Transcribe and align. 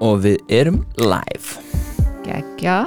og 0.00 0.24
við 0.24 0.40
erum 0.60 0.82
live. 0.98 1.60
Gekja 2.24 2.84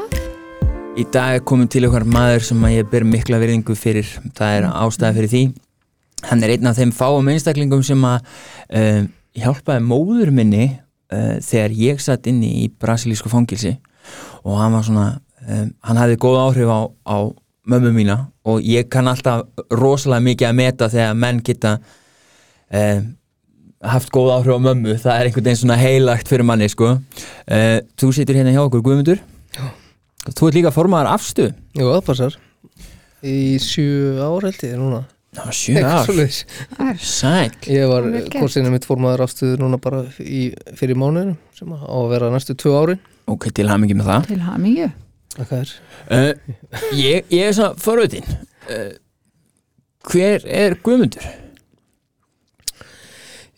Í 0.94 1.08
dag 1.10 1.40
er 1.40 1.42
komin 1.42 1.70
til 1.74 1.88
okkar 1.88 2.04
maður 2.06 2.44
sem 2.46 2.66
ég 2.70 2.86
ber 2.92 3.02
mikla 3.08 3.40
virðingu 3.42 3.74
fyrir. 3.74 4.06
Það 4.38 4.58
er 4.60 4.66
ástæða 4.70 5.16
fyrir 5.16 5.32
því. 5.32 5.42
Hann 6.30 6.44
er 6.46 6.54
einn 6.54 6.70
af 6.70 6.78
þeim 6.78 6.92
fáum 6.94 7.32
einstaklingum 7.34 7.82
sem 7.86 8.04
að 8.06 8.28
uh, 8.78 9.00
hjálpaði 9.34 9.86
móður 9.88 10.30
minni 10.38 10.68
uh, 10.70 11.40
þegar 11.42 11.74
ég 11.80 12.04
satt 12.04 12.30
inni 12.30 12.52
í 12.62 12.68
brasilísku 12.70 13.32
fangilsi 13.32 13.74
og 14.44 14.60
hann 14.62 14.78
var 14.78 14.86
svona 14.86 15.08
um, 15.48 15.74
hann 15.82 16.02
hafði 16.04 16.20
góð 16.22 16.40
áhrif 16.44 16.70
á, 16.70 16.82
á 17.10 17.18
mömmu 17.74 17.96
mína. 17.98 18.20
Og 18.46 18.62
ég 18.62 18.86
kann 18.94 19.10
alltaf 19.10 19.48
rosalega 19.74 20.28
mikið 20.30 20.52
að 20.52 20.58
meta 20.62 20.92
þegar 20.94 21.20
menn 21.26 21.42
geta 21.42 21.78
uh, 21.82 23.02
haft 23.84 24.12
góð 24.14 24.32
áhrif 24.38 24.56
á 24.56 24.60
mömmu 24.64 24.96
það 25.02 25.18
er 25.18 25.30
einhvern 25.30 25.48
veginn 25.48 25.62
svona 25.62 25.78
heilagt 25.80 26.30
fyrir 26.32 26.48
manni 26.48 26.70
sko. 26.72 26.96
uh, 26.96 27.80
þú 28.00 28.12
situr 28.16 28.40
hérna 28.40 28.54
hjá 28.56 28.64
okkur 28.64 28.84
Guðmundur. 28.86 29.22
Þú 30.30 30.48
ert 30.48 30.58
líka 30.58 30.72
formaður 30.72 31.12
afstu. 31.14 31.50
Jú, 31.76 31.90
það 31.90 32.06
passar 32.08 32.40
Í 33.24 33.56
sjö 33.64 34.20
ár 34.20 34.44
held 34.44 34.64
ég 34.68 34.80
núna. 34.80 35.04
Já, 35.34 35.46
sjö 35.56 35.84
ár. 35.84 36.98
Sæl 37.00 37.54
Ég 37.72 37.88
var 37.90 38.10
korsinu 38.36 38.72
mitt 38.74 38.88
formaður 38.88 39.24
afstöðu 39.26 39.62
núna 39.62 39.80
bara 39.82 40.04
í, 40.20 40.52
fyrir 40.78 41.00
mánuðinu 41.00 41.38
sem 41.56 41.72
á 41.72 41.88
að 41.88 42.12
vera 42.12 42.34
næstu 42.34 42.56
tvö 42.60 42.76
árin. 42.82 43.02
Ok, 43.32 43.48
til 43.56 43.70
hamingi 43.72 43.98
með 43.98 44.12
það. 44.12 44.28
Til 44.34 44.42
er 45.34 45.72
uh, 46.12 46.34
ég, 46.94 47.24
ég 47.34 47.48
er 47.48 47.56
svona 47.58 47.74
forveitin 47.82 48.28
uh, 48.70 48.92
Hver 50.06 50.44
er 50.46 50.76
Guðmundur? 50.84 51.26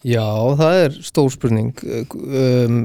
Já, 0.05 0.25
það 0.59 0.81
er 0.83 0.99
stór 1.05 1.31
spurning. 1.33 1.71
Um, 2.13 2.77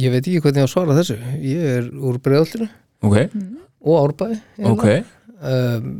Ég 0.00 0.08
veit 0.14 0.22
ekki 0.24 0.40
hvernig 0.40 0.62
ég 0.62 0.64
á 0.64 0.68
að 0.68 0.72
svara 0.72 0.94
þessu. 0.96 1.18
Ég 1.44 1.64
er 1.74 1.88
úr 1.92 2.16
bregðallinu 2.24 2.70
Ok, 3.04 3.18
og 3.84 3.98
árbæði 4.00 4.38
ok. 4.70 4.86
Um, 5.44 5.90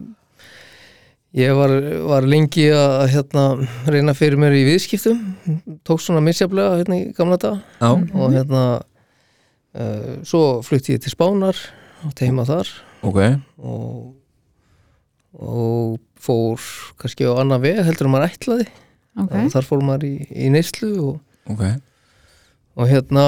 Ég 1.35 1.51
var, 1.59 1.73
var 2.07 2.27
lengi 2.31 2.69
að 2.71 3.09
hérna, 3.11 3.45
reyna 3.91 4.13
fyrir 4.15 4.39
mér 4.39 4.55
í 4.55 4.61
viðskiptum. 4.69 5.19
Tók 5.83 5.99
svona 6.01 6.23
misjaflega 6.23 6.77
hérna 6.79 6.99
í 7.01 7.09
gamla 7.17 7.39
dag 7.43 7.57
Já, 7.81 7.89
og 7.91 8.37
hérna 8.37 8.63
uh, 8.79 10.13
svo 10.23 10.63
flutti 10.63 10.95
ég 10.95 11.03
til 11.03 11.11
Spánar 11.11 11.59
og 12.07 12.15
teima 12.15 12.47
þar. 12.47 12.71
Ok. 13.05 13.19
Og, 13.59 14.15
og 15.43 15.99
fór 16.23 16.63
kannski 17.03 17.27
á 17.27 17.35
annan 17.35 17.61
veg 17.67 17.83
heldur 17.83 18.09
en 18.09 18.15
maður 18.15 18.31
ætlaði 18.39 18.71
Ok, 19.15 19.35
og 19.45 19.51
þar 19.55 19.67
fór 19.69 19.83
maður 19.87 20.09
í, 20.09 20.15
í 20.47 20.49
neyslu 20.55 20.93
og, 21.11 21.21
Ok, 21.51 21.65
og 22.81 22.89
hérna 22.91 23.27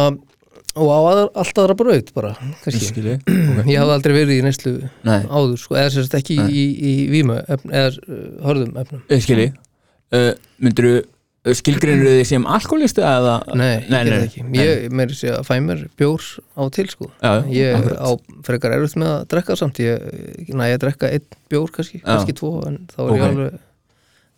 og 0.76 0.88
á 0.92 0.98
aðra, 0.98 1.24
allt 1.40 1.58
aðra 1.62 1.74
braut 1.78 2.10
bara 2.16 2.30
okay. 2.66 2.76
ég 2.76 3.78
hafði 3.80 3.94
aldrei 3.94 4.14
verið 4.16 4.38
í 4.40 4.44
neyslu 4.44 4.72
áður 5.06 5.58
sko, 5.62 5.76
eða 5.80 5.92
sérst 5.94 6.16
ekki 6.18 6.36
Nei. 6.40 6.48
í, 6.52 6.64
í 6.76 6.94
vímu 7.12 7.38
efn, 7.46 7.72
eða 7.72 7.92
uh, 7.96 8.24
hörðum 8.48 8.80
efnum 8.82 9.04
ég 9.14 9.22
skilji 9.24 9.46
uh, 9.54 10.32
Myndirðu 10.60 10.98
uh, 11.00 11.54
skilgreinur 11.56 12.10
þig 12.18 12.28
sem 12.32 12.48
alkoholistu 12.58 13.04
eða 13.06 13.38
Nei, 13.56 13.86
Nei, 13.88 14.00
nei, 14.10 14.18
ekki 14.26 14.44
nei. 14.44 14.58
Ég 14.60 14.92
meiri 15.00 15.16
sé 15.16 15.32
að 15.32 15.46
fæ 15.48 15.54
mér 15.64 15.86
bjór 15.96 16.26
á 16.58 16.62
til 16.76 16.88
sko 16.92 17.08
Já, 17.22 17.32
Ég 17.54 17.78
akkurat. 17.78 18.02
á 18.04 18.10
frekar 18.50 18.76
erfitt 18.76 18.98
með 19.00 19.12
að 19.14 19.26
drekka 19.32 19.56
samt 19.62 19.80
Ég, 19.84 20.04
næ, 20.52 20.66
ég 20.74 20.82
drekka 20.82 21.12
einn 21.14 21.24
bjór 21.52 21.72
kannski, 21.78 22.02
Já. 22.02 22.08
kannski 22.10 22.36
tvo 22.36 22.52
En 22.68 22.82
þá 22.92 23.00
er 23.06 23.12
Ok. 23.14 23.16
ég 23.16 23.26
alveg, 23.30 23.60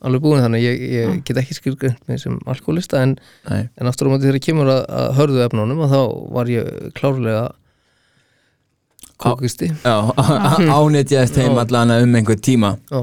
alveg 0.05 0.25
búin 0.25 0.43
Þannig 0.45 0.63
að 0.63 0.67
ég, 0.67 0.83
ég 0.95 1.23
get 1.27 1.41
ekki 1.43 1.57
skilgreint 1.59 2.03
mig 2.11 2.21
sem 2.23 2.37
alkoholista 2.47 3.01
En, 3.03 3.17
en 3.51 3.91
aftur 3.91 4.11
á 4.11 4.13
móti 4.13 4.29
þegar 4.29 4.45
kemur 4.45 4.73
að, 4.75 4.83
að 5.01 5.09
hörðu 5.19 5.47
efnunum 5.47 5.87
að 5.87 5.97
Þá 5.97 6.03
var 6.39 6.53
ég 6.53 6.71
klárlega 6.99 7.47
kókisti. 9.19 9.71
Já, 9.83 9.97
ánetjaðist 10.79 11.39
heim 11.43 11.57
Já. 11.57 11.63
allan 11.65 11.95
um 11.97 12.19
einhver 12.19 12.39
tíma. 12.39 12.77
Já, 12.91 13.01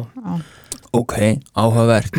Ok, 0.96 1.14
áhugavert. 1.60 2.16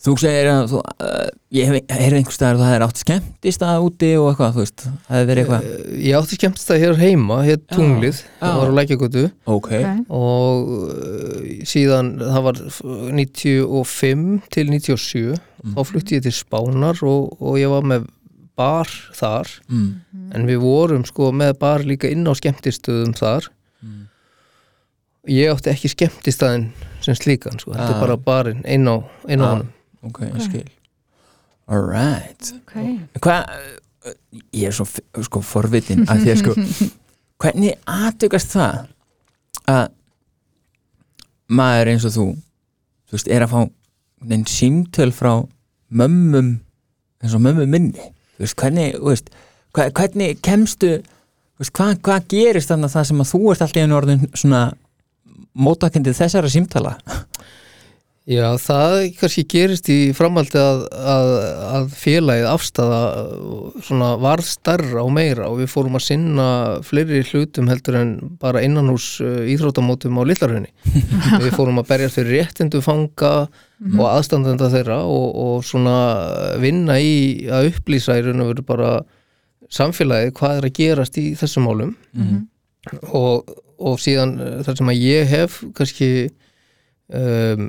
Þú 0.00 0.12
segir 0.16 0.48
að 0.48 0.70
þú, 0.70 0.78
uh, 1.04 1.24
ég 1.52 1.68
hef 1.68 1.90
heyrði 1.92 2.20
einhvers 2.22 2.36
staðar 2.38 2.56
að 2.56 2.62
það 2.64 2.74
er 2.78 2.84
átt 2.86 3.00
skemmtist 3.02 3.64
að 3.66 3.82
úti 3.84 4.08
og 4.16 4.28
eitthvað, 4.30 4.54
þú 4.54 4.62
veist, 4.62 4.84
það 4.86 5.16
hefur 5.18 5.28
verið 5.30 5.42
eitthvað. 5.42 5.66
Eh, 5.66 5.98
Ég 6.06 6.16
átti 6.20 6.38
skemmtist 6.38 6.72
að 6.72 6.80
hér 6.84 6.94
heima, 7.02 7.38
hér 7.44 7.58
tunglið. 7.74 8.22
Það 8.40 8.56
var 8.60 8.72
á 8.72 8.78
lækjagötu 8.78 9.24
Ok, 9.44 9.68
ok. 9.74 10.00
Og 10.20 10.72
uh, 10.78 11.50
síðan 11.68 12.10
það 12.22 12.46
var 12.48 12.62
95 13.20 14.24
til 14.56 14.72
97 14.72 15.36
þá 15.74 15.80
flutti 15.90 16.16
ég 16.16 16.24
til 16.24 16.32
Spánar 16.38 17.02
og, 17.04 17.36
og 17.36 17.60
ég 17.60 17.68
var 17.72 17.84
með 17.84 18.08
bar 18.56 18.88
þar. 19.16 19.48
Mm. 19.68 19.90
en 20.36 20.44
við 20.48 20.58
vorum 20.64 21.04
sko 21.08 21.30
með 21.32 21.54
bar 21.60 21.84
líka 21.84 22.08
inn 22.12 22.24
á 22.28 22.32
skemmtistöðum 22.36 23.12
þar 23.18 23.48
ég 25.28 25.50
átti 25.52 25.70
ekki 25.72 25.88
skemmtistæðin 25.92 26.68
sem 27.04 27.14
slíkan 27.14 27.58
sko, 27.60 27.72
þetta 27.72 27.88
Ah. 27.88 27.94
er 27.96 28.00
bara 28.00 28.16
barinn 28.16 28.62
inn 28.64 28.88
á, 28.88 28.96
inn 29.28 29.40
á 29.40 29.44
Ah. 29.44 29.50
honum. 29.56 29.72
ok, 30.02 30.18
ég 30.20 30.40
skil. 30.42 30.64
Alright 31.70 32.52
Ok, 32.56 32.72
Hvað, 33.20 33.44
ég 34.52 34.66
er 34.66 34.72
svo 34.72 34.86
sko 35.22 35.40
forvitin 35.40 36.06
að 36.08 36.24
því 36.24 36.32
að 36.32 36.38
sko 36.38 36.54
hvernig 37.40 37.76
aðtökast 37.86 38.54
það 38.56 38.86
að 39.68 39.88
maður 41.50 41.90
eins 41.92 42.04
og 42.08 42.12
þú 42.14 42.26
þú 43.10 43.16
veist, 43.16 43.28
er 43.28 43.42
að 43.44 43.52
fá 43.54 43.60
neinn 44.30 44.44
símtöl 44.46 45.12
frá 45.14 45.32
mömmum 45.90 46.60
eins 47.22 47.34
og 47.34 47.40
mömmu 47.44 47.66
minni? 47.68 48.10
Þú 48.38 48.44
veist, 48.44 48.56
hvernig, 48.60 48.94
þú 48.98 49.08
veist, 49.10 49.30
hva, 49.74 49.88
hvernig 49.90 50.40
kemstu, 50.46 50.92
þú 51.02 51.64
veist, 51.64 51.72
hvað, 51.76 51.94
hvað 52.06 52.28
gerist 52.32 52.70
þannig 52.70 52.88
að 52.90 52.94
það 52.96 53.08
sem 53.10 53.20
að 53.24 53.30
þú 53.32 53.40
ert 53.52 53.64
alltaf 53.66 53.82
einu 53.82 53.98
orðin 53.98 54.22
svona 54.34 54.62
mótakendið 55.58 56.18
þessara 56.20 56.52
símtala? 56.52 56.98
Já, 58.30 58.52
það 58.60 58.94
kannski 59.18 59.42
gerist 59.48 59.88
í 59.90 60.12
framhaldi 60.14 60.58
að, 60.60 60.82
að, 60.92 61.30
að 61.66 61.86
félagið 61.98 62.48
afstafa 62.50 62.98
svona 63.86 64.10
varð 64.22 64.46
starra 64.46 65.02
og 65.02 65.10
meira 65.16 65.48
og 65.48 65.56
við 65.62 65.70
fórum 65.72 65.96
að 65.98 66.04
sinna 66.04 66.46
fleiri 66.86 67.24
hlutum 67.26 67.70
heldur 67.72 67.96
en 67.98 68.12
bara 68.42 68.62
innanhús 68.62 69.06
uh, 69.24 69.40
íþróttamótum 69.50 70.20
á 70.20 70.28
Lillarhönni. 70.28 70.70
við 71.46 71.56
fórum 71.56 71.80
að 71.82 71.88
berjast 71.90 72.20
fyrir 72.20 72.44
réttindu 72.44 72.82
fanga 72.84 73.32
og 73.96 74.04
aðstandenda 74.12 74.68
þeirra 74.76 75.00
og, 75.08 75.26
og 75.40 75.66
svona 75.66 75.96
vinna 76.60 77.00
í 77.00 77.48
að 77.48 77.72
upplýsa 77.72 78.20
í 78.20 78.26
raun 78.28 78.44
og 78.44 78.52
veru 78.52 78.66
bara 78.68 78.92
samfélagið 79.74 80.36
hvað 80.36 80.60
er 80.60 80.68
að 80.68 80.76
gerast 80.76 81.18
í 81.18 81.30
þessum 81.40 81.66
málum. 81.66 81.96
Og, 83.10 83.48
og 83.80 83.98
síðan 84.02 84.36
uh, 84.38 84.52
þar 84.66 84.78
sem 84.80 84.92
að 84.92 85.02
ég 85.06 85.30
hef 85.30 85.58
kannski 85.78 86.10
um, 87.08 87.64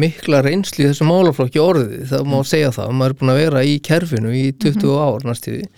mikla 0.00 0.42
reynslu 0.46 0.84
í 0.84 0.88
þessum 0.90 1.12
málaflokki 1.12 1.62
orðið, 1.62 2.08
það 2.10 2.26
má 2.32 2.40
segja 2.48 2.72
það 2.74 2.96
maður 2.96 3.14
er 3.14 3.20
búin 3.20 3.34
að 3.34 3.40
vera 3.44 3.62
í 3.66 3.76
kerfinu 3.90 4.34
í 4.34 4.48
20 4.64 4.98
ár 4.98 5.28
næstíði 5.28 5.68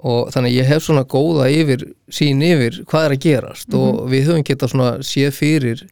og 0.00 0.30
þannig 0.32 0.54
ég 0.56 0.68
hef 0.70 0.84
svona 0.84 1.04
góða 1.04 1.50
yfir 1.52 1.82
sín 2.08 2.40
yfir 2.42 2.82
hvað 2.88 3.06
er 3.06 3.14
að 3.16 3.24
gerast 3.26 3.74
og 3.76 4.06
við 4.08 4.30
höfum 4.30 4.46
getað 4.48 4.72
svona 4.72 4.92
séð 5.04 5.34
fyrir 5.36 5.82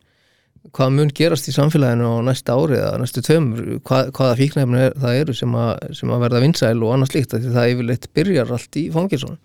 hvað 0.76 0.94
mun 0.96 1.12
gerast 1.16 1.48
í 1.50 1.54
samfélaginu 1.54 2.08
á 2.08 2.16
næsta 2.28 2.56
ári 2.56 2.78
eða 2.78 3.00
næstu 3.02 3.22
tömur, 3.24 3.78
hvað, 3.88 4.10
hvaða 4.16 4.38
fíknæfni 4.40 4.82
er, 4.86 4.96
það 5.02 5.20
eru 5.22 5.36
sem 5.36 5.54
að, 5.58 5.70
sem 6.00 6.12
að 6.14 6.24
verða 6.26 6.42
vinsæl 6.44 6.74
og 6.82 6.94
annars 6.94 7.14
líkt 7.14 7.36
því 7.36 7.54
það 7.54 7.70
yfirleitt 7.74 8.10
byrjar 8.18 8.52
allt 8.56 8.80
í 8.80 8.84
fangilsónu 8.94 9.38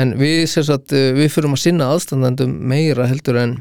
en 0.00 0.14
við, 0.20 0.44
sagt, 0.50 0.94
við 0.94 1.28
fyrum 1.34 1.56
að 1.58 1.64
sinna 1.64 1.90
aðstandandum 1.94 2.56
meira 2.72 3.08
heldur 3.10 3.40
en 3.40 3.58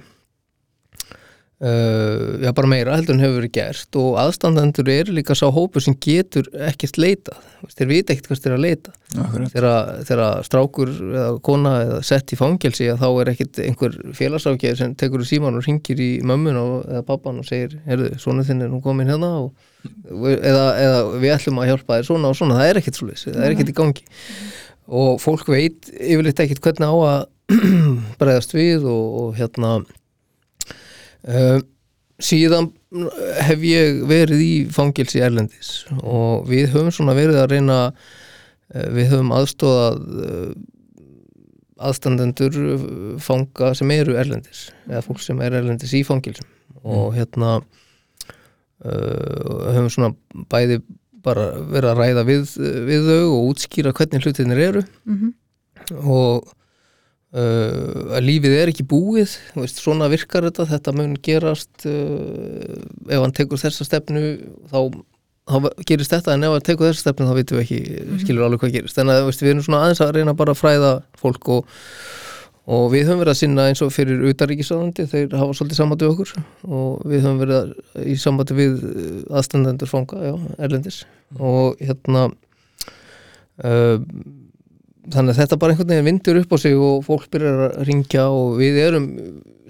Uh, 1.59 2.39
já 2.39 2.53
bara 2.55 2.69
meira 2.71 2.93
heldur 2.95 3.17
en 3.17 3.19
hefur 3.19 3.41
verið 3.41 3.51
gert 3.57 3.97
og 3.99 4.13
aðstandendur 4.21 4.87
eru 4.93 5.11
líka 5.17 5.35
sá 5.35 5.49
hópur 5.51 5.83
sem 5.83 5.97
getur 5.99 6.45
ekkert 6.69 6.95
leitað. 6.95 7.41
Þeir 7.73 7.89
vita 7.89 8.13
ekkert 8.13 8.29
hvað 8.29 8.39
þeir 8.45 8.55
að 8.55 8.63
leita. 8.63 8.93
Þegar, 9.51 10.29
strákur 10.47 10.93
eða 10.93 11.33
kona 11.43 11.73
eða 11.81 11.99
sett 12.07 12.31
í 12.31 12.39
fangelsi 12.39 12.87
að 12.93 13.03
þá 13.03 13.09
er 13.09 13.33
ekkert 13.33 13.59
einhver 13.65 13.99
félagsákjæð 14.15 14.79
sem 14.79 14.95
tekur 15.03 15.25
í 15.25 15.29
síman 15.33 15.59
og 15.59 15.67
ringir 15.67 15.99
í 15.99 16.09
mömmun 16.23 16.61
og, 16.63 16.73
eða 16.87 17.03
pappan 17.11 17.43
og 17.43 17.51
segir, 17.51 17.75
heyrðu, 17.91 18.13
svona 18.23 18.47
þinn 18.47 18.63
er 18.63 18.71
nú 18.71 18.79
komin 18.85 19.11
hérna 19.11 19.35
og, 19.43 19.69
eða, 20.31 20.65
eða 20.79 21.05
við 21.19 21.35
ætlum 21.35 21.59
að 21.59 21.73
hjálpa 21.73 21.99
þér 21.99 22.11
svona 22.13 22.31
og 22.31 22.39
svona, 22.39 22.61
það 22.61 22.71
er 22.71 22.83
ekkert 22.85 23.03
svoleiðis, 23.03 23.27
það 23.27 23.43
er 23.43 23.57
ekkert 23.57 23.75
í 23.75 23.79
gangi. 23.83 24.09
Og 25.03 25.19
fólk 25.19 25.51
veit 25.51 25.91
yfirleitt 25.91 26.39
ekkert 26.39 26.63
hvernig 26.63 26.87
á 26.87 26.95
að 27.11 27.21
bregðast 28.21 28.55
við 28.55 28.87
og, 28.87 29.23
og 29.25 29.35
hérna 29.35 29.81
Uh, 31.27 31.59
síðan 32.23 32.69
hef 33.43 33.63
ég 33.63 34.01
verið 34.09 34.41
í 34.43 34.53
fangilsi 34.73 35.21
Erlendis 35.23 35.85
og 35.99 36.47
við 36.49 36.71
höfum 36.73 36.91
svona 36.95 37.15
verið 37.17 37.41
að 37.41 37.51
reyna 37.53 37.77
uh, 37.89 38.87
við 38.95 39.11
höfum 39.13 39.33
aðstóðað 39.35 39.99
uh, 40.23 40.53
aðstandendur 41.89 42.55
fanga 43.23 43.73
sem 43.77 43.91
eru 43.95 44.17
Erlendis 44.19 44.67
eða 44.89 45.03
fólk 45.05 45.21
sem 45.23 45.39
er 45.43 45.55
Erlendis 45.61 45.95
í 45.95 46.03
fangilsum 46.07 46.47
og 46.83 47.13
hérna 47.15 47.59
uh, 47.59 47.65
höfum 49.75 49.91
svona 49.91 50.13
bæði 50.51 50.81
bara 51.23 51.49
vera 51.71 51.93
að 51.93 51.99
ræða 52.03 52.23
við, 52.27 52.55
við 52.87 53.09
þau 53.09 53.25
og 53.25 53.49
útskýra 53.51 53.91
hvernig 53.95 54.23
hlutinir 54.23 54.63
eru. 54.69 54.83
Mhm. 55.03 55.35
og 56.03 56.47
uh, 57.35 58.15
að 58.17 58.25
lífið 58.25 58.55
er 58.57 58.71
ekki 58.71 58.85
búið 58.89 59.35
veist, 59.57 59.81
svona 59.81 60.09
virkar 60.11 60.47
þetta, 60.47 60.67
þetta 60.73 60.95
mun 60.97 61.15
gerast 61.25 61.85
uh, 61.89 62.79
ef 63.09 63.23
hann 63.23 63.35
tekur 63.35 63.61
þessa 63.61 63.87
stefnu 63.87 64.23
þá, 64.71 64.79
þá 65.49 65.57
gerist 65.89 66.15
þetta 66.15 66.35
en 66.35 66.47
ef 66.47 66.55
hann 66.55 66.65
tekur 66.69 66.89
þessa 66.89 67.05
stefnu 67.05 67.29
þá 67.29 67.35
vitum 67.37 67.59
við 67.59 67.65
ekki 67.65 68.23
skilur 68.23 68.47
alveg 68.47 68.63
hvað 68.63 68.79
gerist. 68.79 69.01
En 69.01 69.13
að, 69.13 69.27
veist, 69.29 69.43
við 69.43 69.53
erum 69.53 69.67
svona 69.67 69.83
aðeins 69.85 70.03
að 70.05 70.15
reyna 70.17 70.37
bara 70.37 70.55
að 70.55 70.61
fræða 70.63 70.91
fólk 71.19 71.53
og, 71.57 71.77
og 72.69 72.89
við 72.93 73.07
höfum 73.09 73.23
verið 73.23 73.35
að 73.35 73.39
sinna 73.43 73.69
eins 73.69 73.83
og 73.85 73.93
fyrir 73.93 74.25
utaríkisáðandi 74.29 75.07
þeir 75.13 75.37
hafa 75.37 75.57
svolítið 75.57 75.95
við 75.95 76.09
okkur 76.11 76.35
og 76.69 77.07
við 77.09 77.25
höfum 77.25 77.41
verið 77.43 77.61
að, 77.61 77.71
í 78.05 78.17
sambandi 78.21 78.57
við 78.57 78.83
aðstandendur 79.29 79.89
fanga, 79.89 80.21
já, 80.29 80.35
erlendis. 80.57 81.03
Og 81.37 81.81
hérna 81.81 82.29
uh, 83.63 83.97
þannig 85.13 85.33
að 85.33 85.41
þetta 85.41 85.59
bara 85.61 85.73
einhvern 85.75 85.91
veginn 85.93 86.07
vindur 86.09 86.39
upp 86.41 86.53
á 86.53 86.57
sig 86.61 86.77
og 86.77 87.03
fólk 87.07 87.27
byrjar 87.33 87.61
að 87.67 87.83
ringja 87.89 88.25
og 88.33 88.55
við 88.59 88.79
erum 88.83 89.09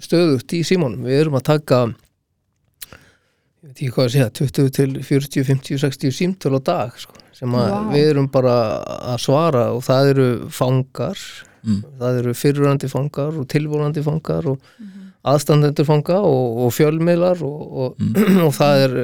stöðugt 0.00 0.54
í 0.56 0.62
símónum, 0.66 1.04
við 1.04 1.24
erum 1.24 1.38
að 1.40 1.46
taka 1.50 1.80
ég 1.90 3.68
veit 3.68 3.76
ekki 3.76 3.90
hvað 3.94 4.06
að 4.06 4.14
segja 4.14 4.30
20 4.40 4.72
til 4.78 4.90
40, 5.04 5.44
50, 5.50 5.82
60 5.84 6.16
símtöl 6.16 6.56
á 6.56 6.60
dag 6.64 6.96
sko, 7.00 7.18
sem 7.36 7.52
að 7.60 7.68
Vá. 7.74 7.78
við 7.92 8.10
erum 8.14 8.28
bara 8.32 8.56
að 9.12 9.20
svara 9.26 9.66
og 9.76 9.84
það 9.86 10.12
eru 10.14 10.28
fangar 10.48 11.28
Mm. 11.60 11.82
það 12.00 12.18
eru 12.22 12.32
fyrirrandi 12.32 12.88
fangar 12.88 13.34
og 13.36 13.44
tilvonandi 13.52 14.00
fangar 14.00 14.46
og 14.48 14.62
aðstandendur 15.28 15.84
fanga 15.84 16.22
og, 16.24 16.62
og 16.64 16.70
fjölmiðlar 16.72 17.42
og, 17.44 17.58
og, 17.84 17.98
og 18.46 18.54
það 18.56 18.84
er 18.86 18.94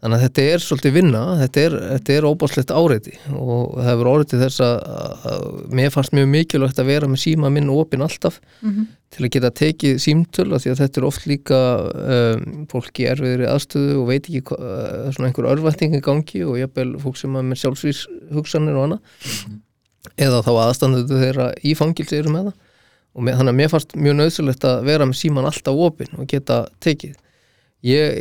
þannig 0.00 0.16
að 0.16 0.22
þetta 0.24 0.44
er 0.54 0.62
svolítið 0.64 0.94
vinna 0.96 1.20
þetta 1.42 1.62
er, 1.66 1.74
þetta 1.90 2.14
er 2.16 2.26
óbáslegt 2.30 2.70
áreiti 2.72 3.12
og 3.36 3.74
það 3.76 3.88
hefur 3.90 4.08
orðið 4.14 4.30
til 4.30 4.40
þess 4.40 4.62
að, 4.64 4.78
að 5.32 5.44
mér 5.80 5.92
fannst 5.92 6.14
mjög 6.16 6.30
mikilvægt 6.32 6.80
að 6.80 6.88
vera 6.94 7.10
með 7.12 7.20
síma 7.26 7.50
minn 7.52 7.68
opinn 7.74 8.04
alltaf 8.06 8.38
Mhm. 8.64 8.86
til 9.10 9.24
að 9.26 9.30
geta 9.34 9.50
tekið 9.60 9.96
símtöl 10.00 10.48
því 10.54 10.70
að 10.72 10.80
þetta 10.84 11.00
er 11.00 11.06
oft 11.08 11.24
líka 11.26 11.58
um, 11.90 12.66
fólk 12.70 13.00
í 13.02 13.06
erfiðri 13.10 13.48
aðstöðu 13.50 13.96
og 14.00 14.08
veit 14.08 14.28
ekki 14.30 14.42
uh, 14.56 15.10
svona 15.12 15.28
einhver 15.30 15.48
örvætting 15.50 15.96
í 15.98 16.02
gangi 16.04 16.44
og 16.46 16.56
jafnvel 16.60 16.92
fólk 17.02 17.18
sem 17.18 17.36
er 17.40 17.42
með 17.48 17.60
sjálfsvís 17.64 18.04
hugsanir 18.32 18.78
og 18.78 18.86
annað. 18.86 19.16
Eða 20.20 20.40
þá 20.46 20.50
aðstandendu 20.64 21.18
þeirra 21.20 21.48
í 21.66 21.74
fangilsi 21.76 22.16
eru 22.20 22.32
með 22.32 22.50
það. 22.50 22.60
Og 23.10 23.24
með, 23.26 23.40
þannig 23.40 23.52
að 23.52 23.58
mér 23.58 23.72
fannst 23.72 23.96
mjög 23.98 24.14
nöðsulegt 24.20 24.64
að 24.70 24.84
vera 24.86 25.06
með 25.10 25.18
síman 25.18 25.48
alltaf 25.50 25.80
opinn 25.88 26.14
og 26.16 26.28
geta 26.30 26.60
tekið 26.84 27.16
ég, 27.86 28.18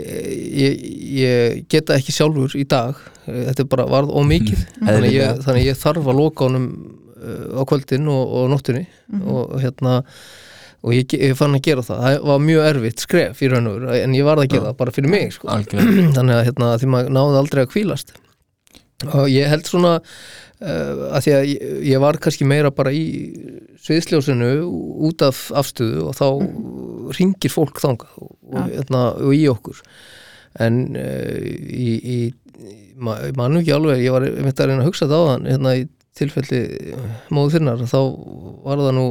ég, 0.59 0.83
ég 1.19 1.63
geta 1.71 1.97
ekki 2.00 2.15
sjálfur 2.15 2.56
í 2.56 2.65
dag 2.69 3.00
þetta 3.29 3.63
er 3.63 3.69
bara 3.71 3.88
varð 3.89 4.13
ómikið 4.15 4.59
þannig, 4.65 4.89
að 4.89 4.94
Eðlilega. 4.95 5.23
ég, 5.23 5.41
þannig 5.47 5.67
ég 5.69 5.81
þarf 5.81 6.11
að 6.11 6.19
loka 6.19 6.47
honum 6.47 6.69
uh, 7.19 7.57
á 7.59 7.61
kvöldin 7.69 8.11
og, 8.11 8.38
og 8.39 8.53
nóttunni. 8.53 8.85
Og 9.19 9.57
hérna 9.63 10.00
og 10.79 10.95
ég, 10.95 11.11
fann 11.35 11.57
að 11.57 11.65
gera 11.65 11.83
það, 11.83 12.06
það 12.06 12.29
var 12.29 12.44
mjög 12.45 12.65
erfitt 12.69 13.03
skref 13.03 13.41
í 13.44 13.50
raun 13.51 13.67
og 13.67 13.77
veru, 13.81 13.91
en 14.00 14.13
ég 14.15 14.27
varð 14.27 14.45
að 14.45 14.53
gera 14.53 14.69
það 14.69 14.77
bara 14.79 14.94
fyrir 14.95 15.11
mig 15.11 15.33
sko. 15.35 15.50
þannig 16.15 16.35
að 16.38 16.44
hérna, 16.47 16.69
því 16.79 16.91
maður 16.94 17.15
náði 17.17 17.39
aldrei 17.41 17.63
að 17.65 17.71
kvílast 17.73 18.13
og 19.07 19.29
ég 19.31 19.47
held 19.49 19.67
svona 19.67 19.95
uh, 19.99 21.03
að 21.15 21.25
því 21.25 21.35
að 21.35 21.45
ég, 21.51 21.75
ég 21.91 22.03
var 22.03 22.19
kannski 22.21 22.47
meira 22.47 22.71
bara 22.75 22.93
í 22.95 23.03
sviðsljósinu 23.85 24.51
út 25.09 25.23
af 25.25 25.47
afstöðu 25.59 26.09
og 26.09 26.17
þá 26.17 26.27
ringir 27.19 27.53
fólk 27.53 27.79
þangað 27.81 28.19
og, 28.19 28.33
og, 28.51 28.59
hérna, 28.67 29.05
og 29.23 29.35
í 29.35 29.45
okkur 29.51 29.79
en 30.59 30.81
uh, 30.97 31.39
í, 31.39 31.89
í 31.99 32.19
ma, 32.99 33.17
mann 33.39 33.61
ekki 33.61 33.73
alveg, 33.75 34.03
ég 34.03 34.15
var 34.15 34.27
einmitt 34.27 34.59
að 34.59 34.71
reyna 34.71 34.83
að 34.83 34.91
hugsa 34.91 35.07
þetta 35.07 35.23
á 35.23 35.29
þann 35.31 35.49
hérna 35.53 35.75
í 35.79 35.87
tilfelli 36.19 36.61
móðu 37.31 37.55
þinnar, 37.55 37.83
þá 37.87 37.99
var 38.65 38.81
það 38.83 38.95
nú 38.97 39.07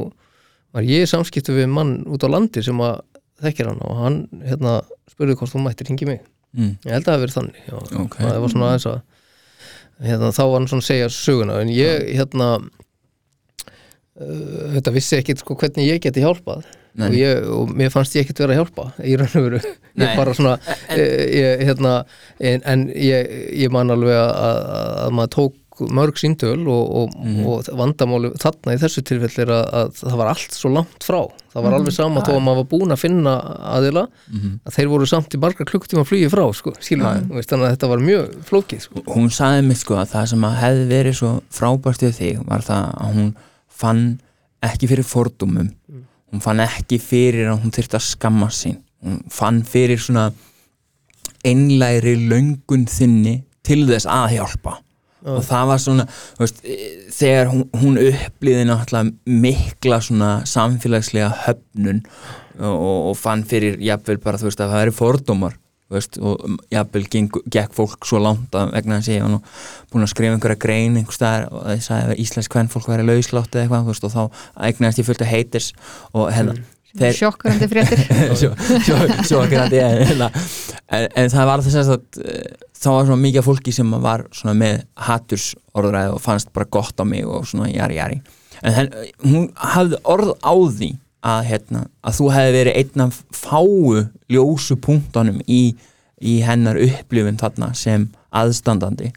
var 0.75 0.85
ég 0.85 1.05
í 1.05 1.09
samskiptu 1.09 1.55
við 1.55 1.71
mann 1.73 1.95
út 2.09 2.25
á 2.25 2.29
landi 2.29 2.61
sem 2.65 2.81
að 2.85 2.99
þekkir 3.41 3.71
hann 3.71 3.79
og 3.87 4.01
hann 4.03 4.19
hérna 4.43 4.79
spurði 5.09 5.37
hvort 5.39 5.53
þú 5.53 5.63
mættir 5.63 5.89
ringi 5.89 6.07
mig 6.09 6.19
mm. 6.53 6.75
Ég 6.85 6.91
held 6.93 7.01
að 7.01 7.07
það 7.07 7.15
hafi 7.15 7.23
verið 7.23 7.37
þannig 7.37 7.61
já. 7.63 7.77
Ok. 8.03 8.17
það 8.19 8.41
var 8.43 8.53
svona 8.53 8.69
aðeins 8.69 8.87
að 8.91 8.99
hérna, 10.03 10.33
þá 10.35 10.43
var 10.43 10.57
hann 10.57 10.69
svona 10.71 10.85
að 10.85 10.89
segja 10.89 11.07
söguna 11.13 11.61
en 11.63 11.71
ég 11.73 11.91
hérna 12.17 12.47
uh, 12.59 12.65
þetta 14.75 14.95
vissi 14.95 15.19
ekkit 15.19 15.43
sko 15.43 15.57
hvernig 15.59 15.89
ég 15.89 16.03
geti 16.03 16.25
hjálpað. 16.25 16.61
Og, 16.99 17.13
ég, 17.15 17.45
og 17.53 17.69
mér 17.77 17.91
fannst 17.93 18.15
ég 18.17 18.25
ekkit 18.25 18.41
vera 18.41 18.55
að 18.55 18.59
hjálpa 18.59 18.85
í 19.05 19.13
raun 19.19 19.37
og 19.39 19.43
veru. 19.45 19.59
Ég 19.99 20.15
bara 20.15 20.33
svona 20.35 20.55
en, 20.87 20.99
ég, 20.99 21.61
hérna, 21.67 21.93
en, 22.39 22.61
en 22.71 22.79
ég, 22.95 23.31
ég 23.59 23.69
man 23.73 23.91
alveg 23.91 24.15
að, 24.15 24.61
að 25.03 25.09
maður 25.17 25.31
tók 25.35 25.55
mörg 25.87 26.17
síntöl 26.19 26.67
og, 26.67 26.95
og, 26.95 27.09
Mhm. 27.19 27.45
og 27.47 27.63
vandamáli 27.79 28.31
þarna 28.37 28.73
í 28.75 28.79
þessu 28.81 29.01
tilfelli 29.07 29.41
er 29.45 29.51
að, 29.55 29.65
að 29.73 29.91
það 30.03 30.17
var 30.17 30.27
allt 30.33 30.51
svo 30.57 30.69
langt 30.73 31.03
frá 31.03 31.19
það 31.53 31.63
var 31.63 31.73
alveg 31.79 31.93
sama 31.95 32.21
þó 32.21 32.33
að 32.35 32.43
maður 32.45 32.59
var 32.61 32.67
búin 32.73 32.91
að 32.93 32.99
finna 32.99 33.33
aðila 33.77 34.07
Mhm. 34.31 34.59
að 34.67 34.73
þeir 34.75 34.87
voru 34.89 35.07
samt 35.07 35.33
í 35.33 35.39
margar 35.39 35.65
klukktíma 35.65 36.05
flugi 36.05 36.29
frá 36.29 36.45
sko, 36.53 36.73
Já. 36.79 37.21
veist, 37.29 37.49
þannig 37.49 37.65
að 37.69 37.77
þetta 37.77 37.89
var 37.89 37.97
mjög 37.99 38.35
flókið 38.49 38.81
sko. 38.81 39.03
hún 39.07 39.29
sagði 39.29 39.65
mig 39.67 39.77
sko 39.77 39.95
að 39.95 40.09
það 40.13 40.27
sem 40.27 40.41
að 40.41 40.57
hefði 40.59 40.87
verið 40.89 41.15
svo 41.15 41.41
frábært 41.49 42.03
við 42.03 42.13
þig 42.19 42.45
var 42.47 42.59
það 42.61 42.93
að 42.99 43.13
hún 43.15 43.35
fann 43.69 44.19
ekki 44.61 44.87
fyrir 44.89 45.05
fordumum 45.05 45.71
hún 46.33 46.41
fann 46.41 46.59
ekki 46.59 46.99
fyrir 46.99 47.47
að 47.53 47.61
hún 47.63 47.71
þyrfti 47.71 47.95
að 47.97 48.05
skamma 48.05 48.47
sín 48.51 48.77
hún 49.03 49.21
fann 49.31 49.63
fyrir 49.63 49.97
svona 49.97 50.31
einlæri 51.45 52.15
löngun 52.29 52.85
þinni 52.85 53.43
til 53.63 53.85
þess 53.87 54.05
að 54.09 54.33
hjálpa 54.37 54.77
og 55.27 55.39
það 55.43 55.71
var 55.71 55.81
svona 55.83 56.05
veist, 56.39 56.61
e, 56.63 56.75
þegar 57.13 57.49
hún, 57.53 57.65
hún 57.81 57.97
upplýði 58.01 58.67
náttúrulega 58.69 59.39
mikla 59.45 60.01
svona 60.03 60.29
samfélagslega 60.47 61.31
höfnun 61.45 62.03
og, 62.59 62.75
og, 62.75 62.99
og 63.11 63.17
fann 63.19 63.43
fyrir 63.47 63.79
jafnvel 63.83 64.19
bara 64.23 64.39
þú 64.39 64.49
veist 64.49 64.63
að 64.63 64.75
það 64.75 64.85
eru 64.85 64.95
fordómar 64.95 65.57
veist, 65.89 66.19
og 66.21 66.43
um, 66.45 66.57
jafnvel 66.71 67.05
gekk 67.09 67.75
fólk 67.75 68.07
svo 68.07 68.21
langt 68.23 68.55
að 68.55 68.73
vegna 68.75 68.99
þess 68.99 69.11
að 69.11 69.17
ég 69.17 69.25
var 69.25 69.33
nú 69.33 69.39
búin 69.91 70.05
að 70.05 70.11
skrifa 70.13 70.37
einhverja 70.37 70.63
grein 70.65 70.99
einhver 70.99 71.17
staðar 71.17 71.47
og 71.51 71.63
það 71.65 71.85
sagði 71.87 72.13
að 72.13 72.25
íslensk 72.25 72.55
hvern 72.55 72.73
fólk 72.73 72.91
væri 72.91 73.07
lauslátt 73.09 73.55
eða 73.55 73.65
eitthvað 73.65 73.89
veist, 73.89 74.05
og 74.05 74.13
þá 74.13 74.43
eignaðist 74.69 75.01
ég 75.01 75.09
fullt 75.09 75.25
af 75.25 75.33
haters 75.33 75.71
og 76.13 76.29
hérna 76.35 76.59
þeir, 76.97 77.13
Sjokkarandi 77.19 77.67
fréttir. 77.69 78.01
Grandi 79.51 79.77
en, 79.83 80.01
hérna, 80.09 80.29
en, 80.89 81.07
en 81.15 81.29
það 81.33 81.49
var 81.51 81.63
þess 81.65 81.91
að 81.93 82.23
eh, 82.23 82.47
þá 82.79 82.87
var 82.95 83.05
svona 83.09 83.21
mikið 83.25 83.45
fólki 83.45 83.73
sem 83.75 83.91
var 84.03 84.25
svona 84.35 84.55
með 84.57 84.81
haturs 85.09 85.49
orðræði 85.77 86.15
og 86.15 86.23
fannst 86.23 86.51
bara 86.55 86.69
gott 86.71 86.97
á 87.01 87.05
mig 87.07 87.27
og 87.27 87.45
svona 87.49 87.69
jari 87.71 87.99
jari. 87.99 88.19
En 88.63 88.75
hen, 88.75 88.89
hún 89.23 89.45
hafði 89.55 89.99
orð 90.11 90.33
á 90.43 90.53
því 90.55 90.89
að, 91.29 91.41
hérna, 91.51 91.85
að 92.07 92.17
þú 92.19 92.29
hefði 92.35 92.53
verið 92.57 92.77
einn 92.81 93.05
af 93.05 93.21
fáu 93.35 94.03
ljósu 94.31 94.77
punktunum 94.83 95.41
í, 95.47 95.61
í 96.23 96.37
hennar 96.47 96.79
upplifun 96.79 97.39
þarna 97.39 97.73
sem 97.75 98.07
aðstandandi. 98.35 99.11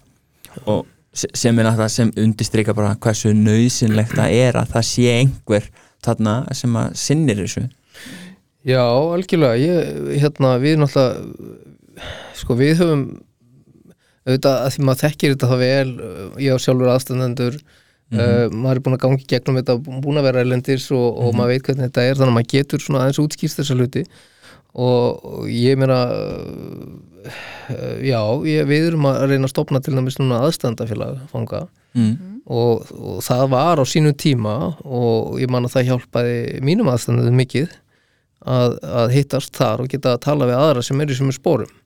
Og 0.66 0.84
se- 1.14 1.30
sem 1.38 1.58
er 1.58 1.66
náttúrulega 1.68 1.94
sem 1.94 2.10
undistrika 2.18 2.74
bara 2.76 2.94
hversu 3.02 3.32
nöðsynlegt 3.36 4.14
það 4.18 4.34
er 4.44 4.58
að 4.62 4.70
það 4.74 4.86
sé 4.90 5.08
einhver 5.20 5.70
þarna 6.04 6.36
sem 6.56 6.78
að 6.78 6.96
sinnir 7.02 7.42
þessu? 7.42 7.66
Já, 8.62 8.82
algjörlega. 8.86 9.58
Ég, 9.58 10.18
hérna, 10.22 10.56
við 10.62 10.78
náttúrulega 10.82 11.60
sko 12.38 12.56
við 12.58 12.76
höfum 12.80 13.04
auðvitað 14.22 14.56
að 14.56 14.74
því 14.74 14.84
maður 14.86 15.00
þekkir 15.02 15.32
þetta 15.34 15.48
það 15.50 15.62
vel 15.62 15.94
ég 16.42 16.54
á 16.54 16.62
sjálfur 16.62 16.90
aðstandendur 16.92 17.56
uh, 17.58 18.46
maður 18.54 18.76
er 18.78 18.82
búin 18.84 18.96
að 18.96 19.02
gangi 19.04 19.28
gegnum 19.32 19.58
þetta 19.58 19.76
búin 19.82 20.20
að 20.20 20.28
vera 20.28 20.44
erlendis 20.44 20.86
og, 20.94 21.08
og 21.18 21.34
maður 21.38 21.56
veit 21.56 21.66
hvernig 21.66 21.88
þetta 21.88 22.04
er 22.06 22.20
þannig 22.20 22.30
að 22.30 22.36
maður 22.38 22.52
getur 22.54 22.84
svona 22.84 23.02
aðeins 23.02 23.22
útskýrst 23.24 23.60
þessa 23.60 23.78
hluti. 23.78 24.04
Og, 24.72 25.24
og 25.28 25.48
ég 25.52 25.76
meina 25.76 25.98
uh, 26.08 27.32
já, 28.00 28.20
ég, 28.48 28.64
við 28.70 28.92
erum 28.92 29.10
að 29.10 29.26
reyna 29.26 29.48
að 29.48 29.54
stopna 29.56 29.82
til 29.84 29.96
dæmis 29.98 30.20
núna 30.20 30.44
aðstandafélag 30.46 31.18
fanga 31.34 31.66
mm. 31.94 32.12
og, 32.46 32.88
og 32.92 33.18
það 33.26 33.44
var 33.52 33.82
á 33.82 33.84
sínum 33.88 34.14
tíma 34.18 34.54
og 34.84 35.38
ég 35.42 35.50
man 35.52 35.66
að 35.68 35.74
það 35.76 35.88
hjálpaði 35.90 36.38
mínum 36.66 36.90
aðstæðanum 36.92 37.38
mikið 37.42 37.68
að, 38.42 38.78
að 38.82 39.12
hittast 39.14 39.54
þar 39.56 39.84
og 39.84 39.92
geta 39.92 40.16
að 40.16 40.24
tala 40.24 40.48
við 40.50 40.58
aðra 40.58 40.82
sem 40.82 41.00
eru 41.04 41.14
í 41.14 41.20
sem 41.20 41.32
spórum 41.36 41.78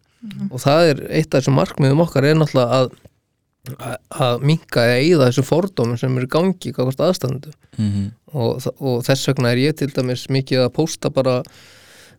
og 0.51 0.59
það 0.63 0.89
er 0.91 1.03
eitt 1.21 1.35
af 1.35 1.43
þessum 1.43 1.59
markmiðum 1.61 2.01
okkar 2.07 2.25
er 2.31 2.39
náttúrulega 2.41 2.81
að 2.81 2.95
að- 3.77 3.99
að 4.23 4.43
minka 4.47 4.83
eða 4.87 4.99
eyða 5.03 5.27
þessu 5.29 5.43
fordómum 5.47 5.99
sem 5.99 6.17
eru 6.17 6.27
í 6.29 6.31
gangi 6.31 6.71
kakvast 6.73 7.01
aðstæðandu 7.03 7.53
Mm 7.79 8.13
og, 8.37 8.59
og 8.83 9.03
þess 9.07 9.29
vegna 9.31 9.51
er 9.55 9.61
ég 9.63 9.77
til 9.79 9.89
dæmis 9.95 10.27
mikið 10.33 10.65
að 10.67 10.73
pósta 10.77 11.09
bara 11.15 11.39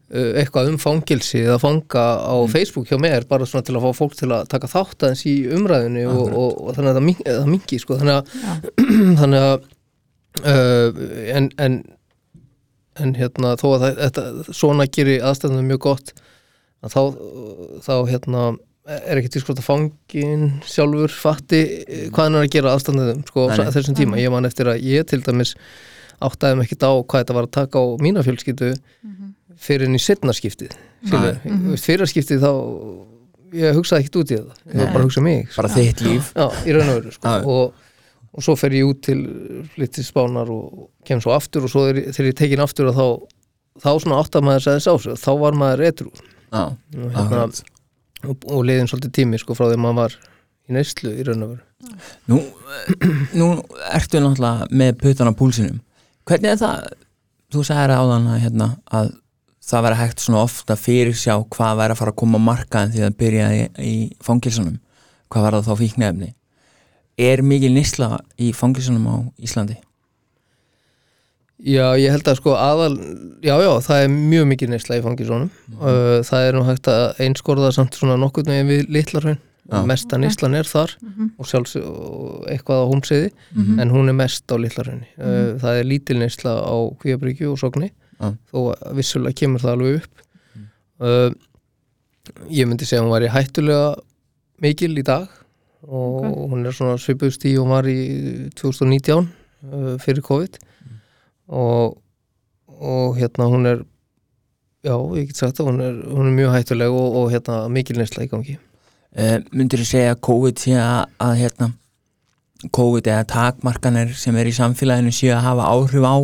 eitthvað 0.08 0.70
um 0.72 0.78
fangilsi 0.80 1.42
eða 1.44 1.58
fanga 1.60 2.04
á 2.24 2.36
Facebook 2.48 2.88
hjá 2.88 2.96
mér 3.02 3.26
bara 3.28 3.46
svona 3.50 3.66
til 3.68 3.76
að 3.76 3.84
fá 3.90 3.98
fólk 3.98 4.14
til 4.16 4.30
að 4.32 4.46
taka 4.54 4.70
þátt 4.72 5.04
aðeins 5.04 5.26
í 5.28 5.34
umræðinu 5.58 6.06
og, 6.08 6.30
og, 6.32 6.54
og 6.70 6.78
þannig 6.78 6.94
að 6.94 7.00
það 7.00 7.06
min- 7.10 7.26
það 7.28 7.50
mingi 7.52 7.80
sko, 7.84 7.98
þannig 8.00 8.16
að, 8.22 8.30
þannig 9.22 9.48
að 9.50 9.68
uh, 10.48 11.02
en, 11.36 11.50
en 11.68 11.78
en 12.98 13.12
hérna 13.14 13.52
þó 13.62 13.68
að 13.76 13.84
það, 13.84 14.00
þetta, 14.08 14.54
svona 14.58 14.88
gerir 14.90 15.26
aðstæðanum 15.28 15.68
mjög 15.70 15.84
gott 15.86 16.08
að 16.82 16.96
þá, 16.96 17.02
þá 17.86 17.94
hérna 18.10 18.46
er 19.12 19.20
ekki 19.20 19.30
til 19.36 19.42
sko 19.44 19.54
að 19.54 19.62
fangin 19.68 20.48
sjálfur 20.66 21.14
fatti 21.14 21.60
eh, 21.84 22.08
hvað 22.10 22.24
hann 22.30 22.40
er 22.40 22.48
að 22.48 22.54
gera 22.56 22.72
aðstandiðum 22.74 23.22
sko, 23.28 23.46
Nei, 23.52 23.68
þessum 23.76 23.98
tíma, 24.00 24.18
ég 24.24 24.32
man 24.34 24.48
eftir 24.50 24.72
að 24.72 24.82
ég 24.88 25.06
til 25.12 25.20
dæmis 25.28 25.54
áttaði 26.24 26.58
mig 26.58 26.70
ekkit 26.72 26.88
á 26.90 26.92
hvað 27.04 27.22
þetta 27.22 27.36
var 27.38 27.46
að 27.52 27.56
taka 27.60 27.84
á 27.84 27.86
mína 28.02 28.24
fjölskyldu 28.26 28.72
fyrir 29.62 29.88
inn 29.88 29.98
í 29.98 30.02
setna 30.02 30.36
skiptið. 30.36 30.76
Nei. 31.12 31.78
fyrir 31.82 32.10
skiptið 32.10 32.44
þá 32.44 32.52
ég 33.58 33.78
hugsaði 33.78 34.06
ekkit 34.06 34.20
út 34.22 34.32
í 34.32 34.38
þetta. 34.38 34.58
Ég 34.68 34.80
var 34.82 34.94
bara 34.94 35.02
að 35.02 35.08
hugsa 35.08 35.22
um 35.22 35.28
mig 35.28 35.44
sko. 35.48 35.62
bara 35.62 35.74
þitt 35.74 36.04
líf. 36.06 36.32
Já, 36.36 36.46
í 36.68 36.76
raun 36.76 36.92
og 36.92 37.00
veru 37.00 37.14
sko. 37.16 37.34
Og, 37.54 37.98
og 38.34 38.46
svo 38.46 38.56
fer 38.60 38.76
ég 38.78 38.90
út 38.90 39.02
til 39.08 39.18
litið 39.80 40.08
spánar 40.08 40.52
og 40.54 40.88
kem 41.08 41.22
svo 41.24 41.34
aftur 41.36 41.68
og 41.68 41.74
svo 41.74 41.88
er, 41.92 42.02
þegar 42.12 42.32
ég 42.32 42.40
tekin 42.42 42.64
aftur 42.64 42.92
þá 42.96 43.06
þá 43.78 43.92
svona 44.02 44.22
átt 44.22 44.38
að 44.38 44.48
maður 44.48 44.66
segðis 44.66 44.90
á 44.90 44.94
sig 45.04 45.20
þá 45.22 45.32
var 45.42 45.58
maður 45.58 45.84
etru 45.86 46.10
já, 46.10 46.64
og, 46.64 47.12
hérna, 47.14 47.44
og, 48.26 48.48
og 48.50 48.64
liðin 48.66 48.90
svolítið 48.90 49.14
tími 49.20 49.42
sko 49.42 49.58
frá 49.58 49.68
því 49.68 49.78
að 49.78 49.84
maður 49.84 50.00
var 50.02 50.18
í 50.68 50.76
neyslu 50.76 51.14
í 51.14 51.26
raun 51.28 51.46
og 51.46 51.54
veru. 51.54 51.64
Nú, 52.28 52.40
nú 53.38 53.50
ertu 53.94 54.22
náttúrulega 54.24 54.68
með 54.74 54.98
putan 55.04 55.32
á 55.32 55.34
púlsinum. 55.38 55.78
Hvernig 56.28 56.56
er 56.56 56.60
það? 56.60 56.88
Þú 57.54 57.64
sagðir 57.64 57.94
áðan 57.96 58.26
að, 58.34 58.40
hérna, 58.44 58.68
að 58.92 59.14
það 59.68 59.84
væri 59.88 60.00
hægt 60.02 60.24
svona 60.24 60.44
ofta 60.48 60.76
fyrir 60.80 61.16
sjá 61.18 61.34
hvað 61.44 61.78
væri 61.82 61.96
að 61.96 62.00
fara 62.02 62.14
að 62.14 62.20
koma 62.22 62.40
á 62.40 62.48
markaðin 62.48 62.94
því 62.96 63.04
að 63.08 63.18
byrja 63.22 63.48
í, 63.54 63.64
í 63.84 63.96
fangilsunum 64.24 64.78
hvað 65.28 65.44
var 65.48 65.58
það 65.58 65.68
þá 65.68 65.82
fíknefni 65.82 66.30
er 67.18 67.42
mikil 67.44 67.74
nýsla 67.76 68.12
í 68.40 68.52
fangilsunum 68.54 69.08
á 69.12 69.16
Íslandi? 69.44 69.76
Já, 71.58 71.98
ég 71.98 72.12
held 72.14 72.28
að 72.30 72.38
sko 72.38 72.54
aðal 72.54 72.94
já, 73.42 73.56
já, 73.58 73.70
það 73.82 74.04
er 74.04 74.12
mjög 74.14 74.44
mikið 74.52 74.70
neysla 74.76 75.00
í 75.00 75.02
fangisónum 75.02 75.48
uh, 75.82 76.20
það 76.28 76.44
er 76.52 76.58
nú 76.60 76.62
hægt 76.68 76.90
að 76.94 77.22
einskorða 77.26 77.72
samt 77.74 77.98
svona 77.98 78.18
nokkurn 78.22 78.52
veginn 78.54 78.70
við 78.70 78.84
litlarhraun 78.94 79.40
Já. 79.68 79.82
mesta 79.90 80.16
neyslan 80.22 80.54
er 80.56 80.70
þar 80.70 80.94
og 81.42 81.48
sjálfs 81.50 81.74
og 81.82 82.46
eitthvað 82.48 82.86
á 82.86 82.90
hómsiði 82.94 83.32
Mhm. 83.58 83.80
en 83.84 83.90
hún 83.92 84.08
er 84.08 84.16
mest 84.16 84.46
á 84.48 84.56
litlarhraunni 84.56 85.10
uh, 85.18 85.58
það 85.60 85.80
er 85.82 85.90
lítil 85.90 86.20
neysla 86.22 86.54
á 86.62 86.76
kvíabryggju 87.02 87.50
og 87.52 87.58
sogni 87.60 87.90
Já. 88.18 88.32
þó 88.50 88.60
vissulega 88.98 89.38
kemur 89.38 89.64
það 89.64 89.76
alveg 89.76 90.00
upp. 90.02 90.24
Uh, 90.98 91.30
ég 92.50 92.68
myndi 92.68 92.88
segja 92.88 93.04
að 93.04 93.08
hún 93.08 93.14
var 93.14 93.26
í 93.26 93.32
hættulega 93.32 93.90
mikil 94.64 94.96
í 94.98 95.06
dag 95.06 95.28
og 95.88 96.26
hún 96.52 96.66
er 96.66 96.76
svona 96.76 96.98
svipust 97.00 97.46
í 97.48 97.54
og 97.62 97.70
var 97.70 97.88
í 97.88 98.00
2019 98.58 99.28
uh, 99.28 99.94
fyrir 100.02 100.26
COVID. 100.26 100.58
Og, 101.48 101.98
og 102.68 103.20
hérna 103.20 103.48
hún 103.48 103.70
er 103.70 103.84
já, 104.84 104.96
ég 105.16 105.30
get 105.30 105.40
sagt 105.40 105.62
að 105.62 105.72
hún 105.72 105.84
er, 105.84 106.00
hún 106.10 106.32
er 106.32 106.38
mjög 106.40 106.56
hættuleg 106.56 106.94
og, 106.94 107.20
og 107.22 107.30
hérna 107.32 107.66
mikil 107.72 108.00
neysla 108.00 108.26
í 108.26 108.32
gangi. 108.32 108.58
Uh, 109.18 109.38
myndir 109.54 109.82
þú 109.84 109.92
segja 109.92 110.18
COVID 110.28 110.62
sé 110.62 110.76
að, 110.82 111.14
að 111.24 111.38
hérna 111.44 111.72
COVID 112.74 113.08
eða 113.14 113.28
takmarkanir 113.30 114.14
sem 114.18 114.36
er 114.38 114.50
í 114.50 114.56
samfélaginu 114.56 115.14
sé 115.14 115.30
að 115.34 115.46
hafa 115.46 115.70
áhrif 115.70 116.06
á 116.06 116.18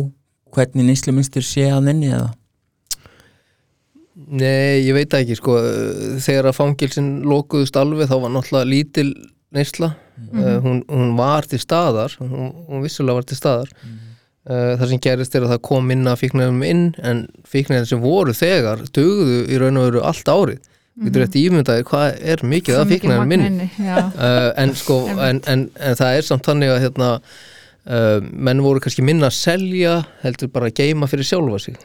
hvernig 0.54 0.88
nýsluminstur 0.88 1.44
sé 1.46 1.68
að 1.72 1.90
nenni 1.90 2.10
eða? 2.14 2.32
Nei, 4.14 4.84
ég 4.86 4.94
veit 4.96 5.14
ekki 5.18 5.36
sko. 5.36 5.58
Þegar 6.22 6.48
að 6.50 6.56
fangilsin 6.56 7.08
lokuðust 7.28 7.76
alveg 7.76 8.08
þá 8.08 8.16
var 8.22 8.32
náttúrulega 8.32 8.70
lítil 8.70 9.08
neysla. 9.54 9.92
Uh, 10.30 10.58
hún, 10.62 10.82
hún 10.86 11.16
var 11.18 11.46
til 11.50 11.58
staðar 11.58 12.12
hún, 12.20 12.52
hún 12.68 12.84
vissulega 12.84 13.18
var 13.18 13.26
til 13.26 13.38
staðar. 13.38 13.72
Uh, 14.44 14.76
það 14.78 14.92
sem 14.92 15.00
gerist 15.02 15.34
er 15.34 15.46
að 15.46 15.54
það 15.54 15.64
kom 15.66 15.88
minna 15.90 16.14
fíknæðum 16.20 16.62
inn 16.68 16.84
en 17.02 17.24
fíknæðum 17.50 17.88
sem 17.90 18.02
voru 18.04 18.34
þegar 18.36 18.84
dugðu 18.94 19.40
í 19.50 19.58
raun 19.58 19.80
og 19.80 19.88
veru 19.88 20.04
allt 20.06 20.30
árið. 20.30 20.70
Við 20.94 21.08
getur 21.08 21.24
eftir 21.24 21.48
ímyndaði 21.48 21.86
hvað 21.88 22.20
er 22.22 22.44
mikið 22.46 22.76
af 22.78 22.92
fíknæðum 22.92 23.32
minni 23.32 23.66
Já, 23.82 23.96
uh, 23.98 24.50
en 24.62 24.74
sko 24.78 25.00
en, 25.28 25.42
en, 25.50 25.66
en 25.74 25.98
það 25.98 26.20
er 26.20 26.28
samt 26.28 26.46
þannig 26.46 26.70
að 26.70 26.82
hérna 26.84 27.08
menn 27.84 28.62
voru 28.64 28.80
kannski 28.80 29.02
minna 29.04 29.28
að 29.28 29.36
selja 29.36 29.94
heldur 30.22 30.48
bara 30.54 30.70
að 30.70 30.78
geima 30.80 31.08
fyrir 31.10 31.26
sjálfa 31.28 31.58
sig. 31.60 31.76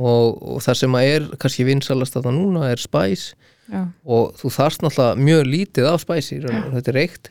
Og, 0.00 0.38
og 0.54 0.62
það 0.64 0.78
sem 0.80 0.96
að 0.96 1.08
er 1.12 1.26
kannski 1.42 1.66
vinsalast 1.68 2.16
að 2.16 2.24
það 2.30 2.38
núna 2.38 2.70
er 2.72 2.80
spæs 2.80 3.26
já, 3.68 3.82
og 4.04 4.32
þú 4.40 4.50
þarft 4.56 4.82
náttúrulega 4.86 5.20
mjög 5.28 5.42
lítið 5.52 5.88
af 5.92 6.00
spæsi, 6.06 6.40
þetta 6.42 6.92
er 6.94 6.98
reykt. 6.98 7.30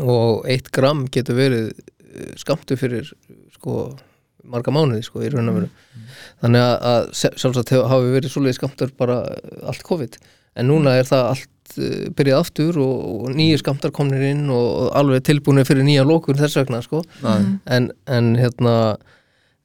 Og 0.00 0.44
eitt 0.48 0.68
gram 0.72 1.06
getur 1.12 1.34
verið 1.40 1.72
eh, 1.72 2.34
skammtu 2.40 2.76
fyrir 2.78 3.08
sko 3.56 3.96
marga 4.44 4.72
mánuði 4.74 5.02
sko 5.06 5.22
í 5.24 5.28
raun 5.32 5.48
og 5.50 5.56
veru. 5.60 5.68
Þannig 6.42 6.62
að, 6.62 6.76
að 6.92 7.08
sjálf- 7.16 7.40
sjálfsagt 7.42 7.72
hafi 7.90 8.12
verið 8.14 8.32
svoleiði 8.32 8.56
skamtur 8.58 8.92
bara 8.98 9.18
eh, 9.32 9.66
allt 9.72 9.82
COVID 9.88 10.16
en 10.58 10.68
núna 10.68 10.96
er 11.00 11.08
það 11.08 11.28
allt 11.30 11.78
eh, 11.78 12.10
byrjað 12.16 12.44
aftur 12.44 12.80
og, 12.82 12.98
og 13.12 13.38
nýju 13.38 13.62
skamtar 13.62 13.94
komnir 13.94 14.24
inn 14.32 14.44
og, 14.52 14.90
alveg 14.98 15.24
tilbúinir 15.28 15.68
fyrir 15.68 15.86
nýja 15.86 16.04
lókun 16.08 16.40
þess 16.40 16.60
vegna 16.60 16.82
sko. 16.84 17.02
En, 17.22 17.90
en 18.06 18.34
hérna 18.40 18.76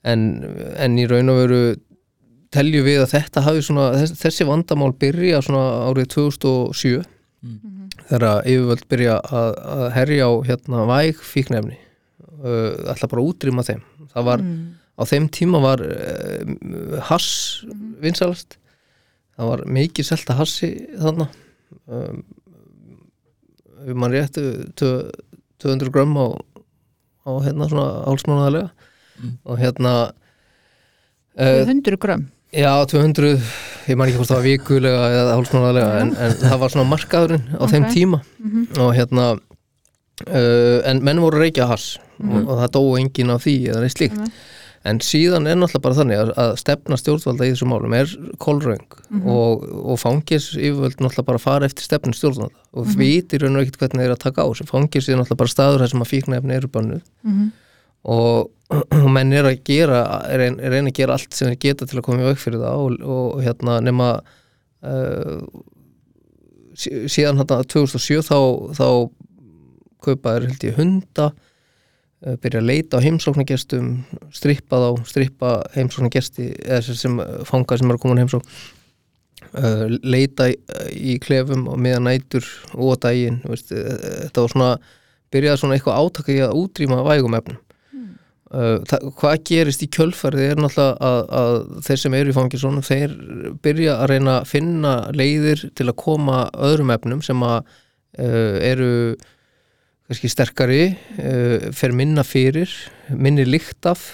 en, 0.08 0.24
en 0.78 0.98
í 1.00 1.08
raun 1.10 1.34
og 1.34 1.42
veru 1.44 1.62
teljum 2.54 2.86
við 2.88 3.02
að 3.04 3.14
þetta 3.18 3.44
hafi 3.44 3.64
svona 3.66 3.90
þess, 3.98 4.20
þessi 4.22 4.48
vandamál 4.48 4.94
byrja 5.00 5.44
svona 5.44 5.90
árið 5.90 6.12
2007 6.16 7.02
þegar 8.08 8.48
yfirvöld 8.48 8.86
byrja 8.92 9.18
að, 9.20 9.52
að 9.76 9.84
herja 9.98 10.30
á 10.30 10.34
hérna 10.48 10.86
væg 10.88 11.20
fíknefni 11.28 11.78
uh, 12.44 12.94
ætla 12.94 13.10
bara 13.10 13.24
að 13.24 13.32
útrýma 13.32 13.66
þeim. 13.68 13.84
Það 14.14 14.30
var, 14.30 14.46
á 14.98 15.04
þeim 15.12 15.28
tíma 15.34 15.62
var 15.64 15.84
uh, 15.84 17.02
hass 17.10 17.66
vinsalast 18.04 18.58
það 19.38 19.52
var 19.52 19.64
mikið 19.78 20.08
selta 20.10 20.36
hassi 20.40 20.72
þarna. 20.98 21.28
Um, 21.88 22.24
ef 23.88 23.94
mann 23.96 24.14
réttu 24.16 24.44
200 24.82 25.92
grömm 25.94 26.16
á, 26.18 26.28
á 27.28 27.32
hérna 27.46 27.68
svona 27.70 27.88
hálsmánaðarlega. 28.08 28.72
Og 29.50 29.60
hérna 29.62 29.94
uh, 31.38 31.62
100 31.66 31.98
grömm? 32.02 32.28
Já, 32.56 32.72
200, 32.88 33.36
ég 33.92 33.98
man 34.00 34.08
ekki 34.08 34.18
hvort 34.22 34.30
það 34.32 34.38
var 34.40 34.46
vikulega 34.48 35.08
eða 35.12 35.34
hálfsmánaðlega 35.36 35.96
en, 36.02 36.12
en 36.16 36.36
það 36.40 36.60
var 36.62 36.72
svona 36.74 36.90
markaðurinn 36.94 37.48
á 37.60 37.64
þeim 37.68 37.88
Ok. 37.88 37.94
tíma. 37.94 38.20
Og 38.80 38.92
hérna 38.96 39.26
uh, 39.36 40.78
en 40.88 41.02
menn 41.06 41.22
voru 41.22 41.42
reykja 41.44 41.68
hass. 41.70 41.98
Og, 42.18 42.38
og 42.48 42.56
það 42.64 42.72
dóu 42.80 42.96
enginn 42.98 43.30
af 43.36 43.44
því 43.46 43.56
eða 43.70 43.82
neitt 43.84 43.94
slíkt. 44.00 44.18
Nei. 44.18 44.32
En 44.88 45.00
síðan 45.04 45.48
er 45.52 45.58
náttúrulega 45.60 45.84
bara 45.84 45.98
þannig 46.00 46.20
að, 46.24 46.32
að 46.44 46.52
stefna 46.62 46.98
stjórnvalda 47.02 47.46
í 47.48 47.52
þessum 47.54 47.72
málum 47.74 47.94
er 47.98 48.12
kolröng 48.44 48.86
og, 49.28 49.64
og 49.94 50.00
fangis 50.02 50.50
yfirvöld 50.56 50.98
náttúrulega 51.04 51.28
bara 51.32 51.42
fara 51.44 51.68
eftir 51.70 51.86
stefnum 51.88 52.14
stjórnvalda 52.18 52.62
og 52.78 52.92
vitir 53.00 53.44
raun 53.44 53.58
og 53.60 53.64
ekkert 53.66 53.80
hvernig 53.84 54.06
þeir 54.06 54.16
að 54.16 54.22
taka 54.24 54.46
á 54.46 54.48
þessu. 54.52 54.68
Fangis 54.70 55.10
er 55.10 55.18
náttúrulega 55.20 55.42
bara 55.44 55.54
staður 55.56 55.84
þar 55.86 55.94
sem 55.94 56.06
að 56.06 56.12
fíknefni 56.14 56.58
eru 56.60 56.70
bannuð 56.78 57.02
Mhm. 57.28 57.48
og, 58.08 58.50
og 58.72 59.08
menn 59.12 59.34
er 59.34 59.48
að 59.50 59.62
gera 59.68 60.02
er, 60.32 60.40
ein, 60.48 60.60
einn 60.60 60.88
að 60.92 60.94
gera 61.02 61.14
allt 61.18 61.34
sem 61.34 61.50
þeir 61.52 61.60
geta 61.66 61.86
til 61.88 62.00
að 62.00 62.06
koma 62.08 62.24
í 62.24 62.30
veg 62.30 62.38
fyrir 62.40 62.62
það 62.64 62.84
og, 62.86 63.02
og 63.18 63.42
hérna 63.44 63.80
nema 63.84 64.10
uh, 64.84 65.42
sí- 66.78 67.08
síðan 67.12 67.42
hérna 67.42 67.62
2007 67.66 68.22
þá, 68.28 68.38
þá 68.78 68.88
kaupaður 70.08 70.48
held 70.52 70.64
ég 70.70 70.78
hunda 70.78 71.32
byrja 72.26 72.62
að 72.64 72.70
leita 72.72 72.98
á 72.98 73.06
heimsóknargestum 73.06 73.92
strippa 74.34 74.80
þá, 74.82 74.90
strippa 75.06 75.52
heimsóknargesti 75.76 76.50
eða 76.66 76.82
sem, 76.88 76.98
sem 76.98 77.22
fanga 77.46 77.78
sem 77.78 77.92
er 77.92 78.00
að 78.00 78.04
koma 78.04 78.18
á 78.18 78.22
heimsókn. 78.24 78.58
Uh, 79.48 79.86
leita 80.04 80.50
í, 80.52 80.56
í 81.14 81.14
klefum 81.24 81.70
á 81.72 81.76
meðan 81.80 82.10
nætur 82.10 82.46
og 82.74 82.98
uh, 82.98 83.54
þetta 83.54 84.44
var 84.44 84.52
svona 84.52 84.72
byrjaði 85.32 85.62
svona 85.62 85.78
eitthvað 85.78 86.02
átaka 86.02 86.34
í 86.34 86.42
að 86.44 86.58
útrýma 86.58 87.00
vægum 87.06 87.38
efnum. 87.38 87.62
Uh, 88.48 88.78
það, 88.88 89.08
hvað 89.20 89.40
gerist 89.48 89.82
í 89.84 89.90
kjölfarið 89.92 90.44
er 90.46 90.60
náttúrulega 90.64 90.94
að, 91.04 91.18
að 91.38 91.82
þeir 91.84 92.02
sem 92.02 92.14
eru 92.16 92.32
í 92.32 92.36
fangisónum 92.38 92.86
þeir 92.86 93.16
byrja 93.64 93.98
að 93.98 94.12
reyna 94.14 94.36
að 94.40 94.52
finna 94.54 94.94
leiðir 95.12 95.66
til 95.76 95.90
að 95.90 95.98
koma 96.00 96.46
öðrum 96.56 96.94
efnum 96.96 97.24
sem 97.26 97.44
að 97.44 97.58
uh, 97.68 98.56
eru 98.64 98.92
kannski 100.08 100.32
sterkari 100.32 100.82
uh, 100.94 101.68
fer 101.76 101.96
minna 101.96 102.24
fyrir 102.28 102.72
minni 103.12 103.46
lykt 103.48 103.88
af 103.90 104.06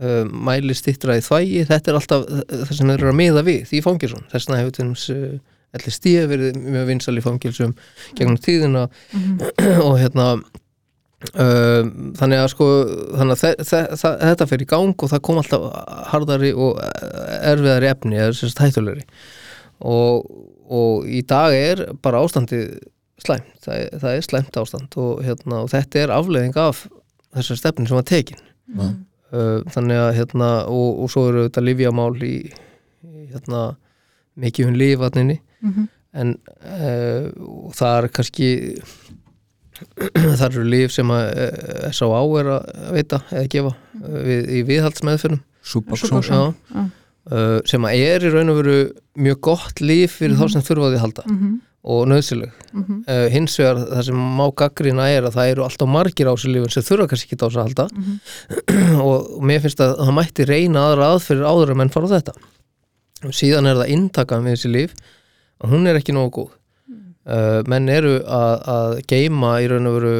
uh, 0.00 0.24
mæli 0.28 0.76
stittra 0.76 1.18
í 1.20 1.24
þvægi. 1.24 1.66
Þetta 1.70 1.92
er 1.92 2.00
alltaf 2.00 2.26
uh, 2.26 2.42
það 2.52 2.74
sem 2.78 2.92
þeir 2.92 2.98
eru 2.98 3.12
að 3.12 3.20
miða 3.20 3.44
við 3.46 3.76
í 3.76 3.82
fangisón 3.84 4.26
þess 4.32 4.48
vegna 4.48 4.62
hefur 4.62 4.90
uh, 5.16 5.36
allir 5.72 5.96
stíð 5.96 6.26
verið 6.28 6.58
mjög 6.60 6.90
vinsal 6.90 7.16
í 7.16 7.24
fangilsum 7.24 7.76
gegnum 8.18 8.40
tíðina. 8.40 8.88
Og 9.86 9.96
hérna 10.00 10.34
Um, 11.38 12.10
þannig 12.18 12.40
að 12.42 12.48
sko 12.50 12.66
þannig 13.14 13.36
að 13.36 13.42
þe 13.42 13.66
þe 13.68 13.80
þe 13.94 14.10
þetta 14.18 14.46
fer 14.50 14.62
í 14.64 14.66
gang 14.72 15.04
og 15.04 15.10
það 15.12 15.20
kom 15.28 15.36
alltaf 15.38 15.66
hardari 16.10 16.50
og 16.50 16.80
erfiðari 16.82 17.90
efni 17.92 18.18
eða 18.18 18.32
sérst 18.34 18.58
hættulegri. 18.58 19.04
Og, 19.86 20.26
og 20.66 21.06
í 21.06 21.22
dag 21.30 21.54
er 21.54 21.84
bara 22.02 22.24
ástandið 22.26 22.74
slæmt, 23.22 23.52
það 23.64 23.86
það 24.02 24.16
er 24.18 24.26
slæmt 24.26 24.58
ástand 24.62 24.96
og, 25.02 25.22
hérna, 25.26 25.62
og 25.64 25.70
þetta 25.72 26.02
er 26.02 26.12
afleiðing 26.16 26.56
af 26.60 26.84
þessar 27.36 27.60
stefnin 27.62 27.88
sem 27.88 27.96
var 27.98 28.06
tekin 28.10 28.40
Já. 28.76 28.84
uh, 29.32 29.58
þannig 29.74 30.00
að 30.02 30.12
hérna 30.20 30.50
og, 30.68 31.02
og 31.04 31.10
svo 31.12 31.26
eru 31.30 31.46
þetta 31.48 31.64
livjamál 31.64 32.12
í, 32.26 32.34
í 33.06 33.26
hérna 33.32 33.62
mikið 34.42 34.70
um 34.72 34.78
lífatninni 34.80 35.38
Mhm. 35.62 35.84
en 36.18 36.30
uh, 36.66 37.28
það 37.78 37.96
er 38.02 38.08
kannski 38.16 38.48
það 40.38 40.44
eru 40.48 40.64
líf 40.68 40.92
sem 40.94 41.10
að 41.12 41.28
uh, 41.30 41.86
S.A.A. 41.90 42.20
er 42.40 42.50
að 42.56 42.90
veita 42.96 43.20
eða 43.32 43.48
gefa 43.54 43.72
uh, 43.72 44.18
við, 44.26 44.50
í 44.58 44.62
viðhaldsmeðfyrum 44.68 45.40
Suboxone 45.62 46.40
uh, 46.82 47.60
sem 47.70 47.86
að 47.86 48.02
er 48.02 48.26
í 48.26 48.32
raun 48.34 48.50
og 48.52 48.58
veru 48.60 48.76
mjög 49.22 49.40
gott 49.46 49.82
líf 49.84 50.18
fyrir 50.20 50.34
þá 50.40 50.44
sem 50.56 50.64
þurfa 50.66 50.88
á 50.88 50.90
því 50.90 50.98
að 50.98 51.04
halda 51.06 51.26
Mhm. 51.30 51.52
Og 51.82 52.04
nöðsileg 52.06 52.52
Mhm. 52.72 53.02
uh, 53.10 53.26
hins 53.28 53.56
vegar 53.58 53.80
það 53.90 54.02
sem 54.06 54.20
má 54.38 54.44
gaggrina 54.56 55.08
er 55.10 55.26
að 55.26 55.34
það 55.34 55.50
eru 55.52 55.64
alltaf 55.66 55.88
margir 55.90 56.30
á 56.30 56.34
sér 56.38 56.52
lífin 56.54 56.70
sem 56.72 56.82
þurfa 56.86 57.08
kannski 57.10 57.26
ekki 57.28 57.36
á 57.42 57.46
þessu 57.48 57.58
að 57.58 57.66
halda. 57.66 57.86
Mhm. 57.92 59.00
og, 59.02 59.26
og 59.36 59.42
mér 59.50 59.60
finnst 59.64 59.82
að 59.82 59.96
það 59.98 60.14
mætti 60.20 60.46
reyna 60.48 60.86
aðra 60.88 61.10
aðfyrir 61.16 61.44
áður 61.50 61.70
en 61.74 61.80
menn 61.82 61.90
fara 61.92 62.06
á 62.08 62.14
þetta. 62.14 62.34
Síðan 63.34 63.66
er 63.70 63.76
það 63.82 63.92
inntakan 63.94 64.44
við 64.46 64.56
þessi 64.56 64.70
líf 64.72 64.94
og 65.62 65.70
hún 65.74 65.86
er 65.90 65.98
ekki 66.00 66.14
nógu 66.16 66.32
góð. 66.38 66.50
Uh, 67.22 67.60
menn 67.70 67.86
eru 67.92 68.16
að, 68.26 68.54
að 68.66 68.92
geima 69.06 69.52
í 69.62 69.68
raun 69.70 69.86
og 69.86 69.94
veru 70.00 70.14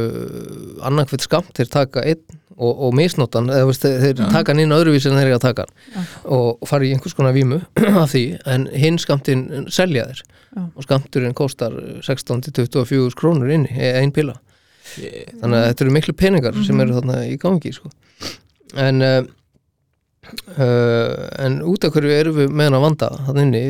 annarkvitt 0.86 1.24
skamt 1.26 1.50
þeir 1.58 1.70
taka 1.72 2.04
einn 2.06 2.20
og, 2.62 2.84
og 2.86 2.94
misnotan 2.96 3.50
eða 3.52 3.66
veist, 3.68 3.84
þeir, 3.84 4.14
þeir 4.20 4.32
taka 4.36 4.52
hann 4.54 4.62
inn 4.62 4.76
öðruvísi 4.76 5.10
en 5.10 5.18
þeir 5.18 5.30
eru 5.32 5.38
að 5.40 5.46
taka 5.48 5.66
hann. 5.66 6.06
Og, 6.24 6.46
og 6.62 6.70
fara 6.70 6.86
í 6.86 6.92
einhvers 6.94 7.16
konar 7.18 7.34
vímu 7.36 7.60
af 8.02 8.14
því 8.14 8.24
en 8.54 8.68
hinn 8.76 9.00
skamtinn 9.02 9.68
selja 9.72 10.06
þeir 10.10 10.22
Já. 10.52 10.64
og 10.64 10.86
skamturinn 10.86 11.36
kostar 11.36 11.76
16-24 12.04 13.16
krónur 13.18 13.52
inni, 13.52 13.72
einn 13.72 14.12
pila 14.14 14.36
þannig 14.92 15.56
að 15.56 15.66
þetta 15.68 15.84
eru 15.84 15.94
miklu 15.94 16.14
peningar 16.18 16.58
sem 16.66 16.82
eru 16.82 16.98
þarna 16.98 17.22
í 17.28 17.38
gangi 17.40 17.72
sko. 17.72 17.90
en 18.80 19.04
uh, 19.04 19.22
uh, 20.58 21.28
en 21.40 21.60
út 21.68 21.84
af 21.86 21.94
hverju 21.94 22.14
erum 22.16 22.38
við 22.40 22.52
með 22.52 22.70
hann 22.70 22.78
að 22.78 22.86
vanda 22.86 23.10
þannig 23.28 23.48
inni 23.48 23.64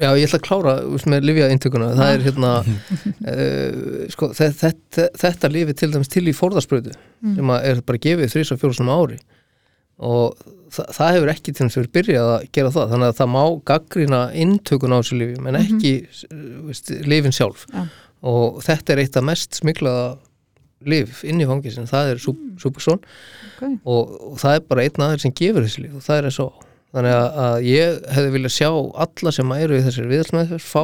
Já, 0.00 0.08
ég 0.16 0.24
ætla 0.24 0.38
að 0.40 0.46
klára 0.46 0.72
veist, 0.88 1.06
með 1.12 1.26
livja 1.28 1.50
intökuna 1.52 1.90
það 1.98 2.10
er 2.14 2.22
hérna 2.24 2.52
uh, 2.62 4.08
sko, 4.14 4.30
þetta, 4.38 4.70
þetta, 4.70 5.06
þetta 5.20 5.50
lifi 5.52 5.74
til 5.76 5.90
dæmis 5.92 6.08
til 6.12 6.24
í 6.30 6.34
forðarspröðu 6.36 6.94
sem 7.36 7.52
að 7.52 7.66
er 7.68 7.82
bara 7.86 8.00
gefið 8.06 8.32
þrís 8.32 8.52
og 8.54 8.60
fjóru 8.62 8.78
sem 8.78 8.88
ári. 8.92 9.18
Og 10.02 10.38
þa 10.72 10.86
það 10.96 11.12
hefur 11.18 11.30
ekki 11.34 11.52
til 11.52 11.66
þess 11.68 11.78
að 11.82 11.90
byrjað 11.98 12.30
að 12.32 12.46
gera 12.56 12.72
það 12.74 12.94
þannig 12.94 13.10
að 13.12 13.18
það 13.20 13.30
má 13.34 13.42
gaggrina 13.70 14.20
intökun 14.46 14.96
á 14.96 14.98
þessu 15.02 15.18
lifi 15.20 15.44
menn 15.44 15.60
ekki 15.60 15.92
mm 16.32 16.66
veist, 16.70 16.90
lifin 17.04 17.34
sjálf. 17.36 17.66
Já. 17.68 17.84
og 18.32 18.60
þetta 18.64 18.94
er 18.94 19.02
eitt 19.02 19.16
af 19.18 19.24
mest 19.28 19.58
smiklaða 19.60 20.04
lif 20.88 21.20
inn 21.28 21.40
í 21.42 21.46
fangisin, 21.46 21.86
það 21.90 22.14
er 22.14 22.20
Superson 22.22 23.00
Ok. 23.02 23.62
og, 23.84 24.14
og 24.32 24.36
það 24.40 24.56
er 24.56 24.64
bara 24.72 24.84
einn 24.86 25.04
aðeins 25.04 25.26
sem 25.26 25.34
gefur 25.36 25.66
þessi 25.66 25.84
lif 25.84 25.98
og 26.00 26.04
það 26.06 26.24
er 26.30 26.34
svo 26.34 26.46
þannig 26.92 27.14
að, 27.16 27.28
að 27.46 27.66
ég 27.68 28.00
hefði 28.16 28.32
viljað 28.34 28.54
sjá 28.56 28.68
alla 29.04 29.32
sem 29.32 29.52
eru 29.56 29.78
í 29.78 29.84
þessari 29.86 30.10
viðhalsmeðferð 30.12 30.66
fá 30.66 30.82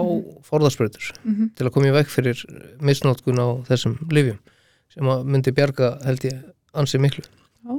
Mhm. 1.24 1.50
til 1.58 1.66
að 1.68 1.72
koma 1.74 1.90
í 1.90 1.96
veg 1.98 2.06
fyrir 2.12 2.44
misnótkun 2.80 3.42
á 3.44 3.48
þessum 3.68 3.98
lifjum 4.12 4.38
sem 4.94 5.10
að 5.12 5.26
myndi 5.28 5.52
bjarga 5.52 5.90
held 6.06 6.24
ég 6.24 6.38
ansi 6.74 6.98
miklu. 7.02 7.24
Já. 7.68 7.76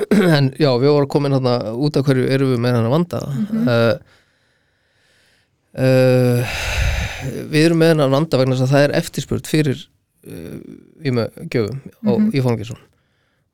en 0.38 0.50
já, 0.56 0.70
við 0.80 0.92
vorum 0.94 1.08
komin 1.10 1.34
hérna 1.36 1.54
út 1.74 1.96
af 1.98 2.06
hverju 2.06 2.28
erum 2.30 2.52
við 2.54 2.60
með 2.64 2.76
hann 2.78 2.88
að 2.88 2.94
vanda 2.94 3.20
uh, 3.26 3.94
uh, 5.76 6.58
við 7.50 7.64
erum 7.66 7.80
með 7.82 7.92
hann 7.94 8.04
að 8.06 8.14
vanda 8.16 8.40
vegna 8.40 8.56
þess 8.56 8.66
að 8.68 8.74
það 8.74 8.84
er 8.86 8.94
eftirspurt 9.00 9.50
fyrir 9.50 9.80
uh, 9.80 10.60
vímugjöfum 11.04 11.80
mm 12.06 12.30
í 12.32 12.44
fangisum 12.44 12.78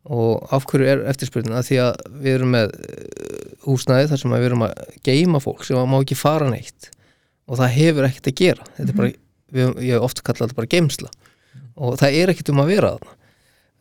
og 0.07 0.47
af 0.55 0.63
hverju 0.71 0.87
er 0.87 1.01
eftirspurnin? 1.11 1.57
Að 1.59 1.65
því 1.67 1.79
að 1.83 1.97
við 2.23 2.35
erum 2.37 2.53
með 2.55 2.77
húsnæði 3.67 4.11
þar 4.13 4.23
sem 4.23 4.35
við 4.37 4.49
erum 4.49 4.65
að 4.67 4.97
geima 5.07 5.43
fólk 5.43 5.65
sem 5.67 5.91
má 5.91 5.99
ekki 6.01 6.19
fara 6.19 6.49
neitt. 6.51 6.91
Og 7.47 7.61
það 7.61 7.75
hefur 7.77 8.09
ekkert 8.09 8.31
að 8.31 8.39
gera. 8.41 8.67
Þetta 8.77 8.93
er 8.93 8.99
bara, 9.01 9.13
við, 9.55 9.75
ég 9.87 9.93
hef 9.97 10.07
ofta 10.07 10.25
kallað 10.27 10.49
þetta 10.49 10.61
bara 10.61 10.73
geimsla 10.75 11.13
og 11.77 11.99
það 12.01 12.17
er 12.17 12.33
ekkert 12.33 12.51
um 12.53 12.63
að 12.63 12.73
vera 12.73 12.95
þarna. 12.95 13.15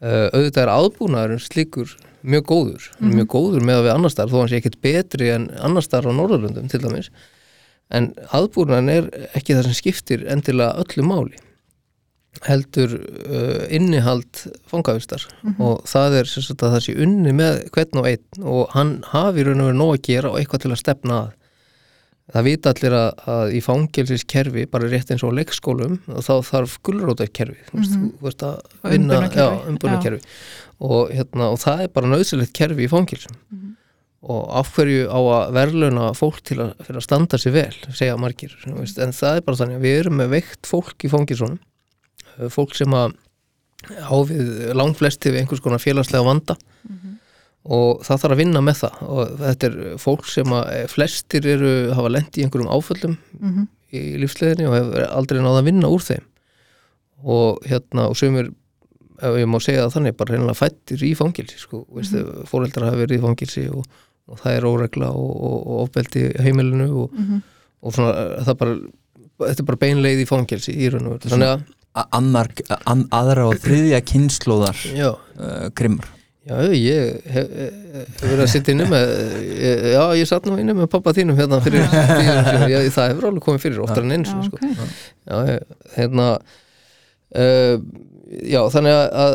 Uh, 0.05 0.25
auðvitað 0.35 0.61
er 0.65 0.71
aðbúnaðurinn 0.73 1.39
slíkur 1.39 1.93
mjög 2.25 2.43
góður, 2.49 2.87
mm 2.99 3.13
mjög 3.15 3.29
góður 3.31 3.63
með 3.63 3.77
að 3.79 3.85
við 3.85 3.93
annar 3.93 4.11
staðar 4.11 4.33
þó 4.33 4.39
hann 4.41 4.49
sé 4.51 4.59
ekkert 4.59 4.81
betri 4.83 5.29
en 5.31 5.45
annar 5.63 5.85
staðar 5.85 6.11
á 6.11 6.17
Norðurlöndum 6.17 6.67
til 6.69 6.81
dæmis. 6.83 7.07
En 7.95 8.09
aðbúnaðurinn 8.35 8.91
er 8.91 9.29
ekki 9.37 9.55
það 9.55 9.69
sem 9.69 9.77
skiptir 9.79 10.25
endilega 10.33 10.83
öllu 10.83 11.07
máli 11.07 11.39
heldur 12.43 12.91
uh, 12.99 13.63
innihald 13.73 14.43
fangavistar. 14.69 15.23
Og 15.55 15.81
það 15.87 16.19
er 16.19 16.29
sagt 16.29 16.61
að 16.65 16.75
það 16.75 16.83
sé 16.85 16.95
unni 17.05 17.31
með 17.35 17.61
hvern 17.75 18.01
og 18.01 18.09
einn 18.11 18.45
og 18.45 18.75
hann 18.75 18.93
hafi 19.13 19.45
raun 19.47 19.63
og 19.63 19.69
verið 19.71 19.79
nóg 19.81 19.93
að 19.95 20.03
gera 20.09 20.31
og 20.33 20.39
eitthvað 20.41 20.65
til 20.65 20.71
að 20.75 20.81
stefna 20.83 21.19
að. 21.23 21.33
Það 22.33 22.45
vita 22.47 22.71
allir 22.73 22.93
að, 22.97 23.09
að 23.29 23.51
í 23.53 23.59
fangelsiskerfi 23.61 24.63
bara 24.71 24.87
rétt 24.89 25.11
eins 25.13 25.21
og 25.27 25.35
leikskólum 25.37 25.99
og 26.09 26.23
þá 26.25 26.31
þarf 26.47 26.79
gulrótarkerfi. 26.87 27.59
Þú 27.69 27.77
veist, 27.77 27.97
þú 28.01 28.25
veist 28.25 28.45
að 28.47 28.55
Og 28.81 28.95
vinna 28.95 29.19
umbunarkerfi. 29.69 30.21
og, 30.81 31.11
hérna, 31.13 31.51
og 31.53 31.59
það 31.61 31.83
er 31.85 31.91
bara 31.93 32.09
nöðsilegt 32.09 32.55
kerfi 32.57 32.87
í 32.87 32.89
fangelsum. 32.89 33.37
Og 34.25 34.41
af 34.57 34.71
hverju 34.73 35.05
á 35.05 35.19
að 35.21 35.53
verðluna 35.53 36.07
fólk 36.17 36.41
til 36.49 36.57
að, 36.65 36.71
að 36.89 37.03
standa 37.05 37.37
sig 37.37 37.53
vel 37.53 37.75
segja 37.93 38.17
margir, 38.17 38.55
en 38.65 39.13
það 39.13 39.35
er 39.37 39.45
bara 39.45 39.59
þannig 39.61 39.77
að 39.77 39.85
við 39.85 39.99
erum 39.99 40.17
með 40.17 40.31
veikt 40.33 40.65
fólk 40.65 41.05
í 41.05 41.11
fangelsunum 41.13 41.59
fólk 42.53 42.75
sem 42.75 42.93
að 42.97 43.13
á 44.01 44.15
við 44.25 44.73
langflesti 44.73 45.29
við 45.31 45.43
einhvers 45.43 45.61
konar 45.61 45.81
félagslega 45.83 46.25
vanda. 46.25 46.55
Og 47.65 48.03
það 48.05 48.19
þarf 48.21 48.33
að 48.35 48.41
vinna 48.43 48.61
með 48.61 48.75
það. 48.83 48.97
Og 49.09 49.31
þetta 49.41 49.67
er 49.69 49.75
fólk 50.01 50.27
sem 50.29 50.51
að 50.53 50.89
flestir 50.93 51.47
eru 51.49 51.71
hafa 51.97 52.11
lent 52.13 52.37
í 52.37 52.43
einhverjum 52.45 52.69
áföllum 52.69 53.15
Mhm. 53.41 53.67
í 53.95 54.01
lífsleginni 54.21 54.67
og 54.67 54.75
hefur 54.77 55.05
aldrei 55.09 55.39
náða 55.41 55.61
að 55.63 55.67
vinna 55.71 55.89
úr 55.89 56.03
þeim. 56.05 56.25
Og 57.25 57.63
hérna 57.65 58.09
og 58.09 58.15
sumir 58.17 58.51
ef 59.21 59.33
ég 59.39 59.47
má 59.47 59.57
segja 59.63 59.85
það 59.87 59.93
þannig, 59.95 60.17
bara 60.17 60.33
reynilega 60.35 60.59
fættir 60.59 61.01
í 61.07 61.15
fangilsi 61.15 61.57
sko, 61.57 61.85
veistu, 61.95 62.21
fóreldrar 62.45 62.89
hafa 62.91 62.99
verið 62.99 63.17
í 63.17 63.23
fangilsi 63.23 63.63
og, 63.71 63.85
og 64.27 64.37
það 64.41 64.57
er 64.57 64.67
óregla 64.67 65.09
og, 65.15 65.31
og, 65.47 65.87
ofbeldi 65.87 66.25
heimilinu 66.43 66.89
og, 67.05 67.13
Mhm. 67.15 67.41
og 67.81 67.93
svona 67.93 68.43
það 68.43 68.57
bara 68.57 68.75
þetta 69.39 69.59
er 69.59 69.65
bara 69.65 69.77
beinleið 69.77 70.21
í 70.21 70.27
fangilsi 70.27 70.75
í 70.75 70.91
raun 70.91 71.07
og 71.07 71.13
veru. 71.19 71.31
Þannig 71.31 71.49
að, 71.55 71.63
annar, 72.17 72.51
an, 72.85 73.05
aðra 73.15 73.47
og 73.51 73.61
þriðja 73.63 74.01
kynnslóðar 74.11 74.83
uh, 74.99 75.69
grimmar 75.77 76.11
Já, 76.45 76.59
ég 76.77 77.23
hef, 77.33 77.53
verið 78.21 78.41
að 78.43 78.49
sitta 78.51 78.69
inni 78.75 78.85
með 78.85 79.13
ég, 79.49 79.85
já, 79.95 80.01
ég 80.19 80.27
satt 80.29 80.45
nú 80.45 80.59
inni 80.61 80.75
með 80.77 80.91
pappa 80.93 81.13
þínum 81.17 81.39
hérna 81.39 81.57
fyrir 81.65 81.81
ég, 82.73 82.91
það 82.93 83.07
hefur 83.15 83.29
alveg 83.31 83.45
komið 83.47 83.63
fyrir 83.63 83.79
oftar 83.81 84.05
en 84.05 84.13
eins 84.13 84.29
Já, 84.29 84.43
sko. 84.45 84.59
ok. 84.61 84.91
já, 85.25 85.39
hérna 85.95 86.27
uh, 87.33 87.79
já, 88.45 88.59
þannig 88.75 88.93
að, 88.93 89.33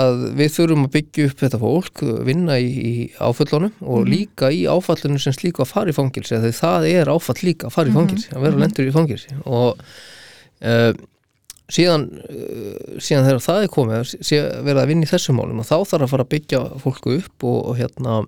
að, 0.00 0.22
við 0.38 0.54
þurfum 0.54 0.86
að 0.86 0.94
byggja 0.96 1.26
upp 1.28 1.42
þetta 1.44 1.60
fólk, 1.60 2.02
vinna 2.30 2.56
í, 2.62 2.70
í 2.72 2.94
áföllunum 3.20 3.74
og 3.84 4.08
líka 4.08 4.48
í 4.52 4.62
áfallunum 4.70 5.20
sem 5.22 5.36
slíku 5.36 5.64
að 5.64 5.72
fara 5.74 5.92
í 5.92 5.96
fangilsi, 5.96 6.38
þegar 6.38 6.56
það 6.60 6.88
er 6.94 7.12
áfall 7.12 7.36
líka 7.42 7.68
að 7.68 7.76
fara 7.76 7.92
í 7.92 7.96
fangilsi, 7.96 8.32
að 8.32 8.48
vera 8.48 8.62
lendur 8.64 8.88
í 8.88 8.94
fangilsi 8.96 9.36
og 9.44 9.84
uh, 10.64 10.90
síðan, 11.72 12.08
uh, 12.22 12.96
síðan 13.02 13.28
þegar 13.28 13.44
það 13.46 13.62
er 13.62 13.72
komið 13.74 14.14
verið 14.66 14.82
að 14.82 14.90
vinna 14.92 15.06
í 15.06 15.10
þessum 15.10 15.40
málum 15.40 15.62
og 15.62 15.68
þá 15.68 15.76
þarf 15.76 16.06
að 16.06 16.12
fara 16.14 16.26
að 16.26 16.32
byggja 16.34 16.62
fólku 16.82 17.16
upp 17.18 17.46
og, 17.46 17.58
og 17.62 17.78
hérna 17.80 18.18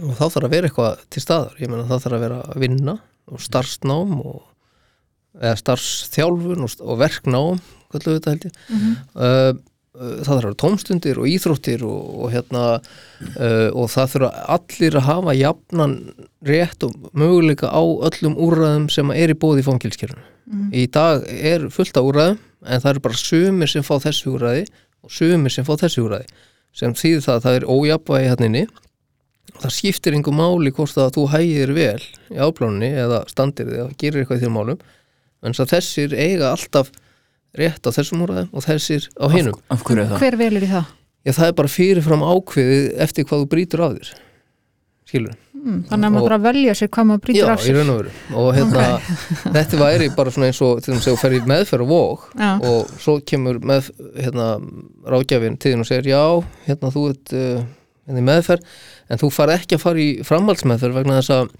og 0.00 0.14
þá 0.16 0.24
þarf 0.24 0.46
að 0.46 0.54
vera 0.54 0.68
eitthvað 0.68 1.04
til 1.12 1.22
staðar. 1.24 1.58
Ég 1.60 1.72
meina 1.72 1.88
það 1.88 2.06
þarf 2.06 2.16
að 2.16 2.24
vera 2.26 2.40
að 2.48 2.62
vinna 2.64 2.96
og 3.32 3.44
starfsnám 3.44 4.16
og 4.20 4.40
eða 5.40 5.58
starfsþjálfun 5.60 6.66
og, 6.66 6.74
og 6.84 7.00
verknám 7.00 7.60
kallu 7.92 8.16
þetta 8.16 8.34
held 8.34 8.48
ég. 8.48 8.56
Uh, 8.72 8.88
uh, 9.16 9.52
það 9.92 10.28
þarf 10.30 10.54
tómstundir 10.62 11.18
og 11.20 11.28
íþróttir 11.28 11.82
og, 11.84 12.12
og 12.24 12.30
hérna 12.32 12.62
uh, 12.78 13.68
og 13.76 13.90
það 13.92 14.14
þurfa 14.14 14.30
allir 14.56 14.96
að 14.96 15.08
hafa 15.08 15.34
jafnan 15.36 15.96
rétt 16.48 16.86
og 16.86 17.10
möguleika 17.12 17.68
á 17.68 17.82
öllum 17.82 18.38
úrræðum 18.40 18.88
sem 18.92 19.12
er 19.12 19.34
í 19.34 19.36
bóði 19.36 19.60
í 19.60 19.66
fangilskerfinu 19.68 20.24
í 20.72 20.86
dag 20.92 21.26
er 21.28 21.68
fullt 21.72 21.96
af 21.96 22.08
úrræðum 22.08 22.40
en 22.62 22.80
það 22.82 22.90
eru 22.92 23.04
bara 23.04 23.20
sumir 23.20 23.70
sem 23.70 23.84
fá 23.84 23.94
þessi 24.02 24.30
úrræði 24.32 24.64
og 25.02 25.12
sumir 25.12 25.54
sem 25.54 25.66
fá 25.66 25.74
þessi 25.80 26.02
úrræði 26.02 26.48
sem 26.76 26.94
þýðir 26.96 27.26
það 27.26 27.36
að 27.36 27.44
það 27.44 27.58
er 27.58 27.68
ójafnvægi 27.68 28.30
hérna 28.30 28.48
inni. 28.48 28.64
Það 29.60 29.74
skiptir 29.76 30.16
einhver 30.16 30.36
máli 30.36 30.72
hvort 30.74 30.98
að 30.98 31.14
þú 31.16 31.24
hægir 31.34 31.72
vel 31.76 32.02
í 32.32 32.38
áplánunni 32.40 32.90
eða 33.04 33.22
standir 33.30 33.68
þig 33.68 33.82
og 33.84 33.96
gerir 34.00 34.22
eitthvað 34.22 34.40
í 34.40 34.44
þér 34.44 34.54
málum 34.54 34.84
en 35.42 35.56
þessir 35.58 36.14
eiga 36.16 36.52
alltaf 36.54 36.92
rétt 37.58 37.86
á 37.86 37.90
þessum 37.92 38.24
úrræðum 38.26 38.50
og 38.52 38.66
þessir 38.66 39.08
á 39.18 39.26
hinum. 39.32 39.56
Af 39.68 39.84
hverju 39.86 40.04
er 40.04 40.10
það? 40.12 40.24
Hver 40.24 40.38
velur 40.40 40.66
í 40.66 40.72
það? 40.72 40.90
Já, 41.22 41.32
það 41.38 41.48
er 41.48 41.56
bara 41.60 41.72
fyrirfram 41.76 42.26
ákveðið 42.26 42.86
eftir 43.06 43.28
hvað 43.28 43.42
þú 43.44 43.50
brýtur 43.52 43.84
af 43.86 43.96
þér 43.98 44.12
skilur 45.12 45.38
Mm, 45.62 45.82
þannig 45.86 46.08
að 46.08 46.14
maður 46.16 46.24
þarf 46.26 46.34
að 46.40 46.46
velja 46.48 46.72
sér 46.74 46.88
hvað 46.90 47.04
maður 47.06 47.20
Já, 47.20 47.24
brýtur 47.26 47.50
af 47.52 47.60
í 47.60 47.66
sér. 47.68 47.76
raun 47.76 47.90
og 47.92 47.98
veru. 48.00 48.12
Og 48.40 48.48
hérna, 48.56 48.86
þetta 49.56 49.78
væri 49.78 50.08
bara 50.16 50.32
svona 50.34 50.48
eins 50.48 50.60
og 50.66 50.80
til 50.82 50.94
þess 50.96 51.06
að 51.06 51.12
þú 51.12 51.20
fer 51.20 51.36
í 51.36 51.40
meðferð 51.52 51.84
og 51.84 51.92
vóg 51.92 52.24
Já. 52.40 52.48
og 52.66 52.90
svo 53.04 53.14
kemur 53.30 53.60
með 53.70 53.90
hérna, 54.16 54.46
ráðgjafinn 55.14 55.58
til 55.62 55.74
þín 55.74 55.84
og 55.84 55.88
segir 55.92 56.10
já, 56.10 56.22
hérna 56.66 56.90
þú 56.96 57.04
ert 57.12 57.34
uh, 57.38 57.62
hérna 58.08 58.24
í 58.24 58.26
meðferð 58.26 58.74
en 59.06 59.22
þú 59.22 59.30
far 59.38 59.54
ekki 59.54 59.78
að 59.78 59.84
fara 59.84 60.02
í 60.02 60.08
framhaldsmeðferð 60.26 60.98
vegna 60.98 61.20
þess 61.20 61.36
að 61.36 61.54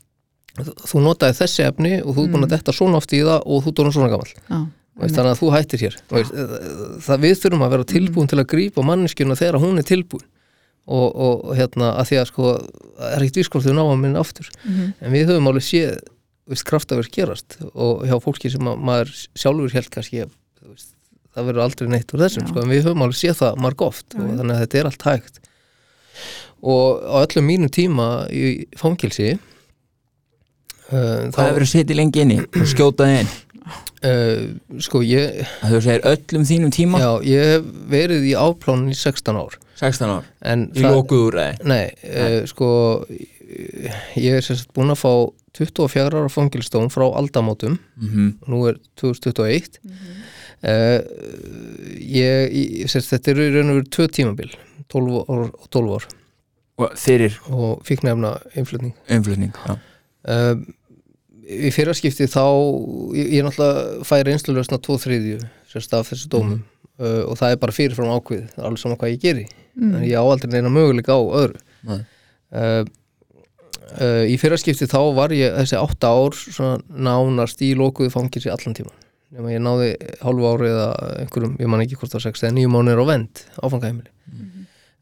þú 0.90 1.05
notaði 1.07 1.38
þessi 1.38 1.66
efni 1.68 1.94
og 2.02 2.16
þú 2.16 2.26
er 2.26 2.35
búin 2.35 2.48
að 2.48 2.57
detta 2.57 2.74
svona 2.74 2.98
oft 2.98 3.14
í 3.14 3.22
það 3.22 3.46
og 3.46 3.62
þú 3.62 3.70
er 3.70 3.85
orðinn 3.85 3.98
svona 4.00 4.11
gamall. 4.16 4.35
Já, 4.50 4.59
veist, 5.00 5.16
þannig 5.16 5.33
að 5.33 5.40
þú 5.40 5.50
hættir 5.55 5.85
hér. 5.87 5.98
Veist, 6.12 6.38
það 7.07 7.24
við 7.24 7.35
þurfum 7.40 7.66
að 7.66 7.74
vera 7.76 7.88
tilbúin 7.92 8.31
til 8.31 8.40
að 8.40 8.48
grípa 8.52 8.85
manneskjuna 8.87 9.38
þegar 9.38 9.61
hún 9.62 9.81
er 9.81 9.88
tilbúin. 9.88 10.26
Og, 10.83 11.07
og, 11.14 11.52
hérna 11.55 11.92
að 12.00 12.09
því 12.09 12.16
að 12.18 12.24
sko 12.33 12.48
það 12.57 13.12
er 13.12 13.22
ekkert 13.22 13.38
vískort 13.38 13.66
þau 13.66 13.76
ná 13.76 13.83
að 13.85 14.00
minna 14.02 14.22
aftur. 14.22 14.48
En 14.66 15.14
við 15.14 15.28
höfum 15.31 15.50
alveg 15.52 15.66
séð 15.66 15.92
veist, 16.50 16.66
kraftaverk 16.68 17.12
gerast. 17.14 17.59
Og 17.72 18.02
hjá 18.09 18.16
fólki 18.22 18.50
sem 18.52 18.66
að 18.66 18.83
maður 18.88 19.14
sjálfur 19.38 19.76
held 19.76 19.92
kannski 19.94 20.24
veist, 20.26 20.90
það 21.33 21.48
verður 21.50 21.64
aldrei 21.68 21.92
neitt 21.92 22.12
úr 22.12 22.24
þessum 22.24 22.44
Já. 22.44 22.50
sko, 22.50 22.64
en 22.64 22.74
við 22.74 22.85
höfum 22.88 23.07
alveg 23.07 23.20
séð 23.20 23.38
það 23.44 23.62
marg 23.62 23.87
oft. 23.87 24.09
Og 24.18 24.26
þannig 24.26 24.57
að 24.57 24.62
þetta 24.64 24.81
er 24.81 24.90
allt 24.90 25.07
hægt. 25.09 25.40
Og 26.62 27.00
á 27.02 27.16
öllum 27.22 27.48
mínum 27.48 27.70
tíma 27.72 28.09
í 28.31 28.68
fangilsi 28.78 29.33
uh, 29.33 31.31
Hvað 31.33 31.48
hefur 31.48 31.64
þú 31.64 31.70
setið 31.72 31.98
lengi 31.98 32.22
inni? 32.22 32.38
Og 32.42 32.68
skjótaði 32.70 33.22
inn 33.22 33.33
uh, 33.62 34.79
sko 34.83 35.03
ég 35.07 35.42
þú 35.64 35.83
segir 35.85 36.07
öllum 36.12 36.46
þínum 36.48 36.72
tíma? 36.75 37.03
Já, 37.03 37.11
ég 37.27 37.53
hef 37.55 37.68
verið 37.92 38.27
í 38.31 38.35
áplánun 38.38 38.90
í 38.92 38.96
16 38.98 39.38
ár. 39.38 39.59
16 39.83 40.14
ár, 40.14 40.27
en 40.46 40.66
í 40.79 40.83
lokuð 40.85 41.29
úræði 41.29 41.70
Nei, 41.70 41.87
uh, 42.07 42.42
sko 42.51 42.68
ég 44.16 44.38
er 44.38 44.44
sagt 44.44 44.70
búin 44.77 44.92
að 44.94 45.01
fá 45.03 45.12
24 45.59 46.16
ára 46.16 46.31
fangilstón 46.33 46.90
frá 46.92 47.05
aldamótum. 47.11 47.79
Mm 48.01 48.35
nú 48.48 48.64
er 48.70 48.79
2021 49.01 49.81
uh, 50.62 51.01
ég, 51.98 52.55
ég 52.83 52.90
sagt, 52.90 53.11
þetta 53.11 53.35
eru 53.35 53.46
í 53.48 53.55
raun 53.57 53.72
og 53.72 53.81
veru 53.81 53.90
tvö 53.96 54.09
tímabil 54.18 54.53
12 54.92 55.25
ár 55.29 55.48
og 55.48 55.70
12 55.72 55.96
ár. 55.96 56.07
Og 56.83 56.94
fyrir? 56.98 57.37
Og 57.53 57.83
fíknefna 57.87 58.37
innflutning. 58.57 58.94
Umflutning 59.12 59.53
já. 59.57 59.77
Í 61.42 61.70
fyrraskipti 61.74 62.26
þá 62.31 62.42
ég, 63.18 63.33
ég 63.38 63.44
náttúrulega 63.46 64.05
fæ 64.07 64.14
reynslulösna 64.28 64.78
tvo 64.83 64.98
þriðju 65.02 65.40
sérst 65.72 65.94
af 65.98 66.11
þessu 66.12 66.28
dómum 66.33 66.61
uh, 67.00 67.22
og 67.31 67.37
það 67.40 67.55
er 67.57 67.61
bara 67.62 67.74
fyrirfram 67.76 68.12
ákvið 68.14 68.59
alveg 68.62 68.83
saman 68.83 68.98
hvað 69.00 69.14
ég 69.16 69.22
geri. 69.24 69.46
En 69.81 70.02
ég 70.05 70.14
á 70.14 70.22
aldrei 70.22 70.50
neina 70.52 70.68
möguleika 70.72 71.16
á 71.16 71.20
öðru. 71.22 71.61
Nei. 71.88 72.00
uh, 72.52 72.83
uh, 73.98 74.24
í 74.28 74.37
fyrraskipti 74.40 74.87
þá 74.90 74.98
var 75.16 75.33
ég 75.35 75.55
þessi 75.62 75.78
átta 75.81 76.11
ár 76.12 76.37
svona 76.37 76.76
nánast 76.92 77.62
í 77.64 77.72
lokuðu 77.78 78.12
fangis 78.12 78.46
í 78.46 78.52
allan 78.52 78.76
tíma 78.78 78.92
nema 79.33 79.48
ég 79.48 79.62
náði 79.64 79.94
hálfu 80.20 80.44
ári 80.44 80.66
eða 80.68 80.88
einhverjum, 81.22 81.55
ég 81.57 81.70
man 81.72 81.81
ekki 81.81 81.96
hvort 81.96 82.12
það 82.12 82.18
var 82.18 82.24
sex 82.26 82.42
eða 82.44 82.52
nýju 82.59 82.68
mánuðir 82.74 83.00
á 83.00 83.07
vend 83.09 83.40
áfangaheimili. 83.64 84.11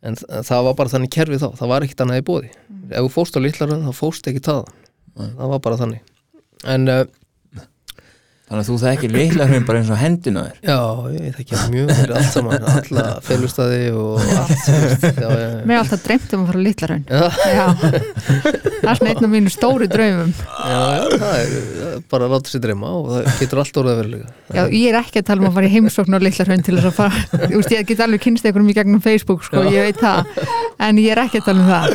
En 0.07 0.15
þ- 0.17 0.45
það 0.47 0.63
var 0.69 0.77
bara 0.79 0.93
þannig 0.93 1.11
kerfið 1.17 1.43
þá 1.43 1.49
það 1.59 1.71
var 1.73 1.87
ekkit 1.89 2.05
annað 2.05 2.21
í 2.23 2.27
bóði 2.31 2.51
ef 2.95 3.03
þú 3.03 3.11
fórst 3.17 3.35
á 3.37 3.41
litlaröð 3.43 3.83
þá 3.89 3.91
fórst 3.99 4.31
ekki 4.31 4.45
það 4.47 4.61
það 5.19 5.51
var 5.51 5.61
bara 5.67 5.81
þannig 5.83 6.10
en 6.65 6.89
uh, 6.89 7.05
þannig 8.51 8.65
að 8.65 8.69
þú 8.71 8.77
þekkir 8.83 9.13
litla 9.15 9.45
hrein 9.47 9.67
bara 9.69 9.79
eins 9.81 9.91
og 9.95 9.99
hendina 10.01 10.41
þér. 10.49 10.57
Já, 10.67 10.79
ég 11.15 11.35
þekki 11.37 11.55
það 11.55 11.69
mjög 11.75 11.91
fyrir 12.01 12.15
allt 12.19 12.33
saman 12.35 12.65
alla 12.73 13.05
felustæði 13.23 13.83
og 13.95 14.25
allt 14.41 14.65
já, 14.67 14.81
já, 15.15 15.29
já. 15.31 15.61
Mér 15.71 15.75
er 15.77 15.83
alltaf 15.85 16.03
dreymt 16.09 16.35
um 16.35 16.43
að 16.43 16.51
fara 16.51 16.65
Já, 17.07 17.23
Já, 17.55 17.67
það 17.79 18.89
er 18.91 18.99
svona 18.99 19.13
einn 19.13 19.29
af 19.29 19.31
mínu 19.37 19.53
stóri 19.55 19.87
draumum. 19.93 20.33
Já, 20.35 20.81
já, 20.99 21.05
það 21.15 21.37
er 21.45 22.03
bara 22.11 22.27
að 22.27 22.35
láta 22.35 22.51
sér 22.51 22.65
dreyma 22.67 22.91
og 22.99 23.09
það 23.13 23.31
getur 23.45 23.63
allt 23.63 23.81
orðið 23.85 23.93
að 23.95 24.01
verulega 24.03 24.35
Já, 24.59 24.63
ég 24.81 24.87
er 24.91 24.99
ekki 25.05 25.23
að 25.23 25.29
tala 25.31 25.45
um 25.45 25.51
að 25.53 25.59
fara 25.61 25.71
í 25.71 25.75
heimsókn 25.77 26.19
á 26.19 26.21
litlarhaun 26.27 26.67
til 26.67 26.77
þess 26.81 26.91
að 26.91 26.97
fara, 26.99 27.23
þú 27.47 27.53
veist, 27.61 27.75
ég 27.77 27.87
get 27.93 28.03
alveg 28.07 28.25
kynst 28.27 28.49
einhverjum 28.51 28.73
í 28.73 28.77
gegnum 28.81 29.05
Facebook, 29.05 29.47
sko, 29.47 29.63
ég 29.71 29.87
veit 29.93 30.03
það. 30.03 30.35
En 30.81 30.99
ég 30.99 31.15
er 31.15 31.23
ekki 31.23 31.39
að 31.39 31.51
tala 31.53 31.63
um 31.63 31.71
það. 31.71 31.87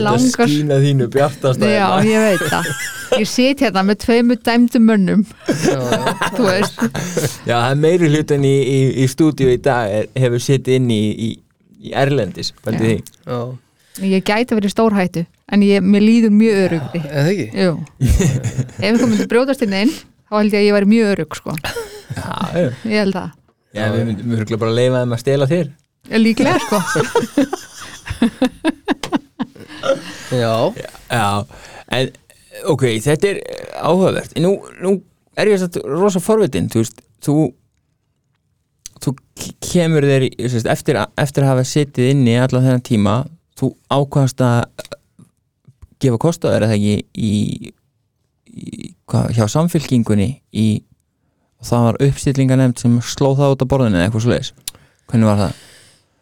Langar- 0.00 0.48
skína 0.48 0.80
þínu 0.80 1.10
bjartast 1.12 1.60
Já, 1.60 2.64
ég 3.18 3.26
sit 3.28 3.62
hérna 3.64 3.82
með 3.86 3.98
tveimu 4.04 4.36
dæmdum 4.46 4.84
mönnum 4.86 5.24
já, 5.50 5.78
já, 5.78 6.14
þú 6.36 6.46
veist, 6.46 6.84
Já, 7.48 7.54
það 7.56 7.70
er 7.70 7.80
meiri 7.84 8.10
hlutin 8.12 8.46
í, 8.46 8.54
í, 8.60 8.78
í 9.02 9.08
stúdíu 9.10 9.50
í 9.54 9.58
dag 9.64 9.90
er, 10.00 10.08
hefur 10.22 10.44
sitt 10.44 10.70
inn 10.72 10.86
í, 10.92 11.00
í, 11.10 11.30
í 11.80 11.92
Erlendis, 11.96 12.52
ég 14.00 14.24
gæti 14.24 14.56
verið 14.56 14.72
stórhættu 14.72 15.24
en 15.50 15.64
ég, 15.66 15.82
mér 15.82 16.04
líður 16.04 16.32
mjög 16.36 16.62
örugri 16.66 17.02
en 17.02 17.10
það 17.10 17.30
ekki? 17.34 17.48
Jú. 17.64 17.72
Ef 18.00 18.86
einhver 18.86 19.10
myndi 19.10 19.26
brjótast 19.30 19.66
inn 19.66 19.76
inn 19.82 19.92
þá 20.30 20.38
held 20.38 20.54
ég 20.54 20.60
að 20.60 20.66
ég 20.68 20.76
væri 20.76 20.90
mjög 20.94 21.12
örug, 21.16 21.36
sko. 21.40 21.56
Já. 22.14 22.30
Ég 22.86 22.96
held 23.00 23.16
það. 23.16 23.30
Já, 23.74 23.84
við 23.94 24.04
myndum 24.06 24.34
örugglega 24.36 24.60
bara 24.62 24.70
að 24.72 24.78
leifa 24.78 25.02
þeim 25.02 25.14
að 25.16 25.22
stela 25.24 25.46
þér. 25.50 25.68
Líklega, 26.20 26.58
sko. 26.64 26.78
Já, 30.30 30.54
Já, 31.10 31.26
en 31.98 32.12
ok, 32.70 32.84
þetta 33.02 33.30
er 33.32 33.40
áhugavert. 33.80 34.36
Nú, 34.42 34.52
nú 34.82 34.92
er 35.40 35.50
ég 35.54 35.60
satt 35.62 35.78
rosa 35.86 36.20
forvitin 36.22 36.68
þú 36.72 36.82
veist, 36.84 37.02
þú 37.24 37.34
þú 39.00 39.14
kemur 39.64 40.04
þér 40.04 40.26
sérst, 40.52 40.68
eftir, 40.68 40.98
að- 41.00 41.12
eftir 41.22 41.44
að 41.46 41.52
hafa 41.54 41.64
sittið 41.68 42.10
inni 42.12 42.34
allan 42.36 42.66
þennan 42.66 42.82
tíma 42.84 43.14
þú 43.60 43.70
ákvæmst 43.92 44.42
að 44.44 44.90
gefa 46.00 46.18
kost 46.20 46.44
á 46.44 46.52
þér 46.52 46.66
eða 46.66 46.76
ekki 46.76 46.94
í, 47.16 47.32
í 48.50 48.92
hvað, 49.08 49.30
hjá 49.36 49.44
samfylkingunni 49.52 50.28
í, 50.52 50.66
það 51.64 51.86
var 51.86 51.98
uppstillinganemnd 52.08 52.80
sem 52.80 52.98
slóð 53.04 53.40
það 53.40 53.54
út 53.56 53.64
á 53.64 53.70
borðinu 53.72 53.98
eða 54.00 54.06
eitthvað 54.08 54.24
svo 54.26 54.32
leiðis 54.34 54.52
hvernig 55.10 55.28
var 55.30 55.40
það? 55.44 55.58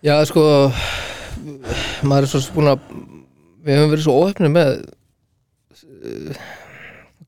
já, 0.06 0.14
sko 0.30 0.46
maður 2.08 2.26
er 2.26 2.30
svo 2.32 2.64
að 2.72 2.86
við 3.66 3.74
höfum 3.78 3.92
verið 3.92 4.04
svo 4.06 4.16
óhefnir 4.22 4.54
með 4.54 4.70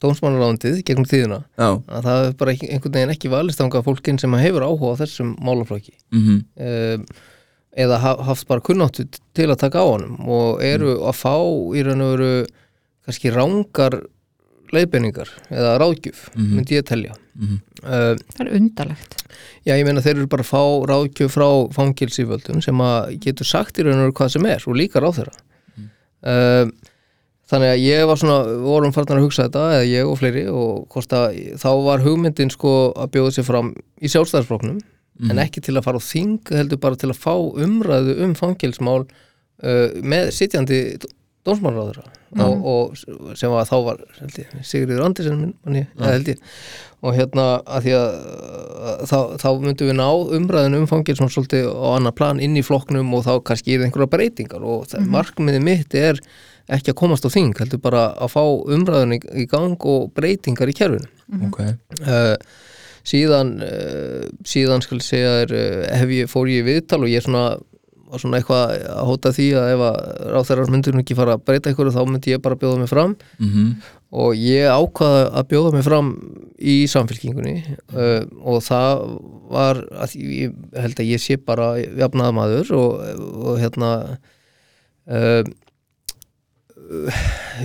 dómsmálarándið 0.01 0.83
gegnum 0.89 1.05
tíðina. 1.09 1.43
Já, 1.59 1.69
að 1.89 2.07
það 2.07 2.25
er 2.29 2.33
bara 2.41 2.55
einhvern 2.57 2.95
veginn 2.97 3.15
ekki 3.15 3.31
valist 3.33 3.61
ánga 3.61 3.83
fólkin 3.85 4.19
sem 4.21 4.33
hefur 4.41 4.65
áhuga 4.65 4.95
á 4.97 5.01
þessum 5.03 5.35
málaflokki. 5.45 5.93
Mhm. 6.13 6.39
Um, 6.57 7.05
eða 7.77 7.99
ha- 8.03 8.23
haft 8.27 8.49
bara 8.49 8.61
kunnáttu 8.61 9.05
til 9.35 9.47
að 9.49 9.59
taka 9.63 9.79
á 9.79 9.87
honum 9.87 10.17
og 10.29 10.63
eru 10.63 10.97
að 11.07 11.15
fá 11.21 11.35
í 11.77 11.85
raun 11.87 12.01
og 12.03 12.17
veru 12.19 12.47
kannski 13.07 13.31
rángar 13.31 14.01
leiðbenningar 14.73 15.29
eða 15.51 15.77
ráðgjöf 15.83 16.29
Mhm. 16.35 16.55
myndi 16.57 16.77
ég 16.79 16.85
telja. 16.87 17.15
Mhm. 17.39 17.61
uh, 17.85 18.15
Það 18.35 18.41
er 18.47 18.53
undarlegt. 18.59 19.15
já 19.67 19.75
ég 19.79 19.85
meina 19.85 20.01
þeir 20.01 20.17
eru 20.19 20.27
bara 20.27 20.43
að 20.43 20.51
fá 20.51 20.63
ráðgjöf 20.87 21.31
frá 21.37 21.49
fangilsíföldum 21.75 22.63
sem 22.63 22.75
að 22.79 23.19
getur 23.21 23.45
sagt 23.47 23.79
í 23.79 23.83
raun 23.85 23.95
og 24.01 24.13
veru 24.13 24.13
hvað 24.13 24.31
sem 24.31 24.47
er 24.47 24.63
og 24.67 24.75
líka 24.77 25.01
ráð 25.01 25.21
þeirra 25.21 25.37
uh, 26.25 26.71
þannig 27.51 27.73
að 27.75 27.83
ég 27.85 28.07
var 28.09 28.21
svona 28.21 28.39
vorum 28.63 28.95
farnar 28.95 29.21
að 29.21 29.27
hugsa 29.27 29.49
þetta 29.49 29.67
eða 29.75 29.89
ég 29.91 30.09
og 30.09 30.19
fleiri 30.21 30.47
og 30.51 30.87
hvort 30.93 31.17
að 31.17 31.41
þá 31.61 31.71
var 31.87 32.05
hugmyndin 32.05 32.53
sko 32.55 32.75
að 32.95 33.13
bjóða 33.17 33.37
sér 33.37 33.49
fram 33.49 33.73
í 34.01 34.11
sjálfstæðarsfloknum 34.13 34.79
en 35.29 35.41
ekki 35.43 35.61
til 35.65 35.77
að 35.77 35.85
fara 35.85 36.01
á 36.01 36.05
þing 36.05 36.53
heldur 36.57 36.81
bara 36.81 36.97
til 36.97 37.11
að 37.13 37.19
fá 37.21 37.35
umræðu 37.37 38.15
um 38.25 38.37
fangilsmál 38.39 39.03
uh, 39.05 39.89
með 40.01 40.31
sitjandi 40.37 40.81
dómsmálráður 41.47 42.03
og, 42.39 42.67
og 42.71 43.35
sem 43.39 43.53
að 43.57 43.71
þá 43.71 43.77
var 43.87 44.01
ég, 44.37 44.55
Sigriður 44.67 45.07
Andersen 45.07 45.39
minn, 45.41 45.55
manni, 45.65 45.83
held 45.99 46.31
ég. 46.31 46.43
Og 47.01 47.17
hérna 47.17 47.47
að 47.65 47.87
því 47.87 47.95
að 47.97 48.09
uh, 48.21 49.03
þá, 49.09 49.19
þá 49.41 49.49
myndum 49.63 49.91
við 49.91 49.97
ná 49.99 50.09
umræðinu 50.39 50.83
um 50.83 50.89
fangilsmál 50.91 51.31
svolítið 51.33 51.71
á 51.73 51.89
annar 51.97 52.15
plan 52.17 52.43
inn 52.45 52.59
í 52.61 52.65
flokknum 52.67 53.15
og 53.17 53.25
þá 53.27 53.33
kannski 53.51 53.77
er 53.77 53.87
einhverja 53.87 54.13
breytingar. 54.13 54.63
Og 54.63 54.85
mm 54.93 55.09
markmiði 55.11 55.63
mitt 55.65 55.97
er 55.97 56.21
ekki 56.71 56.93
að 56.93 57.01
komast 57.01 57.25
á 57.27 57.31
þing 57.33 57.57
heldur 57.59 57.81
bara 57.83 58.11
að 58.21 58.35
fá 58.37 58.43
umræðinu 58.45 59.17
í, 59.17 59.23
í 59.43 59.47
gang 59.51 59.89
og 59.91 60.11
breytingar 60.15 60.71
í 60.71 60.77
kerfinu. 60.77 61.09
Ok. 61.49 61.63
Uh, 62.05 62.37
síðan 63.07 63.57
uh, 63.65 64.29
síðan 64.47 64.85
skal 64.85 65.01
ég 65.01 65.09
segja 65.09 65.35
er, 65.47 65.57
uh, 65.57 65.89
hef 66.03 66.15
ég, 66.15 66.31
fór 66.31 66.53
ég 66.53 66.63
í 66.63 66.69
viðtal 66.69 67.01
og 67.01 67.11
ég 67.11 67.25
svona 67.25 67.57
var 68.11 68.23
svona 68.23 68.41
eitthvað 68.41 68.75
að 68.91 69.09
hóta 69.09 69.33
því 69.37 69.47
að 69.61 69.71
ef 69.75 69.85
að 69.87 69.97
ráþærar 70.35 70.73
myndur 70.75 71.01
ekki 71.01 71.17
fara 71.19 71.37
að 71.37 71.47
breyta 71.49 71.73
ykkur 71.73 71.93
þá 71.95 72.01
myndi 72.09 72.35
ég 72.35 72.43
bara 72.45 72.59
bjóða 72.61 72.83
mig 72.83 72.91
fram. 72.91 73.17
Mhm. 73.39 73.73
Og 74.11 74.35
ég 74.35 74.67
ákvaða 74.67 75.23
að 75.39 75.49
bjóða 75.53 75.73
mig 75.77 75.85
fram 75.87 76.09
í 76.59 76.77
samfélkingunni 76.91 77.57
uh, 77.95 78.25
og 78.43 78.59
það 78.67 79.05
var 79.55 79.85
að 80.03 80.17
ég 80.19 80.57
held 80.75 80.99
að 80.99 81.11
ég 81.13 81.23
sé 81.23 81.39
bara 81.39 81.77
jafnaða 81.79 82.35
maður 82.35 82.73
og, 82.75 83.05
og 83.47 83.61
hérna 83.63 83.93
uh, 85.07 85.47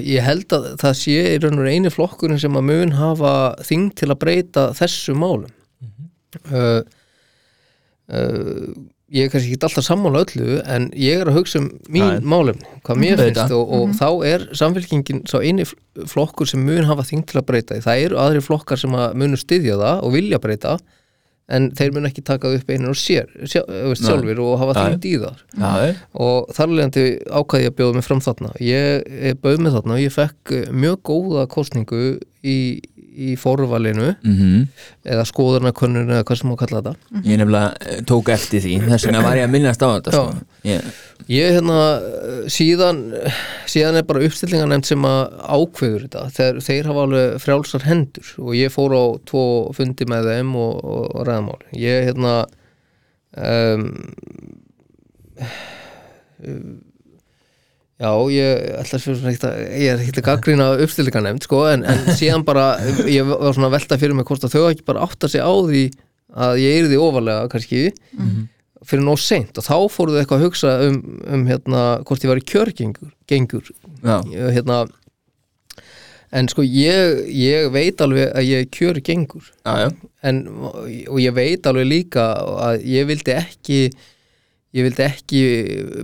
ég 0.05 0.21
held 0.21 0.53
að 0.53 0.67
það 0.81 0.97
sé 1.01 1.17
í 1.33 1.37
raun 1.41 1.61
og 1.63 1.69
eini 1.69 1.91
flokkurinn 1.93 2.41
sem 2.41 2.57
að 2.57 2.67
mun 2.69 2.93
hafa 2.99 3.33
þing 3.65 3.89
til 3.97 4.11
að 4.11 4.19
breyta 4.21 4.69
þessu 4.77 5.15
málum. 5.17 5.49
Uh, 6.51 6.83
uh, 8.11 8.69
ég 9.15 9.27
er 9.27 9.31
kannski 9.31 9.53
ekki 9.55 9.67
alltaf 9.69 9.85
sammála 9.87 10.23
öllu 10.25 10.57
en 10.75 10.89
ég 10.99 11.21
er 11.23 11.29
að 11.31 11.37
hugsa 11.39 11.61
um 11.61 11.69
mín 11.93 12.03
Nei. 12.09 12.19
málefni, 12.35 12.67
hvað 12.83 12.99
mér 13.01 13.15
Auðvitað. 13.15 13.39
finnst 13.39 13.55
og, 13.55 13.71
og 13.77 13.95
þá 13.95 14.09
er 14.33 14.45
samfélkingin 14.59 15.23
sá 15.31 15.37
eini 15.39 15.65
fl- 15.69 16.05
flokkur 16.11 16.49
sem 16.51 16.65
mun 16.67 16.83
hafa 16.89 17.05
þing 17.07 17.23
til 17.29 17.39
að 17.39 17.47
breyta 17.47 17.77
því. 17.79 17.85
það 17.87 18.03
eru 18.09 18.19
aðri 18.25 18.43
flokkar 18.43 18.81
sem 18.81 18.97
að 18.99 19.15
munu 19.23 19.39
styðja 19.39 19.79
það 19.79 20.03
og 20.09 20.15
vilja 20.19 20.41
breyta 20.43 20.75
en 21.45 21.67
þeir 21.77 21.91
mun 21.93 22.07
ekki 22.09 22.23
taka 22.25 22.49
upp 22.57 22.69
einir 22.73 22.89
og 22.89 22.97
sér 22.97 23.27
sjá, 23.45 23.61
veist, 23.69 24.01
Nei. 24.01 24.07
sjálfur 24.09 24.39
og 24.41 24.55
hafa 24.63 24.73
þýnd 24.79 25.03
í 25.05 25.11
það 25.21 25.43
Já, 25.61 25.93
og 26.25 26.47
þar 26.57 26.71
leðandi 26.73 27.03
ákvaði 27.29 27.67
ég 27.67 27.69
að 27.69 27.75
bjóða 27.77 27.93
mig 27.99 28.05
fram 28.07 28.21
þarna 28.25 28.49
ég, 28.65 29.03
ég 29.29 29.37
bauð 29.43 29.59
mig 29.61 29.75
þarna 29.75 29.93
og 29.93 30.01
ég 30.01 30.15
fekk 30.15 30.55
eh, 30.57 30.71
mjög 30.73 30.97
góða 31.11 31.43
kostningu 31.53 32.01
í, 32.41 32.57
í 33.15 33.35
fórvalinu 33.39 34.11
mm 34.19 34.67
eða 35.05 35.21
skoðarnakönnun 35.29 36.09
eða 36.15 36.23
hvað 36.25 36.39
sem 36.39 36.49
má 36.49 36.55
kalla 36.57 36.79
þetta. 36.81 37.19
Ég 37.27 37.37
nefnilega 37.37 37.75
eh, 37.85 37.99
tók 38.09 38.31
eftir 38.33 38.63
því. 38.63 38.77
Þess 38.87 39.05
vegna 39.05 39.21
var 39.21 39.37
ég 39.37 39.45
að 39.45 39.51
minnast 39.53 39.83
á 39.85 39.87
þetta 39.91 40.13
Já. 40.15 40.15
sko. 40.17 40.47
ég, 40.65 40.87
Ég 41.29 41.53
hérna 41.55 41.77
síðan 42.51 42.99
síðan 43.69 43.99
er 44.01 44.07
bara 44.09 44.25
uppstillingarnefnd 44.25 44.89
sem 44.89 45.05
að 45.09 45.21
ákveður 45.45 46.07
þetta. 46.07 46.23
Þeir, 46.35 46.59
þeir 46.65 46.89
hafa 46.89 47.05
alveg 47.05 47.37
frjálsar 47.45 47.85
hendur 47.85 48.33
og 48.41 48.57
ég 48.57 48.73
fór 48.73 48.97
á 48.97 49.03
tvo 49.29 49.45
fundi 49.77 50.09
með 50.09 50.31
þeim 50.33 50.51
og, 50.59 50.73
og, 50.81 51.05
og 51.13 51.29
ræðamál 51.29 51.61
ég 51.77 52.09
hérna 52.09 52.33
um, 53.37 53.87
Já, 57.95 58.11
ég 58.27 58.65
ætla 58.75 58.97
að 58.97 59.05
fyrir 59.05 59.45
að 59.47 59.61
ég 59.79 59.85
er 59.93 60.01
ekkert 60.03 60.17
að 60.19 60.25
gaggrína 60.27 60.65
uppstillingarnefnd 60.83 61.45
sko, 61.47 61.61
en, 61.71 61.85
en 61.87 62.09
síðan 62.19 62.43
bara 62.47 62.73
ég 63.07 63.23
var 63.29 63.55
svona 63.55 63.69
að 63.69 63.77
velta 63.77 63.99
fyrir 64.01 64.17
mig 64.17 64.27
hvort 64.27 64.43
að 64.43 64.57
þau 64.57 64.65
ekki 64.67 64.83
bara 64.89 65.05
átta 65.05 65.29
sig 65.31 65.39
á 65.39 65.53
því 65.53 65.85
að 66.35 66.59
ég 66.59 66.81
er 66.81 66.89
því 66.91 66.99
ofalega 66.99 67.47
kannski 67.53 67.85
fyrir 68.85 69.05
nóg 69.05 69.21
seint. 69.23 69.55
Og 69.55 69.63
þá 69.63 69.77
fóruðu 69.93 70.19
eitthvað 70.19 70.41
að 70.41 70.45
hugsa 70.49 70.73
um, 70.89 70.99
um 71.31 71.47
hérna, 71.47 71.85
hvort 72.05 72.25
ég 72.25 72.33
var 72.33 72.41
í 72.41 72.45
kjörgengur 72.51 73.13
gengur, 73.31 73.71
já, 74.03 74.17
Ég, 74.33 74.49
hérna 74.57 74.83
en 76.35 76.49
sko 76.51 76.65
ég, 76.67 77.21
ég 77.31 77.69
veit 77.71 78.01
alveg 78.03 78.33
að 78.35 78.49
ég 78.49 78.65
er 78.65 78.71
kjörgengur. 78.75 79.47
En, 80.25 80.41
og 80.65 81.21
ég 81.21 81.35
veit 81.37 81.67
alveg 81.69 81.87
líka 81.87 82.27
að 82.67 82.83
ég 82.91 83.07
vildi 83.07 83.35
ekki 83.37 83.79
ég 84.75 84.87
vildi 84.87 85.05
ekki 85.05 85.43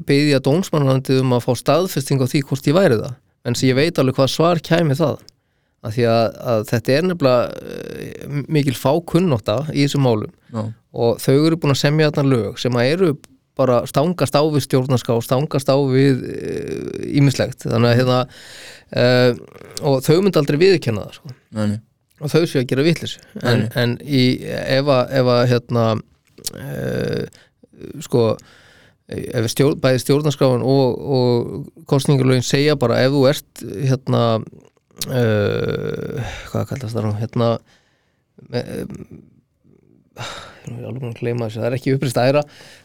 byggja 0.08 0.40
dónsmannandið 0.46 1.24
um 1.24 1.36
að 1.36 1.46
fá 1.48 1.52
staðfesting 1.60 2.24
á 2.24 2.28
því 2.32 2.46
hvort 2.48 2.70
ég 2.70 2.78
væri 2.78 3.02
það 3.02 3.18
en 3.48 3.58
sem 3.58 3.72
ég 3.72 3.78
veit 3.78 4.00
alveg 4.00 4.20
hvað 4.20 4.32
svar 4.32 4.62
kæmi 4.64 4.98
það 4.98 5.20
af 5.82 5.96
því 5.96 6.06
að, 6.12 6.26
að 6.54 6.64
þetta 6.70 6.94
er 6.94 7.06
nefnilega 7.10 7.72
eh, 7.74 8.40
mikil 8.54 8.76
fákunnótta 8.78 9.58
í 9.74 9.88
þessum 9.88 10.06
málum. 10.06 10.34
Já. 10.52 10.62
og 10.94 11.22
þau 11.24 11.36
eru 11.40 11.58
búin 11.58 11.74
að 11.74 11.80
semja 11.82 12.10
þarna 12.12 12.36
lög 12.36 12.60
sem 12.62 12.78
að 12.78 12.90
eru 12.92 13.12
bara 13.60 13.82
stangast 13.90 14.36
á 14.36 14.44
við 14.46 14.66
stjórnarská 14.66 15.16
stangast 15.26 15.70
á 15.72 15.78
við 15.90 16.22
ímislegt 17.20 17.66
þannig 17.66 17.92
að 17.92 17.98
hérna 18.00 18.20
uh, 18.96 19.32
og 19.88 20.00
þau 20.06 20.18
myndi 20.24 20.40
aldrei 20.42 20.60
viðurkenna 20.62 21.06
það 21.08 21.18
sko. 21.18 21.34
Og 22.22 22.32
þau 22.32 22.42
séu 22.46 22.62
að 22.62 22.70
gera 22.70 22.86
vitlis 22.86 23.18
en, 23.42 23.66
en 23.80 23.98
í, 24.06 24.24
ef 24.46 24.92
að, 24.94 25.14
ef 25.20 25.32
að 25.36 25.44
hérna 25.52 25.86
uh, 25.98 27.42
sko 28.06 28.26
ef 29.12 29.48
stjórn, 29.52 29.80
bæði 29.84 30.04
stjórnarskráin 30.06 30.66
og, 30.66 31.00
og 31.18 31.86
kostningalögin 31.90 32.46
segja 32.46 32.78
bara 32.80 33.02
ef 33.04 33.14
þú 33.16 33.24
ert 33.32 33.64
hérna 33.68 34.24
uh, 35.10 36.34
hvað 36.52 36.68
kallast 36.74 36.96
það 36.96 37.08
nú 37.08 37.14
hérna 37.20 37.54
með, 38.52 38.86
ég 40.68 40.78
er 40.78 40.86
alveg 40.90 41.10
að 41.10 41.18
gleyma 41.22 41.48
þessu, 41.48 41.64
það 41.64 41.70
er 41.70 41.80
ekki 41.80 41.96
upprist 41.96 42.22
æra 42.22 42.44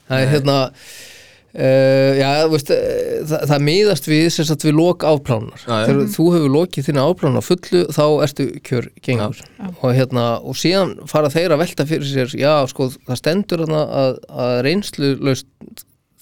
það 0.09 0.23
er 0.23 0.33
hérna 0.33 0.57
uh, 0.63 2.13
já, 2.21 2.29
veist, 2.53 2.73
uh, 2.75 3.25
það, 3.31 3.47
það 3.53 3.67
miðast 3.71 4.09
við 4.11 4.29
sem 4.35 4.49
sagt 4.49 4.67
við 4.67 4.79
lok 4.79 5.07
já. 5.07 5.73
þegar 5.73 6.01
þú 6.15 6.29
hefur 6.37 6.55
lokið 6.59 6.89
þína 6.91 7.09
afplánunar 7.11 7.45
á 7.45 7.49
fullu 7.49 7.83
þá 7.97 8.05
ertu 8.29 8.49
kjör 8.67 8.89
gengur 9.03 9.43
og 9.77 9.91
hérna, 9.97 10.29
og 10.41 10.59
síðan 10.59 10.97
fara 11.11 11.33
þeir 11.33 11.57
að 11.57 11.65
velta 11.65 11.89
fyrir 11.89 12.09
sér, 12.09 12.39
já, 12.39 12.55
sko, 12.71 12.91
það 13.09 13.23
stendur 13.23 13.67
þarna 13.67 13.85
að, 14.05 14.17
að 14.47 14.57
reynslu 14.69 15.13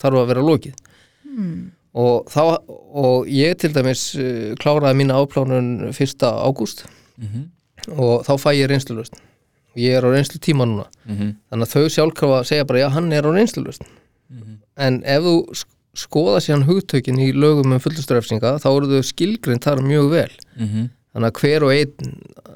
þarf 0.05 0.21
að 0.23 0.31
vera 0.33 0.45
lokið 0.45 0.75
og 1.95 2.27
þá 2.31 2.41
og 3.05 3.29
ég 3.31 3.57
til 3.59 3.73
dæmis 3.75 4.03
uh, 4.19 4.55
kláraði 4.61 4.99
mína 5.01 5.17
afplánun 5.23 5.91
1. 5.93 6.23
ágúst 6.23 6.85
Mhm. 7.19 7.43
og 7.99 8.25
þá 8.27 8.33
fæ 8.43 8.51
ég 8.59 8.67
reynslulöst 8.71 9.15
ég 9.77 9.95
er 9.99 10.03
á 10.07 10.11
reynslu 10.11 10.39
tíma 10.43 10.67
núna 10.67 10.87
Mhm. 11.07 11.35
þannig 11.51 11.67
að 11.69 11.75
þau 11.75 11.89
sjálfkrafa 11.95 12.45
segja 12.45 12.65
bara 12.67 12.79
já 12.83 12.89
hann 12.91 13.13
er 13.13 13.23
á 13.23 13.31
reynslulöst 13.35 13.83
en 14.77 15.03
ef 15.05 15.23
þú 15.23 15.35
sk- 15.55 15.71
skoða 15.95 16.41
síðan 16.43 16.65
hugtökin 16.67 17.19
í 17.23 17.33
lögum 17.33 17.73
um 17.73 17.79
fullustörefsinga 17.79 18.59
þá 18.59 18.67
eru 18.77 18.87
þau 18.91 19.03
skilgrind 19.07 19.63
þar 19.63 19.79
mjög 19.83 20.11
vel 20.11 20.31
Mhm. 20.59 20.91
Þannig 21.15 21.31
að 21.31 21.41
hver 21.41 21.67
og 21.67 21.73
einn 21.75 22.15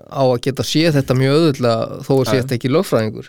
á 0.08 0.22
að 0.24 0.40
geta 0.46 0.64
séð 0.66 0.96
þetta 0.98 1.16
mjög 1.18 1.36
öðvöldlega 1.38 1.98
þó 2.06 2.12
að 2.16 2.24
sé 2.28 2.36
Já. 2.36 2.40
þetta 2.42 2.56
ekki 2.58 2.70
lögfræðingur. 2.74 3.28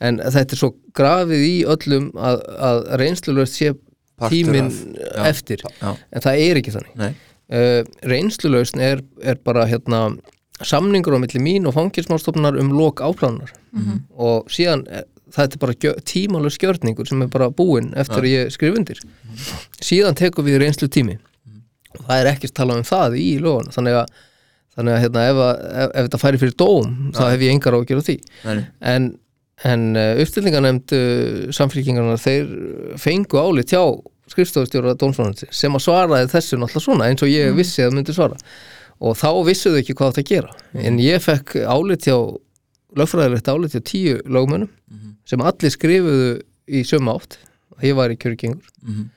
En 0.00 0.20
þetta 0.20 0.56
er 0.56 0.60
svo 0.60 0.72
grafið 0.96 1.44
í 1.46 1.54
öllum 1.74 2.10
að, 2.18 2.42
að 2.70 2.80
reynslulöst 3.00 3.56
sé 3.60 3.72
tíminn 4.28 4.68
eftir. 5.24 5.62
Já. 5.80 5.94
en 5.96 6.24
það 6.26 6.42
er 6.46 6.60
ekki 6.60 6.74
þannig. 6.74 6.98
Nei. 7.00 7.14
uh, 7.56 7.78
reynslulausn 8.10 8.82
er, 8.84 9.00
er 9.22 9.40
bara 9.46 9.64
hérna, 9.70 10.02
samningur 10.60 11.16
á 11.16 11.22
milli 11.22 11.40
mín 11.40 11.68
og 11.70 11.76
fangilsmálstofnar 11.78 12.58
um 12.60 12.74
lok 12.76 13.00
áplánunar. 13.00 13.54
Og 14.20 14.50
síðan 14.52 14.84
er, 14.90 15.06
það 15.32 15.54
er 15.54 15.62
bara 15.62 15.78
gjö, 15.86 15.94
tímalög 16.04 16.52
skjörningur 16.58 17.08
sem 17.08 17.22
er 17.24 17.30
bara 17.32 17.48
búinn 17.54 17.94
eftir 17.96 18.24
að 18.26 18.32
ég 18.34 18.52
skrif 18.52 18.76
undir. 18.76 19.00
Síðan 19.80 20.18
tekum 20.18 20.44
við 20.44 20.60
reynslu 20.64 20.90
tími 20.90 21.16
og 21.98 22.04
það 22.06 22.20
er 22.20 22.28
ekkert 22.34 22.54
talað 22.54 22.82
um 22.82 22.86
það 22.86 23.16
í 23.18 23.28
lögun 23.42 23.72
þannig 23.74 23.96
að, 24.02 24.10
þannig 24.76 24.94
að 24.96 25.02
hérna, 25.04 25.24
ef, 25.30 25.40
ef, 25.70 25.90
ef 25.90 26.06
þetta 26.06 26.20
færi 26.22 26.40
fyrir 26.42 26.56
dóm 26.62 26.92
þá 27.16 27.24
hef 27.32 27.44
ég 27.46 27.54
engar 27.56 27.74
á 27.74 27.78
að 27.80 27.88
gera 27.90 28.04
því. 28.06 28.16
Nei, 28.46 28.60
en, 28.92 29.08
en 29.70 29.86
uh, 29.98 30.20
uppstillingarnemnd 30.22 30.94
uh, 30.96 31.50
samfélkingarnar 31.56 32.20
þeir 32.22 32.52
fengu 33.02 33.40
álit 33.42 33.74
hjá 33.74 33.82
skrifstofustjóra 34.30 34.94
dómsvonandi 34.94 35.48
sem 35.50 35.74
að 35.74 35.82
svaraði 35.88 36.30
þessu 36.30 36.58
náttúrulega 36.60 36.84
svona 36.84 37.08
eins 37.10 37.24
og 37.26 37.32
ég 37.32 37.50
vissi 37.56 37.82
að 37.82 37.96
myndi 37.96 38.14
svara. 38.14 38.36
Og 39.00 39.16
þá 39.18 39.30
vissuðu 39.48 39.80
ekki 39.80 39.96
hvað 39.98 40.20
að 40.20 40.28
gera. 40.28 40.50
En 40.76 41.00
ég 41.02 41.22
fekk 41.24 41.56
álit 41.64 42.04
hjá 42.06 42.14
lögfræðilegt 43.00 43.48
álit 43.50 43.74
hjá 43.74 43.80
tíu 43.86 44.18
lögmönnum 44.26 44.70
sem 45.26 45.40
allir 45.42 45.72
skrifuðu 45.74 46.28
í 46.70 46.84
sömu 46.86 47.16
átt. 47.16 47.38
Ég 47.82 47.96
var 47.98 48.10
í 48.12 48.18
kjörgengur. 48.20 48.66
Mhm. 48.84 49.08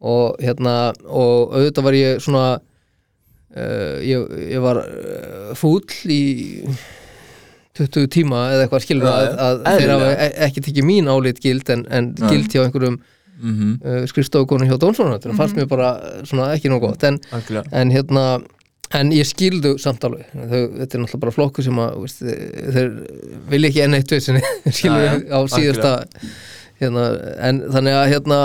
og 0.00 0.36
hérna 0.38 0.92
og 1.10 1.54
auðvitað 1.56 1.82
var 1.82 1.92
ég 1.98 2.20
svona 2.22 2.42
uh, 3.56 3.98
ég, 4.04 4.24
ég 4.54 4.60
var 4.64 4.80
uh, 4.84 5.52
fúll 5.58 5.84
í 6.12 6.22
20 7.78 8.08
tíma 8.10 8.40
eða 8.54 8.64
eitthvað 8.66 8.82
skilur 8.86 9.06
að, 9.06 9.28
að 9.38 9.60
þeir 9.78 9.92
hafa 9.94 10.10
e- 10.26 10.32
ekki 10.48 10.62
tekið 10.66 10.86
mín 10.88 11.10
álit 11.12 11.38
gild 11.44 11.68
en, 11.70 11.84
en 11.94 12.12
gild 12.28 12.50
hjá 12.54 12.64
einhverjum 12.66 12.98
Mhm. 13.38 13.74
uh, 13.86 14.00
skrifstofukonu 14.10 14.66
hjá 14.66 14.74
Dómsvonarnættur 14.82 15.30
fannst 15.38 15.54
mér 15.54 15.68
bara 15.70 15.92
svona 16.26 16.48
ekki 16.56 16.72
nóg 16.72 16.80
gott. 16.82 17.04
En, 17.06 17.20
en 17.70 17.92
hérna 17.94 18.24
en 18.98 19.12
ég 19.14 19.28
skildu 19.30 19.76
samt 19.78 20.02
alveg. 20.08 20.24
Þau, 20.32 20.62
þetta 20.80 20.96
er 20.98 21.02
náttúrulega 21.04 21.20
bara 21.22 21.34
flokku 21.36 21.62
sem 21.62 21.78
að 21.78 22.00
veist, 22.02 22.24
þeir 22.74 22.90
vilja 23.52 23.70
ekki 23.70 23.84
enn 23.84 23.94
eitt 23.94 24.10
vissinni 24.16 24.42
skilur 24.80 25.04
Já, 25.04 25.12
já, 25.22 25.38
á 25.38 25.40
síðasta 25.54 25.92
hérna, 26.82 27.04
en 27.46 27.62
þannig 27.76 27.98
að 28.00 28.10
hérna 28.16 28.40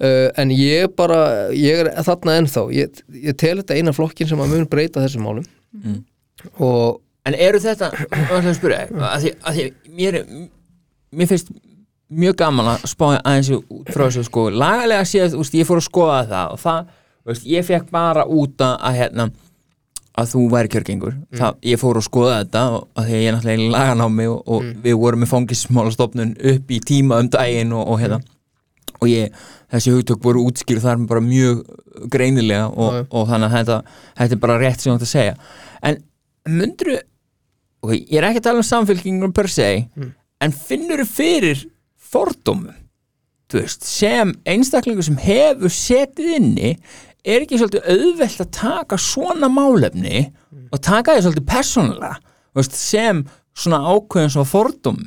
uh, 0.00 0.26
en 0.40 0.54
ég 0.54 0.90
bara 0.96 1.20
ég 1.56 1.84
er 1.84 1.92
þarna 2.06 2.40
ennþá. 2.40 2.66
Ég, 2.76 3.04
ég 3.28 3.38
tel 3.40 3.58
þetta 3.60 3.78
eina 3.78 3.94
flokkin 3.96 4.28
sem 4.30 4.40
að 4.40 4.56
mun 4.56 4.68
breyta 4.70 5.04
þessum 5.04 5.28
málum. 5.28 5.46
Mm. 5.70 6.02
og 6.58 7.00
En 7.28 7.36
eru 7.36 7.60
þetta, 7.60 7.90
ég 8.16 8.22
ætla 8.24 8.40
að 8.40 8.56
spyrja 8.56 8.86
að 9.10 9.24
því, 9.24 9.34
að 9.44 9.58
því 9.58 9.66
mér, 9.98 10.16
mér 11.12 11.28
finnst 11.30 11.52
mjög 12.10 12.38
gaman 12.40 12.72
að 12.72 12.88
spá 12.90 13.04
aðeins 13.18 13.52
út 13.54 13.92
frá 13.92 14.06
þessu 14.06 14.24
sko, 14.26 14.46
lagalega 14.50 15.06
séð, 15.06 15.36
úst, 15.38 15.54
ég 15.54 15.68
fór 15.68 15.82
að 15.82 15.86
skoða 15.86 16.24
það 16.30 16.56
og 16.56 16.62
það, 16.64 16.90
úst, 17.30 17.46
ég 17.50 17.68
fekk 17.68 17.92
bara 17.92 18.24
út 18.24 18.64
að, 18.66 18.88
hérna, 18.96 19.28
að 20.18 20.32
þú 20.32 20.46
væri 20.54 20.72
kjörgengur, 20.72 21.14
það, 21.38 21.60
ég 21.70 21.82
fór 21.82 22.00
að 22.00 22.06
skoða 22.08 22.40
þetta 22.40 22.64
og 22.72 22.88
að 22.96 23.10
því 23.10 23.14
að 23.14 23.22
ég 23.22 23.28
er 23.28 23.36
náttúrulega 23.36 23.68
í 23.68 23.70
laganámi 23.76 24.28
og, 24.32 24.40
og 24.56 24.68
við 24.88 24.98
vorum 25.04 25.24
með 25.24 25.32
fangismálastofnun 25.36 26.34
upp 26.54 26.74
í 26.74 26.82
tíma 26.90 27.20
um 27.22 27.30
daginn 27.30 27.76
og, 27.76 27.84
og 27.84 28.02
hérna 28.02 28.22
og 29.00 29.08
ég, 29.08 29.32
þessi 29.72 29.94
hugtök 29.94 30.22
voru 30.24 30.44
útskýrð 30.50 30.84
þar 30.84 31.04
bara 31.08 31.22
mjög 31.24 31.62
greinilega 32.12 32.68
og, 32.70 32.92
já. 32.98 33.04
og 33.10 33.28
þannig 33.30 33.48
að 33.48 33.56
þetta, 33.58 33.78
þetta 34.20 34.36
er 34.36 34.42
bara 34.44 34.58
rétt 34.60 34.80
sem 34.82 34.90
þú 34.90 34.96
átt 34.98 35.06
að 35.06 35.12
segja. 35.14 35.36
En 35.82 36.00
myndru 36.48 36.96
ok, 37.80 37.92
ég 37.96 38.16
er 38.20 38.28
ekki 38.28 38.42
að 38.42 38.48
tala 38.50 38.62
um 38.62 38.68
samfélkingunum 38.70 39.32
per 39.36 39.48
se 39.48 39.70
Mm. 39.96 40.12
en 40.40 40.52
finnur 40.52 41.04
fyrir 41.08 41.66
fordómum? 42.10 42.74
Veist, 43.50 43.82
sem 43.82 44.30
einstaklingur 44.46 45.02
sem 45.02 45.16
hefur 45.18 45.72
setið 45.74 46.36
inni 46.36 46.68
er 47.26 47.42
ekki 47.42 47.58
svolítið 47.58 47.88
auðvelt 47.90 48.42
að 48.44 48.50
taka 48.54 48.96
svona 48.96 49.48
málefni 49.50 50.28
og 50.70 50.78
taka 50.80 51.16
því 51.16 51.24
svolítið 51.24 51.48
persónulega? 51.50 52.16
Sem 52.70 53.24
svona 53.54 53.80
ákveðin 53.90 54.30
svona 54.36 54.46
fordóm 54.48 55.00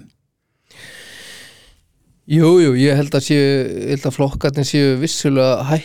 Jú, 2.32 2.50
jú, 2.64 2.72
ég 2.80 2.96
held 2.96 3.14
að 3.18 3.26
séu 3.28 3.46
held 3.92 4.08
að 4.08 4.16
flokkarnir 4.16 4.68
séu 4.68 4.96
vissulega 5.02 5.80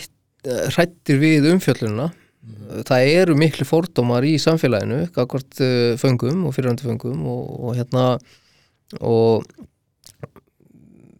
hrættir 0.70 1.18
við 1.18 1.48
umfjöllununa 1.50 2.12
það 2.88 3.12
eru 3.18 3.36
miklu 3.38 3.66
fordómar 3.66 4.24
í 4.24 4.36
samfélaginu, 4.40 5.08
gagvart 5.14 5.60
uh, 5.64 5.94
föngum 6.00 6.46
og 6.48 6.54
fyrirhandi 6.56 6.86
föngum 6.86 7.24
og, 7.28 7.48
og 7.68 7.78
hérna 7.78 8.04
og 9.04 9.48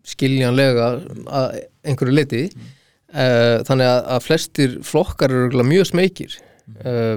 skiljanlega 0.09 0.91
að 1.27 1.59
einhverju 1.85 2.15
liti 2.15 2.45
uh, 2.49 3.61
þannig 3.69 3.89
að, 3.91 4.01
að 4.15 4.25
flestir 4.25 4.79
flokkar 4.87 5.35
eru 5.35 5.67
mjög 5.67 5.91
smekir 5.91 6.39
uh, 6.85 7.17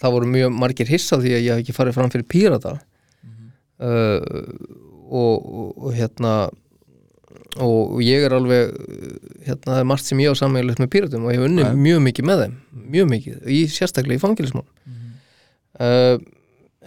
það 0.00 0.16
voru 0.16 0.30
mjög 0.30 0.54
margir 0.56 0.90
hissa 0.90 1.20
því 1.20 1.34
að 1.36 1.44
ég 1.44 1.52
hef 1.52 1.64
ekki 1.64 1.76
farið 1.76 1.98
fram 1.98 2.12
fyrir 2.12 2.28
pírata. 2.30 2.76
Uh, 3.80 4.20
og, 5.10 5.36
og, 5.40 5.68
og 5.80 5.94
hérna 5.96 6.34
og 7.58 8.00
ég 8.04 8.26
er 8.26 8.34
alveg 8.36 8.74
hérna 9.46 9.72
það 9.72 9.80
er 9.82 9.88
margt 9.90 10.06
sem 10.06 10.20
ég 10.22 10.30
á 10.30 10.40
sammeilegt 10.40 10.82
með 10.82 10.92
píratum 10.94 11.24
og 11.26 11.32
ég 11.34 11.40
hef 11.40 11.48
unni 11.48 11.64
Já. 11.64 11.72
mjög 11.86 12.04
mikið 12.06 12.28
með 12.30 12.44
þeim 12.44 12.58
mjög 12.94 13.08
mikið, 13.14 13.40
í, 13.50 13.62
sérstaklega 13.72 14.20
í 14.20 14.22
fangilismál 14.22 14.66
uh, 15.80 16.20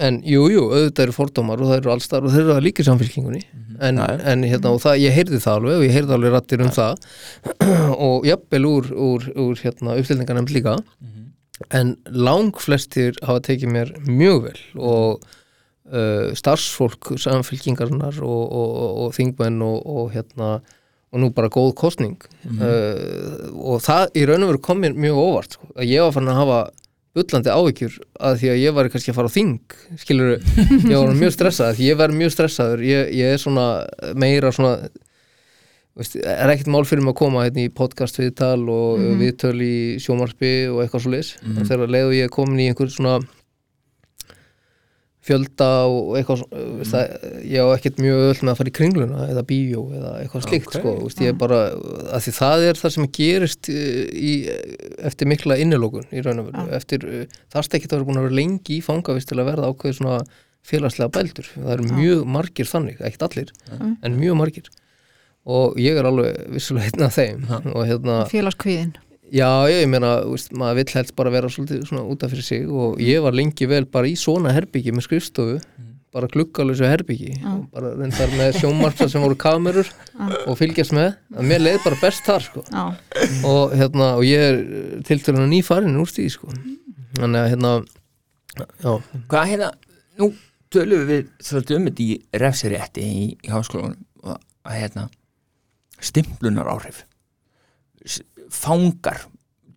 en 0.03 0.21
jú, 0.25 0.47
jú, 0.49 0.63
auðvitað 0.71 1.03
eru 1.05 1.13
fordómar 1.13 1.61
og 1.61 1.69
það 1.69 1.79
eru 1.81 1.91
allstar 1.93 2.25
og 2.25 2.33
þeir 2.33 2.43
eru 2.45 2.55
það 2.55 2.65
líka 2.65 2.85
samfélkingunni 2.87 3.43
en, 3.83 3.99
Já, 3.99 4.07
já. 4.09 4.23
en 4.31 4.45
hérna, 4.47 4.71
og 4.73 4.81
það, 4.81 4.99
ég 5.03 5.13
heyrði 5.17 5.39
það 5.43 5.59
alveg 5.59 5.77
og 5.77 5.85
ég 5.85 5.93
heyrði 5.97 6.15
alveg 6.17 6.33
rattir 6.33 6.63
um 6.63 6.71
það. 6.73 7.07
Og 8.07 8.27
jafnvel 8.27 8.67
úr, 8.69 8.89
úr, 8.93 9.25
úr 9.43 9.61
hérna, 9.63 9.95
uppstilningarnefnd 9.99 10.53
líka. 10.55 10.75
En 11.73 11.95
lang 12.09 12.53
flestir 12.61 13.17
hafa 13.25 13.43
tekið 13.49 13.73
mér 13.73 13.91
mjög 14.07 14.39
vel 14.47 14.61
og 14.79 15.27
uh, 15.91 16.31
starfsfólk 16.37 17.13
samfélkingarnar 17.19 18.21
og, 18.23 18.43
og, 18.43 18.71
og, 18.83 18.95
og 19.05 19.17
þingmenn 19.17 19.59
og, 19.65 19.83
og 19.83 20.15
hérna 20.15 20.53
og 21.13 21.21
nú 21.21 21.29
bara 21.33 21.51
góð 21.53 21.75
kostning 21.77 22.17
uh, 22.57 23.51
og 23.53 23.83
það 23.85 24.17
í 24.17 24.23
raun 24.29 24.47
og 24.47 24.53
veru 24.53 24.63
kom 24.65 24.81
mér 24.81 24.95
mjög 24.97 25.19
óvart 25.21 25.59
sko, 25.59 25.69
að 25.77 25.91
ég 25.91 26.05
var 26.05 26.15
fann 26.15 26.31
að 26.31 26.39
hafa 26.41 26.61
bullandi 27.13 27.53
áhyggjur 27.53 27.99
að 28.25 28.39
því 28.41 28.49
að 28.49 28.61
ég 28.63 28.75
var 28.75 28.89
kannski 28.89 29.13
að 29.13 29.17
fara 29.19 29.29
á 29.29 29.35
þing 29.35 29.75
skilur, 30.01 30.31
ég 30.89 30.97
var 30.97 31.13
mjög 31.19 31.35
stressað 31.35 31.77
því 31.77 31.89
ég 31.91 31.99
verð 31.99 32.19
mjög 32.23 32.33
stressaður, 32.33 32.85
ég, 32.89 33.11
ég 33.19 33.35
er 33.35 33.43
svona 33.43 33.67
meira 34.17 34.49
svona 34.55 34.73
veist, 35.93 36.17
er 36.17 36.49
ekkert 36.55 36.71
mál 36.73 36.81
fyrir 36.89 37.05
mig 37.05 37.13
að 37.13 37.19
koma 37.21 37.45
hérna 37.45 37.67
í 37.67 37.69
podcast 37.69 38.17
viðtal 38.17 38.63
og 38.65 38.97
mm 38.97 39.21
viðtöl 39.21 39.55
í 39.61 39.75
sjómarpi 40.01 40.53
og 40.71 40.81
eitthvað 40.81 41.05
svo 41.05 41.13
leis 41.13 41.35
en 41.45 41.61
þegar 41.61 41.93
leiðu 41.93 42.15
ég 42.17 42.33
komin 42.33 42.63
í 42.63 42.71
einhver 42.71 42.89
svona 42.89 43.19
fjölda 45.23 45.67
og 45.87 46.17
eitthvað 46.19 46.41
veist, 46.51 46.91
það, 46.91 47.27
ég 47.47 47.63
á 47.63 47.67
ekkert 47.77 47.99
mjög 48.03 48.23
öll 48.27 48.39
með 48.43 48.51
að 48.53 48.57
fara 48.59 48.71
í 48.71 48.75
kringluna 48.75 49.27
eða 49.31 49.43
bíó 49.47 49.83
eða 49.95 50.11
eitthvað 50.19 50.45
slíkt 50.49 50.67
Ok. 50.67 50.75
sko, 50.79 50.93
veist, 51.05 51.21
ég 51.23 51.31
er 51.31 51.37
bara, 51.39 51.59
að 52.11 52.25
því 52.25 52.33
það 52.39 52.65
er 52.67 52.81
það 52.81 52.95
sem 52.97 53.07
gerist 53.19 53.69
eh, 53.71 54.01
í, 54.11 54.33
eftir 55.11 55.31
mikla 55.31 55.57
innilókun 55.63 56.09
í 56.11 56.23
raun 56.25 56.43
og 56.43 56.49
veru, 56.51 56.65
eftir 56.75 57.07
eh, 57.07 57.37
þarst 57.55 57.77
ekki 57.79 57.87
að 57.87 57.95
vera 57.97 58.09
búin 58.11 58.19
að 58.19 58.27
vera 58.27 58.39
lengi 58.41 58.77
í 58.79 58.83
fangavist 58.83 59.31
til 59.31 59.39
að 59.39 59.49
verða 59.53 59.71
ákveð 59.71 59.97
svona 60.01 60.19
félagslega 60.63 61.11
bældur. 61.11 61.47
Það 61.55 61.73
eru 61.77 61.87
mjög 61.97 62.25
margir 62.35 62.67
þannig, 62.69 62.99
ekkert 63.03 63.25
allir 63.29 63.49
en 64.03 64.13
mjög 64.19 64.37
margir. 64.39 64.69
Og 65.43 65.75
ég 65.75 65.97
er 65.99 66.07
alveg 66.07 66.37
vissulega 66.55 67.03
af 67.09 67.17
þeim 67.17 67.41
hérna, 67.83 68.21
félagskvíðin 68.31 68.93
Já, 69.31 69.47
ég 69.71 69.87
meina, 69.87 70.17
veist, 70.27 70.51
maður 70.57 70.81
vill 70.81 70.93
helst 70.97 71.15
bara 71.15 71.31
vera 71.33 71.49
svolítið 71.49 71.85
svona 71.87 72.03
útaf 72.11 72.33
fyrir 72.33 72.45
sig 72.45 72.67
og 72.67 72.99
ég 73.01 73.23
var 73.23 73.33
lengi 73.33 73.67
vel 73.69 73.85
bara 73.89 74.09
í 74.09 74.17
svona 74.19 74.51
herbyggi 74.53 74.91
með 74.93 75.05
skrifstofu, 75.07 75.55
bara 76.13 76.27
gluggalösu 76.29 76.85
herbyggi 76.85 77.31
og 77.49 77.63
bara 77.73 77.93
reyndar 77.97 78.33
með 78.37 78.59
sjónmarsa 78.59 79.07
sem 79.09 79.23
voru 79.23 79.37
kamerur 79.39 79.89
og 80.43 80.57
fylgjast 80.59 80.93
með, 80.93 81.15
að 81.33 81.47
mér 81.49 81.63
leið 81.63 81.79
bara 81.85 82.01
best 82.03 82.27
þar 82.27 82.45
sko. 82.45 82.65
Já, 82.67 82.83
og 83.49 83.73
hérna, 83.79 84.11
og 84.19 84.27
ég 84.27 84.43
er 84.51 84.59
tiltölu 85.07 85.47
nýfarinn 85.49 85.97
úr 86.03 86.11
stíð 86.11 86.29
sko. 86.35 86.51
þannig 87.17 87.39
að 87.39 87.49
hérna 87.55 87.73
já, 88.59 88.93
Hvað 89.31 89.49
hérna, 89.53 89.71
nú 90.21 90.29
tölum 90.73 91.07
við 91.09 91.31
svolítið 91.41 91.79
um 91.79 91.89
þetta 91.89 92.05
í 92.05 92.11
refsirétti 92.43 93.07
í, 93.07 93.25
í 93.39 93.53
háskólanum 93.53 93.97
og 94.25 94.37
að 94.67 94.77
hérna 94.83 95.07
stimplunar 96.03 96.69
áhrif 96.75 97.05
fangar 98.53 99.25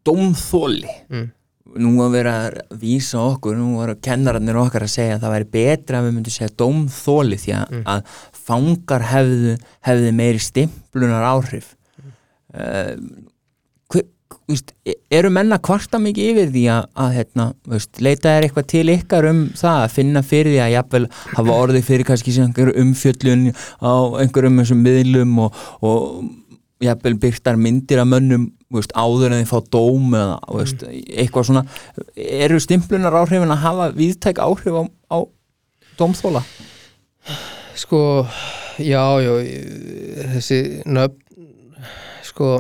dómþóli 0.07 0.95
Mm. 1.11 1.33
nú 1.83 1.93
að 2.05 2.13
vera 2.15 2.33
að 2.47 2.79
vísa 2.81 3.21
okkur 3.21 3.57
nú 3.59 3.77
var 3.81 3.95
kennararnir 4.01 4.59
okkar 4.61 4.87
að 4.87 4.95
segja 4.95 5.17
að 5.17 5.25
það 5.25 5.35
væri 5.35 5.49
betra 5.57 6.01
að 6.01 6.07
við 6.07 6.15
myndum 6.15 6.35
segja 6.37 6.57
dómþóli 6.63 7.39
því 7.43 7.55
að, 7.59 7.79
að 7.93 8.13
fangar 8.47 9.07
hefðu, 9.11 9.57
hefðu 9.89 10.13
meiri 10.21 10.43
stimplunar 10.43 11.27
áhrif 11.27 11.73
mm. 11.99 12.15
hver, 13.93 14.07
víst, 14.47 14.73
eru 15.11 15.33
menna 15.35 15.59
kvarta 15.59 16.01
mikið 16.03 16.31
yfir 16.33 16.55
því 16.55 16.65
að, 16.77 16.89
að 17.05 17.13
hérna, 17.19 17.49
víst, 17.75 18.01
leita 18.01 18.33
er 18.33 18.47
eitthvað 18.47 18.71
til 18.73 18.87
ykkar 18.95 19.31
um 19.33 19.45
það 19.59 19.83
að 19.83 19.95
finna 19.99 20.25
fyrir 20.27 20.55
því 20.55 20.65
að 20.65 20.75
jafnvel 20.77 21.05
hafa 21.35 21.61
orðið 21.67 21.89
fyrir 21.91 22.11
kannski 22.13 22.37
umfjöllun 22.87 23.47
á 23.83 23.95
einhverjum 24.23 24.85
miðlum 24.87 25.39
og, 25.45 25.65
og 25.83 26.87
jafnvel 26.87 27.19
byrtar 27.21 27.59
myndir 27.61 28.01
af 28.03 28.09
mönnum 28.09 28.53
veist, 28.75 28.93
áður 28.95 29.33
en 29.33 29.45
þið 29.45 29.51
fá 29.51 29.61
dóm 29.71 30.15
eða 30.19 30.39
veist, 30.59 30.85
eitthvað 30.87 31.49
svona 31.51 31.65
eru 32.17 32.61
stimplunar 32.61 33.15
áhrifin 33.15 33.55
að 33.55 33.65
hafa 33.65 33.91
viðtæk 33.97 34.41
áhrif 34.43 34.79
á, 34.81 34.83
á 35.13 35.19
dómþóla 35.99 36.43
sko 37.77 38.01
já, 38.83 39.05
já, 39.23 39.33
þessi 40.35 40.61
nöfn 40.87 41.23
sko 42.27 42.57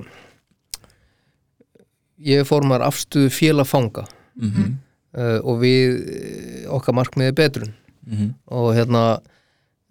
ég 2.26 2.46
formar 2.48 2.84
afstöðu 2.86 3.30
félagfanga 3.30 4.06
mm 4.36 4.50
-hmm. 4.50 4.76
uh, 5.18 5.40
og 5.44 5.60
við 5.60 5.98
eh, 6.06 6.70
okkar 6.70 6.94
markmiði 6.94 7.32
betrun 7.32 7.74
Mhm. 8.06 8.34
og 8.46 8.74
hérna 8.74 9.18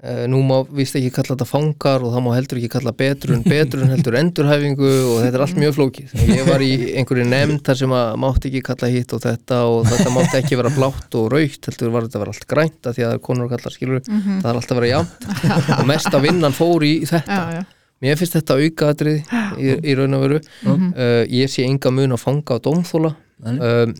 nú 0.04 0.42
má 0.44 0.58
vist 0.76 0.98
ekki 1.00 1.10
kalla 1.16 1.32
þetta 1.32 1.46
fangar 1.48 2.04
og 2.04 2.12
það 2.12 2.24
má 2.26 2.30
heldur 2.36 2.60
ekki 2.60 2.70
kalla 2.74 2.92
betrun 3.00 3.44
betrun 3.54 3.92
heldur 3.94 4.18
endurhæfingu 4.20 4.90
og 4.90 5.22
þetta 5.24 5.38
er 5.40 5.44
allt 5.46 5.60
mjög 5.62 5.76
flókið. 5.78 6.16
Ég 6.36 6.50
var 6.50 6.64
í 6.66 6.72
einhverju 7.00 7.28
nefnd 7.32 7.62
þar 7.66 7.80
sem 7.80 7.94
að 7.96 8.10
mátti 8.26 8.50
ekki 8.52 8.62
kalla 8.68 8.90
hitt 8.92 9.16
og 9.16 9.24
þetta 9.24 9.62
og 9.72 9.88
þetta 9.88 10.12
mátti 10.18 10.40
ekki 10.42 10.60
vera 10.60 10.74
blátt 10.76 11.16
og 11.16 11.30
raukt 11.32 11.70
heldur 11.70 11.94
var 11.94 12.08
þetta 12.08 12.20
að 12.20 12.26
vera 12.26 12.36
allt 12.36 12.48
grænt 12.52 12.90
af 12.92 12.98
því 12.98 13.06
að 13.08 13.16
konur 13.30 13.52
kallar 13.54 13.76
skilur 13.78 14.04
það 14.10 14.50
er 14.52 14.60
alltaf 14.60 14.76
að 14.76 14.82
vera 14.82 14.92
jafnt. 14.92 15.30
Og 15.80 15.88
mesta 15.90 16.22
vinnan 16.24 16.56
fór 16.56 16.86
í 16.86 16.94
þetta. 17.08 17.40
Já, 17.40 17.56
já, 17.56 17.64
mér 18.04 18.20
finnst 18.20 18.36
þetta 18.36 18.60
aukaðatrið 18.60 19.34
í, 19.56 19.72
í 19.80 19.96
raun 19.98 20.18
og 20.20 20.26
veru. 20.26 20.42
Uh, 20.68 21.24
ég 21.32 21.52
sé 21.52 21.64
enga 21.64 21.94
mun 21.96 22.18
að 22.18 22.22
fanga 22.26 22.60
á 22.60 22.64
dómþóla 22.68 23.16
Nei. 23.46 23.56
um, 23.56 23.96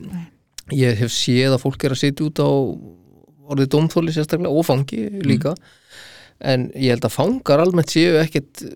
ég 0.76 1.00
hef 1.00 1.12
séð 1.14 1.56
að 1.56 1.64
fólk 1.64 1.88
er 1.88 1.96
að 1.96 2.02
sitja 2.04 2.28
út 2.28 2.44
á 2.44 2.48
orðið 3.46 3.72
dómþóli 3.74 4.14
sérstaklega 4.14 4.52
og 4.52 4.66
fangi 4.66 5.06
líka 5.24 5.54
en 6.40 6.68
ég 6.74 6.92
held 6.94 7.06
að 7.08 7.14
fangar 7.14 7.62
almennt 7.62 7.92
séu 7.92 8.18
ekkert 8.20 8.64
uh, 8.66 8.72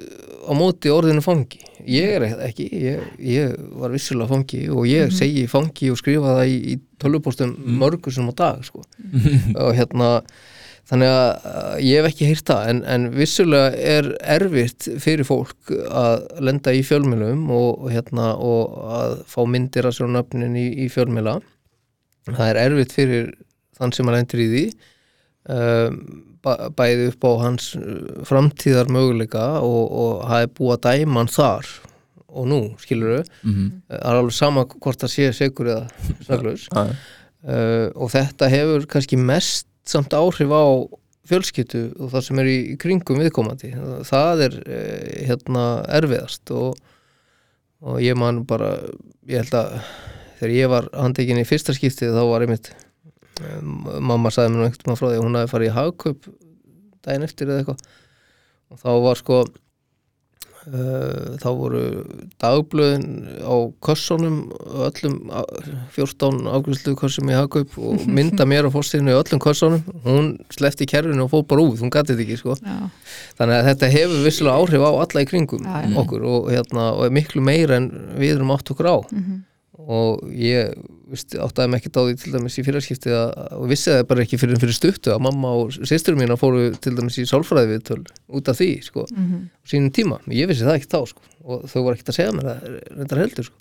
á 0.49 0.53
móti 0.57 0.93
orðinu 0.93 1.25
fangi. 1.25 1.61
Ég 1.89 2.15
er 2.17 2.25
ekki 2.47 2.69
ég, 2.73 3.03
ég 3.25 3.59
var 3.81 3.93
vissulega 3.93 4.31
fangi 4.33 4.63
og 4.73 4.89
ég 4.89 5.13
segi 5.15 5.45
fangi 5.51 5.91
og 5.93 6.01
skrifa 6.01 6.39
það 6.39 6.55
í, 6.55 6.57
í 6.73 6.79
tölvupóstum 7.01 7.53
mörgur 7.81 8.15
sem 8.15 8.29
á 8.29 8.35
dag 8.37 8.65
sko. 8.67 8.85
og 9.65 9.71
hérna 9.77 10.17
þannig 10.91 11.13
að 11.13 11.85
ég 11.87 12.01
hef 12.01 12.09
ekki 12.11 12.29
heyrt 12.31 12.49
það. 12.51 12.65
En, 12.73 12.83
en 12.95 13.07
vissulega 13.15 13.71
er 13.95 14.11
erfitt 14.39 14.89
fyrir 15.03 15.29
fólk 15.29 15.71
að 15.71 16.27
lenda 16.43 16.75
í 16.75 16.83
fjölmjölum 16.87 17.47
og, 17.55 17.71
og, 17.85 17.93
hérna, 17.95 18.33
og 18.35 18.75
að 18.99 19.17
fá 19.31 19.41
myndir 19.47 19.87
að 19.87 20.01
sér 20.01 20.13
nöfnin 20.17 20.59
í, 20.59 20.67
í 20.85 20.91
fjölmjöla 20.91 21.39
það 22.29 22.49
er 22.49 22.61
erfitt 22.65 22.95
fyrir 22.95 23.31
þann 23.79 23.95
sem 23.97 24.11
að 24.11 24.19
lendir 24.19 24.43
í 24.43 24.49
því. 24.51 24.65
Um, 25.51 26.01
bæði 26.43 27.09
upp 27.13 27.25
á 27.29 27.33
hans 27.45 27.71
uh, 27.77 28.23
framtíðar 28.29 28.89
möguleika 28.93 29.47
og, 29.61 29.81
og 29.93 30.13
það 30.31 30.45
er 30.47 30.53
búið 30.57 30.75
að 30.77 30.85
dæma 30.89 31.21
hann 31.21 31.33
þar 31.35 31.71
og 32.31 32.47
nú, 32.47 32.61
skilur 32.79 33.17
þau 33.21 33.25
Mhm. 33.51 33.65
það 33.91 34.05
er 34.13 34.19
alveg 34.21 34.37
sama 34.37 34.65
hvort 34.71 35.01
það 35.03 35.13
sé 35.17 35.31
segur 35.35 35.71
eða 35.73 35.89
Já. 36.71 36.85
uh, 36.87 37.87
og 37.97 38.11
þetta 38.15 38.49
hefur 38.53 38.87
kannski 38.93 39.19
mest 39.19 39.67
samt 39.91 40.15
áhrif 40.15 40.53
á 40.55 40.65
fjölskyttu 41.31 41.81
og 42.01 42.11
það 42.15 42.23
sem 42.27 42.39
er 42.43 42.49
í, 42.51 42.59
í 42.73 42.77
kringum 42.81 43.19
viðkomandi 43.23 43.73
það 44.09 44.45
er 44.47 44.55
uh, 44.61 45.27
hérna 45.29 45.65
erfiðast 46.01 46.51
og, 46.57 46.79
og 47.83 48.01
ég 48.03 48.17
man 48.19 48.43
bara 48.49 48.77
ég 49.31 49.43
held 49.45 49.55
að 49.61 49.75
þegar 50.41 50.55
ég 50.57 50.71
var 50.73 50.89
handekinn 50.97 51.43
í 51.43 51.47
fyrsta 51.49 51.75
skiptið 51.77 52.15
þá 52.17 52.23
var 52.31 52.47
einmitt 52.47 52.71
mamma 54.11 54.31
sagði 54.35 54.55
mér 54.57 54.69
einhvern 54.69 54.85
veginn 54.85 55.01
frá 55.01 55.09
því 55.11 55.17
að 55.19 55.25
hún 55.27 55.41
hafi 55.41 55.53
farið 55.55 55.71
í 55.71 55.75
hagkaup 55.79 56.31
daginn 57.07 57.27
eftir 57.29 57.49
eða 57.49 57.63
eitthvað. 57.65 57.83
Og 58.71 58.85
þá 58.85 58.91
var 59.09 59.21
sko 59.25 59.43
Uh, 60.61 61.39
þá 61.41 61.47
voru 61.57 61.79
dagblöðin 62.37 63.05
á 63.41 63.73
kössunum 63.81 64.35
öllum 64.85 65.15
á- 65.33 65.49
14 65.97 66.43
ágriðslu 66.53 66.93
kössum 67.01 67.31
í 67.33 67.37
hagkaup 67.39 67.79
og 67.81 68.05
mynda 68.19 68.45
mér 68.45 68.69
á 68.69 68.71
fórstíðinu 68.71 69.15
öllum 69.17 69.41
kössunum. 69.41 69.81
Hún 70.05 70.29
slefti 70.53 70.85
kerfinu 70.85 71.25
og 71.25 71.31
fór 71.33 71.47
bara 71.49 71.65
út, 71.65 71.81
hún 71.81 71.89
gæti 71.89 72.13
þetta 72.13 72.27
ekki 72.27 72.37
sko. 72.43 72.59
já, 72.61 72.77
þannig 73.41 73.57
að 73.57 73.69
þetta 73.71 73.91
hefur 73.97 74.21
vissilega 74.29 74.59
áhrif 74.61 74.85
á 74.85 74.91
alla 75.01 75.25
í 75.25 75.31
kringum 75.33 75.65
Já, 75.65 75.81
okkur 76.05 76.29
og, 76.29 76.51
hérna, 76.53 76.91
og 76.93 77.07
er 77.09 77.17
miklu 77.17 77.41
meira 77.49 77.81
en 77.81 77.89
við 78.21 78.37
erum 78.37 78.53
átt 78.53 78.75
okkur 78.77 78.91
á. 78.93 78.97
Mhm. 79.17 79.41
Og 79.91 80.21
ég 80.37 80.75
veist, 81.11 81.35
áttaði 81.35 81.71
mig 81.73 81.81
ekkert 81.81 81.97
á 81.99 82.03
því 82.07 82.17
til 82.21 82.33
dæmis 82.35 82.59
í 82.61 82.65
fyrirskipti 82.67 83.13
og 83.17 83.65
vissi 83.71 83.91
það 83.91 84.03
bara 84.11 84.23
ekki 84.27 84.39
fyrir, 84.39 84.59
fyrir 84.61 84.77
stuttu 84.77 85.11
að 85.15 85.23
mamma 85.27 85.51
og 85.63 85.73
sýstur 85.73 86.19
mína 86.19 86.37
fóru 86.39 86.69
til 86.79 86.93
dæmis 86.99 87.19
í 87.19 87.25
sálfræði 87.27 87.73
viðtöl 87.73 88.03
út 88.29 88.49
af 88.53 88.59
því 88.61 88.69
sko, 88.85 89.07
Mhm. 89.11 89.49
á 89.51 89.67
sínum 89.67 89.91
tíma, 89.91 90.21
ég 90.29 90.47
vissi 90.51 90.63
það 90.65 90.77
ekki 90.79 90.91
þá 90.93 91.01
sko, 91.09 91.23
og 91.45 91.65
þau 91.67 91.83
voru 91.83 91.95
ekkert 91.97 92.13
að 92.13 92.19
segja 92.21 92.33
mér 92.37 92.47
það 92.51 92.81
reyndar 92.99 93.19
heldur 93.25 93.45
sko. 93.49 93.57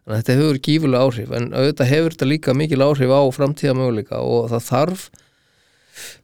þannig 0.00 0.16
að 0.16 0.20
þetta 0.20 0.36
hefur 0.40 0.58
gífulega 0.66 1.04
áhrif 1.06 1.30
en 1.36 1.50
auðvitað 1.52 1.90
hefur 1.94 2.10
þetta 2.16 2.28
líka 2.28 2.54
mikil 2.56 2.82
áhrif 2.82 3.10
á 3.14 3.20
framtíða 3.36 3.74
möguleika 3.78 4.16
og 4.20 4.50
það 4.50 4.66
þarf 4.70 5.10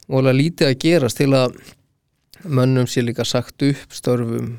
vorulega 0.09 0.37
lítið 0.41 0.67
að 0.67 0.79
gerast 0.83 1.17
til 1.17 1.29
að 1.37 1.57
mönnum 2.47 2.87
sé 2.89 3.01
líka 3.01 3.25
sagt 3.25 3.61
upp 3.65 3.93
störfum 3.93 4.57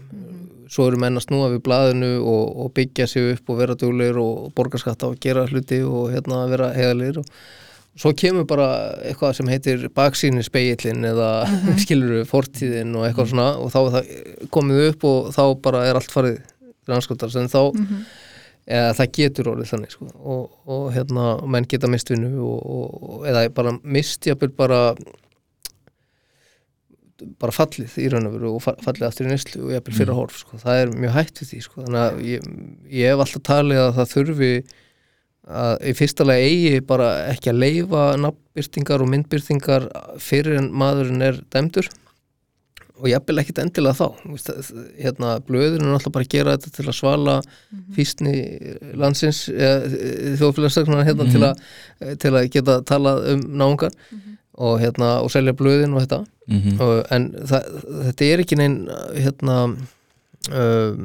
svo 0.69 0.89
eru 0.89 1.01
menn 1.01 1.19
að 1.19 1.27
snúa 1.29 1.53
við 1.53 1.63
blaðinu 1.67 2.11
og, 2.21 2.45
og 2.65 2.75
byggja 2.77 3.07
sig 3.11 3.33
upp 3.35 3.53
og 3.53 3.63
vera 3.63 3.79
duglir 3.79 4.19
og 4.21 4.53
borga 4.57 4.81
skatta 4.81 5.11
og 5.11 5.19
gera 5.23 5.47
hluti 5.49 5.81
og 5.87 6.13
hérna 6.13 6.45
vera 6.51 6.73
heðalir 6.77 7.23
og 7.23 7.33
svo 7.99 8.13
kemur 8.15 8.47
bara 8.47 8.69
eitthvað 9.09 9.35
sem 9.39 9.51
heitir 9.51 9.89
baksýni 9.95 10.45
speillin 10.47 11.07
eða 11.09 11.33
mm 11.49 11.83
skilur 11.83 12.25
fortíðin 12.29 12.95
og 12.99 13.07
eitthvað 13.07 13.33
svona 13.33 13.51
og 13.59 13.73
þá 13.75 13.79
er 13.81 13.93
það 13.97 14.49
komið 14.55 14.87
upp 14.89 15.05
og 15.09 15.29
þá 15.35 15.43
bara 15.65 15.85
er 15.89 15.99
allt 15.99 16.15
farið 16.15 16.41
anskotars 16.89 17.37
en 17.39 17.51
þá 17.53 17.61
eða 18.69 18.93
það 18.99 19.13
getur 19.17 19.51
orðið 19.53 19.71
þannig 19.73 19.95
sko. 19.95 20.09
og, 20.19 20.43
og 20.69 20.91
hérna 20.93 21.31
menn 21.49 21.67
geta 21.69 21.89
mist 21.91 22.11
vinnu 22.13 22.35
og, 22.45 22.59
og, 22.59 23.25
eða 23.29 23.47
bara 23.55 23.75
mist 23.83 24.29
jafnvel 24.29 24.53
bara 24.57 24.81
bara 27.41 27.55
fallið 27.55 27.95
í 27.99 28.09
raun 28.13 28.29
og 28.29 28.35
veru 28.37 28.51
og 28.57 28.63
fa- 28.63 28.77
fallið 28.85 29.07
aftur 29.09 29.27
í 29.27 29.33
neslu 29.33 29.63
og 29.67 29.73
jafnvel 29.75 29.97
fyrir 30.01 30.15
horf 30.19 30.37
sko. 30.43 30.59
það 30.63 30.83
er 30.83 30.93
mjög 31.05 31.17
hætt 31.17 31.41
við 31.43 31.49
því 31.53 31.63
sko. 31.65 31.85
þannig 31.87 32.03
að 32.05 32.21
ég, 32.29 32.51
ég 33.01 33.13
hef 33.13 33.23
alltaf 33.25 33.45
talið 33.49 33.81
að 33.85 33.95
það 33.99 34.13
þurfi 34.15 34.51
að 35.49 35.87
í 35.89 35.95
fyrsta 35.97 36.27
lagi 36.29 36.51
eigi 36.51 36.83
bara 36.85 37.09
ekki 37.33 37.51
að 37.55 37.63
leifa 37.63 38.03
nafnbyrtingar 38.21 39.01
og 39.05 39.09
myndbyrtingar 39.15 39.89
fyrir 40.21 40.59
en 40.61 40.69
maðurinn 40.77 41.25
er 41.25 41.39
dæmdur. 41.55 41.89
Og 42.99 43.07
jafnvel 43.07 43.39
ekkit 43.41 43.61
endilega 43.63 43.95
þá. 43.95 44.09
Hérna, 44.99 45.37
blöðurinn 45.47 45.87
er 45.87 45.95
alltaf 45.97 46.13
bara 46.13 46.27
að 46.27 46.33
gera 46.35 46.57
þetta 46.57 46.73
til 46.75 46.87
að 46.91 46.97
svala 46.99 47.37
físni 47.95 48.33
landsins 48.99 49.45
þjóðfélagstaknar 50.41 51.07
hérna 51.07 51.29
til, 51.31 51.43
að, 51.47 51.63
til 52.21 52.33
að 52.35 52.49
geta 52.55 52.79
talað 52.89 53.23
um 53.35 53.45
náungar 53.63 53.95
og, 54.59 54.81
hérna, 54.83 55.15
og 55.23 55.31
selja 55.33 55.55
blöðin 55.57 55.95
og 55.95 56.05
þetta 56.05 56.21
Mhm. 56.49 56.81
og, 56.81 57.07
en 57.13 57.31
það, 57.45 57.71
þetta 58.09 58.25
er 58.25 58.43
ekki 58.45 58.57
neinn 58.57 58.77
hérna 59.13 59.57
um, 59.69 61.03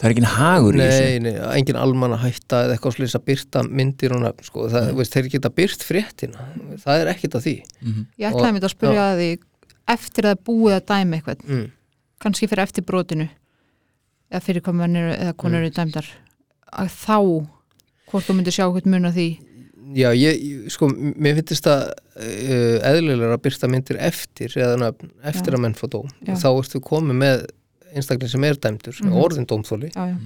það 0.00 0.06
er 0.06 0.14
ekki 0.14 0.30
hagur 0.32 0.78
í 0.78 0.80
þessu 0.80 1.02
nei, 1.02 1.18
nei, 1.26 1.32
engin 1.58 1.78
almanna 1.80 2.16
hætta 2.22 2.62
eða 2.64 2.76
eitthvað 2.76 2.96
slýs 2.96 3.16
að 3.18 3.26
byrta 3.28 3.64
myndir 3.66 4.14
og 4.16 4.22
nafn 4.22 4.46
sko. 4.46 4.68
það, 4.72 4.92
veist, 4.96 5.16
þeir 5.16 5.28
geta 5.34 5.50
byrt 5.58 5.84
fréttina 5.84 6.46
það 6.84 7.02
er 7.02 7.12
ekkit 7.14 7.36
að 7.36 7.46
því 7.48 7.56
Mhm. 7.80 8.06
Ég 8.18 8.30
ætlaði 8.30 8.54
mér 8.56 8.68
að 8.68 8.74
spyrja 8.76 9.04
að 9.10 9.20
því 9.20 9.30
eftir 9.96 10.24
að 10.24 10.34
það 10.36 10.44
búið 10.48 10.74
að 10.78 10.86
dæma 10.92 11.18
eitthvað 11.18 11.44
mm. 11.48 11.66
kannski 12.20 12.48
fyrir 12.48 12.62
eftir 12.62 12.86
brotinu 12.86 13.28
eða 14.30 14.42
fyrir 14.46 14.62
hvað 14.62 14.78
mann 14.78 14.96
eru 14.96 15.14
eða 15.16 15.36
konur 15.36 15.64
eru 15.64 15.70
dæmdar 15.74 16.06
að 16.70 16.92
þá 16.94 17.18
hvort 18.10 18.26
þú 18.26 18.36
myndir 18.38 18.54
sjá 18.54 18.66
hvort 18.70 18.86
mun 18.86 19.08
á 19.08 19.12
því 19.12 19.28
Já, 19.96 20.10
ég, 20.14 20.68
sko, 20.70 20.88
mér 20.92 21.34
finnst 21.40 21.64
það 21.66 21.80
uh, 21.90 22.76
eðlilega 22.90 23.34
að 23.34 23.42
byrta 23.46 23.68
myndir 23.70 23.96
eftir 23.98 24.54
eða 24.60 24.76
nafn, 24.78 25.10
eftir 25.24 25.50
Já. 25.52 25.56
að 25.56 25.62
menn 25.64 25.74
fá 25.74 25.86
dóm 25.90 26.08
Já. 26.26 26.34
þá 26.36 26.48
ertu 26.60 26.80
komið 26.84 27.16
með 27.24 27.46
einstakling 27.90 28.30
sem 28.30 28.44
er 28.46 28.54
dæmdur, 28.54 28.94
mm 29.02 29.08
Mhm. 29.10 29.16
orðin 29.18 29.46
dómþóli 29.50 29.88
já, 29.90 30.04
já. 30.12 30.16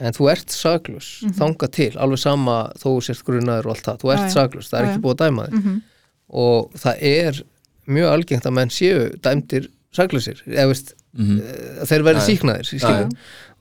en 0.00 0.12
þú 0.16 0.30
ert 0.32 0.48
saglus, 0.50 1.08
Mhm. 1.22 1.34
þanga 1.36 1.70
til 1.70 1.90
alveg 2.00 2.18
sama 2.18 2.72
þó 2.80 2.88
sért 3.02 3.24
grunaður 3.24 3.66
og 3.66 3.74
allt 3.76 3.84
það 3.84 3.98
þú 4.00 4.12
ert 4.14 4.24
já. 4.30 4.32
saglus, 4.32 4.70
það 4.70 4.78
er 4.80 4.84
Já, 4.86 4.90
ekki 4.94 5.02
búið 5.04 5.14
að 5.16 5.24
dæma 5.26 5.46
þig 5.50 5.54
Mm 5.64 5.82
og 6.30 6.70
það 6.78 6.96
er 7.02 7.42
mjög 7.90 8.08
algengt 8.14 8.46
að 8.46 8.52
menn 8.54 8.68
séu 8.70 9.20
dæmdir 9.20 9.68
saglusir, 9.92 10.40
eða 10.46 10.68
veist 10.70 10.94
Mhm. 11.12 11.40
eh, 11.40 11.84
þeir 11.84 12.02
já. 12.22 12.26
síknaðir, 12.30 12.64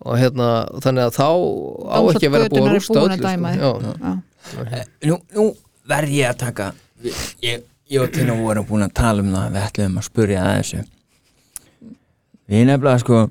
og 0.05 0.17
hérna, 0.19 0.69
þannig 0.79 1.03
að 1.09 1.15
þá 1.17 1.27
á 1.89 1.99
ekki 2.13 2.27
að 2.27 2.31
vera 2.31 2.47
búið 2.49 2.67
að 2.69 2.75
rústa 2.77 2.93
búinn 2.93 4.23
Já. 4.49 4.63
Já. 4.71 4.83
nú, 5.09 5.19
nú 5.35 5.49
verð 5.89 6.15
ég 6.15 6.29
að 6.29 6.39
taka 6.45 6.71
ég, 7.41 7.65
ég 7.89 8.01
og 8.03 8.11
Tina 8.13 8.35
vorum 8.37 8.67
búin 8.69 8.85
að 8.85 8.95
tala 9.01 9.25
um 9.25 9.33
það 9.33 9.51
við 9.55 9.67
ætlum 9.67 9.99
að 9.99 10.07
spurja 10.07 10.45
að 10.45 10.55
þessu 10.59 10.83
við 12.49 12.65
nefnilega 12.69 13.03
sko 13.03 13.23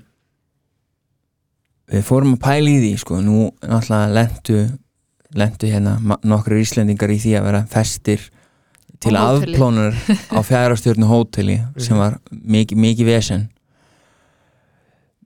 við 1.88 2.04
fórum 2.04 2.34
að 2.36 2.42
pæla 2.44 2.70
í 2.70 2.80
því 2.82 2.92
sko, 3.00 3.20
nú 3.24 3.48
náttúrulega 3.62 4.14
lentu 4.14 4.58
lentu 5.38 5.68
hérna 5.68 6.18
nokkru 6.24 6.60
íslendingar 6.62 7.12
í 7.12 7.20
því 7.20 7.34
að 7.38 7.48
vera 7.50 7.62
festir 7.68 8.22
til 9.02 9.14
afplónunar 9.18 9.96
á 10.32 10.40
fjárastjörnu 10.50 11.08
hóteli 11.08 11.58
sem 11.76 11.98
var 11.98 12.18
mikið 12.30 12.80
mikið 12.84 13.10
vesen 13.12 13.48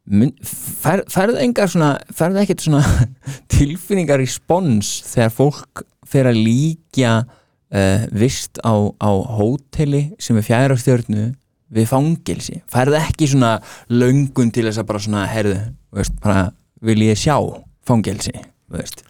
Fær, 0.03 1.05
færðu 1.07 1.39
engar 1.45 1.71
svona 1.71 1.93
færðu 2.11 2.41
ekkert 2.43 2.65
svona 2.65 2.83
tilfinningar 3.53 4.23
í 4.23 4.27
spons 4.27 4.97
þegar 5.07 5.31
fólk 5.37 5.85
fer 6.11 6.27
að 6.27 6.41
líkja 6.43 7.13
uh, 7.23 8.03
vist 8.11 8.59
á, 8.67 8.75
á 8.99 9.11
hóteli 9.39 10.09
sem 10.19 10.41
er 10.41 10.47
fjæra 10.49 10.79
stjörnu 10.81 11.31
við 11.73 11.89
fangilsi, 11.89 12.59
færðu 12.69 12.99
ekki 12.99 13.31
svona 13.31 13.55
löngun 13.89 14.51
til 14.53 14.67
þess 14.67 14.83
að 14.83 14.89
bara 14.91 15.05
svona 15.07 15.23
herðu, 15.31 15.57
veist, 15.95 16.19
bara 16.21 16.51
vil 16.85 16.99
ég 17.07 17.17
sjá 17.17 17.39
fangilsi, 17.87 18.35
veist? 18.75 19.07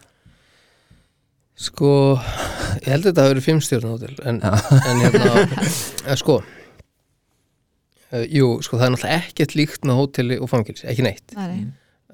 Sko, 1.59 2.18
ég 2.82 2.88
held 2.93 3.07
að 3.07 3.09
þetta 3.09 3.24
hafi 3.24 3.32
verið 3.32 3.49
fimmstjórn 3.49 3.90
hótel 3.90 4.14
en, 4.28 4.43
en 4.45 5.03
hérna, 5.03 5.43
sko 6.20 6.43
uh, 8.12 8.26
Jú, 8.28 8.48
sko 8.64 8.78
það 8.78 8.86
er 8.86 8.92
náttúrulega 8.94 9.22
ekkert 9.22 9.56
líkt 9.58 9.88
með 9.88 9.98
hóteli 10.00 10.38
og 10.42 10.50
fangilsi, 10.52 10.86
ekki 10.90 11.06
neitt. 11.06 11.34
Nei, 11.38 11.64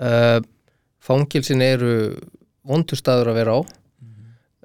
uh, 0.03 0.38
Fangilsin 1.09 1.62
eru 1.64 1.92
vondur 2.68 2.99
staður 3.01 3.32
að 3.32 3.38
vera 3.40 3.59
á. 3.59 3.61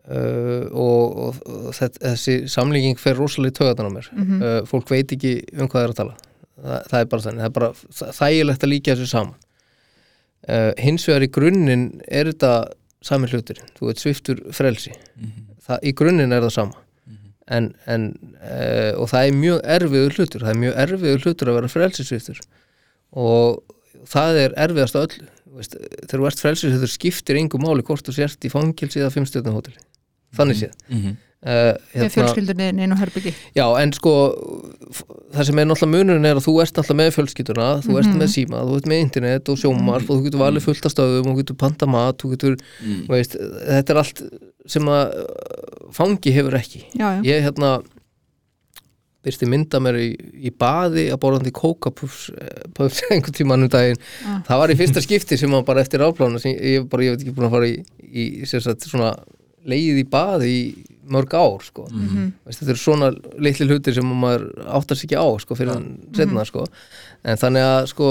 Uh, 0.03 0.65
og, 0.75 1.13
og, 1.15 1.37
og 1.47 1.75
þetta, 1.77 2.01
þessi 2.09 2.33
samlíking 2.51 2.97
fer 2.99 3.15
rosalega 3.15 3.53
í 3.53 3.57
töðan 3.61 3.87
á 3.87 3.91
mér. 3.93 4.09
Mhm. 4.11 4.41
uh, 4.43 4.59
fólk 4.67 4.91
veit 4.91 5.13
ekki 5.15 5.37
um 5.55 5.69
hvað 5.69 5.79
það 5.79 5.85
er 5.85 5.93
að 5.93 5.99
tala. 6.01 6.15
Þa, 6.53 6.79
það 6.89 6.97
er 6.99 7.09
bara 7.11 7.25
þannig, 7.25 7.41
það 7.41 7.49
er 7.49 7.55
bara 7.57 8.13
þægilegt 8.19 8.65
að 8.65 8.71
líka 8.73 8.95
þessu 8.97 9.09
saman. 9.13 9.37
Uh, 10.43 10.71
hins 10.83 11.07
vegar 11.07 11.23
í 11.23 11.31
grunninn 11.31 11.85
er 12.11 12.27
þetta 12.33 12.53
sami 13.03 13.29
hluturinn, 13.31 13.71
þú 13.77 13.89
veit 13.89 14.01
sviftur 14.01 14.41
frelsi, 14.55 14.91
það, 15.63 15.79
í 15.87 15.91
grunninn 15.95 16.35
er 16.35 16.43
það 16.43 16.53
sama 16.55 16.83
en, 17.47 17.73
en 17.85 18.09
uh, 18.39 18.93
og 19.01 19.09
það 19.11 19.27
er 19.27 19.39
mjög 19.39 19.61
erfiður 19.77 20.17
hlutur 20.17 20.45
það 20.45 20.53
er 20.53 20.61
mjög 20.63 20.81
erfiður 20.85 21.25
hlutur 21.27 21.51
að 21.51 21.57
vera 21.59 21.71
frelsisviftur 21.73 22.43
og 23.11 23.63
það 24.09 24.39
er 24.43 24.55
erfiðast 24.65 24.99
af 24.99 25.07
öllu 25.07 25.27
veist, 25.57 25.75
þegar 26.07 26.21
þú 26.21 26.29
ert 26.29 26.43
frelsisviftur 26.45 26.93
skiptir 26.93 27.39
engu 27.39 27.59
máli 27.61 27.85
hvort 27.85 28.05
þú 28.07 28.15
sért 28.15 28.47
í 28.47 28.51
fangilsi 28.51 29.01
eða 29.01 29.13
fimmstjörnum 29.13 29.57
hóteli 29.59 29.81
þannig 30.33 30.59
séð. 30.63 30.73
Mm 30.89 31.01
-hmm. 31.01 31.15
Uh, 31.45 31.73
Með 31.95 32.09
fjölskyldunni 32.15 32.69
inn 32.85 32.95
á 32.95 32.97
herbyggi 32.99 33.33
Já, 33.57 33.65
en 33.81 33.91
sko 33.95 34.13
það 35.33 35.47
sem 35.49 35.59
er 35.63 35.67
náttúrulega 35.69 35.93
munurinn 35.97 36.27
er 36.29 36.39
að 36.39 36.45
þú 36.47 36.55
ert 36.63 36.75
náttúrulega 36.77 36.99
með 37.01 37.11
fjölskylduna, 37.17 37.67
þú 37.85 37.97
ert 37.99 38.09
Mhm. 38.11 38.19
með 38.21 38.31
síma 38.35 38.63
þú 38.67 38.75
ert 38.79 38.89
með 38.91 39.01
internet 39.07 39.49
og 39.49 39.57
sjómarf 39.61 40.09
og 40.09 40.19
þú 40.19 40.25
getur 40.27 40.43
valið 40.43 40.65
fullt 40.67 40.85
af 40.89 40.93
stöðum 40.95 41.27
og 41.27 41.33
þú 41.33 41.41
getur 41.43 41.59
panta 41.63 41.85
mat 41.89 42.17
þú 42.21 42.33
getur, 42.35 42.57
Mm. 42.83 43.07
veist, 43.09 43.35
þetta 43.39 43.89
er 43.95 43.97
allt 44.03 44.21
sem 44.67 44.83
að 44.87 45.17
uh, 45.23 45.89
fangi 45.91 46.31
hefur 46.33 46.55
ekki 46.59 46.85
Já, 46.95 47.07
já, 47.17 47.21
ég 47.27 47.43
hérna 47.49 47.81
byrsti 49.23 49.47
mynda 49.47 49.79
mér 49.79 49.95
í, 50.03 50.07
í 50.47 50.51
baði 50.59 51.05
að 51.13 51.19
borðandi 51.23 51.51
kókapuffs 51.55 52.25
eh, 52.35 52.63
einhvern 53.15 53.35
tímann 53.37 53.63
um 53.63 53.69
daginn 53.71 53.99
Ah. 54.27 54.41
það 54.47 54.59
var 54.59 54.73
í 54.73 54.75
fyrsta 54.81 55.03
skipti 55.03 55.37
sem 55.39 55.51
var 55.55 55.63
bara 55.63 55.83
eftir 55.83 56.03
áplána 56.03 56.41
sem 56.43 56.51
ég, 56.59 56.89
bara, 56.91 57.03
ég 57.07 57.15
veit 57.15 57.23
ekki 57.23 57.35
búin 57.37 57.47
að 57.47 57.55
fara 57.55 57.69
í, 57.71 57.77
í 58.03 58.45
sem 58.49 58.59
sagt, 58.63 58.83
svona 58.89 59.13
leið 59.65 60.01
í 60.03 60.05
baði 60.11 60.49
í 60.51 60.65
mörg 61.09 61.33
ár 61.35 61.63
sko. 61.65 61.87
Mhm. 61.91 62.31
Veist, 62.45 62.61
þetta 62.61 62.69
eru 62.73 62.81
svona 62.81 63.11
litli 63.39 63.67
hlutir 63.67 63.93
sem 63.93 64.05
maður 64.05 64.47
áttar 64.65 64.95
sig 64.97 65.09
ekki 65.09 65.19
á 65.19 65.27
sko, 65.41 65.55
fyrir 65.55 65.73
hann 65.73 65.99
setna 66.15 66.45
sko. 66.45 66.65
en 67.23 67.37
þannig 67.37 67.63
að 67.67 67.87
sko 67.87 68.07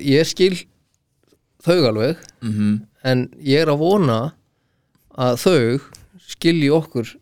ég 0.00 0.26
skil 0.26 0.56
þau 1.64 1.80
alveg 1.90 2.16
Mm 2.40 2.52
-hmm. 2.52 2.80
en 3.04 3.28
ég 3.38 3.60
er 3.62 3.68
að 3.68 3.78
vona 3.78 4.32
að 5.18 5.36
þau 5.36 5.80
skilji 6.18 6.70
okkur 6.70 7.16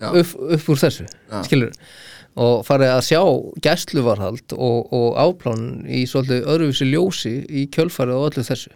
upp, 0.00 0.34
upp 0.36 0.68
úr 0.68 0.76
þessu 0.76 1.06
Já. 1.30 1.42
skilur 1.44 1.72
og 2.36 2.64
farið 2.66 2.90
að 2.96 3.06
sjá 3.06 3.22
gæsluvarhald 3.62 4.52
og, 4.56 4.92
og 4.92 5.16
áplán 5.16 5.84
í 5.86 6.04
svolítið 6.08 6.46
öðruvísi 6.48 6.88
ljósi 6.90 7.34
í 7.48 7.66
kjölfarið 7.68 8.14
og 8.14 8.26
öllu 8.32 8.44
þessu 8.44 8.70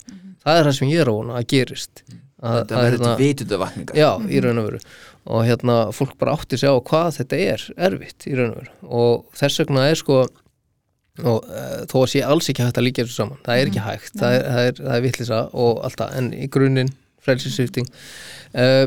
það 0.44 0.58
er 0.58 0.64
það 0.64 0.72
sem 0.78 0.88
ég 0.88 1.00
er 1.00 1.08
að 1.08 1.16
vona 1.18 1.34
að 1.40 1.46
gerist 1.46 2.02
að, 2.06 2.14
þetta 2.54 2.80
verður 2.80 2.96
hérna- 2.96 3.10
þetta 3.10 3.20
vitundavakningar. 3.22 4.00
Já, 4.00 4.10
í 4.30 4.42
raun 4.44 4.62
og 4.62 4.70
veru. 4.70 4.80
Og 5.26 5.46
hérna 5.48 5.76
fólk 5.96 6.16
bara 6.20 6.36
átti 6.38 6.58
sig 6.60 6.70
á 6.70 6.76
hvað 6.78 7.20
þetta 7.20 7.40
er 7.52 7.68
erfitt 7.88 8.26
í 8.30 8.34
raun 8.38 8.52
og 8.54 8.60
veru. 8.62 8.74
Og 8.86 9.38
þess 9.40 9.62
vegna 9.64 9.88
er 9.90 9.98
sko 9.98 10.26
og 11.24 11.46
uh, 11.48 11.82
þó 11.88 11.96
að 12.02 12.10
sé 12.12 12.22
alls 12.26 12.50
ekki 12.52 12.64
hægt 12.64 12.78
að 12.80 12.86
líka 12.88 13.04
þessu 13.04 13.22
saman 13.22 13.40
það 13.46 13.60
er 13.60 13.70
ekki 13.70 13.84
hægt, 13.86 14.12
það 14.20 14.34
er, 14.36 14.42
það 14.46 14.68
er, 14.68 14.80
það 14.82 14.96
er 14.96 15.04
vittlisa 15.06 15.40
og 15.56 15.82
allt 15.86 16.00
það, 16.02 16.14
en 16.20 16.30
í 16.36 16.48
grunninn 16.52 16.92
frelsisvifting 17.24 17.88
uh, 18.52 18.84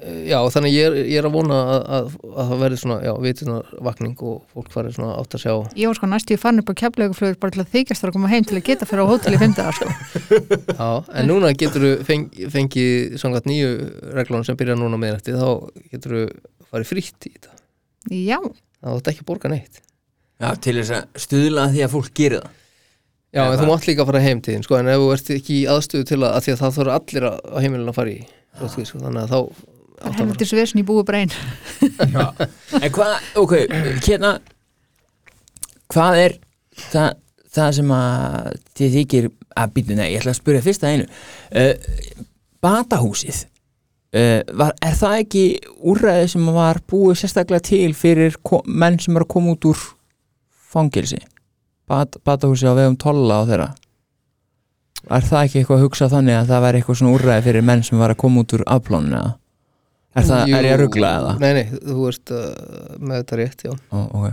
Já, 0.00 0.38
þannig 0.54 0.72
ég 0.72 0.86
er, 0.88 0.94
ég 1.10 1.18
er 1.20 1.26
að 1.28 1.34
vona 1.34 1.56
að, 1.60 1.82
að, 1.96 2.06
að 2.32 2.46
það 2.50 2.60
verði 2.62 2.76
svona, 2.80 2.96
já, 3.04 3.10
vitunarvakning 3.20 4.22
og 4.30 4.36
fólk 4.54 4.70
farið 4.72 4.94
svona 4.96 5.16
átt 5.20 5.34
að 5.36 5.42
sjá. 5.42 5.52
Ég 5.76 5.90
var 5.90 5.98
sko 5.98 6.08
næstu 6.08 6.36
í 6.36 6.38
fann 6.40 6.62
upp 6.62 6.70
á 6.72 6.74
keflauguflögur 6.80 7.36
bara 7.42 7.52
til 7.56 7.60
að 7.64 7.74
þykjast 7.74 8.06
að 8.08 8.14
koma 8.16 8.30
heim 8.32 8.46
til 8.48 8.56
að 8.56 8.64
geta 8.70 8.88
fyrir 8.88 9.04
á 9.04 9.10
hótel 9.10 9.36
í 9.36 9.40
fymdagar 9.42 9.76
sko. 9.76 9.90
Já, 10.72 10.88
en 11.20 11.28
núna 11.28 11.52
getur 11.52 11.84
þú 11.84 11.92
feng, 12.08 12.24
fengið 12.56 13.18
svona 13.20 13.42
nýju 13.44 13.70
reglunum 14.16 14.46
sem 14.48 14.56
byrja 14.56 14.78
núna 14.80 15.00
með 15.04 15.18
eftir, 15.18 15.36
þá 15.36 15.84
getur 15.92 16.16
þú 16.16 16.24
farið 16.72 16.90
frítt 16.94 17.28
í 17.28 17.34
þetta. 17.36 17.54
Já, 18.16 18.38
þá 18.80 18.88
ætti 18.96 19.12
ekki 19.14 19.24
að 19.26 19.30
borga 19.34 19.52
neitt. 19.52 19.82
Já, 20.40 20.48
til 20.64 20.78
þess 20.80 20.96
að 20.96 21.24
stuðla 21.26 21.66
að 21.68 21.74
því 21.76 21.84
að 21.84 21.94
fólk 21.98 22.14
gerir 22.16 22.40
það. 22.40 22.56
Já, 23.30 23.44
en 23.44 23.52
Eða- 23.52 23.60
þú 23.60 23.66
mátt 23.68 23.84
líka 23.86 24.02
að 24.02 24.08
fara 24.14 24.20
heim 24.24 24.40
til 24.42 24.54
þín, 24.56 24.64
sko, 24.66 24.78
en 24.80 24.88
ef 24.90 24.96
þú 24.98 25.10
ert 25.14 25.28
ekki 25.36 25.58
í 25.60 25.66
aðstöðu 25.70 26.06
til 26.08 26.16
að, 26.24 26.30
að 26.34 26.46
því 26.46 26.54
að 26.56 26.62
það 26.64 26.72
þarf 26.80 26.94
allir 26.96 27.26
að 27.28 27.36
á 27.46 27.56
heimilin 27.62 27.90
að 27.92 27.98
fara 28.00 28.10
í, 28.10 28.22
því, 28.58 28.86
sko, 28.88 29.02
þannig 29.04 29.20
að 29.22 29.34
þá 29.36 29.68
það 30.00 30.10
átt 30.10 30.20
að 30.20 30.30
heldur 30.32 30.50
svesn 30.50 30.80
í 30.80 30.86
búi 30.86 31.04
breyn 31.06 31.32
En 32.80 32.90
hvað, 32.94 33.14
ok, 33.40 33.54
hérna 34.06 34.38
Hvað 35.90 36.18
er 36.22 36.34
það, 36.90 37.14
það 37.50 37.70
sem 37.78 37.94
að 37.94 38.50
þið 38.78 38.98
þykir 38.98 39.30
að 39.60 39.72
býta, 39.74 39.96
nei, 39.98 40.10
ég 40.12 40.20
ætla 40.20 40.34
að 40.34 40.38
spyrja 40.38 40.64
fyrst 40.64 40.84
að 40.86 40.94
einu. 40.94 41.06
Uh, 41.50 42.26
Batahúsið 42.62 43.40
uh, 44.14 44.40
var, 44.60 44.76
Er 44.86 44.96
það 45.00 45.16
ekki 45.24 45.44
úrræði 45.90 46.30
sem 46.34 46.52
var 46.54 46.82
búið 46.90 47.22
sérstaklega 47.22 47.66
til 47.72 47.90
fyrir 47.98 48.38
menn 48.66 49.00
sem 49.02 49.16
eru 49.16 49.26
að 49.26 49.32
koma 49.34 49.56
út 49.56 49.70
úr 49.72 49.84
fangilsi 50.70 51.20
Bat, 51.90 52.20
Batahúsið 52.22 52.70
á 52.70 52.74
vegum 52.78 52.98
tolla 53.00 53.40
á 53.42 53.48
þeirra. 53.48 53.68
Er 55.10 55.24
það 55.26 55.46
ekki 55.46 55.58
eitthvað 55.58 55.78
að 55.80 55.84
hugsa 55.88 56.10
þannig 56.12 56.36
að 56.38 56.50
það 56.52 56.64
væri 56.64 56.80
eitthvað 56.80 56.98
svona 57.00 57.14
úrræði 57.16 57.46
fyrir 57.48 57.64
menn 57.66 57.82
sem 57.82 57.98
var 57.98 58.12
að 58.14 58.20
koma 58.20 58.44
út 58.44 58.54
úr 58.54 58.62
afplónu 58.70 59.16
eða? 59.16 59.32
Er, 60.10 60.24
það, 60.26 60.40
Jú, 60.50 60.54
er 60.58 60.66
ég 60.66 60.72
að 60.74 60.80
ruggla 60.82 61.10
eða? 61.20 61.34
Nei, 61.38 61.50
nei, 61.54 61.66
þú 61.86 62.06
ert 62.10 62.32
uh, 62.34 62.46
með 62.98 63.20
þetta 63.20 63.36
rétt, 63.38 63.60
já 63.68 63.70
Ó, 63.94 63.98
okay. 64.18 64.32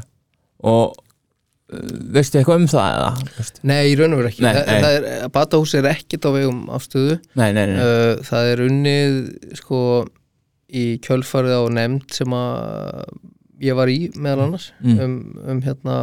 og 0.72 0.96
uh, 0.98 1.84
veistu 2.18 2.40
eitthvað 2.40 2.64
um 2.64 2.70
það 2.72 2.88
eða? 2.96 3.12
Veistu? 3.38 3.62
Nei, 3.70 3.80
í 3.92 3.96
raun 4.00 4.16
og 4.18 4.22
veru 4.24 4.32
ekki, 4.32 4.46
Nei, 4.48 4.54
nei. 4.58 4.90
er, 4.90 5.08
Batahús 5.36 5.76
er 5.78 5.90
ekkit 5.92 6.26
á 6.26 6.30
vegum 6.34 6.64
afstöðu 6.74 7.20
Nei, 7.38 7.52
nei, 7.54 7.64
nei, 7.70 7.78
uh, 7.78 8.24
það 8.26 8.50
er 8.56 8.64
unnið 8.66 9.20
sko 9.62 9.82
í 10.68 10.86
kjölfarið 11.06 11.54
á 11.56 11.64
nefnd 11.78 12.18
sem 12.18 12.34
að 12.36 13.14
ég 13.64 13.78
var 13.78 13.90
í 13.94 14.00
meðal 14.18 14.48
annars 14.48 14.72
Mm. 14.82 14.98
um, 15.06 15.14
um 15.54 15.62
hérna 15.66 15.94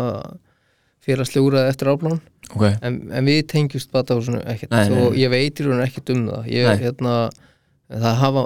félagslega 1.04 1.44
úræði 1.50 1.68
eftir 1.74 1.90
áblán 1.92 2.20
ok 2.54 2.64
en, 2.80 2.96
en 3.12 3.26
við 3.28 3.42
tengjust 3.52 3.90
batahúsinu 3.92 4.40
ekkert 4.48 4.72
og 4.94 5.18
ég 5.18 5.30
veit 5.32 5.60
í 5.60 5.66
raun 5.66 5.82
ekkert 5.84 6.14
um 6.14 6.22
það 6.30 6.48
ég, 6.54 6.66
Nei. 6.70 6.80
hérna, 6.86 7.12
það 7.92 8.18
hafa 8.20 8.42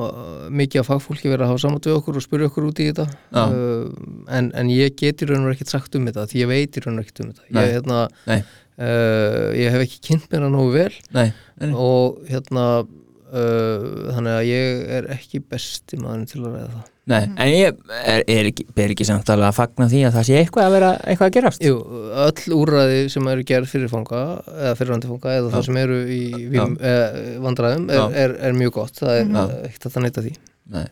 mikið 0.61 0.83
af 0.83 0.89
fagfólki 0.91 1.31
verið 1.31 1.45
að 1.47 1.53
hafa 1.53 1.63
saman 1.63 1.83
við 1.85 1.97
okkur 1.97 2.19
og 2.19 2.25
spyrja 2.25 2.51
okkur 2.51 2.69
út 2.69 2.83
í 2.83 2.89
þetta. 2.91 3.07
Uh, 3.31 4.25
en, 4.35 4.51
en 4.59 4.73
ég 4.73 4.97
get 4.99 5.23
í 5.23 5.29
raun 5.29 5.47
og 5.47 5.55
ekkert 5.55 5.73
sagt 5.73 5.99
um 5.99 6.09
þetta 6.09 6.27
því 6.31 6.43
ég 6.43 6.51
veit 6.51 6.79
í 6.79 6.85
raun 6.85 6.99
og 6.99 7.07
ekkert 7.07 7.23
um 7.23 7.31
þetta. 7.33 7.47
Ég, 7.55 7.75
hérna, 7.77 8.01
uh, 8.27 9.49
ég 9.55 9.75
hef 9.75 9.87
ekki 9.87 10.03
kynnt 10.11 10.29
mér 10.33 10.47
það 10.47 10.55
nógu 10.57 10.75
vel. 10.75 10.93
Nei, 11.15 11.29
nei, 11.63 11.73
og 11.73 12.23
hérna 12.29 12.67
uh, 12.83 13.89
þannig 14.17 14.35
að 14.35 14.47
ég 14.51 14.87
er 14.99 15.11
ekki 15.17 15.43
besti 15.45 16.01
maður 16.03 16.31
til 16.33 16.45
að 16.45 16.55
ræða 16.57 16.71
það 16.77 16.87
nei. 17.09 17.23
En 17.41 17.51
ég 17.51 17.79
er, 17.99 18.23
er 18.23 18.49
ekki, 18.51 18.67
ber 18.77 18.93
ekki 18.93 19.07
samt 19.09 19.31
alveg 19.33 19.49
að 19.49 19.57
fagna 19.57 19.89
því 19.91 20.03
að 20.09 20.17
það 20.19 20.27
sé 20.29 20.37
eitthvað 20.41 20.67
að 20.69 20.75
vera 20.77 20.91
eitthvað 20.99 21.31
að 21.31 21.37
gerast 21.39 21.65
Jú, 21.65 21.77
öll 22.25 22.57
úrræði 22.59 23.01
sem 23.13 23.31
eru 23.33 23.47
gerð 23.49 23.73
fyrir 23.73 23.93
fanga 23.93 24.23
eða 24.53 24.75
fyrirvandi 24.79 25.11
fanga 25.13 25.35
eða 25.37 25.49
Já. 25.49 25.55
það 25.57 25.67
sem 25.69 25.81
eru 25.83 25.99
í 26.05 26.21
vím, 26.53 26.77
eh, 26.91 27.19
vandræðum 27.45 27.89
er, 27.95 28.19
er, 28.25 28.37
er 28.49 28.59
mjög 28.59 28.75
gott 28.79 29.01
það 29.01 29.15
er 29.15 29.25
Já. 29.25 29.41
eh, 29.45 29.69
ekkert 29.69 29.89
að 29.89 29.97
það 29.97 30.07
neyta 30.07 30.27
því 30.27 30.35
Nei. 30.79 30.87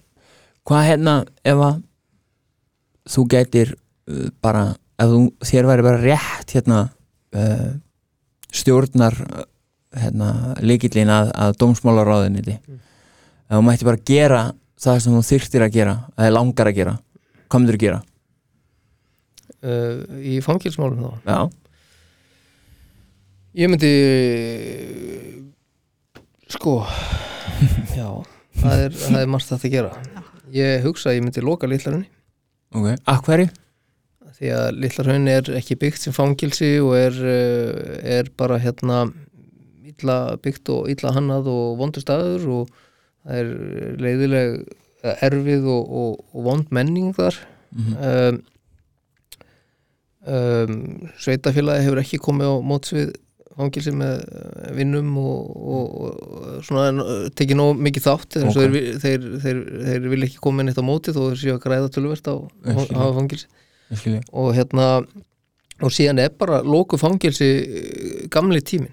Hvað 0.66 0.86
hérna 0.90 1.16
ef 1.46 1.64
að 1.68 1.82
þú 3.16 3.26
gætir 3.30 3.74
uh, 3.76 4.28
bara, 4.42 4.64
ef 4.98 5.12
þú, 5.12 5.20
þér 5.50 5.70
væri 5.70 5.86
bara 5.86 6.02
rétt 6.02 6.56
hérna 6.56 6.80
uh, 7.36 7.68
stjórnar 8.56 9.16
hérna, 9.96 10.30
líkillin 10.64 11.12
að, 11.12 11.30
að 11.36 11.58
dómsmálaráðinni 11.60 12.56
mm. 12.56 12.80
ef 13.46 13.58
þú 13.58 13.66
mætti 13.66 13.88
bara 13.88 14.06
gera 14.08 14.40
það 14.80 15.00
sem 15.04 15.16
þú 15.16 15.22
þyrftir 15.30 15.64
að 15.66 15.74
gera 15.78 15.94
eða 16.16 16.34
langar 16.36 16.70
að 16.70 16.78
gera, 16.80 16.94
hvað 17.48 17.62
myndir 17.62 17.78
að 17.78 17.84
gera? 17.86 18.00
uh, 19.66 20.02
í 20.20 20.36
fangilsmálum 20.44 21.00
þá? 21.02 21.30
Já, 21.32 21.38
ég 23.56 23.70
myndi 23.72 23.92
sko 26.52 26.78
já, 27.98 28.08
það 28.60 28.82
er, 28.86 28.96
það 29.00 29.20
er 29.22 29.30
margt 29.32 29.50
þetta 29.50 29.68
að 29.68 29.76
gera. 29.76 29.92
Ég 30.54 30.84
hugsa 30.86 31.10
að 31.10 31.18
ég 31.18 31.24
myndi 31.26 31.42
loka 31.44 31.68
litlarunni 31.70 32.06
ok, 32.76 32.92
að 33.08 33.22
hverju? 33.26 33.48
því 34.36 34.50
að 34.52 34.66
litlarhraun 34.82 35.30
er 35.32 35.46
ekki 35.56 35.78
byggt 35.80 36.02
sem 36.04 36.12
fangilsi 36.14 36.74
og 36.84 36.92
er, 36.98 37.14
uh, 37.16 37.94
er 38.18 38.28
bara 38.36 38.58
hérna 38.60 39.06
illa 39.86 40.16
byggt 40.44 40.68
og 40.74 40.90
illa 40.92 41.14
hannað 41.16 41.48
og 41.48 41.78
vondur 41.80 42.04
staður 42.04 42.44
og 42.58 42.74
það 43.26 43.40
er 43.42 43.48
leiðileg 44.06 44.56
eða 45.02 45.16
erfið 45.28 45.66
og, 45.70 45.92
og, 46.00 46.24
og 46.32 46.46
vond 46.46 46.70
menning 46.74 47.12
þar. 47.16 47.38
Mm 47.76 47.96
um, 48.00 48.42
um, 50.26 50.74
Sveitafélagi 51.22 51.84
hefur 51.86 52.00
ekki 52.02 52.18
komið 52.22 52.48
á 52.50 52.54
móts 52.66 52.94
við 52.96 53.12
fangilsi 53.56 53.92
með 53.96 54.18
eh, 54.20 54.72
vinnum 54.76 55.14
og, 55.16 55.52
og, 55.56 55.94
og 55.96 56.64
svona 56.66 56.88
eh, 57.04 57.28
tekið 57.38 57.56
nóg 57.60 57.78
mikið 57.86 58.04
þátt. 58.04 58.36
Eins 58.40 58.58
og 58.58 58.66
Ok. 58.66 58.74
þeir, 58.74 58.98
þeir, 59.04 59.28
þeir, 59.44 59.60
þeir 59.86 60.08
vil 60.12 60.26
ekki 60.26 60.42
koma 60.44 60.66
neitt 60.66 60.80
á 60.80 60.84
móti 60.84 61.14
þó 61.16 61.22
þeir 61.30 61.40
séu 61.40 61.54
að 61.54 61.62
græða 61.64 61.92
tölvert 61.94 62.28
á 62.28 62.34
hafa 62.66 63.14
fangilsi 63.16 63.48
og 64.34 64.50
hérna 64.56 64.88
og 65.80 65.92
síðan 65.94 66.20
er 66.24 66.34
bara 66.36 66.58
loku 66.66 66.98
fangilsi 67.00 67.48
eh, 67.48 68.26
gamli 68.32 68.60
tímin 68.60 68.92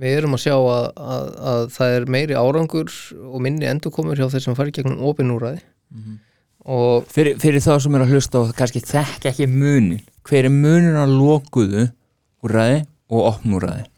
við 0.00 0.16
erum 0.20 0.36
að 0.36 0.42
sjá 0.46 0.56
að, 0.56 0.88
að, 0.96 1.28
að 1.52 1.62
það 1.76 1.94
er 1.98 2.08
meiri 2.16 2.38
árangur 2.40 2.96
og 3.20 3.38
minni 3.44 3.68
endurkomur 3.68 4.18
hjá 4.18 4.28
þeir 4.32 4.46
sem 4.46 4.58
fari 4.58 4.74
gegnum 4.74 5.04
opinúræði 5.10 5.62
og 6.70 7.06
Fyrir, 7.10 7.38
fyrir 7.40 7.62
þá 7.64 7.72
sem 7.80 7.94
er 7.96 8.04
að 8.04 8.12
hlusta 8.14 8.42
og 8.42 8.52
kannski 8.56 8.82
þekka 8.84 9.32
ekki 9.32 9.48
munin 9.50 10.02
hver 10.28 10.48
er 10.48 10.52
munin 10.52 10.98
að 11.00 11.16
lokuðu 11.16 11.86
úrræði 12.44 12.84
og 13.10 13.26
opnúræði 13.34 13.88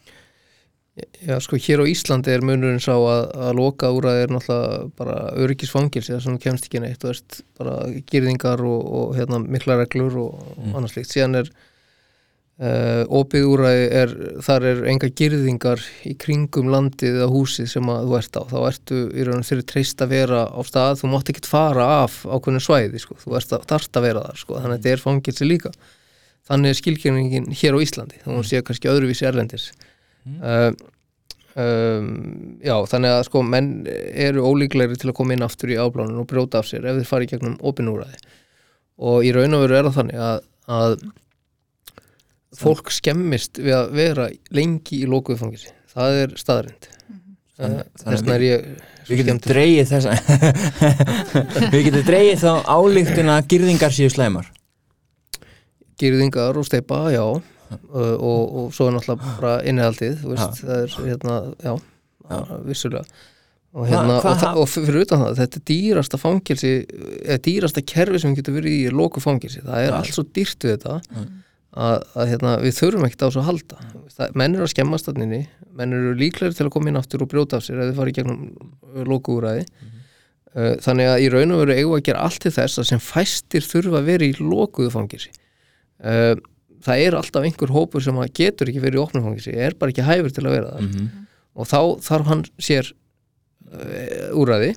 já 1.25 1.39
sko 1.41 1.57
hér 1.57 1.81
á 1.81 1.85
Íslandi 1.89 2.33
er 2.35 2.43
munurinn 2.45 2.83
sá 2.83 2.93
að, 2.93 3.31
að 3.33 3.53
loka 3.57 3.91
úræði 3.97 4.25
er 4.27 4.33
náttúrulega 4.35 4.81
bara 4.99 5.19
öryggisfangilsi 5.41 6.13
það 6.13 6.25
sem 6.25 6.37
þú 6.37 6.43
kemst 6.43 6.67
ekki 6.69 6.83
neitt, 6.83 6.99
þú 7.01 7.13
veist 7.13 7.39
bara 7.59 7.77
gyrðingar 8.13 8.65
og, 8.67 8.81
og 8.99 9.15
hérna 9.17 9.41
mikla 9.41 9.79
reglur 9.81 10.19
og, 10.21 10.43
og 10.59 10.75
annars 10.77 10.97
líkt, 10.99 11.15
síðan 11.15 11.41
er 11.41 11.53
uh, 12.63 13.03
opið 13.19 13.47
úræði 13.51 13.87
er, 14.01 14.13
þar 14.47 14.67
er 14.71 14.83
enga 14.93 15.11
gyrðingar 15.19 15.83
í 16.09 16.15
kringum 16.21 16.71
landið 16.73 17.19
eða 17.19 17.31
húsið 17.33 17.71
sem 17.75 17.91
að 17.93 18.07
þú 18.07 18.19
ert 18.21 18.39
á. 18.39 18.43
Þá 18.53 18.59
ertu 18.69 19.01
í 19.11 19.27
raunum 19.27 19.47
þeirri 19.49 19.67
treyst 19.73 20.05
að 20.05 20.15
vera 20.15 20.45
á 20.47 20.61
stað, 20.69 21.01
þú 21.03 21.13
mátt 21.13 21.33
ekkert 21.33 21.51
fara 21.51 21.89
af 22.03 22.21
ákveðinu 22.29 22.63
svæði, 22.63 23.03
sko, 23.03 23.19
þú 23.23 23.37
ert 23.41 23.57
að, 23.59 23.67
þarft 23.73 24.01
að 24.01 24.09
vera 24.09 24.25
þar 24.29 24.43
sko, 24.45 24.57
þannig 24.61 24.77
að 24.77 24.81
þetta 24.81 24.95
er 24.95 25.05
fangilsi 25.05 25.49
líka. 25.49 25.75
Þannig 26.51 26.73
er 26.73 26.81
skilgjörningin 26.81 27.53
hér 27.55 27.79
á 27.79 27.83
Íslandi. 27.85 28.23
Þá 28.25 28.33
hún 28.33 28.49
sé 28.49 28.63
kannski 28.67 28.91
öðruvísi 28.91 29.29
erlendis. 29.29 29.69
Uh, 30.43 30.71
um, 31.59 32.13
já, 32.63 32.75
þannig 32.91 33.17
að 33.17 33.25
sko 33.29 33.43
menn 33.47 33.73
eru 33.89 34.45
ólíklegri 34.47 34.99
til 35.01 35.11
að 35.11 35.19
koma 35.19 35.37
inn 35.37 35.47
aftur 35.47 35.73
í 35.73 35.79
áblánun 35.81 36.23
og 36.23 36.29
brjóta 36.31 36.63
af 36.63 36.69
sér 36.71 36.87
ef 36.87 37.01
þeir 37.01 37.09
fara 37.09 37.27
í 37.27 37.31
gegnum 37.33 37.59
opinúræði 37.63 38.21
og 39.03 39.27
í 39.27 39.33
raun 39.35 39.57
og 39.57 39.65
veru 39.65 39.79
er 39.79 39.89
það 39.89 39.99
þannig 39.99 40.23
að, 40.23 40.45
að 40.77 40.97
fólk 42.59 42.91
skemmist 42.93 43.59
við 43.63 43.75
að 43.79 43.93
vera 43.97 44.27
lengi 44.53 45.03
í 45.03 45.07
lokuðu 45.09 45.41
fangisi 45.45 45.71
það 45.95 46.19
er 46.25 46.35
staðrind 46.41 46.89
Þannig- 47.63 47.89
þess 48.03 48.23
vegna 48.23 48.35
er 48.39 48.45
ég 48.49 48.67
Við 49.09 49.19
getum 49.19 49.39
dreigið 49.43 49.89
þess 49.91 50.07
Við 51.73 51.81
getum 51.89 52.05
dreigið 52.07 52.39
þá 52.45 52.53
álíktuna 52.71 53.35
að 53.41 53.49
gyrðingar 53.51 53.93
séu 53.95 54.11
slæmar. 54.13 54.47
Gyrðingar 56.01 56.59
og 56.59 56.67
steipa, 56.69 57.01
já. 57.13 57.25
Og, 57.27 57.43
og, 57.99 58.55
og 58.63 58.71
svo 58.77 58.87
er 58.89 58.95
náttúrulega 58.97 59.35
bara 59.41 59.53
innihaldið, 59.69 60.17
þú 60.23 60.33
veist, 60.35 60.63
það 60.63 60.73
er 60.77 60.97
hérna, 61.09 61.37
já, 61.65 61.75
vissulega. 62.69 63.05
Og, 63.73 63.87
hérna, 63.89 64.19
Hva- 64.21 64.35
hvað 64.37 64.59
og, 64.63 64.67
fyrir 64.69 65.01
utan 65.07 65.23
það, 65.25 65.39
þetta 65.41 65.59
er 65.61 65.67
dýrasta 65.73 66.19
fangilsi 66.21 66.73
eða 67.25 67.39
dýrasta 67.47 67.85
kerfi 67.89 68.21
sem 68.23 68.35
getur 68.37 68.59
verið 68.59 68.75
í 68.77 68.91
loku 68.93 69.23
fangilsi, 69.25 69.63
það 69.65 69.79
er 69.87 69.89
Já. 69.91 69.97
allt 69.99 70.13
svo 70.19 70.25
dýrt 70.29 70.67
við 70.69 70.75
þetta 70.77 70.99
að, 71.73 72.05
að 72.13 72.31
hérna, 72.33 72.55
við 72.61 72.77
þurfum 72.77 73.07
ekkert 73.09 73.25
á 73.25 73.27
þessu 73.29 73.41
að 73.43 73.49
halda. 73.49 73.83
Það, 74.13 74.35
menn 74.37 74.57
eru 74.57 74.67
að 74.67 74.73
skemmast 74.75 75.09
þannig 75.09 75.47
menn 75.77 75.97
eru 75.97 76.13
líklegri 76.19 76.57
til 76.57 76.67
að 76.67 76.75
koma 76.75 76.91
inn 76.91 77.01
aftur 77.01 77.25
og 77.25 77.31
brjóta 77.33 77.59
af 77.59 77.67
sér 77.67 77.81
ef 77.81 77.91
þið 77.91 77.99
fara 77.99 78.13
í 78.13 78.17
gegnum 78.17 79.05
lokuúræði 79.09 79.63
uh, 79.65 80.75
þannig 80.85 81.11
að 81.11 81.25
í 81.25 81.29
raun 81.33 81.55
og 81.57 81.63
veru 81.63 81.77
eigum 81.77 81.97
að 81.97 82.07
gera 82.09 82.25
allt 82.27 82.43
til 82.45 82.55
þess 82.55 82.83
að 82.83 82.89
sem 82.91 83.03
fæstir 83.03 83.67
þurfa 83.67 84.01
að 84.03 84.11
vera 84.11 84.29
í 84.29 84.35
lokuðu 84.41 84.93
fangilsi 84.93 85.33
uh, 85.33 86.35
það 86.85 87.05
er 87.07 87.17
alltaf 87.19 87.47
einhver 87.49 87.73
hópur 87.73 88.05
sem 88.05 88.19
getur 88.37 88.73
ekki 88.73 88.83
verið 88.85 89.01
í 89.01 89.05
opnum 89.07 89.29
fangilsi 89.29 89.55
er 89.55 89.79
bara 89.79 89.95
ekki 89.95 90.07
hæfur 90.07 90.35
til 90.35 90.47
að 90.47 90.57
vera 90.59 90.75
þar. 90.75 90.91
Mhm. 90.91 91.29
og 91.53 91.71
þá 91.71 91.81
þarf 92.09 92.33
hann 92.33 92.45
sér 92.69 92.93
uh, 92.93 94.29
úræði 94.37 94.75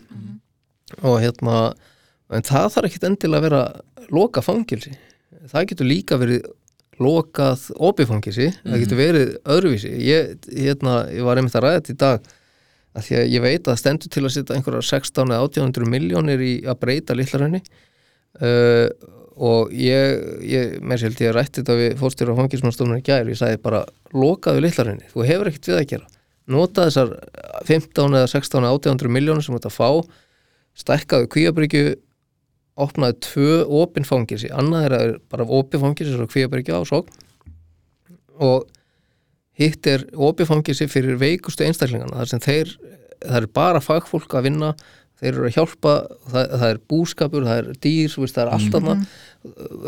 og 1.02 1.20
hérna 1.24 1.58
en 2.36 2.46
það 2.46 2.72
þarf 2.78 2.90
ekkit 2.90 3.10
endilega 3.10 3.42
að 3.42 3.50
vera 3.50 3.64
loka 4.16 4.44
fangilsi 4.46 4.94
það 5.52 5.74
getur 5.74 5.92
líka 5.92 6.20
verið 6.22 6.46
lokað 7.02 7.70
opifangilsi, 7.76 8.52
það 8.64 8.82
getur 8.84 9.00
verið 9.00 9.32
öðruvísi. 9.56 9.92
Ég, 10.06 10.36
hérna, 10.48 11.02
ég 11.12 11.26
var 11.28 11.40
einmitt 11.40 11.58
að 11.58 11.66
ræða 11.66 11.80
þetta 11.82 11.94
í 11.94 12.00
dag 12.06 12.30
að 12.96 13.08
því 13.08 13.18
að 13.20 13.34
ég 13.34 13.44
veit 13.44 13.68
að 13.68 13.82
stendur 13.82 14.12
til 14.14 14.24
að 14.24 14.34
setja 14.38 14.56
einhverjar 14.56 14.88
16 14.88 15.34
eða 15.36 15.50
1800 15.50 15.92
miljónir 15.92 16.44
í 16.46 16.54
að 16.64 16.80
breyta 16.80 17.18
litlarhenni 17.18 17.60
uh, 17.60 18.88
og 19.36 19.74
ég, 19.76 20.22
ég 20.48 20.78
mér 20.80 21.04
held 21.04 21.20
ég 21.20 21.34
að 21.34 21.36
rætti 21.36 21.62
þetta 21.62 21.76
við 21.82 21.98
fórstjóra 22.00 22.38
fangilsmannstofnur 22.38 23.02
í 23.02 23.06
gær, 23.06 23.28
ég 23.28 23.40
sagði 23.40 23.60
bara 23.66 23.82
lokaðu 24.16 24.64
litlarhenni, 24.64 25.10
þú 25.12 25.26
hefur 25.28 25.52
ekkert 25.52 25.72
við 25.72 25.80
að 25.82 25.90
gera. 25.92 26.08
Nota 26.56 26.86
þessar 26.88 27.12
15 27.68 28.16
eða 28.16 28.30
16 28.32 28.62
eða 28.62 28.78
1800 28.78 29.12
miljónir 29.12 29.44
sem 29.44 29.58
þetta 29.58 29.74
fá 29.74 29.90
stækkaðu 30.80 31.28
kvíabryggju 31.36 31.96
opnaði 32.76 33.20
tvö 33.24 33.52
opin 33.82 34.08
fangilsi 34.08 34.50
annað 34.52 34.88
er 34.90 35.14
bara 35.32 35.48
opin 35.48 35.84
fangilsi 35.84 36.16
svo 36.16 36.28
kvíabryggja 36.32 36.82
og 36.82 36.90
svo. 36.90 37.06
Og 38.44 38.68
hitt 39.56 39.88
er 39.88 40.04
opin 40.16 40.50
fangilsi 40.50 40.90
fyrir 40.92 41.20
veikustu 41.22 41.64
einstaklingana 41.68 42.20
þar 42.20 42.34
sem 42.34 42.44
þeir, 42.44 42.76
það 43.24 43.42
er 43.42 43.50
bara 43.56 43.84
fagfólk 43.84 44.36
að 44.36 44.50
vinna 44.50 44.76
þeir 45.16 45.30
eru 45.32 45.48
að 45.48 45.56
hjálpa, 45.56 45.94
það, 46.28 46.54
það 46.60 46.68
er 46.68 46.80
búskapur 46.92 47.46
það 47.48 47.60
er 47.62 47.68
dýr, 47.86 48.16
veist, 48.20 48.36
það 48.36 48.42
er 48.44 48.54
allt 48.58 48.78
annað 48.80 49.06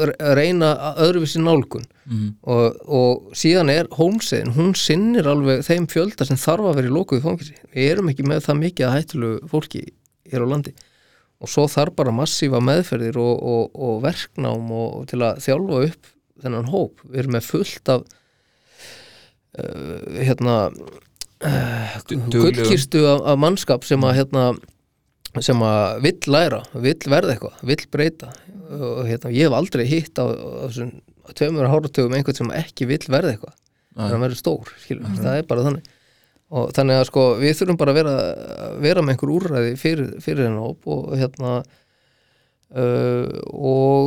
að 0.07 0.33
reyna 0.38 0.69
að 0.88 1.01
öðruvísi 1.07 1.41
nálgun. 1.43 1.88
Mhm. 2.07 2.27
og, 2.47 2.77
og 2.88 3.35
síðan 3.35 3.71
er 3.73 3.89
Holmsein, 3.97 4.53
hún 4.55 4.71
sinnir 4.79 5.27
alveg 5.27 5.65
þeim 5.67 5.89
fjölda 5.91 6.27
sem 6.29 6.39
þarf 6.39 6.69
að 6.69 6.79
vera 6.79 6.88
í 6.88 6.93
lokuðu 6.95 7.25
fangilsi 7.25 7.57
við 7.73 7.91
erum 7.91 8.11
ekki 8.13 8.27
með 8.29 8.45
það 8.47 8.61
mikið 8.61 8.88
að 8.88 8.95
hættulu 8.95 9.31
fólki 9.51 9.83
hér 10.31 10.47
á 10.47 10.51
landi 10.53 10.73
og 11.38 11.51
svo 11.51 11.67
þarf 11.69 11.95
bara 11.99 12.13
massífa 12.15 12.61
meðferðir 12.63 13.19
og, 13.21 13.41
og, 13.41 13.75
og 13.75 13.99
verknám 14.05 14.71
og, 14.73 15.03
til 15.11 15.21
að 15.25 15.41
þjálfa 15.45 15.81
upp 15.89 16.13
þennan 16.43 16.71
hóp. 16.71 17.03
Við 17.05 17.21
erum 17.23 17.35
með 17.38 17.49
fullt 17.51 17.91
af 17.93 18.07
uh, 19.57 19.99
hérna 20.17 20.55
uh, 20.71 21.99
gullkistu 22.33 23.03
af, 23.05 23.21
af 23.33 23.39
mannskap 23.41 23.85
sem 23.88 24.03
að 24.05 24.17
hérna 24.21 24.47
sem 25.43 25.59
að 25.61 25.99
vill 26.01 26.31
læra, 26.33 26.63
vill 26.73 26.97
verða 27.05 27.35
eitthvað 27.35 27.61
vill 27.69 27.83
breyta. 27.93 28.31
Og 28.67 29.05
hérna, 29.07 29.31
ég 29.35 29.47
hef 29.47 29.55
aldrei 29.55 29.85
hitt 29.88 30.17
á, 30.17 30.25
á 30.25 30.65
þessum 30.71 30.95
tveimur 31.38 31.69
háratugum 31.69 32.15
einhvern 32.17 32.39
sem 32.39 32.55
ekki 32.57 32.88
vill 32.89 33.03
verða 33.05 33.35
eitthvað. 33.35 33.53
Þannig 33.93 34.07
að 34.07 34.15
hann 34.15 34.25
verður 34.25 34.39
stór, 34.41 34.73
skilur, 34.81 35.13
það 35.17 35.39
er 35.39 35.47
bara 35.49 35.65
þannig 35.67 35.93
og 36.47 36.71
þannig 36.75 37.01
að 37.01 37.07
sko 37.09 37.25
við 37.41 37.57
þurfum 37.59 37.79
bara 37.79 37.93
að 37.93 37.99
vera, 37.99 38.15
vera 38.83 39.03
með 39.03 39.15
einhver 39.15 39.33
úrræði 39.35 39.73
fyrir, 39.79 40.13
fyrir 40.23 40.47
hennar 40.47 40.69
hóp 40.69 40.87
og 40.93 41.09
hérna 41.19 41.55
uh, 42.71 43.25
og 43.51 44.05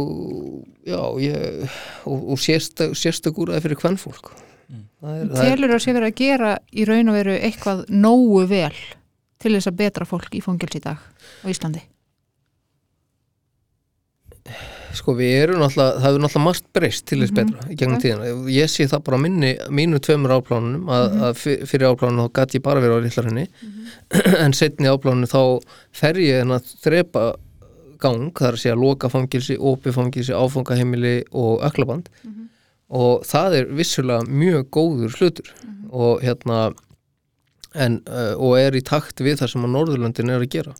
já, 0.88 1.02
ég 1.20 1.76
og, 2.08 2.30
og 2.32 2.40
sérstök, 2.40 2.96
sérstök 2.96 3.42
úrræði 3.44 3.66
fyrir 3.66 3.80
kvennfólk 3.82 4.32
það 4.32 5.12
er, 5.12 5.28
það 5.28 5.44
er, 5.44 5.52
Telur 5.54 5.76
að 5.76 5.84
sé 5.84 5.96
verið 5.96 6.12
að 6.12 6.18
gera 6.22 6.56
í 6.72 6.88
raun 6.88 7.12
og 7.12 7.20
veru 7.20 7.36
eitthvað 7.36 7.84
nógu 7.92 8.42
vel 8.50 8.74
til 9.40 9.54
þess 9.56 9.70
að 9.70 9.80
betra 9.84 10.08
fólk 10.08 10.36
í 10.36 10.44
fangils 10.44 10.80
í 10.80 10.84
dag 10.84 11.00
á 11.00 11.46
Íslandi 11.50 11.84
sko 14.98 15.14
við 15.18 15.34
erum 15.44 15.60
náttúrulega, 15.62 15.98
það 16.00 16.06
hefur 16.08 16.22
náttúrulega 16.24 16.44
margt 16.46 16.66
breyst 16.76 17.04
til 17.08 17.20
þess 17.22 17.34
betra 17.36 17.66
í 17.70 17.76
gegnum 17.78 18.00
tíðina, 18.02 18.30
ég 18.54 18.70
sé 18.72 18.86
það 18.90 19.04
bara 19.06 19.20
minni 19.22 19.52
mínu 19.80 20.00
tveimur 20.02 20.34
áplánunum 20.38 20.90
að, 20.90 21.06
að 21.28 21.38
fyr- 21.42 21.62
fyrir 21.70 21.92
áplánunum 21.92 22.26
þá 22.26 22.40
gæti 22.40 22.58
ég 22.58 22.64
bara 22.66 22.82
verið 22.84 22.98
á 22.98 23.04
litlarhenni 23.06 23.46
en 24.44 24.56
setni 24.56 24.90
áplánunum 24.90 25.30
þá 25.30 25.70
fer 26.02 26.20
ég 26.24 26.42
en 26.44 26.56
að 26.56 26.72
þrepa 26.82 27.24
gang, 28.00 28.30
það 28.32 28.48
er 28.48 28.56
að 28.56 28.62
segja 28.64 28.78
loka 28.80 29.10
fangilsi, 29.12 29.58
opi 29.60 29.92
fangilsi, 29.92 30.32
áfangaheimili 30.32 31.16
og 31.36 31.64
öklaband 31.68 32.08
og 32.90 33.26
það 33.28 33.58
er 33.60 33.66
vissulega 33.78 34.24
mjög 34.26 34.64
góður 34.74 35.12
hlutur. 35.20 35.50
Og 35.94 36.22
hérna 36.24 36.72
en, 37.78 38.00
og 38.34 38.56
er 38.58 38.74
í 38.74 38.80
takt 38.82 39.20
við 39.22 39.36
það 39.38 39.52
sem 39.52 39.66
að 39.68 39.74
Norðurlöndin 39.76 40.32
er 40.32 40.42
að 40.42 40.50
gera 40.56 40.72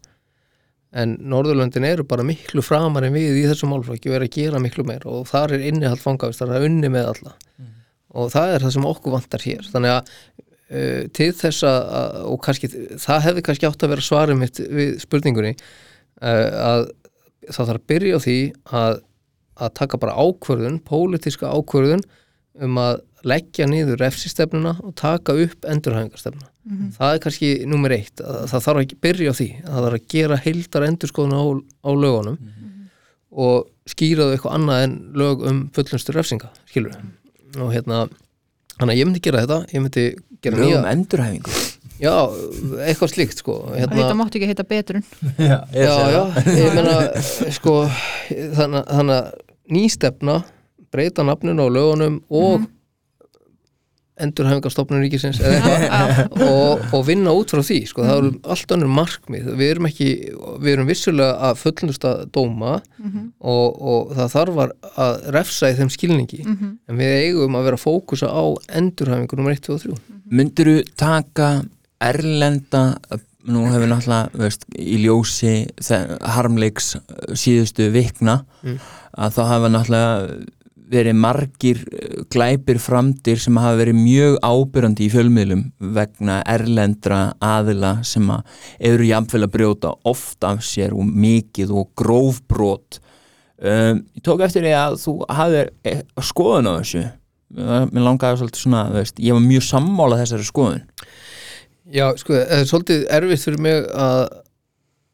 en 0.91 1.15
Norðurlöndin 1.31 1.87
eru 1.87 2.05
bara 2.09 2.25
miklu 2.27 2.63
framar 2.67 3.07
en 3.07 3.15
við 3.15 3.41
í 3.43 3.47
þessum 3.47 3.71
málflokki 3.75 4.11
og 4.11 4.17
er 4.19 4.27
að 4.27 4.37
gera 4.37 4.61
miklu 4.63 4.85
meir 4.89 5.05
og 5.07 5.29
þar 5.31 5.55
er 5.57 5.67
innihald 5.71 6.03
fangavist, 6.03 6.43
það 6.43 6.57
er 6.59 6.67
unni 6.67 6.91
með 6.91 7.11
alla. 7.13 7.35
Og 8.11 8.33
það 8.33 8.55
er 8.55 8.65
það 8.65 8.73
sem 8.75 8.87
okkur 8.91 9.15
vantar 9.15 9.45
hér. 9.47 9.69
Þannig 9.71 9.93
að 9.95 10.09
uh, 10.11 11.05
til 11.15 11.29
þess 11.39 11.67
að, 11.69 11.93
að 12.01 12.17
og 12.33 12.41
kannski, 12.47 12.73
það 13.05 13.23
hefði 13.29 13.45
kannski 13.47 13.69
átt 13.71 13.87
að 13.87 13.95
vera 13.95 14.07
svarið 14.09 14.41
mitt 14.41 14.63
við 14.67 14.97
spurningunni 15.05 15.53
uh, 15.55 16.49
að 16.73 16.89
það 17.51 17.61
þarf 17.61 17.77
að 17.79 17.87
byrja 17.93 18.19
á 18.19 18.25
því 18.27 18.39
að, 18.83 18.99
að 19.63 19.77
taka 19.79 20.03
bara 20.03 20.19
ákvörðun, 20.19 20.81
pólitíska 20.91 21.55
ákvörðun 21.55 22.03
um 22.67 22.83
að 22.83 23.05
leggja 23.31 23.69
niður 23.71 24.01
refsistefnuna 24.03 24.75
og 24.83 24.97
taka 24.99 25.37
upp 25.39 25.67
endurhæfingarstefnuna. 25.71 26.50
Það 26.97 27.15
er 27.15 27.21
kannski 27.25 27.51
nummer 27.69 27.95
eitt, 27.95 28.21
að 28.21 28.43
það 28.51 28.65
þarf 28.67 28.81
að 28.83 28.95
byrja 29.07 29.33
á 29.33 29.39
því 29.39 29.49
að 29.61 29.71
það 29.71 29.85
þarf 29.87 29.99
að 29.99 30.09
gera 30.15 30.41
heildar 30.45 30.87
endurskoðun 30.91 31.37
á, 31.41 31.45
á 31.81 31.91
lögunum 31.97 32.39
og 33.31 33.71
skýra 33.89 34.27
þau 34.27 34.35
eitthvað 34.35 34.57
annað 34.59 34.85
en 34.85 34.97
lög 35.17 35.45
um 35.49 35.61
fullunstur 35.75 36.19
refsinga, 36.19 36.51
skilur 36.69 36.99
og 37.59 37.73
hérna, 37.73 38.05
þannig 38.77 38.93
að 38.93 39.01
ég 39.01 39.09
myndi 39.09 39.23
gera 39.25 39.45
þetta 39.45 39.61
ég 39.73 39.85
myndi 39.85 40.07
gera 40.45 40.61
lögum 40.61 40.71
nýja 40.71 40.95
endurhæfingu? 40.95 41.55
Já, 42.01 42.15
eitthvað 42.87 43.13
slíkt 43.13 43.43
sko 43.43 43.55
Þetta 43.75 43.97
hérna, 43.99 44.17
mátti 44.17 44.41
ekki 44.41 44.49
heita 44.49 44.65
betrun. 44.65 45.03
Já, 45.51 45.59
já, 45.69 45.97
já, 46.15 46.23
ég 46.57 46.77
meina 46.77 46.95
sko, 47.53 47.75
þannig, 48.57 48.95
að 49.17 49.33
nýstefna 49.71 50.37
breyta 50.91 51.25
nafninu 51.27 51.69
á 51.69 51.69
lögunum 51.71 52.17
og 52.33 52.65
endurhæfingarstofnun 54.27 55.03
ríkisins 55.05 55.41
eða 55.41 55.59
eitthvað. 55.59 56.45
og, 56.51 56.85
og 56.99 57.07
vinna 57.09 57.33
út 57.37 57.51
frá 57.55 57.63
því 57.67 57.79
sko, 57.91 58.05
það 58.07 58.19
eru 58.23 58.31
allt 58.55 58.75
önnur 58.77 58.93
markmið. 58.99 59.49
Við 59.61 59.71
erum 59.75 59.89
ekki, 59.91 60.09
við 60.65 60.73
erum 60.75 60.91
vissulega 60.91 61.51
að 61.51 61.61
fullnusta 61.65 62.13
dóma 62.35 62.75
og, 63.41 63.81
og 63.95 64.15
það 64.19 64.33
þarf 64.37 64.61
að- 64.67 64.77
að 65.07 65.19
refsa 65.39 65.71
í 65.73 65.79
þeim 65.81 65.91
skilningi. 65.97 66.43
En 66.89 67.01
við 67.01 67.17
eigum 67.25 67.57
að 67.61 67.67
vera 67.71 67.81
að 67.81 67.85
fókusa 67.87 68.31
á 68.31 68.45
endurhæfingu 68.81 69.37
nummer 69.41 69.57
1, 69.57 69.65
2 69.69 69.75
og 69.75 69.83
3 69.87 69.99
Myndirðu 70.31 70.85
taka 70.97 71.51
erlenda 72.01 72.85
nú 73.51 73.65
hefur 73.73 73.89
náttúrulega 73.89 74.37
veist, 74.37 74.67
í 74.79 74.99
ljósi 75.01 75.53
harmleiks 76.37 76.93
síðustu 77.41 77.87
vikna 77.95 78.43
að 79.17 79.33
þá 79.37 79.41
hafa 79.49 79.71
náttúrulega 79.73 80.37
verið 80.91 81.17
margir 81.19 81.83
uh, 81.87 82.25
glæpir 82.33 82.81
framdir 82.83 83.41
sem 83.41 83.59
hafa 83.61 83.79
verið 83.81 83.99
mjög 84.01 84.39
ábyrjandi 84.43 85.07
í 85.07 85.13
fjölmiðlum 85.13 85.63
vegna 85.97 86.41
erlendra 86.51 87.21
aðila 87.45 87.97
sem 88.07 88.27
eru 88.79 89.09
jafnvel 89.09 89.47
að 89.47 89.55
brjóta 89.55 89.95
oft 90.09 90.45
af 90.47 90.65
sér 90.67 90.97
og 90.97 91.07
mikið 91.07 91.73
og 91.75 91.91
grófbrot. 91.99 93.01
Um, 93.61 94.05
ég 94.17 94.25
tók 94.25 94.45
eftir 94.47 94.65
því 94.65 94.77
að 94.77 95.01
þú 95.03 95.17
hafðir 95.29 95.73
eh, 95.85 96.05
skoðun 96.25 96.71
á 96.71 96.73
þessu. 96.81 97.07
Mér 97.51 98.05
langaði 98.07 98.39
svolítið 98.39 98.63
svona, 98.63 98.85
veist, 98.95 99.19
ég 99.19 99.35
var 99.35 99.43
mjög 99.43 99.65
sammála 99.67 100.21
þessari 100.21 100.47
skoðun. 100.47 100.85
Já, 101.91 102.05
sko, 102.21 102.37
það 102.37 102.61
er 102.63 102.69
svolítið 102.71 103.01
erfitt 103.17 103.43
fyrir 103.43 103.63
mig 103.65 103.81
að, 103.91 104.21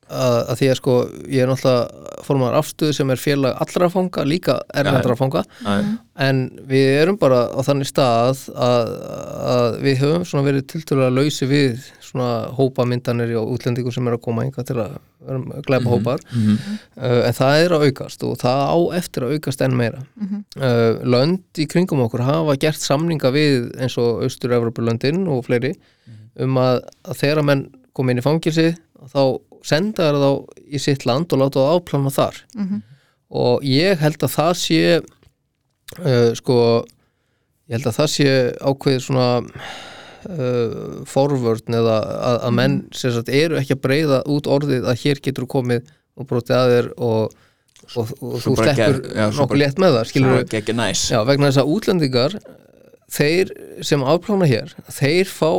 að, 0.07 0.37
að 0.53 0.59
því 0.61 0.69
að 0.71 0.79
sko, 0.81 0.97
ég 1.33 1.43
er 1.43 1.51
náttúrulega 1.51 2.23
formar 2.27 2.57
afstöðu 2.59 2.95
sem 2.97 3.11
er 3.13 3.21
félag 3.21 3.59
allra 3.63 3.89
fanga, 3.93 4.25
líka 4.27 4.57
erlendra 4.75 5.17
fanga, 5.19 5.43
en 6.27 6.41
við 6.67 6.89
erum 7.03 7.19
bara 7.21 7.45
á 7.55 7.61
þannig 7.67 7.91
stað 7.91 8.47
að, 8.55 8.95
að 9.53 9.79
við 9.85 10.01
höfum 10.03 10.25
svona 10.27 10.47
verið 10.47 10.67
tiltölulega 10.73 11.15
lausi 11.15 11.49
við 11.51 11.85
svona 12.07 12.31
hópamyndanir 12.57 13.35
og 13.41 13.53
útlendingur 13.57 13.95
sem 13.95 14.07
er 14.09 14.17
að 14.17 14.25
koma 14.25 14.47
einhvað 14.47 14.69
til 14.71 14.79
að 14.83 14.97
vera 15.27 15.41
með 15.43 15.67
glæpa 15.67 15.91
hópar 15.91 16.23
uh, 16.31 17.21
en 17.27 17.37
það 17.37 17.63
er 17.65 17.75
að 17.77 17.87
aukast 17.89 18.25
og 18.27 18.37
það 18.41 18.63
á 18.63 18.79
eftir 19.01 19.27
að 19.27 19.35
aukast 19.37 19.65
enn 19.67 19.77
meira. 19.79 20.05
Uh, 20.57 21.03
lönd 21.03 21.61
í 21.63 21.67
kringum 21.71 22.05
okkur 22.07 22.25
hafa 22.27 22.57
gert 22.63 22.83
samninga 22.83 23.33
við 23.35 23.73
eins 23.81 23.99
og 23.99 24.23
Austur-Evropulöndin 24.27 25.27
og 25.27 25.45
fleiri 25.49 25.75
um 26.43 26.59
að, 26.61 26.85
að 27.07 27.23
þegar 27.23 27.47
menn 27.49 27.67
kom 27.97 28.11
inn 28.13 28.21
í 28.21 28.25
fangilsi 28.25 28.75
þá 29.13 29.23
senda 29.67 30.11
þær 30.11 30.21
þá 30.23 30.31
í 30.67 30.83
sitt 30.83 31.07
land 31.09 31.33
og 31.35 31.43
láta 31.43 31.63
það 31.63 31.79
áplana 31.81 32.13
þar 32.15 32.43
og 33.43 33.65
ég 33.67 33.99
held 33.99 34.23
að 34.23 34.35
það 34.37 34.53
sé 34.63 34.83
uh, 35.01 36.31
sko 36.39 36.57
ég 37.67 37.77
held 37.77 37.87
að 37.91 37.99
það 37.99 38.11
sé 38.13 38.29
ákveð 38.63 39.01
svona 39.03 39.29
uh, 40.31 41.03
forvörn 41.11 41.79
eða 41.81 41.97
að, 42.03 42.39
að 42.49 42.55
menn 42.61 42.77
sem 42.95 43.15
sagt 43.15 43.33
eru 43.33 43.59
ekki 43.59 43.75
að 43.75 43.83
breyða 43.89 44.21
út 44.31 44.47
orðið 44.47 44.87
að 44.87 45.01
hér 45.03 45.23
getur 45.25 45.49
komið 45.51 45.91
og 46.17 46.29
brotið 46.31 46.57
að 46.57 46.71
þér 46.75 46.93
og, 46.97 47.35
og, 47.97 48.15
og 48.23 48.39
þú 48.45 48.55
sleppur 48.61 49.01
nokkuð 49.41 49.61
létt 49.63 49.83
með 49.83 49.99
það 49.99 50.09
skilur 50.13 50.47
Já, 51.13 51.19
vegna 51.29 51.51
þess 51.51 51.63
að 51.63 51.75
útlendingar 51.75 52.39
þeir 53.13 53.53
sem 53.87 54.03
afplána 54.03 54.49
hér 54.51 54.73
þeir 54.91 55.29
fá 55.31 55.51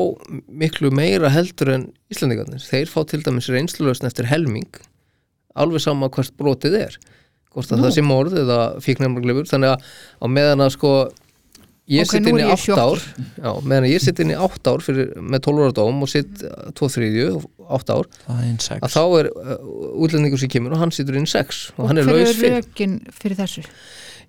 miklu 0.48 0.92
meira 0.92 1.32
heldur 1.32 1.72
en 1.76 1.86
Íslandingarnir 2.12 2.64
þeir 2.64 2.92
fá 2.92 3.02
til 3.08 3.22
dæmis 3.24 3.48
reynslulösn 3.54 4.10
eftir 4.10 4.28
helming 4.28 4.82
alveg 5.58 5.84
sama 5.84 6.10
hvert 6.14 6.36
brotið 6.40 6.76
er 6.82 6.98
hvort 7.54 7.72
að 7.72 7.80
Nú. 7.80 7.88
það 7.88 7.96
sé 7.96 8.04
morð 8.06 8.36
eða 8.44 8.60
fíknarmaglifur 8.84 9.48
þannig 9.50 9.74
að 9.74 9.88
á 10.22 10.26
meðan 10.30 10.66
að 10.66 10.76
sko 10.76 10.92
ég 11.88 12.04
Ok, 12.04 12.18
sitt 12.18 12.28
inn 12.28 12.38
í 12.38 12.44
er 12.44 12.52
ég 12.52 12.66
8 12.68 12.84
ár 12.84 13.04
já, 13.16 13.52
meðan 13.64 13.88
að 13.88 13.94
ég 13.94 14.04
sitt 14.04 14.20
inn 14.20 14.34
í 14.34 14.38
8 14.38 14.74
ár 14.74 14.84
fyrir, 14.84 15.14
með 15.24 15.44
12 15.48 15.64
ára 15.64 15.76
dóm 15.80 16.02
og 16.04 16.12
sitt 16.12 16.44
2 16.78 16.90
þriðju 16.98 17.30
8 17.80 17.96
ár 17.96 18.10
að 18.28 18.92
þá 18.92 19.04
er 19.22 19.30
uh, 19.32 19.54
útlendingur 20.04 20.42
sem 20.42 20.52
kemur 20.52 20.76
og 20.76 20.84
hann 20.84 20.92
situr 20.96 21.18
inn 21.18 21.28
í 21.28 21.32
6 21.32 21.62
og, 21.72 21.80
og 21.80 21.92
hann 21.94 22.02
er 22.04 22.12
laus 22.12 22.34
er 22.34 22.68
fyrir 22.68 23.00
fyrir 23.16 23.40
þessu 23.40 23.64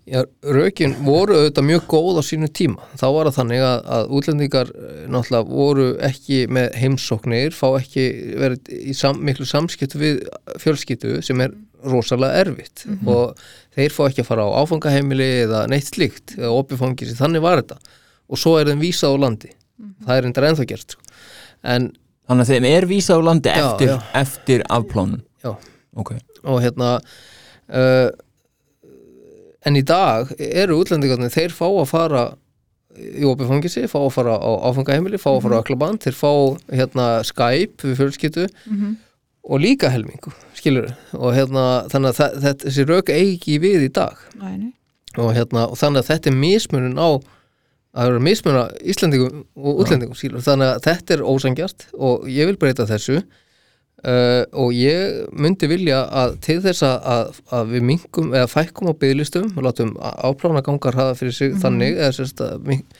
Já, 0.08 0.22
rökin 0.56 0.94
voru 1.04 1.36
auðvitað 1.36 1.66
mjög 1.68 1.86
góð 1.90 2.20
á 2.20 2.22
sínu 2.24 2.48
tíma. 2.54 2.86
Þá 2.96 3.06
var 3.12 3.28
það 3.28 3.38
þannig 3.38 3.64
að, 3.66 3.78
að 3.96 4.12
útlendingar 4.18 4.72
eh, 4.72 4.98
náttúrulega 5.12 5.48
voru 5.50 5.86
ekki 6.08 6.38
með 6.56 6.68
heimsóknir, 6.80 7.56
fá 7.56 7.66
ekki 7.76 8.06
verið 8.40 8.72
í 8.78 8.96
sam, 8.96 9.20
miklu 9.28 9.46
samskiptu 9.48 10.00
við 10.00 10.20
fjölskyldu 10.62 11.18
sem 11.26 11.44
er 11.44 11.52
rosalega 11.84 12.40
erfitt 12.42 12.82
og 13.06 13.38
þeir 13.76 13.94
fá 13.94 14.00
ekki 14.08 14.24
að 14.24 14.30
fara 14.32 14.48
á 14.48 14.58
áfangaheimili 14.64 15.28
eða 15.44 15.60
neitt 15.70 15.92
slíkt 15.92 16.34
eða 16.38 16.56
opifangis, 16.56 17.14
þannig 17.20 17.44
var 17.44 17.60
þetta 17.60 17.78
og 18.28 18.40
svo 18.40 18.56
er 18.58 18.70
þeim 18.72 18.82
vísað 18.82 19.14
á 19.14 19.22
landi. 19.22 19.50
Það 20.04 20.16
er 20.16 20.26
endur 20.26 20.46
ennþá 20.48 20.64
gert. 20.68 20.94
Sko. 20.96 21.04
En, 21.62 21.90
þannig 22.28 22.44
að 22.44 22.52
þeim 22.52 22.66
er 22.68 22.86
vísað 22.90 23.20
á 23.20 23.26
landi 23.28 23.52
Já, 23.52 23.58
eftir, 23.64 23.92
eftir 24.20 24.64
afplánun 24.68 25.22
já, 25.44 25.52
ok, 25.98 26.12
og 26.44 26.60
hérna 26.64 26.90
uh, 26.98 28.08
en 29.66 29.76
í 29.76 29.82
dag 29.84 30.30
eru 30.38 30.78
útlendingarnir 30.82 31.32
þeir 31.34 31.50
fá 31.54 31.66
að 31.66 31.88
fara 31.90 32.22
í 32.98 33.22
opið 33.28 33.48
fangisi, 33.52 33.82
fá 33.90 33.98
að 34.00 34.12
fara 34.14 34.36
á 34.38 34.50
áfangaheimili 34.70 35.18
fá 35.20 35.30
að 35.36 35.42
fara 35.46 35.58
á 35.58 35.62
öklaband, 35.62 36.00
þeir 36.02 36.16
fá 36.18 36.30
hérna 36.72 37.06
Skype 37.26 37.84
við 37.86 37.96
fjölskyttu 38.00 38.48
Mhm. 38.66 38.96
og 39.48 39.60
líka 39.60 39.88
helmingu, 39.90 40.32
skilur 40.54 40.90
og 41.14 41.34
hérna, 41.34 41.86
þannig 41.88 42.10
að 42.12 42.18
það, 42.18 42.38
þetta, 42.42 42.64
þessi 42.68 42.86
rauk 42.88 43.08
eigi 43.14 43.58
við 43.62 43.84
í 43.88 43.92
dag. 43.92 44.16
Nei. 44.40 44.72
og 45.18 45.32
hérna, 45.34 45.64
og 45.70 45.76
þannig 45.78 46.02
að 46.04 46.08
þetta 46.12 46.26
er 46.30 46.36
mismunun 46.36 46.98
á 47.00 47.08
að 47.98 48.06
vera 48.10 48.20
mismuna 48.20 48.64
Íslandingum 48.84 49.44
og 49.56 49.80
útlendingum, 49.82 50.14
skilur, 50.14 50.42
þannig 50.44 50.68
að 50.76 50.82
þetta 50.84 51.14
er 51.16 51.22
ósangjart 51.24 51.86
og 51.98 52.26
ég 52.28 52.46
vil 52.46 52.56
breyta 52.56 52.84
þessu 52.86 53.22
Uh, 54.06 54.44
og 54.54 54.70
ég 54.78 55.24
myndi 55.34 55.66
vilja 55.66 56.04
að 56.06 56.36
til 56.46 56.60
þess 56.62 56.84
að, 56.86 57.40
að, 57.50 57.72
við 57.72 57.82
minkum 57.88 58.28
eða 58.30 58.46
fækkum 58.52 58.92
á 58.92 58.94
bygglistum 58.94 59.48
og 59.56 59.64
látum 59.66 59.90
áplána 59.98 60.62
gangar 60.62 60.94
hafa 60.94 61.16
fyrir 61.18 61.34
sig 61.34 61.56
þannig 61.58 61.96
eða, 61.96 62.12
sérst, 62.14 62.44
mink- 62.62 62.94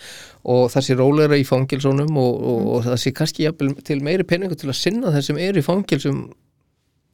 og 0.48 0.66
það 0.72 0.86
sé 0.88 0.96
rólegra 0.98 1.38
í 1.38 1.46
fangilsónum 1.46 2.18
og, 2.18 2.42
og, 2.50 2.66
og 2.74 2.84
það 2.88 2.98
sé 3.04 3.14
kannski 3.14 3.46
jafnvel 3.46 3.76
til 3.86 4.00
meiri 4.02 4.26
peningu 4.26 4.58
til 4.58 4.72
að 4.72 4.78
sinna 4.80 5.14
þeir 5.14 5.26
sem 5.28 5.40
eru 5.46 5.62
í 5.62 5.66
fangilsum 5.68 6.20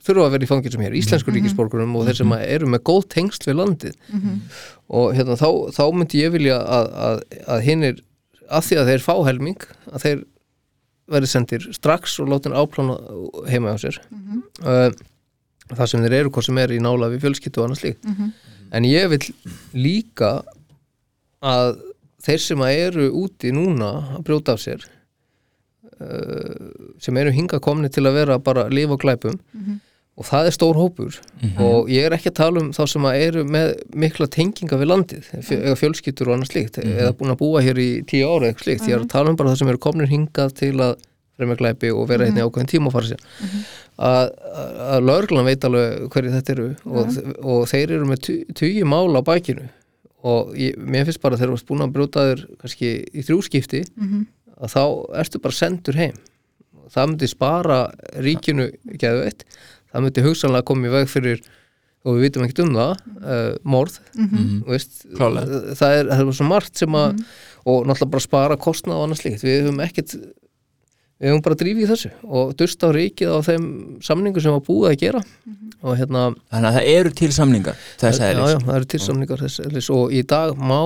þurfa 0.04 0.26
að 0.28 0.34
vera 0.36 0.46
í 0.46 0.50
fangilsum 0.50 0.84
hér, 0.84 0.96
íslensku 1.00 1.32
ríkisborgurum 1.32 1.94
og 1.96 2.08
þeir 2.08 2.18
sem 2.22 2.34
eru 2.40 2.68
með 2.72 2.82
góð 2.88 3.06
tengsl 3.14 3.48
við 3.48 3.60
landið. 3.60 3.94
Og 4.92 5.14
hérna, 5.16 5.36
þá, 5.40 5.48
þá 5.76 5.84
myndi 5.96 6.20
ég 6.24 6.32
vilja 6.34 6.58
að, 6.60 6.90
að, 7.08 7.22
að 7.54 7.64
hinnir 7.68 8.02
að 8.48 8.66
því 8.68 8.80
að 8.80 8.90
þeir 8.92 9.04
fá 9.04 9.14
helming 9.28 9.68
að 9.92 10.04
þeir 10.04 10.24
verði 11.10 11.28
sendir 11.28 11.66
strax 11.74 12.18
og 12.22 12.30
látin 12.32 12.54
áplána 12.56 12.96
heima 13.50 13.74
á 13.74 13.78
sér. 13.80 13.98
Uh, 14.62 14.90
það 15.72 15.90
sem 15.90 16.04
þeir 16.04 16.18
eru 16.20 16.32
hvað 16.34 16.48
sem 16.48 16.58
er 16.60 16.74
í 16.74 16.80
nála 16.82 17.10
við 17.12 17.24
fjölskyttu 17.24 17.60
og 17.60 17.68
annars 17.68 17.84
líkt 17.84 18.04
en 18.74 18.84
ég 18.84 19.08
vil 19.12 19.22
líka 19.72 20.42
að 21.44 21.78
þeir 22.24 22.40
sem 22.40 22.64
að 22.64 22.80
eru 22.88 23.08
úti 23.22 23.52
núna 23.52 23.90
að 24.16 24.24
brjóta 24.28 24.52
af 24.56 24.60
sér 24.60 24.84
uh, 26.00 26.54
sem 27.00 27.16
eru 27.16 27.32
hinga 27.32 27.60
komni 27.60 27.88
til 27.92 28.06
að 28.06 28.14
vera 28.20 28.38
bara 28.38 28.68
lifa 28.68 28.96
á 28.96 29.02
glæpum 29.04 29.38
og 30.14 30.26
það 30.28 30.46
er 30.46 30.54
stór 30.54 30.76
hópur. 30.78 31.16
Og 31.58 31.88
ég 31.90 32.04
er 32.06 32.14
ekki 32.14 32.30
að 32.30 32.36
tala 32.38 32.60
um 32.62 32.68
þá 32.76 32.82
sem 32.92 33.06
að 33.10 33.16
eru 33.26 33.44
með 33.50 33.72
mikla 34.04 34.28
tenginga 34.30 34.78
við 34.78 34.90
landið 34.92 35.30
eða 35.56 35.78
fjölskyttur 35.80 36.28
og 36.30 36.36
annars 36.36 36.52
slíkt 36.52 36.78
eða 36.84 37.12
búin 37.18 37.32
að 37.34 37.40
búa 37.40 37.62
hér 37.66 37.80
í 37.82 37.88
tíu 38.06 38.28
ára 38.28 38.46
eða 38.46 38.52
eitthvað 38.54 38.68
slíkt. 38.68 38.86
Ég 38.88 38.94
er 38.98 39.02
að 39.02 39.10
tala 39.16 39.30
um 39.32 39.36
bara 39.40 39.50
það 39.50 39.58
sem 39.64 39.72
eru 39.74 39.82
komnir 39.82 40.10
hingað 40.12 40.54
til 40.60 40.74
að 40.86 40.94
fremja 41.34 41.56
glæpi 41.58 41.90
og 41.90 42.04
vera 42.12 42.28
hérna 42.28 42.44
í 42.44 42.46
ákveðin 42.46 42.70
tíma 42.70 42.86
og 42.90 42.94
fara 42.94 43.08
sér. 43.10 43.24
Að, 43.94 44.28
að, 44.54 44.76
að 44.94 45.04
lögreglan 45.08 45.48
veit 45.48 45.64
alveg 45.66 46.04
hverju 46.14 46.30
þetta 46.36 46.52
eru 46.54 46.68
og, 46.86 47.16
og 47.42 47.64
þeir 47.70 47.92
eru 47.96 48.06
með 48.10 48.20
tu- 48.26 48.44
tugi 48.58 48.84
mála 48.86 49.18
á 49.22 49.26
bækinu 49.26 49.66
og 50.24 50.54
ég, 50.58 50.78
mér 50.78 51.04
finnst 51.08 51.20
bara 51.22 51.36
þegar 51.36 51.50
þú 51.52 51.56
varst 51.58 51.68
búin 51.68 51.82
að 51.84 51.92
brjóta 51.98 52.22
þér 52.30 52.44
kannski 52.62 52.92
í 53.10 53.22
þrjúskipti 53.26 53.82
að 54.62 54.72
þá 54.72 54.82
ertu 55.24 55.42
bara 55.42 55.58
sendur 55.58 55.98
heim. 55.98 56.16
Það 56.94 57.08
myndi 57.10 57.28
spara 57.30 57.78
ríkinu 58.22 58.66
geðveitt, 59.00 59.42
það 59.94 60.04
myndi 60.08 60.24
hugsanlega 60.26 60.66
koma 60.68 60.88
í 60.90 60.94
veg 60.98 61.08
fyrir 61.14 61.40
og 62.04 62.18
við 62.18 62.24
vitum 62.26 62.44
ekkert 62.44 62.62
um 62.66 62.74
það 62.76 62.94
uh, 63.24 63.54
morð 63.64 63.98
Mhm. 64.18 64.62
þú 64.66 64.72
veist, 64.74 64.96
Klárlega. 65.16 65.60
það 65.80 65.98
er, 66.00 66.08
það 66.12 66.24
er 66.28 66.38
svo 66.40 66.48
margt 66.50 66.76
sem 66.82 66.96
að 67.00 67.24
og 67.64 67.86
náttúrulega 67.88 68.10
bara 68.12 68.20
spara 68.26 68.56
kostnað 68.60 68.98
og 69.00 69.06
annars 69.08 69.22
líkt, 69.24 69.40
við 69.46 69.62
höfum 69.64 69.80
ekkert 69.86 70.12
við 71.22 71.30
höfum 71.30 71.42
bara 71.46 71.56
drífið 71.56 71.84
í 71.86 71.88
þessu 71.88 72.10
og 72.26 72.50
dust 72.60 72.82
á 72.84 72.88
ríkið 72.92 73.30
á 73.32 73.38
þeim 73.46 73.66
samningu 74.04 74.42
sem 74.44 74.52
var 74.52 74.60
búið 74.66 74.90
að 74.90 74.98
gera. 75.00 75.22
Og 75.84 75.96
hérna 76.00 76.24
þannig 76.52 76.68
að 76.68 76.76
það 76.76 76.88
eru 76.98 77.10
til 77.22 77.30
samningar 77.32 77.76
þess 78.00 78.20
að 78.20 78.32
já, 78.34 78.44
já, 78.52 78.58
það 78.66 78.74
eru 78.76 78.88
tilsamningar 78.94 79.42
þess 79.44 79.60
eðlis. 79.64 79.88
Og 79.94 80.12
í 80.12 80.22
dag 80.28 80.56
má 80.58 80.80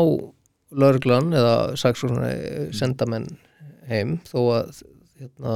lögreglan 0.70 1.32
eða 1.34 1.54
saksóknar 1.80 2.72
senda 2.76 3.06
menn 3.08 3.26
heim 3.88 4.18
þó 4.28 4.38
að 4.60 4.82
hérna 5.18 5.54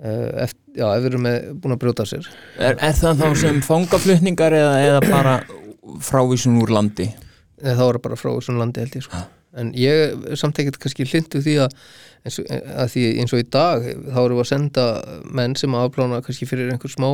eh, 0.00 0.46
eftir, 0.46 0.62
já, 0.78 0.86
ef 0.88 1.02
við 1.02 1.10
erum 1.10 1.26
með, 1.26 1.50
búin 1.62 1.76
að 1.76 1.82
brjóta 1.84 2.06
sér. 2.08 2.30
Er, 2.58 2.78
er 2.78 2.96
það 2.98 3.22
þá 3.22 3.28
sem 3.42 3.60
fangaflutningar 3.66 4.56
eða, 4.56 4.72
eða 4.86 5.04
bara 5.08 5.36
frávísun 6.06 6.60
úr 6.62 6.72
landi? 6.72 7.10
Eða 7.62 7.76
þá 7.78 7.84
er 7.84 7.98
það 7.98 8.04
bara 8.08 8.20
frá 8.20 8.32
svona 8.40 8.64
landi 8.64 8.82
held 8.82 8.98
ég 8.98 9.06
sko. 9.06 9.22
en 9.60 9.74
ég 9.76 10.26
samt 10.40 10.58
ekkert 10.58 10.78
kannski 10.80 11.04
hlindu 11.04 11.42
því 11.44 11.58
að, 11.66 11.74
eins 12.24 12.38
að 12.40 12.86
því 12.94 13.02
eins 13.20 13.34
og 13.36 13.42
í 13.42 13.48
dag 13.52 13.84
þá 13.84 14.18
erum 14.22 14.38
við 14.38 14.44
að 14.46 14.48
senda 14.48 14.86
menn 15.28 15.56
sem 15.60 15.76
afplána 15.76 16.22
kannski 16.24 16.48
fyrir 16.48 16.72
einhver 16.72 16.92
smá 16.92 17.10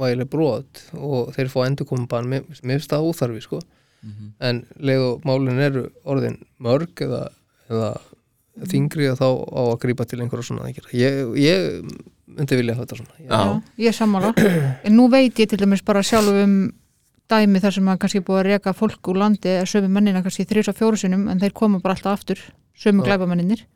vægileg 0.00 0.30
brot 0.30 0.80
og 0.94 1.34
þeir 1.34 1.50
fá 1.52 1.60
endurkomubann. 1.66 2.30
Mér 2.30 2.46
mér 2.62 2.78
finnst 2.78 2.92
það 2.92 3.10
óþarfi 3.10 3.44
sko. 3.44 3.60
En 4.40 4.62
leið 4.80 5.02
og 5.04 5.26
málin 5.28 5.60
eru 5.60 5.82
orðin 6.08 6.38
mörg 6.62 7.02
eða, 7.04 7.26
eða 7.68 7.90
þingri 8.68 9.08
að 9.10 9.22
þá 9.22 9.28
á 9.30 9.62
að 9.62 9.78
grípa 9.84 10.06
til 10.08 10.20
einhverja 10.20 10.46
svona 10.50 10.66
aðgerða. 10.68 10.92
ég, 10.96 11.20
ég 11.40 11.80
myndi 12.30 12.58
vilja 12.60 12.76
þetta 12.78 13.00
svona 13.00 13.14
Já. 13.24 13.30
Já, 13.30 13.62
ég 13.86 13.96
sammála 13.96 14.34
en 14.84 14.96
nú 14.96 15.08
veit 15.12 15.38
ég 15.40 15.50
til 15.50 15.60
dæmis 15.60 15.84
bara 15.86 16.04
sjálf 16.04 16.28
um 16.44 16.56
dæmi 17.30 17.62
þar 17.62 17.76
sem 17.76 17.90
að 17.92 18.00
kannski 18.02 18.24
búið 18.26 18.40
að 18.40 18.48
reka 18.50 18.74
fólk 18.74 19.12
úr 19.12 19.20
landi 19.22 19.52
eða 19.52 19.68
sömu 19.70 19.90
mennina 19.92 20.22
kannski 20.24 20.48
þrjus 20.50 20.72
og 20.72 20.78
fjóru 20.80 20.98
sinum 20.98 21.28
en 21.30 21.40
þeir 21.42 21.54
koma 21.54 21.80
bara 21.82 21.94
alltaf 21.96 22.18
aftur 22.18 22.42
sömu 22.74 23.04
Já. 23.04 23.10
glæbamenninir 23.10 23.66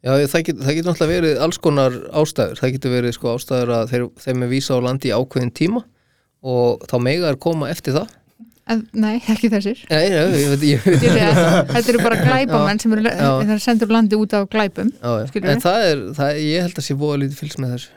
Já, 0.00 0.14
það 0.32 0.44
getur 0.46 0.64
það 0.64 0.76
get 0.78 0.86
náttúrulega 0.88 1.12
verið 1.12 1.40
alls 1.44 1.58
konar 1.60 1.96
ástæður. 2.16 2.56
Það 2.56 2.70
getur 2.72 2.92
verið 2.94 3.12
sko 3.12 3.32
ástæður 3.34 3.72
að 3.76 3.90
þeir, 3.90 4.04
þeim 4.24 4.44
er 4.46 4.48
vísa 4.48 4.78
á 4.80 4.84
landi 4.86 5.10
í 5.10 5.12
ákveðin 5.12 5.50
tíma 5.52 5.82
og 6.40 6.86
þá 6.88 6.94
mega 7.04 7.28
er 7.28 7.36
koma 7.36 7.68
eftir 7.68 7.98
það. 7.98 8.14
En, 8.70 8.82
Nei, 8.94 9.16
ekki 9.32 9.50
þessir 9.52 9.80
Nei, 9.90 10.02
já, 10.12 10.20
ég 10.34 10.50
veit, 10.54 10.66
ég 10.70 10.90
að 11.26 11.40
Þetta 11.74 11.92
eru 11.94 12.02
bara 12.04 12.18
glæbamenn 12.24 12.82
sem 12.82 12.94
eru 12.96 13.58
sendur 13.62 13.92
landi 13.94 14.18
út 14.18 14.36
af 14.38 14.48
glæpum 14.52 14.92
já, 14.94 15.14
já. 15.24 15.42
En 15.54 15.64
það 15.64 15.86
er, 15.88 16.04
það, 16.18 16.42
ég 16.46 16.66
held 16.68 16.80
að 16.82 16.86
sé 16.86 16.96
búa 17.00 17.18
lítið 17.20 17.40
fylgst 17.40 17.62
með 17.62 17.74
þessu. 17.76 17.96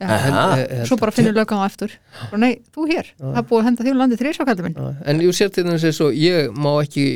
Held 0.00 0.86
Svo 0.88 0.96
að- 0.96 1.02
bara 1.02 1.12
finnur 1.12 1.34
löggan 1.36 1.60
á 1.60 1.64
eftir 1.68 1.92
og 2.30 2.38
nei, 2.40 2.54
þú 2.72 2.86
hér, 2.88 3.10
það 3.20 3.36
er 3.42 3.46
búið 3.50 3.60
að 3.60 3.66
henda 3.68 3.84
því 3.84 3.92
úr 3.92 3.98
landi 4.00 4.18
þrísakallum 4.20 4.68
minn 4.68 4.78
Já, 4.80 4.88
En 5.12 5.20
ég 5.20 5.36
sér 5.36 5.52
til 5.52 5.64
þess 5.68 5.88
að 5.90 5.96
svo, 5.98 6.08
ég 6.16 6.48
má 6.56 6.70
ekki 6.80 7.06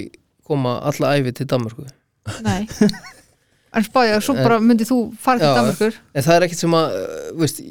koma 0.44 0.74
alla 0.84 1.14
æfi 1.16 1.32
til 1.38 1.46
Danmarku. 1.48 1.86
Nei 2.44 2.66
En 3.74 3.82
spáði 3.82 4.12
að 4.14 4.20
svo 4.22 4.34
bara 4.38 4.60
myndið 4.62 4.90
þú 4.92 4.98
fara 5.18 5.40
til. 5.40 5.54
Danmarkur 5.56 5.96
En 6.14 6.26
það 6.26 6.36
er 6.36 6.46
ekkit 6.46 6.60
sem 6.60 6.76
að, 6.78 6.98
uh, 7.00 7.30
veist, 7.40 7.62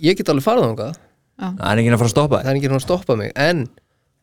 ég 0.00 0.16
get 0.16 0.30
alveg 0.32 0.46
farið 0.46 0.68
þangað. 0.68 1.00
það 1.42 1.66
er 1.72 1.82
ekki 1.82 1.90
að 1.92 1.98
fara 1.98 2.08
að 2.08 2.14
stoppa 2.14 2.40
Það 2.42 2.52
er 2.52 2.60
ekki 2.60 2.70
að 2.70 2.84
stoppa 2.86 3.16
mig. 3.18 3.32
En 3.36 3.66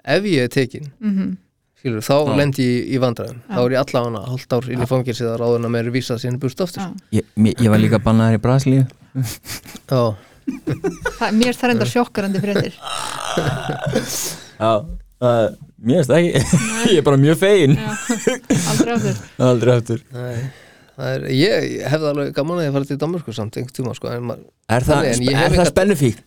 ef 0.06 0.24
ég 0.30 0.44
er 0.48 0.48
tekin, 0.54 0.92
mm 1.00 1.38
skilur, 1.80 2.02
þá 2.04 2.16
Já. 2.28 2.36
lendi 2.36 2.64
ég 2.68 2.88
í 2.92 2.98
vandræðum. 3.00 3.38
Já. 3.48 3.56
Þá 3.56 3.60
er 3.64 3.72
ég 3.72 3.80
allavega 3.80 4.22
hálft 4.28 4.54
ár 4.58 4.66
inn 4.74 4.82
í 4.84 4.88
fangilsið 4.90 5.30
að 5.32 5.38
ráðuna 5.40 5.70
með 5.72 5.86
er 5.86 5.92
vísað 5.96 6.18
síðan 6.20 6.40
búst 6.42 6.60
aftur. 6.66 6.82
Já. 6.84 6.90
ég, 7.22 7.24
mér- 7.40 7.56
ég 7.64 7.70
var 7.72 7.80
líka 7.80 8.00
bannaður 8.04 8.36
í 8.36 8.42
Brasilíu 8.44 8.82
Já. 8.84 10.02
Það, 11.20 11.32
mér 11.40 11.48
er 11.54 11.58
það 11.60 11.70
reyndar 11.72 11.90
sjokkarandi 11.94 12.40
fréttir 12.44 12.74
já, 14.60 14.72
uh, 15.22 15.50
mér 15.78 16.00
veist 16.02 16.14
ekki 16.16 16.32
ég 16.94 16.98
er 17.00 17.06
bara 17.06 17.20
mjög 17.22 17.38
fegin 17.42 17.76
aldrei 17.78 18.96
aftur 18.96 19.22
aldrei 19.38 19.76
það 20.10 21.12
er, 21.14 21.28
ég, 21.32 21.68
ég 21.78 21.86
hefði 21.94 22.10
alveg 22.12 22.34
gaman 22.36 22.60
að 22.60 22.66
ég 22.68 22.76
fara 22.76 22.90
til 22.90 22.98
Danmarku 23.06 23.36
samt 23.36 23.56
einhvern 23.62 23.78
tíma 23.78 23.94
sko, 23.96 24.10
er 24.12 24.20
það, 24.26 24.90
Þannig, 24.90 25.14
en 25.14 25.28
ég 25.28 25.32
er 25.32 25.40
hef 25.44 25.54
það 25.54 25.60
enga- 25.62 25.70
spennufík? 25.72 26.24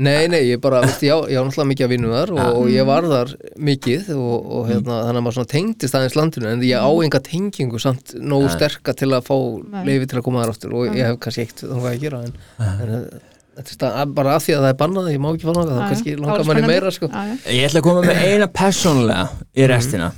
Nei, 0.00 0.24
nei, 0.32 0.46
ég 0.48 0.60
bara, 0.62 0.78
veist, 0.86 1.02
já, 1.04 1.12
ég 1.28 1.36
var 1.36 1.44
náttúrulega 1.50 1.68
mikið 1.68 1.84
að 1.84 1.90
vinna 1.92 2.12
þar 2.14 2.30
og, 2.32 2.46
og 2.62 2.68
ég 2.72 2.86
var 2.88 3.04
þar 3.10 3.32
mikið 3.60 4.06
og, 4.14 4.46
og 4.56 4.62
hérna, 4.70 5.00
þannig 5.04 5.20
að 5.20 5.26
maður 5.26 5.36
svona 5.36 5.50
tengdist 5.50 5.98
aðeins 5.98 6.16
landinu 6.16 6.48
en 6.48 6.62
ég 6.64 6.80
á 6.80 6.88
enga 7.04 7.20
tengingu 7.26 7.80
samt 7.82 8.14
nógu 8.16 8.48
sterka 8.54 8.94
til 8.96 9.10
að 9.12 9.26
fá 9.26 9.36
Nei. 9.36 9.82
leifi 9.90 10.08
til 10.08 10.16
að 10.22 10.24
koma 10.24 10.40
þar 10.40 10.54
aftur 10.54 10.72
og 10.78 10.96
ég 10.96 11.10
hef 11.10 11.18
kannski 11.20 11.44
eitt 11.44 11.60
þá 11.60 11.74
hvað 11.74 11.90
að 11.90 12.06
gera 12.06 12.22
en, 12.24 12.32
en 12.64 12.94
eh, 12.96 13.04
þetta 13.58 13.68
er 13.68 13.76
stað, 13.76 14.14
bara 14.16 14.32
að 14.38 14.46
því 14.46 14.56
að 14.56 14.64
það 14.64 14.72
er 14.72 14.78
bannað 14.80 15.10
ég 15.12 15.20
má 15.20 15.28
ekki 15.34 15.48
fara 15.50 15.58
náttúrulega, 15.60 15.76
Já, 15.76 15.84
þá 15.84 15.92
kannski 15.92 16.16
langar 16.22 16.40
Það 16.40 16.48
manni 16.48 16.72
meira 16.72 16.94
sko. 16.96 17.10
Ég 17.52 17.68
ætla 17.68 17.82
að 17.82 17.86
koma 17.90 18.06
með 18.06 18.22
eina 18.30 18.48
persónulega 18.62 19.26
í 19.52 19.68
restina. 19.68 20.08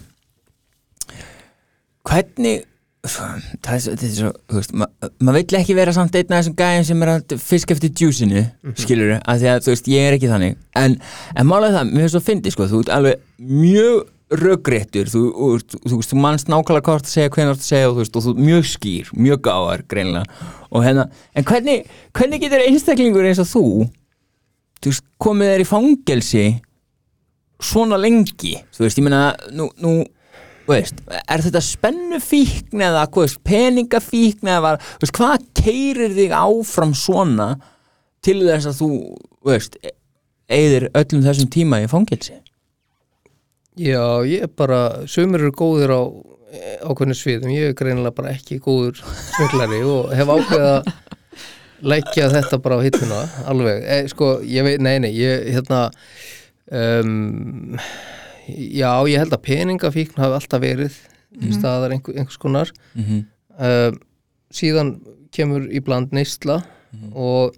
Hvernig 2.04 2.62
það 3.04 3.74
er, 3.74 3.82
svo- 3.84 3.92
þetta 3.94 4.06
er 4.08 4.14
svo, 4.16 4.30
þú 4.48 4.56
veist 4.60 4.72
ma- 4.80 4.88
maður 5.20 5.36
vill 5.40 5.58
ekki 5.60 5.74
vera 5.76 5.92
samt 5.92 6.14
einn 6.16 6.32
af 6.32 6.40
þessum 6.44 6.56
gæjum 6.56 6.84
sem 6.88 7.02
er 7.04 7.10
að 7.14 7.34
fisk 7.44 7.70
eftir 7.74 7.92
djúsinu, 7.92 8.42
mm 8.64 8.74
skilur 8.80 9.12
af 9.20 9.38
því 9.42 9.50
að 9.52 9.62
þú 9.66 9.72
veist, 9.74 9.90
ég 9.92 10.08
er 10.08 10.16
ekki 10.16 10.30
þannig. 10.32 10.56
En, 10.80 10.96
en 11.36 11.46
málega 11.50 11.76
það, 11.78 11.90
mér 11.92 12.04
finnst 12.06 12.16
það 12.16 12.22
að 12.22 12.28
fyndi, 12.30 12.52
sko, 12.54 12.68
þú 12.72 12.80
ert 12.84 12.92
alveg 12.96 13.22
mjög 13.38 14.10
röggréttur 14.34 15.10
þú, 15.12 15.20
þú, 15.36 15.78
þú, 15.84 15.96
veist, 15.98 16.10
þú 16.14 16.20
mannst 16.24 16.48
nákvæmlega 16.50 16.94
ert 16.96 17.04
að 17.06 17.12
segja, 17.12 17.30
hvernig 17.34 17.50
þú 17.50 17.54
ert 17.54 17.60
að 17.64 17.68
segja 17.68 17.90
og 17.90 17.94
þú 17.94 18.00
veist, 18.02 18.16
og 18.16 18.24
þú 18.24 18.32
ert 18.32 18.44
mjög 18.48 18.64
skýr, 18.72 19.10
mjög 19.20 19.42
gáðar 19.44 19.84
greinlega, 19.92 20.48
og 20.72 20.86
hérna 20.86 21.04
en 21.36 21.44
hvernig, 21.50 21.84
hvernig 22.16 22.40
getur 22.42 22.64
einstaklingur 22.64 23.28
eins 23.28 23.42
og 23.44 23.50
þú 23.52 23.64
þú 24.80 24.90
veist, 24.90 25.04
komið 25.22 25.52
þér 25.52 25.62
í 25.62 25.68
fangelsi 25.68 26.46
svona 27.64 27.96
lengi? 28.00 28.56
Þú 28.74 28.84
veist, 28.88 28.98
ég 28.98 29.06
meina, 29.06 29.22
nú, 29.54 29.68
nú 29.84 29.92
veist, 30.68 31.02
er 31.08 31.44
þetta 31.44 31.62
spennufíkn 31.64 32.84
eða 32.86 33.04
veist, 33.14 33.40
peningafíkn 33.46 34.50
eða 34.54 34.76
veist, 35.02 35.14
hvað 35.16 35.44
keirir 35.58 36.16
þig 36.16 36.34
áfram 36.38 36.94
svona 36.96 37.54
til 38.24 38.40
þess 38.46 38.70
að 38.70 38.80
þú, 38.80 38.90
eigðir 40.48 40.88
öllum 40.96 41.24
þessum 41.24 41.50
tíma 41.52 41.82
í 41.84 41.90
fangelsi? 41.90 42.38
Já, 43.74 44.22
ég 44.28 44.46
er 44.46 44.52
bara, 44.54 45.06
sumir 45.10 45.42
eru 45.42 45.54
góðir 45.56 45.90
á 45.90 46.02
ákveðinu 46.86 47.16
sviðum, 47.18 47.54
ég 47.54 47.72
er 47.72 47.78
greinilega 47.78 48.14
bara 48.14 48.34
ekki 48.36 48.60
góður 48.62 49.00
smöglari 49.34 49.80
og 49.82 50.12
hef 50.14 50.30
ákveðið 50.30 50.68
að 50.70 50.92
leggja 51.84 52.28
þetta 52.32 52.60
bara 52.62 52.78
á 52.78 52.84
hittuna, 52.84 53.22
alveg, 53.50 53.82
e, 53.82 53.96
sko, 54.12 54.36
ég 54.46 54.64
veit, 54.64 54.84
nei, 54.84 54.94
nei, 55.02 55.10
ég, 55.18 55.48
hérna 55.56 55.88
um, 56.70 57.34
já, 58.48 58.90
ég 59.08 59.18
held 59.22 59.34
að 59.34 59.44
peningafíkn 59.46 60.20
hafi 60.20 60.38
alltaf 60.40 60.62
verið 60.62 60.94
mm 61.34 61.50
staðar 61.50 61.90
einhver, 61.90 62.14
einhvers 62.14 62.38
konar. 62.38 62.70
Mm 62.94 63.04
-hmm. 63.04 63.22
um, 63.58 64.00
síðan 64.54 65.00
kemur 65.34 65.66
í 65.66 65.80
bland 65.82 66.12
neysla 66.14 66.62
og, 67.12 67.56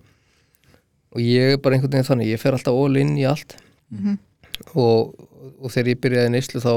og 1.12 1.20
ég 1.20 1.52
er 1.52 1.58
bara 1.60 1.76
einhvern 1.76 1.92
veginn 1.92 2.08
þannig, 2.08 2.30
ég 2.32 2.40
fer 2.40 2.56
alltaf 2.56 2.74
all 2.74 2.96
in 2.96 3.16
í 3.18 3.24
allt. 3.28 3.56
Mhm. 3.90 4.18
og, 4.74 5.14
og 5.60 5.70
þegar 5.70 5.88
ég 5.88 6.00
byrjaði 6.00 6.30
neyslu 6.32 6.60
þá, 6.60 6.72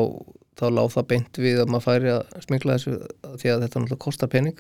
þá 0.60 0.66
láð 0.70 0.92
það 0.94 1.08
beint 1.08 1.38
við 1.38 1.62
að 1.62 1.72
maður 1.72 1.88
færi 1.88 2.12
að 2.12 2.44
smikla 2.44 2.76
þessu 2.76 2.92
því 3.40 3.50
að 3.50 3.62
þetta 3.64 3.80
náttúrulega 3.80 4.06
kostar 4.06 4.30
pening. 4.30 4.60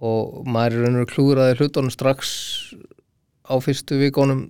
Og 0.00 0.46
maður 0.46 0.72
er 0.72 0.80
raun 0.80 0.94
og 0.94 1.00
veru 1.00 1.12
klúðraði 1.12 1.58
hlutunum 1.58 1.90
strax 1.92 2.72
á 3.44 3.54
fyrstu 3.60 3.98
vikonum 4.00 4.48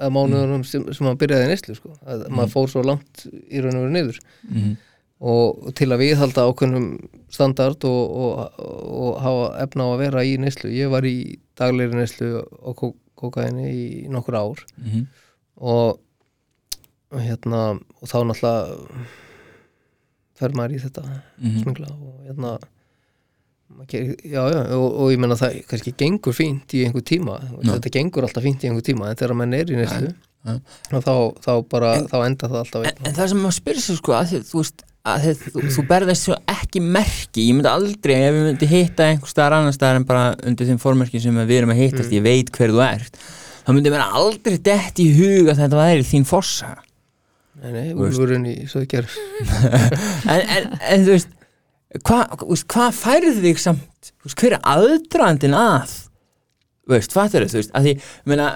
eða 0.00 0.10
mánuðunum 0.16 0.64
sem, 0.64 0.84
sem 0.94 1.06
maður 1.06 1.18
byrjaði 1.24 1.48
neyslu 1.50 1.74
sko. 1.76 1.92
að 2.06 2.24
maður 2.32 2.52
fór 2.54 2.70
svo 2.72 2.82
langt 2.86 3.26
í 3.50 3.60
raun 3.60 3.76
og 3.76 3.84
veru 3.84 3.92
niður 3.96 4.18
Mhm. 4.48 4.76
og 5.20 5.74
til 5.76 5.88
að 5.92 6.00
viðhalda 6.00 6.46
ákveðnum 6.48 6.86
standard 7.28 7.84
og, 7.84 8.10
og, 8.10 8.60
og 8.60 9.20
hafa 9.20 9.62
efna 9.66 9.84
á 9.84 9.88
að 9.92 9.98
vera 10.06 10.24
í 10.24 10.36
neyslu 10.40 10.70
ég 10.72 10.88
var 10.90 11.02
í 11.04 11.38
daglegri 11.60 11.98
neyslu 12.00 12.30
og 12.62 12.76
kó 12.80 12.94
kókaini 13.20 13.68
í 13.68 14.08
nokkur 14.08 14.34
ár 14.40 14.64
Mhm. 14.80 15.06
og 15.60 16.00
og 17.12 17.18
hérna 17.20 17.60
og 18.00 18.06
þá 18.08 18.16
náttúrulega 18.22 18.78
fer 20.38 20.52
maður 20.56 20.76
í 20.76 20.80
þetta 20.84 21.02
Mhm. 21.40 21.62
smingla 21.62 21.88
og 21.90 22.20
hérna 22.28 22.58
já, 23.90 24.42
já, 24.42 24.60
og, 24.76 24.86
og 24.88 25.12
ég 25.12 25.22
menna 25.22 25.38
það 25.38 25.60
kannski 25.70 25.94
gengur 25.98 26.36
fínt 26.36 26.74
í 26.76 26.84
einhver 26.86 27.06
tíma. 27.06 27.38
Já. 27.60 27.72
þetta 27.72 27.94
gengur 27.96 28.26
alltaf 28.26 28.46
fínt 28.46 28.64
í 28.64 28.70
einhver 28.70 28.86
tíma 28.86 29.10
en 29.10 29.18
þegar 29.20 29.36
mann 29.40 29.56
er 29.56 29.72
í 29.72 29.80
og 30.50 31.02
þá, 31.04 31.14
þá 31.44 31.50
bara, 31.68 31.96
þá 32.08 32.16
enda 32.24 32.48
það 32.48 32.62
alltaf 32.62 32.86
en, 32.88 33.02
en 33.04 33.18
það 33.18 33.26
sem 33.32 33.42
maður 33.44 33.58
spyrir 33.58 33.84
sig 33.84 33.98
sko 33.98 34.14
að 34.16 34.38
þú 34.48 34.62
að 35.10 35.26
þú, 35.40 35.62
þú 35.76 35.82
berðist 35.88 36.26
svo 36.26 36.36
ekki 36.48 36.80
merki. 36.84 37.44
Ég 37.48 37.56
myndi 37.56 37.70
aldrei, 37.70 38.14
ef 38.20 38.34
ég 38.36 38.46
myndi 38.46 38.68
hitta 38.68 39.06
einhver 39.08 39.32
staðar 39.32 39.58
annar 39.58 39.76
staðar 39.76 40.00
en 40.00 40.08
bara 40.08 40.24
undir 40.48 40.68
þeim 40.68 40.80
formerki 40.80 41.20
sem 41.20 41.36
við 41.40 41.54
erum 41.58 41.72
að 41.72 41.80
hittast, 41.84 42.12
ég 42.12 42.24
veit 42.24 42.52
hver 42.56 42.72
þú 42.72 42.82
ert 42.84 43.20
þá 43.64 43.74
myndi 43.76 43.92
mér 43.92 44.06
aldrei 44.18 44.56
dett 44.64 45.02
í 45.02 45.10
hug 45.14 45.50
að 45.50 45.60
þetta 45.62 45.80
væri 45.80 46.06
þín 46.06 46.24
fossa 46.28 46.70
nei, 47.60 47.70
nei, 47.74 47.90
úlfurinn 47.94 48.46
í 48.50 48.54
svo 48.70 48.82
ger 48.88 49.08
en, 50.32 50.40
en, 50.40 50.72
en 50.80 51.04
þú 51.06 51.14
veist 51.14 51.36
hvað 51.98 52.44
hva, 52.70 52.90
færði 52.94 53.34
þig 53.40 53.62
samt 53.62 54.12
veist, 54.22 54.38
hver 54.38 54.58
er 54.58 54.62
aðdrandin 54.68 55.56
að? 55.56 55.96
Veist, 56.90 57.12
fattur 57.14 57.46
þú 57.46 57.58
veist, 57.60 57.72
að 57.76 57.86
því, 57.86 57.92
meina 58.30 58.46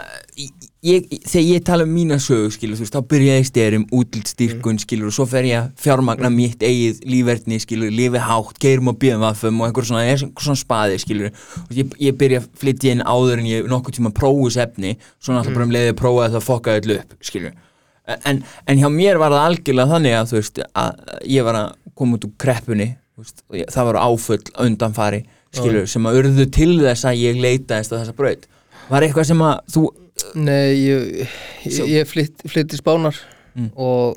ég, 0.85 1.05
þegar 1.23 1.45
ég 1.45 1.65
tala 1.67 1.85
um 1.87 1.93
mína 1.95 2.17
sögu, 2.23 2.49
skilur, 2.55 2.79
þú 2.79 2.85
veist, 2.85 2.97
þá 2.97 3.11
byrja 3.13 3.37
ég 3.37 3.47
styrum, 3.49 3.85
útlitstyrkun, 3.95 4.81
skilur, 4.83 5.11
og 5.11 5.15
svo 5.15 5.27
fer 5.31 5.47
ég 5.49 5.61
að 5.61 5.85
fjármagna 5.85 6.31
mitt 6.35 6.65
eigið 6.67 7.05
lífverðni, 7.11 7.61
skilur, 7.63 7.93
lifi 7.95 8.23
hátt, 8.25 8.59
geirum 8.63 8.91
og 8.91 8.99
bíðumvaffum 9.03 9.61
og 9.61 9.69
einhver 9.69 9.87
svona, 9.87 10.03
einhver 10.09 10.49
svona 10.49 10.59
spaði, 10.59 10.99
skilur, 11.05 11.31
og 11.63 11.79
ég, 11.79 11.95
ég 12.09 12.19
byrja 12.19 12.43
að 12.43 12.51
flytja 12.65 12.97
inn 12.97 13.05
áður 13.07 13.45
en 13.45 13.53
ég 13.53 13.71
nokkuð 13.71 14.01
tíma 14.01 14.15
prófus 14.17 14.59
efni, 14.65 14.97
svona 15.23 15.45
alltaf 15.45 15.55
bara 15.55 15.69
um 15.69 15.77
leiði 15.77 15.95
að 15.95 16.01
prófa 16.03 16.33
það 16.35 16.47
fokkaði 16.49 16.83
allu 16.83 16.99
upp, 17.05 17.17
skilur, 17.31 17.55
en, 18.19 18.43
en 18.67 18.83
hjá 18.83 18.91
mér 18.93 19.23
var 19.23 19.37
það 19.37 19.47
algjörlega 19.53 19.95
þannig 19.95 20.19
að 20.19 20.33
þú 20.33 20.41
veist 20.41 20.63
að 20.67 21.09
ég 21.37 21.47
var 21.47 21.63
að 21.63 21.73
koma 21.95 22.19
út 22.19 22.27
úr 22.27 22.37
kreppunni 22.41 22.91
það 23.19 23.85
var 23.91 23.99
áfull 24.03 24.41
undanfari 24.65 25.23
skilur, 25.55 25.87
sem 25.87 26.07
að 26.11 26.17
urðu 26.23 26.47
til 26.51 26.73
þess 26.83 27.05
að 27.07 27.21
ég 27.23 27.37
leitaðist 27.41 27.93
á 27.95 27.99
þessa 28.01 28.17
braut 28.19 28.47
var 28.91 29.03
eitthvað 29.07 29.29
sem 29.33 29.45
að 29.47 29.61
þú 29.77 29.85
Nei, 30.39 30.75
ég, 30.79 31.29
ég, 31.67 31.79
ég 31.91 32.07
flytt, 32.07 32.43
flytt 32.49 32.75
í 32.75 32.79
spánar 32.81 33.17
Mm. 33.55 33.69
og 33.79 34.17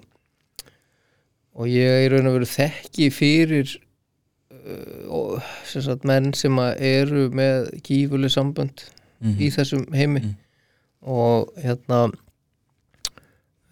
og 1.58 1.68
ég 1.70 2.06
í 2.06 2.10
raun 2.10 2.26
og 2.30 2.34
veru 2.40 2.46
þekki 2.50 3.12
fyrir 3.14 3.70
uh, 5.10 5.38
sem 5.66 5.82
sagt, 5.86 6.06
menn 6.10 6.32
sem 6.34 6.58
að 6.62 6.82
eru 6.82 7.28
með 7.30 7.70
gífuleg 7.86 8.34
sambönd 8.34 8.82
Mhm. 9.22 9.38
í 9.42 9.50
þessum 9.54 9.86
heimi 9.94 10.20
Mm. 10.22 10.36
og 11.02 11.54
hérna 11.62 12.12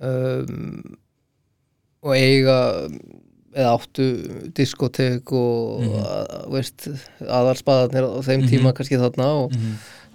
um, 0.01 0.97
og 2.05 2.13
eiga 2.17 2.57
eða 3.55 3.73
áttu 3.77 4.05
diskotek 4.53 5.31
og 5.31 5.81
Mhm. 5.81 5.93
að, 6.05 6.49
veist, 6.51 6.87
aðalspaðarnir 7.21 8.03
á 8.07 8.19
þeim 8.25 8.41
Mhm. 8.43 8.49
tíma 8.51 8.73
kannski 8.75 8.97
þarna 8.99 9.29
og 9.45 9.51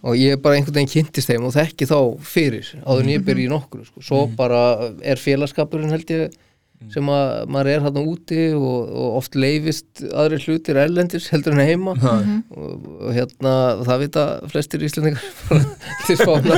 og 0.02 0.14
ég 0.16 0.40
bara 0.40 0.56
einhvern 0.56 0.72
veginn 0.78 0.88
kynntist 1.04 1.28
þeim 1.28 1.44
og 1.44 1.52
þekki 1.52 1.86
þá 1.86 1.98
fyrir 2.24 2.64
áður 2.86 3.02
en 3.02 3.08
ég 3.12 3.24
byrja 3.24 3.48
í 3.48 3.50
nokkru 3.52 3.84
sko. 3.84 4.00
svo 4.00 4.26
bara 4.36 4.92
er 5.02 5.16
félagskapurinn 5.20 5.90
held 5.90 6.06
ég 6.08 6.30
sem 6.90 7.04
að 7.04 7.46
maður 7.52 7.66
er 7.68 7.80
hann 7.84 7.98
úti 8.00 8.54
og, 8.56 8.88
og 8.88 9.16
oft 9.18 9.34
leifist 9.36 10.00
aðri 10.00 10.38
hlutir 10.40 10.76
erlendis 10.80 11.28
heldur 11.28 11.52
en 11.52 11.66
heima 11.68 11.94
Mhm. 11.94 12.42
og, 12.56 12.86
og 13.02 13.12
hérna 13.12 13.84
það 13.84 13.98
vita 14.00 14.40
flestir 14.48 14.80
íslendingar 14.80 15.20
til 16.06 16.16
spána 16.16 16.56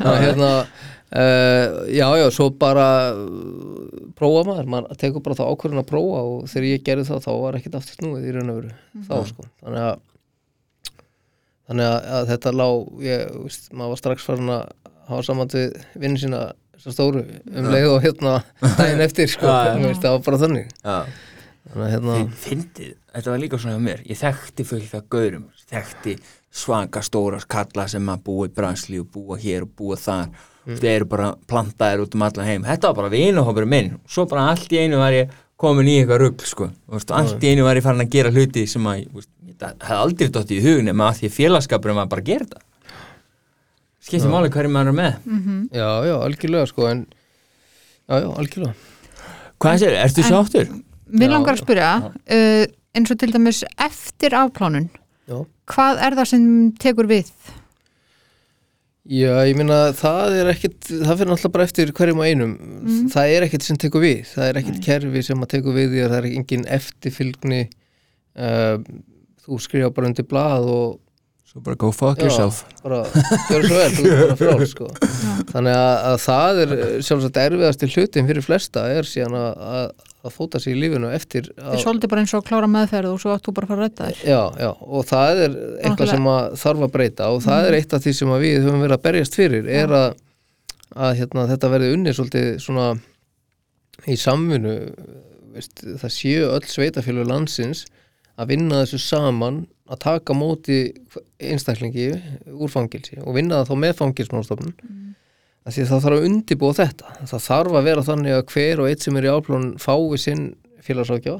og 0.00 0.18
hérna 0.20 0.66
uh, 1.12 1.82
já 1.92 2.06
já 2.18 2.26
svo 2.34 2.48
bara 2.56 2.86
uh, 3.16 4.12
prófa 4.18 4.44
maður, 4.48 4.70
maður 4.74 5.00
tekur 5.00 5.24
bara 5.24 5.36
þá 5.38 5.44
ákvörðin 5.50 5.82
að 5.82 5.90
prófa 5.90 6.22
og 6.28 6.46
þegar 6.52 6.68
ég 6.70 6.86
gerði 6.86 7.08
það 7.10 7.26
þá 7.26 7.30
var 7.42 7.58
ekkert 7.58 7.78
aftur 7.80 7.98
snúið 8.00 8.28
í 8.30 8.34
raun 8.36 8.52
og 8.52 8.58
veru. 8.62 8.72
Þá 9.08 9.14
sko. 9.32 9.46
Þannig 9.62 9.86
að 9.90 10.00
þannig 11.72 11.88
að, 11.88 12.08
að 12.16 12.30
þetta 12.32 12.54
lá 12.58 12.66
ég, 13.06 13.36
veist, 13.44 13.68
maður 13.72 13.94
var 13.94 14.00
strax 14.02 14.26
farin 14.26 14.52
að 14.52 14.64
hafa 15.08 15.22
samand 15.28 15.54
við 15.56 15.76
vinnin 16.02 16.20
sína 16.20 16.42
svo 16.82 16.92
stóru 16.94 17.22
um 17.22 17.68
leið 17.70 17.88
og 17.92 18.00
hérna 18.02 18.34
daginn 18.80 19.04
eftir 19.04 19.30
sko, 19.30 19.46
Já, 19.46 19.72
já. 19.76 19.86
Veist, 19.86 20.02
það 20.02 20.16
var 20.16 20.24
bara 20.26 20.40
þannig. 20.42 20.72
Já. 20.82 20.96
þannig 21.70 21.86
að 21.86 21.92
hérna 21.94 22.16
Þið 22.18 22.38
fyndið, 22.44 22.94
þetta 23.14 23.34
var 23.34 23.42
líka 23.44 23.60
svona 23.62 23.76
hjá 23.76 23.84
mér. 23.88 24.06
Ég 24.10 24.20
þekkti 24.22 24.66
fullt 24.72 24.96
af 24.98 25.04
gaurum. 25.14 25.44
Þekkti 25.72 26.16
svanga 26.62 27.00
stóra 27.06 27.38
kalla 27.48 27.86
sem 27.88 28.10
að 28.12 28.24
búa 28.26 28.48
í 28.48 28.52
bransli 28.52 28.98
og 29.00 29.08
búa 29.14 29.38
hér 29.40 29.64
og 29.64 29.72
búa 29.78 29.96
þar 30.00 30.32
mm. 30.66 30.78
þeir 30.80 30.92
eru 30.94 31.08
bara 31.10 31.30
plantaðir 31.50 32.04
út 32.04 32.16
um 32.16 32.26
allan 32.26 32.48
heim. 32.48 32.66
Þetta 32.66 32.90
var 32.90 32.98
bara 33.00 33.12
vinuhópur 33.12 33.68
minn. 33.68 33.94
Svo 34.08 34.26
bara 34.30 34.48
allt 34.52 34.72
í 34.72 34.82
einu 34.82 35.00
var 35.02 35.16
ég 35.16 35.32
komin 35.62 35.90
í 35.90 36.00
eitthvað 36.00 36.24
rugl 36.24 36.48
sko. 36.48 36.68
Allt 36.90 37.44
í 37.44 37.52
einu 37.52 37.66
var 37.66 37.78
ég 37.78 37.86
farin 37.86 38.04
að 38.04 38.12
gera 38.16 38.34
hluti 38.34 38.66
sem 38.70 38.86
að 38.90 39.24
það 39.62 39.86
hefði 39.86 40.02
aldrei 40.02 40.30
dótt 40.34 40.52
í 40.52 40.60
hugun 40.62 40.88
nema 40.90 41.10
að 41.10 41.22
því 41.22 41.32
félagskapurinn 41.36 42.00
var 42.00 42.10
bara 42.10 42.24
að 42.24 42.30
gera 42.32 42.46
þetta. 42.48 42.62
Skiptir 44.02 44.32
máli 44.32 44.50
hverju 44.50 44.70
maður 44.74 44.90
er 44.90 44.96
með. 44.98 45.12
Já 45.70 45.90
já, 46.08 46.14
algjörlega 46.18 46.70
sko 46.70 46.88
en 46.90 47.04
já 47.06 48.16
já, 48.18 48.28
algjörlega. 48.32 48.74
Hvað 49.62 49.78
sér, 49.78 49.98
ertu 50.02 50.24
sáttur? 50.26 50.72
Mér 51.12 51.30
langar 51.30 51.54
að 51.54 51.62
spyrja 51.62 51.90
uh, 52.10 52.64
eins 52.96 53.12
og 53.12 53.20
til 53.20 53.30
dæmis 53.32 53.62
eftir 53.80 54.34
afplánun 54.34 54.88
já. 55.28 55.38
hvað 55.70 56.00
er 56.08 56.16
það 56.18 56.30
sem 56.32 56.46
tekur 56.82 57.08
við? 57.10 57.30
Já, 59.10 59.32
ég 59.48 59.56
meina 59.58 59.78
það 59.98 60.36
er 60.38 60.48
ekkit, 60.52 60.76
það 60.86 61.16
fyrir 61.18 61.30
náttúrulega 61.32 61.54
bara 61.56 61.64
eftir 61.66 61.90
hverjum 61.98 62.20
og 62.22 62.26
einum, 62.28 62.52
það 63.10 63.32
er 63.34 63.46
ekkit 63.48 63.64
sem 63.66 63.78
tekur 63.82 64.04
við, 64.04 64.20
það 64.30 64.50
er 64.52 64.60
ekkit 64.60 64.78
kerfi 64.84 65.22
sem 65.26 65.42
að 65.42 65.50
tekur 65.56 65.74
við 65.74 65.88
því 65.90 66.04
að 66.04 66.12
það 66.12 66.18
er 66.20 66.28
engin 66.30 66.68
eftirfylgni 66.76 67.58
uh, 67.66 68.76
þú 69.42 69.58
skrifa 69.64 69.90
bara 69.96 70.12
undir 70.12 70.28
blað 70.30 70.70
og 70.70 71.00
Svo 71.52 71.60
bara 71.60 71.76
go 71.76 71.90
fuck 71.92 72.16
Já, 72.16 72.24
yourself. 72.30 72.62
bara 72.80 73.02
gjör 73.50 73.66
svo 73.66 73.76
vel, 73.76 73.88
þú 73.92 74.04
er 74.08 74.20
bara 74.22 74.36
frál 74.40 74.62
sko. 74.70 74.86
þannig 75.50 75.74
að, 75.76 75.96
að 76.08 76.14
það 76.22 76.60
er 76.62 76.70
sjálfsagt 77.04 77.40
erfiðasti 77.42 77.88
hlutin 77.92 78.30
fyrir 78.30 78.46
flesta 78.46 78.84
er 78.88 79.04
síðan 79.10 79.36
að, 79.36 79.66
að, 79.74 79.90
að 80.22 80.34
fóta 80.36 80.60
sig 80.62 80.76
í 80.76 80.78
lífinu 80.78 81.10
eftir 81.10 81.48
að, 81.58 81.80
svolítið 81.82 82.12
bara 82.12 82.22
eins 82.22 82.34
og 82.38 82.44
klára 82.46 82.68
meðferð 82.70 83.10
og 83.10 83.22
svo 83.22 83.34
þú 83.42 83.54
bara 83.56 83.66
að 83.66 83.72
fara 83.72 83.80
að 83.80 83.88
redda 83.88 84.10
þér. 84.10 84.20
Já, 84.30 84.42
já, 84.62 84.68
og 84.70 85.08
það 85.08 85.40
er 85.46 85.56
eitthvað 85.82 86.12
sem 86.12 86.28
að 86.32 86.58
þarf 86.62 86.84
að 86.86 86.92
breyta 86.96 87.30
og 87.32 87.40
það 87.46 87.66
er 87.68 87.78
eitt 87.78 87.96
af 87.96 88.04
því 88.04 88.12
sem 88.18 88.34
við 88.44 88.58
höfum 88.60 88.84
verið 88.84 88.96
að 88.98 89.04
berjast 89.08 89.38
fyrir 89.38 89.70
er 89.80 89.96
að, 89.98 90.06
að 90.94 91.16
hérna, 91.18 91.48
þetta 91.50 91.72
verði 91.74 91.90
unni 91.96 92.14
svolítið 92.14 92.48
svona 92.62 92.86
í 94.06 94.18
samvinnu 94.18 94.76
veist, 95.56 95.82
það 95.82 96.14
séu 96.14 96.48
öll 96.52 96.64
sveitafjölu 96.70 97.26
landsins 97.28 97.84
að 98.40 98.54
vinna 98.54 98.82
þessu 98.82 99.02
saman 99.02 99.64
að 99.92 100.02
taka 100.06 100.36
móti 100.36 100.80
einstaklingi 101.42 102.12
úr 102.54 102.70
fangilsi 102.72 103.18
og 103.20 103.36
vinna 103.36 103.60
það 103.60 103.72
þá 103.72 103.82
með 103.84 103.96
fangilsmálstofnun 103.98 104.74
mm. 104.78 105.11
Því 105.70 105.84
að 105.84 105.90
það 105.92 106.04
þarf 106.04 106.18
að 106.18 106.26
undibúa 106.28 106.76
þetta. 106.78 107.14
Það 107.30 107.44
þarf 107.46 107.78
að 107.78 107.88
vera 107.88 108.06
þannig 108.06 108.36
að 108.36 108.44
hver 108.52 108.82
og 108.82 108.90
eitt 108.90 109.04
sem 109.04 109.18
er 109.18 109.28
í 109.28 109.32
áplón 109.32 109.68
fái 109.82 110.18
sinn 110.18 110.44
félagsákjá 110.82 111.36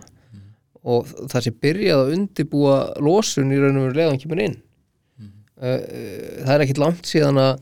og 0.82 1.10
það 1.30 1.44
sé 1.44 1.52
byrjað 1.62 2.04
að 2.04 2.14
undibúa 2.16 2.76
losun 3.02 3.52
í 3.54 3.58
raun 3.58 3.78
og 3.80 3.88
veru 3.88 3.98
leðan 4.00 4.22
kemur 4.22 4.42
inn. 4.42 4.56
Mm. 5.18 5.34
það 6.42 6.54
er 6.54 6.64
ekkit 6.64 6.80
langt 6.82 7.06
síðan 7.06 7.38
að, 7.38 7.52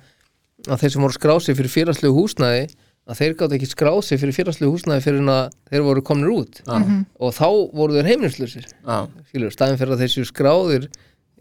að 0.68 0.84
þeir 0.84 0.94
sem 0.94 1.04
voru 1.04 1.16
skráð 1.16 1.42
sig 1.44 1.58
fyrir 1.58 1.74
félagslegu 1.74 2.16
húsnæði 2.16 2.64
að 3.10 3.20
þeir 3.20 3.36
gátt 3.40 3.54
ekki 3.56 3.68
skráð 3.68 4.00
sig 4.06 4.20
fyrir 4.22 4.36
félagslegu 4.36 4.72
húsnæði 4.72 5.04
fyrir 5.04 5.22
en 5.22 5.32
að 5.34 5.54
þeir 5.72 5.86
voru 5.88 6.04
komnir 6.06 6.32
út. 6.32 6.60
Já. 6.64 6.76
og 7.20 7.36
þá 7.36 7.46
voru 7.76 7.96
þeir 7.96 8.10
heimilislausir. 8.12 8.68
Já, 8.68 8.98
skilur, 9.28 9.54
staðin 9.54 9.80
fyrir 9.80 9.96
að 9.96 10.04
þessu 10.04 10.26
skráðir 10.28 10.88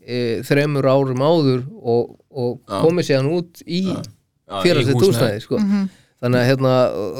e, 0.04 0.40
þremur 0.48 0.90
árum 0.90 1.24
áður 1.24 1.68
og, 1.80 2.16
og 2.32 2.56
Já. 2.64 2.80
komið 2.84 3.10
síðan 3.12 3.32
út 3.38 3.64
í 3.68 3.84
Félagslegt 4.64 5.04
húsnæði. 5.06 5.42
sko. 5.46 5.60
þannig 6.20 6.40
að 6.42 6.48
hérna, 6.50 6.74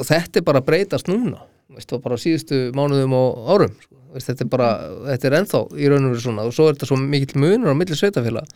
þetta 0.08 0.40
er 0.42 0.46
bara 0.50 0.60
breytast 0.66 1.08
núna 1.10 1.38
veist, 1.70 1.92
bara 2.02 2.16
síðustu 2.20 2.58
mánuðum 2.76 3.14
og 3.16 3.52
árum 3.54 3.76
sko. 3.80 3.94
veist, 4.16 4.26
þetta, 4.32 4.44
er 4.46 4.50
bara, 4.56 4.70
þetta 5.12 5.30
er 5.30 5.36
ennþá 5.40 5.60
í 5.78 5.88
raun 5.92 6.08
og 6.08 6.16
veru 6.16 6.24
svona 6.24 6.48
og 6.48 6.56
svo 6.56 6.66
er 6.68 6.74
þetta 6.74 6.90
svo 6.90 6.98
mikill 7.00 7.38
munur 7.40 7.70
á 7.72 7.76
milli 7.78 7.96
sveitafélag 8.00 8.50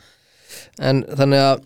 en 0.83 1.05
þannig 1.15 1.45
að 1.53 1.63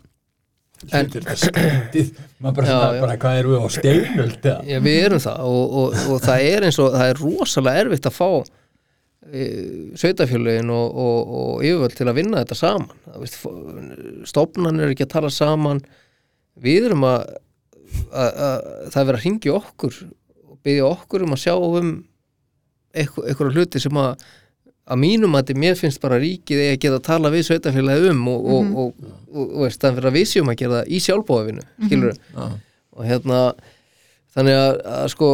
En- 0.94 1.08
Þetta 1.10 1.34
skrítið 1.34 2.10
Maður 2.38 2.54
bara, 2.54 2.66
Já, 2.68 2.74
já. 2.94 3.00
bara 3.02 3.14
hvað 3.18 3.38
erum 3.40 3.50
við 3.56 3.62
á 3.66 3.68
steinöld 3.74 4.44
eða? 4.46 4.58
Já, 4.68 4.76
við 4.84 4.98
erum 5.08 5.22
það 5.24 5.40
og, 5.50 5.72
og, 5.80 5.96
og 6.14 6.20
það 6.22 6.42
er 6.52 6.66
eins 6.68 6.78
og 6.78 6.92
það 6.94 7.08
er 7.10 7.18
rosalega 7.24 7.80
erfitt 7.82 8.06
að 8.06 8.14
fá 8.14 8.28
e, 9.32 9.46
sveitafjölugin 9.98 10.70
og, 10.70 11.00
og, 11.02 11.32
og 11.40 11.64
yfirvöld 11.66 11.96
til 11.98 12.06
að 12.12 12.18
vinna 12.20 12.44
þetta 12.44 12.58
saman 12.60 12.92
Það 13.08 13.18
veist, 13.24 13.40
stofnan 14.30 14.78
er 14.84 14.92
ekki 14.94 15.06
að 15.08 15.12
tala 15.16 15.32
saman 15.34 15.82
við 16.64 16.90
erum 16.90 17.06
að, 17.08 17.30
að, 18.12 18.42
að 18.48 18.58
það 18.92 19.00
er 19.00 19.08
verið 19.10 19.18
að 19.18 19.24
ringja 19.24 19.56
okkur 19.58 20.02
og 20.48 20.58
byggja 20.66 20.90
okkur 20.90 21.24
um 21.26 21.36
að 21.36 21.42
sjá 21.44 21.54
um 21.56 21.94
eitthvað 22.98 23.56
hluti 23.56 23.82
sem 23.82 24.00
að 24.00 24.28
að 24.88 25.00
mínum 25.02 25.36
að 25.36 25.52
mér 25.58 25.76
finnst 25.76 26.00
bara 26.00 26.18
ríkið 26.20 26.62
að 26.64 26.78
geta 26.80 26.96
að 26.96 27.06
tala 27.08 27.32
við 27.32 27.44
sveitafélagi 27.48 28.12
um 28.14 28.22
og, 28.32 28.46
og, 28.54 28.70
og, 28.82 29.08
og, 29.28 29.42
og 29.42 29.64
veist, 29.66 29.82
fyrir 29.84 30.08
að 30.08 30.16
við 30.16 30.30
séum 30.30 30.52
að 30.52 30.60
gera 30.62 30.78
það 30.78 30.92
í 30.94 31.00
sjálfbóðavinu, 31.04 31.64
skilur 31.84 32.14
Já, 32.16 32.46
og 32.96 33.08
hérna 33.08 33.40
þannig 34.38 34.56
að, 34.56 34.76
að 34.94 35.06
sko 35.12 35.28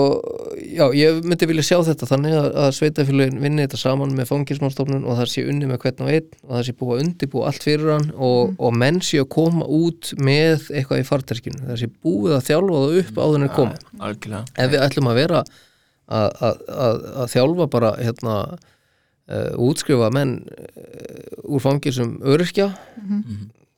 já, 0.64 0.84
ég 0.96 1.18
myndi 1.28 1.48
vilja 1.50 1.64
sjá 1.68 1.76
þetta 1.90 2.08
þannig 2.08 2.36
að, 2.38 2.48
að 2.62 2.70
sveitafélagin 2.78 3.42
vinni 3.42 3.66
þetta 3.66 3.80
saman 3.82 4.14
með 4.16 4.30
fangilsmálstofnun 4.30 5.04
og 5.04 5.18
það 5.20 5.30
sé 5.34 5.44
unni 5.50 5.68
með 5.68 5.80
hvern 5.84 6.04
og 6.06 6.12
einn 6.14 6.30
og 6.40 6.54
það 6.54 6.64
sé 6.68 6.76
búið 6.80 6.94
að 6.94 7.04
undibúa 7.04 7.50
allt 7.50 7.66
fyrir 7.68 7.92
hann 7.92 8.10
og, 8.14 8.54
og 8.56 8.78
menn 8.82 9.00
sé 9.04 9.20
að 9.22 9.30
koma 9.36 9.68
út 9.78 10.12
með 10.18 10.68
eitthvað 10.72 11.02
í 11.02 11.08
farterkinu, 11.08 11.64
það 11.68 11.82
sé 11.82 11.90
búið 11.94 12.36
að 12.38 12.46
þjálfa 12.48 12.82
það 12.84 13.00
upp 13.02 13.24
en 13.24 13.48
er 13.48 13.54
koma. 13.58 13.82
algjörlega. 14.00 14.44
Ef 14.64 14.72
við 14.74 14.86
ætlum 14.88 15.10
að 15.10 15.20
vera 15.20 15.42
að, 15.44 16.30
að, 16.48 16.62
að, 16.86 17.02
að 17.24 17.34
þjálfa 17.34 17.68
bara 17.74 17.92
hérna 18.00 18.38
uh, 18.54 19.52
útskrifa 19.68 20.08
menn 20.14 20.38
uh, 20.48 21.44
úr 21.44 21.62
fangilsum 21.64 22.16
öryrkja 22.24 22.72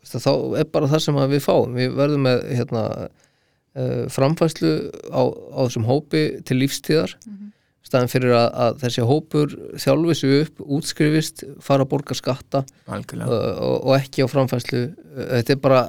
Veist 0.07 0.21
að 0.21 0.23
þá 0.23 0.59
er 0.61 0.67
bara 0.71 0.89
það 0.91 1.01
sem 1.03 1.17
við 1.33 1.41
fáum. 1.43 1.73
Við 1.75 1.95
verðum 1.99 2.27
með 2.29 2.43
hérna, 2.55 2.83
framfæslu 4.13 4.73
á, 5.13 5.23
á 5.29 5.61
þessum 5.67 5.89
hópi 5.89 6.23
til 6.49 6.61
lífstíðar 6.63 7.17
staðan 7.87 8.11
fyrir 8.11 8.35
að, 8.35 8.47
að 8.65 8.81
þessi 8.83 9.07
hópur 9.07 9.53
þjálfi 9.79 10.17
sig 10.19 10.35
upp, 10.43 10.63
útskrifist 10.79 11.45
fara 11.63 11.87
að 11.87 11.93
borga 11.93 12.17
skatta 12.19 12.65
uh, 12.65 12.97
Algjörlega 12.97 13.39
og, 13.63 13.77
og 13.77 13.93
ekki 13.99 14.27
á 14.27 14.29
framfæslu 14.31 14.83
uh, 14.89 15.29
þetta 15.37 15.55
er 15.55 15.61
bara 15.63 15.83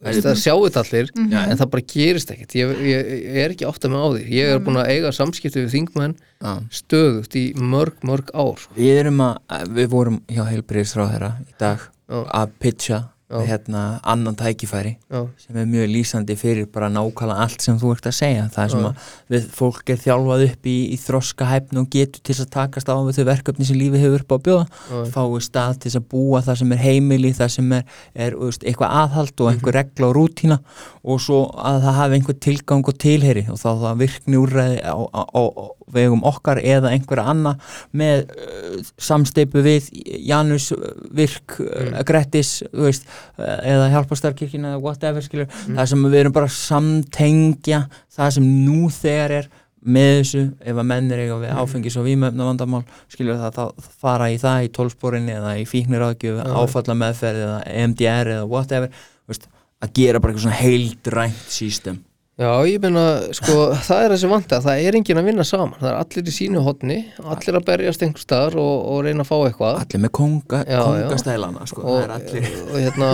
veist, 0.00 0.24
það 0.24 0.40
sjáu 0.42 0.64
þetta 0.64 0.82
allir 0.82 1.12
Já. 1.30 1.38
en 1.44 1.60
það 1.60 1.70
bara 1.76 1.86
gerist 1.94 2.34
ekkert 2.34 2.56
ég, 2.58 2.74
ég, 2.88 3.12
ég 3.28 3.38
er 3.44 3.54
ekki 3.54 3.68
átt 3.68 3.86
að 3.86 3.94
með 3.94 4.02
á 4.02 4.08
því 4.16 4.40
ég 4.40 4.52
er 4.54 4.64
búin 4.66 4.80
að 4.80 4.92
eiga 4.96 5.14
samskipti 5.14 5.62
við 5.62 5.74
þingmenn 5.76 6.16
Já. 6.18 6.52
stöðugt 6.80 7.38
í 7.38 7.46
mörg, 7.60 8.02
mörg 8.06 8.34
ár 8.34 8.58
sko. 8.64 8.74
Við 8.80 9.00
erum 9.04 9.22
að, 9.28 9.70
við 9.76 9.90
vorum 9.94 10.20
hjá 10.30 10.42
heilbriðisráðherra 10.48 11.34
í 11.44 11.58
dag 11.60 11.86
Já. 11.86 12.20
að 12.40 12.56
pitcha 12.64 13.02
Já. 13.30 13.46
hérna 13.46 14.00
annan 14.02 14.34
tækifæri 14.34 14.96
Já, 15.06 15.20
sem 15.38 15.56
er 15.56 15.66
mjög 15.70 15.90
lýsandi 15.92 16.34
fyrir 16.36 16.66
bara 16.66 16.88
nákvæmlega 16.90 17.44
allt 17.44 17.62
sem 17.62 17.76
þú 17.78 17.92
ert 17.94 18.08
að 18.10 18.16
segja 18.16 18.48
það 18.50 18.72
sem 18.72 18.80
Já. 18.80 18.88
að 18.88 19.12
við, 19.30 19.44
fólk 19.54 19.92
er 19.94 20.00
þjálfað 20.02 20.44
upp 20.48 20.66
í, 20.66 20.76
í 20.90 20.98
þroska 20.98 21.46
hæfn 21.46 21.80
og 21.82 21.86
getur 21.94 22.24
til 22.26 22.36
að 22.36 22.50
takast 22.56 22.90
á 22.90 22.94
þau 22.98 23.26
verkefni 23.30 23.68
sem 23.68 23.78
lífið 23.78 24.02
hefur 24.02 24.24
upp 24.24 24.34
á 24.34 24.38
bjóða 24.48 24.66
Já. 24.66 25.02
fái 25.14 25.44
stað 25.46 25.78
til 25.84 25.94
að 25.94 26.08
búa 26.10 26.42
það 26.42 26.60
sem 26.62 26.74
er 26.74 26.82
heimili 26.82 27.32
það 27.38 27.54
sem 27.54 27.72
er, 27.78 27.84
er 28.14 28.38
veist, 28.40 28.66
eitthvað 28.66 28.96
aðhald 29.04 29.44
og 29.44 29.52
einhver 29.52 29.78
regla 29.78 30.10
og 30.10 30.16
rútína 30.18 30.58
og 31.06 31.22
svo 31.22 31.44
að 31.54 31.84
það 31.86 32.00
hafi 32.02 32.18
einhver 32.18 32.40
tilgang 32.48 32.82
og 32.90 32.98
tilheri 32.98 33.46
og 33.46 33.62
þá 33.62 33.70
það 33.86 34.02
virkni 34.02 34.42
úrræði 34.42 34.82
á, 34.82 34.98
á 34.98 35.22
á 35.30 35.64
vegum 35.94 36.24
okkar 36.28 36.60
eða 36.62 36.92
einhverja 36.94 37.26
anna 37.32 37.54
með 37.96 38.26
uh, 38.34 38.90
samsteipu 39.00 39.62
við 39.64 39.90
Janus, 40.26 40.70
uh, 40.76 40.92
Virk, 41.16 41.58
uh, 41.64 42.00
Grettis 42.06 42.60
veist, 42.72 43.08
uh, 43.38 43.58
eða 43.58 43.90
hjálpastarkirkina 43.94 44.74
eða 44.74 44.82
whatever 44.84 45.24
skilur, 45.24 45.50
það 45.68 45.90
sem 45.92 46.04
við 46.06 46.20
erum 46.24 46.36
bara 46.36 46.50
að 46.50 46.58
samtengja 46.58 47.84
það 48.10 48.36
sem 48.38 48.52
nú 48.66 48.90
þegar 48.94 49.40
er 49.40 49.50
með 49.80 50.10
þessu, 50.18 50.42
ef 50.60 50.76
að 50.76 50.88
menn 50.90 51.08
er 51.14 51.22
eiga 51.22 51.38
við 51.40 51.54
áfengis 51.56 51.96
og 51.96 52.04
vímöfna 52.04 52.48
vandamál 52.50 52.82
skilur 53.08 53.40
það 53.40 53.56
þá 53.56 53.88
fara 54.02 54.28
í 54.28 54.36
það 54.40 54.66
í 54.66 54.68
tólsporinni 54.76 55.38
eða 55.38 55.54
í 55.56 55.64
fíkniráðgjöf, 55.68 56.42
áfalla 56.44 56.98
meðferð 57.00 57.46
eða 57.46 57.62
EMDR 57.80 58.32
eða 58.36 58.44
whatever 58.50 58.92
veist, 59.30 59.48
að 59.80 59.96
gera 59.96 60.20
bara 60.20 60.34
eitthvað 60.34 60.46
svona 60.50 60.60
heildrænt 60.60 61.44
sístem 61.48 62.02
Já, 62.40 62.52
ég 62.64 62.80
meina, 62.80 63.02
sko, 63.36 63.54
það 63.84 64.02
er 64.02 64.12
þessi 64.14 64.28
vandi 64.30 64.54
að 64.56 64.62
það 64.64 64.82
er 64.86 64.96
enginn 64.96 65.18
að 65.20 65.26
vinna 65.28 65.44
saman, 65.44 65.74
það 65.76 65.88
er 65.90 65.96
allir 65.98 66.28
í 66.30 66.32
sínu 66.32 66.62
hotni, 66.64 66.96
allir 67.20 67.58
að 67.58 67.66
berjast 67.66 68.04
einhver 68.06 68.22
staðar 68.24 68.56
og, 68.62 68.76
og 68.94 69.02
reyna 69.04 69.26
að 69.26 69.28
fá 69.28 69.34
eitthvað. 69.36 69.80
Allir 69.82 70.00
með 70.06 70.12
konga, 70.16 70.60
Já, 70.64 70.78
kongastælana 70.86 71.66
sko, 71.68 71.82
það 71.84 71.90
og, 71.92 71.98
er 72.00 72.14
allir 72.14 72.46
og, 72.62 72.78
hérna, 72.78 73.10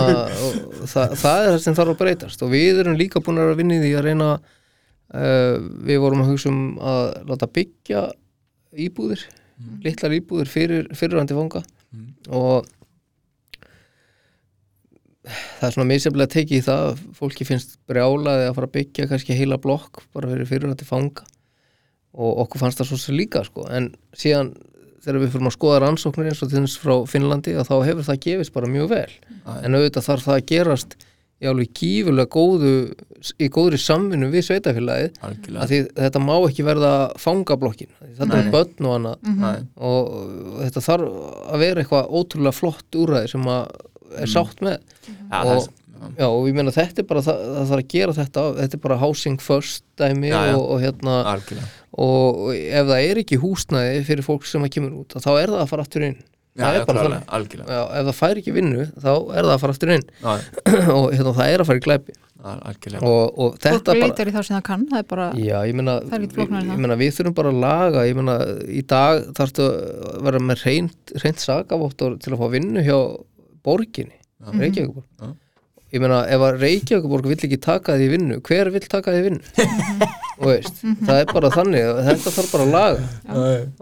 og 0.47 0.85
það, 0.93 1.17
það 1.25 1.41
er 1.41 1.51
það 1.51 1.59
sem 1.65 1.77
þarf 1.81 1.93
að 1.93 1.99
breytast 2.05 2.45
og 2.47 2.53
við 2.53 2.79
erum 2.85 2.95
líka 3.01 3.23
búin 3.25 3.43
að 3.43 3.51
vinna 3.59 3.75
í 3.75 3.83
því 3.83 3.91
að 3.99 4.07
reyna 4.07 4.29
uh, 4.37 5.67
við 5.91 6.01
vorum 6.05 6.23
að 6.23 6.31
hugsa 6.31 6.53
um 6.53 6.63
að 6.93 7.03
láta 7.33 7.51
byggja 7.59 8.05
íbúðir, 8.87 9.27
litlar 9.83 10.15
íbúðir 10.21 10.55
fyrir 10.55 10.87
fyrirrandi 10.95 11.35
fanga 11.35 11.65
og 12.31 12.63
það 15.59 15.67
er 15.67 15.75
svona 15.75 15.89
misjaflega 15.91 16.33
tekið 16.33 16.57
í 16.57 16.65
það 16.65 16.85
að 16.85 17.01
fólki 17.17 17.47
finnst 17.47 17.75
brjálaði 17.89 18.47
að 18.47 18.55
fara 18.57 18.69
að 18.69 18.75
byggja 18.77 19.09
kannski 19.11 19.37
heila 19.37 19.59
blokk 19.61 20.01
bara 20.15 20.31
fyrir 20.31 20.49
fyrirhandi 20.49 20.87
fanga. 20.87 21.27
Og 22.17 22.41
okkur 22.45 22.63
fannst 22.63 22.81
það 22.81 22.91
svo 22.91 23.01
sem 23.01 23.17
líka 23.17 23.43
sko. 23.45 23.67
en 23.69 23.91
síðan 24.17 24.55
þegar 25.03 25.21
við 25.21 25.35
fyrir 25.35 25.49
að 25.49 25.55
skoða 25.55 25.81
rannsóknir 25.83 26.31
eins 26.31 26.41
og 26.43 26.51
þins 26.51 26.77
frá 26.81 26.95
Finnlandi 27.07 27.53
að 27.55 27.69
þá 27.69 27.75
hefur 27.85 28.07
það 28.07 28.23
gefist 28.25 28.55
bara 28.55 28.71
mjög 28.71 28.89
vel. 28.91 29.11
En 29.61 29.77
auðvitað 29.77 30.07
þarf 30.09 30.25
það 30.25 30.39
að 30.39 30.49
gerast 30.51 30.97
í 31.37 31.45
alveg 31.45 31.73
gífulega 31.77 32.31
góðu 32.33 32.71
í 33.41 33.49
góðri 33.53 33.77
samvinnu 33.81 34.29
við 34.33 34.45
sveitafélagið 34.47 35.19
að 35.21 35.69
því 35.69 35.79
þetta 35.99 36.21
má 36.23 36.33
ekki 36.37 36.65
verða 36.65 36.91
fangablokkin 37.21 37.91
þetta 38.17 38.39
er 38.39 38.49
börn 38.53 38.87
og 38.89 38.95
annað. 38.95 39.29
Nei. 39.37 39.59
og 39.77 40.09
þetta 40.63 40.83
þarf 40.87 41.19
að 41.53 41.63
vera 41.63 41.83
eitthvað 41.83 42.09
ótrúlega 42.17 42.57
flott 42.57 42.97
úræði 42.97 43.31
sem 43.35 43.49
að 43.53 43.69
er 44.21 44.31
sátt 44.31 44.63
með. 44.65 44.77
Já, 45.07 45.41
og, 45.41 45.67
það, 45.97 46.13
já, 46.19 46.27
og 46.27 46.47
ég 46.49 46.57
meina 46.57 46.73
þetta 46.75 47.03
er 47.03 47.09
bara 47.09 47.25
það, 47.25 47.43
það 47.57 47.71
þarf 47.71 47.83
að 47.83 47.91
gera 47.95 48.15
þetta 48.17 48.45
þetta 48.61 48.79
er 48.79 48.83
bara 48.85 49.01
housing 49.03 49.43
first 49.43 49.83
dæmi 49.99 50.31
Já. 50.31 50.39
Og, 50.55 50.63
og 50.63 50.81
hérna 50.85 51.17
algjörlega. 51.33 51.69
og, 51.97 52.41
og 52.47 52.55
ef 52.55 52.89
það 52.91 53.09
er 53.11 53.21
ekki 53.23 53.41
húsnæði 53.43 54.01
fyrir 54.07 54.27
fólk 54.27 54.49
sem 54.49 54.65
að 54.67 54.73
kemur 54.77 54.97
út 55.03 55.17
þá 55.17 55.31
er 55.35 55.53
það 55.55 55.63
að 55.63 55.71
fara 55.73 55.87
aftur 55.87 56.07
inn. 56.11 56.19
Já, 56.57 56.63
það 56.63 56.73
já, 56.73 56.79
er 56.79 56.87
bara 56.89 57.01
þannig. 57.05 57.59
ef 57.99 58.07
það 58.07 58.15
fær 58.17 58.39
ekki 58.41 58.53
vinnu 58.55 58.85
þá 58.97 59.11
er 59.13 59.43
það 59.45 59.51
að 59.53 59.59
fara 59.63 59.75
aftur 59.75 59.91
inn. 59.93 60.07
Og 60.97 61.11
hérna, 61.13 61.35
það 61.37 61.51
er 61.51 61.63
að 61.63 61.69
fara 61.69 61.81
í 61.81 61.85
glæpi. 61.85 62.15
Og, 63.01 63.39
og 63.41 63.55
þetta 63.61 63.93
bara 63.97 64.33
það 64.45 64.61
kann 64.65 64.83
það 64.91 64.99
er 64.99 65.07
bara, 65.09 65.25
Já, 65.41 65.55
ég 65.67 65.77
meina, 65.77 65.97
er 66.05 66.25
ég 66.27 66.35
það. 66.37 66.69
meina 66.77 66.97
við 66.99 67.15
þurfum 67.17 67.35
bara 67.39 67.51
að 67.53 67.61
laga 67.63 68.03
ég 68.07 68.19
meina, 68.19 68.35
í 68.69 68.83
dag 68.87 69.23
þarftu 69.37 69.65
að 69.65 70.19
vera 70.27 70.41
með 70.45 70.61
reynd, 70.67 71.13
reynd 71.23 71.41
sakavottor 71.41 72.17
til 72.21 72.35
að 72.35 72.43
fá 72.43 72.53
vinnu 72.53 72.83
hjá 72.85 72.97
borginni 73.67 74.15
Já. 74.17 74.53
Reykjavíkuborg 74.53 75.07
Já. 75.19 75.33
ég 75.93 76.03
meina, 76.03 76.21
ef 76.29 76.45
að 76.45 76.61
Reykjavíkuborg 76.61 77.29
vill 77.31 77.39
ekki 77.47 77.59
taka 77.63 77.97
því 77.97 78.07
vinnu, 78.13 78.39
hver 78.45 78.71
vill 78.73 78.87
taka 78.87 79.15
því 79.15 79.27
vinnu? 79.27 79.67
Veist, 80.37 80.83
það 81.07 81.19
er 81.23 81.31
bara 81.31 81.49
þannig 81.49 81.87
þetta 82.05 82.33
þarf 82.35 82.51
bara 82.53 82.65
að 82.65 82.73
laga. 82.75 83.05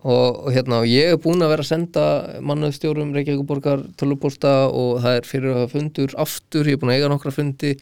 Og, 0.06 0.38
og 0.46 0.54
hérna, 0.56 0.80
og 0.80 0.88
ég 0.88 1.12
er 1.12 1.20
búin 1.20 1.44
að 1.44 1.52
vera 1.52 1.66
að 1.66 1.72
senda 1.74 2.06
mannaðstjórum 2.48 3.12
Reykjavíkuborgar 3.18 3.84
tölupósta 4.00 4.54
og 4.70 5.02
það 5.04 5.20
er 5.20 5.28
fyrir 5.28 5.60
að 5.60 5.68
fundur 5.74 6.16
aftur, 6.24 6.70
ég 6.70 6.78
er 6.78 6.82
búin 6.82 6.94
að 6.94 7.02
eiga 7.02 7.12
nokkra 7.12 7.36
fundi. 7.36 7.74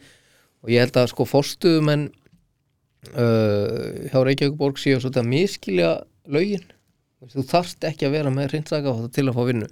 Og 0.64 0.72
ég 0.74 0.82
held 0.82 0.98
að 0.98 1.10
sko 1.12 1.26
fórstuðumenn 1.28 2.08
uh, 3.14 4.08
hjá 4.10 4.18
Reykjavíkuborg 4.18 4.80
séu 4.82 4.98
svolítið 4.98 5.22
að 5.22 5.30
miskilja 5.30 5.92
lögin. 6.34 6.66
Þú 7.30 7.46
þarft 7.54 7.86
ekki 7.86 8.08
að 8.08 8.18
vera 8.18 8.34
með 8.34 8.50
hreindsaka 8.50 8.96
til 9.14 9.28
að 9.28 9.36
fá 9.38 9.44
vinnu 9.52 9.68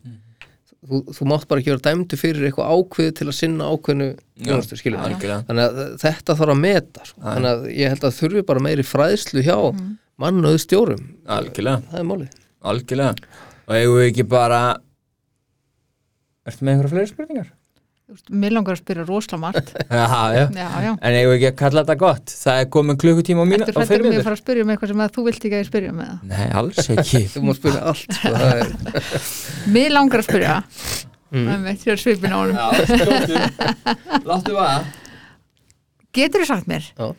þú, 0.89 1.01
þú 1.17 1.29
mátt 1.31 1.49
bara 1.51 1.63
ekki 1.63 1.73
vera 1.73 1.85
dæmdu 1.87 2.19
fyrir 2.21 2.47
eitthvað 2.49 2.75
ákveð 2.77 3.11
til 3.19 3.29
að 3.29 3.37
sinna 3.39 3.71
ákveðnu 3.71 4.09
þjónustu, 4.43 4.79
skilur 4.81 5.03
algjörlega. 5.07 5.41
Þannig 5.49 5.67
að 5.67 5.97
þetta 6.03 6.37
þarf 6.41 6.55
að 6.55 6.63
meta 6.63 7.07
sko. 7.09 7.19
þannig 7.25 7.51
að 7.53 7.67
ég 7.79 7.95
held 7.95 8.07
að 8.09 8.19
þurfi 8.19 8.45
bara 8.51 8.65
meiri 8.67 8.87
fræðslu 8.87 9.45
hjá 9.47 9.57
mm. 9.59 9.91
mannuðu 10.23 10.63
stjórum 10.63 11.05
algjörlega, 11.39 11.85
það 11.93 12.03
er 12.03 12.09
málið. 12.11 12.39
Algjörlega. 12.73 13.33
Og 13.63 13.77
eigum 13.79 13.99
við 14.01 14.09
ekki 14.11 14.29
bara 14.31 14.63
Ertu 16.43 16.67
með 16.67 16.73
einhverja 16.73 16.93
fleiri 16.97 17.11
spurningar? 17.13 17.51
Mér 18.33 18.55
langar 18.57 18.77
að 18.77 18.81
spyrja 18.83 19.05
rosalega 19.09 19.41
margt 19.43 19.73
Já, 19.91 20.07
já 20.33 20.45
já, 20.57 20.69
já, 20.85 20.91
En 20.95 21.17
eigum 21.17 21.33
við 21.33 21.37
ekki 21.39 21.49
að 21.51 21.57
kalla 21.63 21.83
þetta 21.83 21.97
gott? 22.03 22.35
Það 22.43 22.61
er 22.63 22.69
komin 22.77 22.99
klukkutíma 23.03 23.45
á 23.45 23.47
mínu 23.51 23.67
hrættur 23.67 23.89
fimm 23.89 24.05
um 24.05 24.09
mig 24.09 24.21
að 24.21 24.27
fara 24.29 24.37
að 24.37 24.43
spyrja 24.43 24.67
um 24.67 24.73
eitthvað 24.75 24.93
sem 24.93 25.03
að 25.05 25.15
þú 25.17 25.25
vilt 25.29 25.47
ekki 25.47 25.57
að 25.57 25.63
ég 25.63 25.69
spyrja 25.71 25.93
um 25.93 26.03
eða? 26.05 26.17
Nei, 26.33 26.47
alls 26.61 26.91
ekki 26.95 27.23
þú 27.33 27.45
má 27.47 27.53
spyrja 27.59 27.83
allt 27.93 28.17
sko. 28.19 28.33
það 28.37 28.53
er, 28.53 28.69
Mér 29.77 29.95
langar 29.97 30.23
að 30.23 30.29
spyrja 30.29 30.57
mm. 31.33 31.51
með 31.67 31.83
þér 31.85 32.03
svipin 32.05 32.35
á 32.35 32.39
honum 32.41 32.59
Láttu 34.31 34.59
að 34.63 34.91
Getur 36.13 36.45
þú 36.45 36.51
sagt 36.51 36.69
mér 36.69 36.89
Já. 36.93 37.13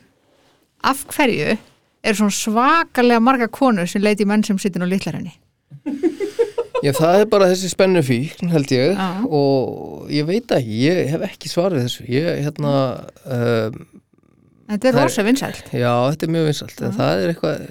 af 0.90 1.06
hverju 1.14 1.56
er 2.04 2.18
svona 2.18 2.36
svakalega 2.36 3.22
marga 3.24 3.48
konur 3.50 3.88
sem 3.90 4.04
leiti 4.04 4.22
í 4.22 4.28
menn 4.28 4.44
sem 4.46 4.60
sittin 4.60 4.84
á 4.84 4.88
litlarinni 4.88 5.34
já, 6.84 6.92
það 7.00 7.18
er 7.22 7.26
bara 7.32 7.50
þessi 7.50 7.72
spennu 7.72 8.04
fíkn 8.04 8.52
held 8.52 8.72
ég. 8.74 8.94
Já. 8.94 9.10
og 9.24 10.12
ég 10.12 10.28
veit 10.28 10.54
ekki, 10.58 10.78
ég 10.84 11.12
hef 11.14 11.26
ekki 11.30 11.52
svarið 11.52 11.86
þessu. 11.86 12.08
Ég, 12.12 12.30
hérna 12.44 12.74
um, 13.24 13.84
Þetta 14.64 14.88
er 14.88 14.94
rosa 14.96 15.22
vinsælt. 15.26 15.66
Já, 15.76 15.90
þetta 16.08 16.24
er 16.24 16.30
mjög 16.32 16.46
vinsalt 16.48 16.78
en 16.86 16.94
það 16.96 17.22
er 17.22 17.30
eitthvað, 17.34 17.64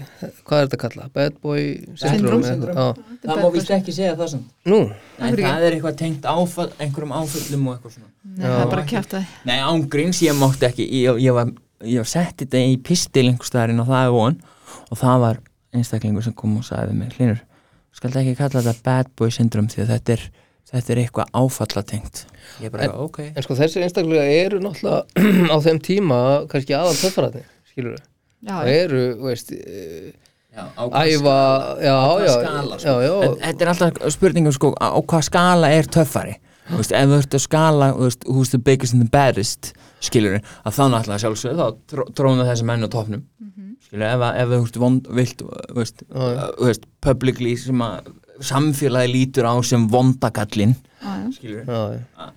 hvað 0.46 0.60
er 0.60 0.68
þetta 0.68 0.78
að 0.78 0.82
kalla 0.84 1.08
bad 1.16 1.40
boy 1.42 1.62
já. 1.64 2.84
Það 3.24 3.40
má 3.40 3.48
víst 3.56 3.72
ekki 3.74 3.96
segja 3.96 4.18
það 4.20 4.30
samt. 4.36 4.52
Nú, 4.70 4.80
Nei, 5.18 5.32
það 5.40 5.66
er 5.66 5.78
eitthvað 5.78 5.98
tengt 6.04 6.28
áfall, 6.30 6.68
einhverjum 6.78 7.16
áföllum 7.18 7.66
og 7.66 7.80
eitthvað 7.80 7.96
svona. 7.96 8.12
Nei, 8.28 8.44
það 8.46 8.60
er 8.60 8.70
bara 8.76 8.86
kjátt 8.92 9.16
að 9.18 9.34
Nei, 9.50 9.56
ángríns, 9.72 10.22
ég 10.24 10.38
mátti 10.38 10.70
ekki 10.70 10.86
Ég, 11.00 11.18
ég 11.26 11.36
var, 11.36 11.50
ég 11.82 12.04
var 12.04 12.12
sett 12.14 12.38
þetta 12.44 12.62
í 12.62 12.78
pistil 12.86 13.26
einhverstaðarinn 13.32 13.82
og 13.82 13.90
það 13.90 14.06
er 14.06 14.14
von. 14.14 14.38
Og 14.94 15.02
það 15.02 15.26
var 15.26 15.42
einstaklingur 15.74 16.28
sem 16.30 16.38
kom 16.38 16.60
og 16.62 16.68
sagði 16.68 16.94
við 16.94 17.02
mig 17.02 17.18
Hlinur, 17.18 17.42
skaldu 17.94 18.20
ekki 18.24 18.36
kalla 18.40 18.62
þetta 18.66 18.84
bad 18.88 19.12
boy 19.20 19.32
syndrome 19.34 19.70
því 19.72 19.84
að 19.86 19.92
þetta 19.94 20.16
er, 20.18 20.24
þetta 20.74 20.94
er 20.96 21.02
eitthvað 21.04 21.32
áfallatengt. 21.42 22.24
Ég 22.64 22.72
bara, 22.74 22.88
En- 22.90 22.96
ok. 23.06 23.20
en 23.36 23.46
sko 23.46 23.56
þessi 23.60 23.84
einstaklega 23.86 24.26
eru 24.44 24.60
náttúrulega 24.64 25.04
á 25.54 25.58
þeim 25.64 25.80
tíma 25.86 26.20
kannski 26.52 26.76
aðal 26.78 26.96
töffarætni 27.00 27.44
skilur 27.72 27.98
Já, 28.44 28.58
það 28.60 28.72
eru, 28.76 29.04
veist 29.24 29.54
eh, 29.56 30.12
Já, 30.54 30.66
æfa, 30.78 31.38
já, 31.82 31.94
já, 32.28 32.34
skala, 32.36 32.76
sko. 32.78 32.90
já, 33.02 33.08
já, 33.08 33.14
En 33.24 33.38
Þetta 33.42 33.64
er 33.66 33.72
alltaf 33.72 34.02
spurningum 34.14 34.54
sko 34.54 34.74
á 34.78 34.94
hvað 35.02 35.24
skala 35.30 35.70
er 35.74 35.88
töffari? 35.90 36.36
Þú 36.68 36.78
veist, 36.82 36.94
ef 36.96 37.08
þú 37.10 37.16
ert 37.24 37.38
að 37.40 37.42
skala 37.48 37.88
þú 37.96 38.04
veist, 38.10 38.28
who's 38.30 38.52
the 38.54 38.60
biggest 38.62 38.94
and 38.94 39.02
the 39.06 39.10
baddest 39.12 39.72
skilur 40.04 40.38
að 40.42 40.76
þá 40.78 40.84
náttúrulega 40.94 41.22
sjálfsögðu 41.24 41.60
þá 41.62 41.78
tró- 41.94 42.10
tróna 42.20 42.48
þessi 42.50 42.68
menn 42.70 42.84
á 42.86 42.90
topnum 42.92 43.24
skilur 43.88 44.08
ef, 44.10 44.26
að- 44.28 44.38
ef 44.44 44.52
þú 44.54 44.60
veist, 44.64 44.80
vond, 44.84 45.10
vilt 45.22 45.44
veist, 45.80 46.04
já. 46.08 46.46
þú 46.60 46.70
veist, 46.70 46.88
publicly 47.08 47.56
sem 47.62 47.84
að 47.88 48.14
samfélagi 48.44 49.12
lítur 49.14 49.46
á 49.48 49.54
sem 49.64 49.84
vondagallin 49.88 50.74
já, 50.76 51.12
já. 51.24 51.28
skilur 51.40 51.68
já, 51.68 51.84
já. 52.00 52.32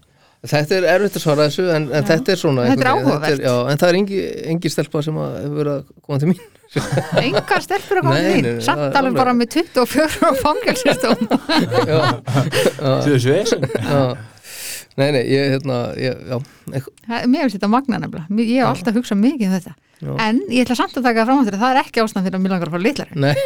Þetta 0.46 0.76
er 0.76 0.84
erfitt 0.92 1.16
að 1.18 1.22
svara 1.24 1.44
þessu 1.48 1.64
en, 1.74 1.86
en 1.96 2.04
þetta 2.06 2.30
er 2.34 2.38
svona 2.38 2.66
Þetta 2.68 2.74
er 2.76 2.86
veginn, 2.86 3.06
áhugavert. 3.08 3.40
já, 3.42 3.54
En 3.72 3.80
það 3.80 3.88
er 3.88 3.96
engi, 3.98 4.18
engi 4.52 4.70
stelpa 4.70 5.00
sem 5.02 5.16
að 5.18 5.32
hefur 5.40 5.56
verið 5.58 5.72
að 5.72 5.88
koma 6.06 6.18
til 6.22 6.28
mín. 6.30 6.44
Engar 7.24 7.64
stelpur 7.64 7.98
að 7.98 8.04
koma 8.04 8.20
nei, 8.20 8.52
Samt 8.62 8.78
það 8.84 8.86
er 8.92 8.98
alveg 9.00 9.16
bara 9.18 9.34
með 9.40 9.56
24 9.56 10.28
og 10.28 10.38
fangelsistóm 10.44 11.24
já, 11.90 11.98
Þú 12.78 13.16
veist, 13.16 13.56
já. 13.56 14.00
Nei, 14.96 15.10
nei, 15.12 15.22
ég, 15.28 15.50
hérna, 15.54 15.78
ég, 16.00 16.22
já 16.24 16.36
eitthvað, 16.72 17.26
Mér 17.28 17.44
finnst 17.44 17.58
þetta 17.58 17.68
magna 17.72 18.00
nefnilega. 18.00 18.38
Ég 18.40 18.62
hef 18.62 18.70
alltaf 18.70 18.96
hugsað 18.96 19.20
mikið 19.20 19.46
um 19.50 19.54
þetta. 19.58 19.74
Já. 19.96 20.10
En 20.26 20.40
ég 20.52 20.64
ætla 20.64 20.76
samt 20.78 20.96
að 20.96 21.06
taka 21.08 21.22
það 21.22 21.28
fram 21.28 21.38
á 21.40 21.46
þetta 21.46 21.60
Það 21.62 21.70
er 21.70 21.78
ekki 21.80 22.02
ástæðan 22.02 22.26
fyrir 22.26 22.36
að 22.36 22.42
mér 22.44 22.52
langar 22.52 22.68
að 22.68 22.74
fara 22.74 22.84
litlar 22.84 23.12
Nei, 23.16 23.36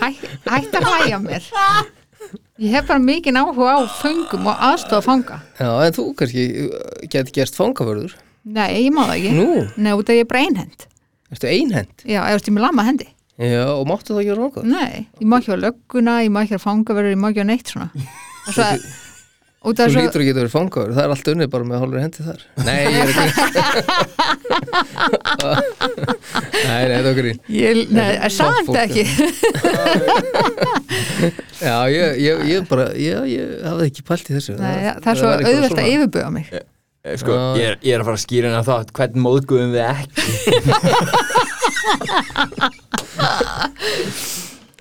Hæ, 0.00 0.06
Hætt 0.46 0.78
að 0.78 0.86
hlæja 0.88 1.18
að 1.18 1.26
mér. 1.26 1.50
Ég 2.62 2.76
hef 2.76 2.86
bara 2.88 3.02
mikið 3.02 3.40
áhuga 3.42 3.74
á 3.76 3.80
föngum 3.98 4.48
og 4.48 4.64
aðstofa 4.70 5.00
að 5.02 5.08
fanga. 5.08 5.40
Já, 5.58 5.68
en 5.84 5.96
þú 5.98 6.06
kannski 6.16 6.46
geti 7.12 7.36
gerst 7.36 7.58
fangavörður. 7.58 8.14
Nei, 8.48 8.70
ég 8.86 8.94
má 8.94 9.02
það 9.10 9.16
ekki. 9.18 9.34
Nú, 9.36 9.48
Nei, 9.76 9.92
út 9.98 10.08
af 10.08 10.16
ég 10.16 10.24
er 10.24 10.30
bara 10.30 10.46
einhend 10.46 10.88
ertu 11.32 11.48
einhend? 11.48 12.04
Já, 12.04 12.22
ég 12.28 12.50
með 12.52 12.66
lama 12.66 12.84
hendi? 12.86 13.08
Já, 13.40 13.64
og 13.72 13.86
máttu 13.88 14.14
það 14.14 14.26
gera 14.28 14.44
nokkuð? 14.44 14.66
Nei, 14.68 15.06
ég 15.18 15.28
má 15.28 15.38
ekki 15.40 15.54
á 15.56 15.58
lögguna, 15.62 16.18
ég 16.22 16.32
má 16.32 16.42
ekki 16.44 16.58
á 16.60 16.62
fangaverður, 16.62 17.14
ég 17.14 17.20
má 17.22 17.30
ekki 17.30 17.44
á 17.44 17.48
neitt 17.48 17.72
svona. 17.72 17.88
Og 18.42 18.56
svo, 18.56 18.66
út 18.66 18.84
Þú 19.62 19.70
svo 19.78 20.02
lítur 20.02 20.22
ekki 20.24 20.32
að 20.32 20.38
vera 20.40 20.50
fangavörður, 20.50 20.94
það 20.96 21.04
er 21.04 21.12
allt 21.14 21.28
unnið 21.30 21.50
bara 21.52 21.66
með 21.70 21.82
hálfur 21.82 22.00
hendi 22.02 22.24
þar. 22.26 22.40
Nei, 22.66 22.82
ég 22.82 22.98
er 22.98 23.08
ekki 23.12 23.26
Nei, 26.66 26.82
nei, 26.88 26.96
það 26.96 27.10
er 27.12 27.16
grín 27.18 27.38
ég, 27.52 27.78
Nei, 27.94 28.10
samt 28.34 28.66
fólk, 28.66 28.78
ekki? 28.82 29.04
Já, 31.68 31.76
ég, 31.94 32.18
ég, 32.24 32.42
ég 32.50 32.66
bara, 32.66 32.88
ég, 32.98 33.22
ég 33.30 33.62
hafði 33.62 33.86
ekki 33.92 34.02
pælt 34.08 34.26
í 34.26 34.34
þessu. 34.34 34.56
Nei, 34.58 34.98
það 34.98 35.10
er 35.12 35.18
svo 35.20 35.30
auðvelt 35.30 35.78
að 35.78 35.90
yfirbuga 35.92 36.30
mig. 36.34 36.50
Sko, 37.22 37.32
Já. 37.34 37.44
ég, 37.58 37.66
er, 37.68 37.76
ég 37.86 37.92
er 37.94 38.02
að 38.02 38.06
fara 38.10 38.18
að 38.18 38.24
skýra 38.24 38.50
hennar 38.50 38.66
þátt 38.66 38.90
hvernig 38.98 39.22
móðguðum 39.28 39.72
við 39.74 39.84
ekki? 39.92 40.22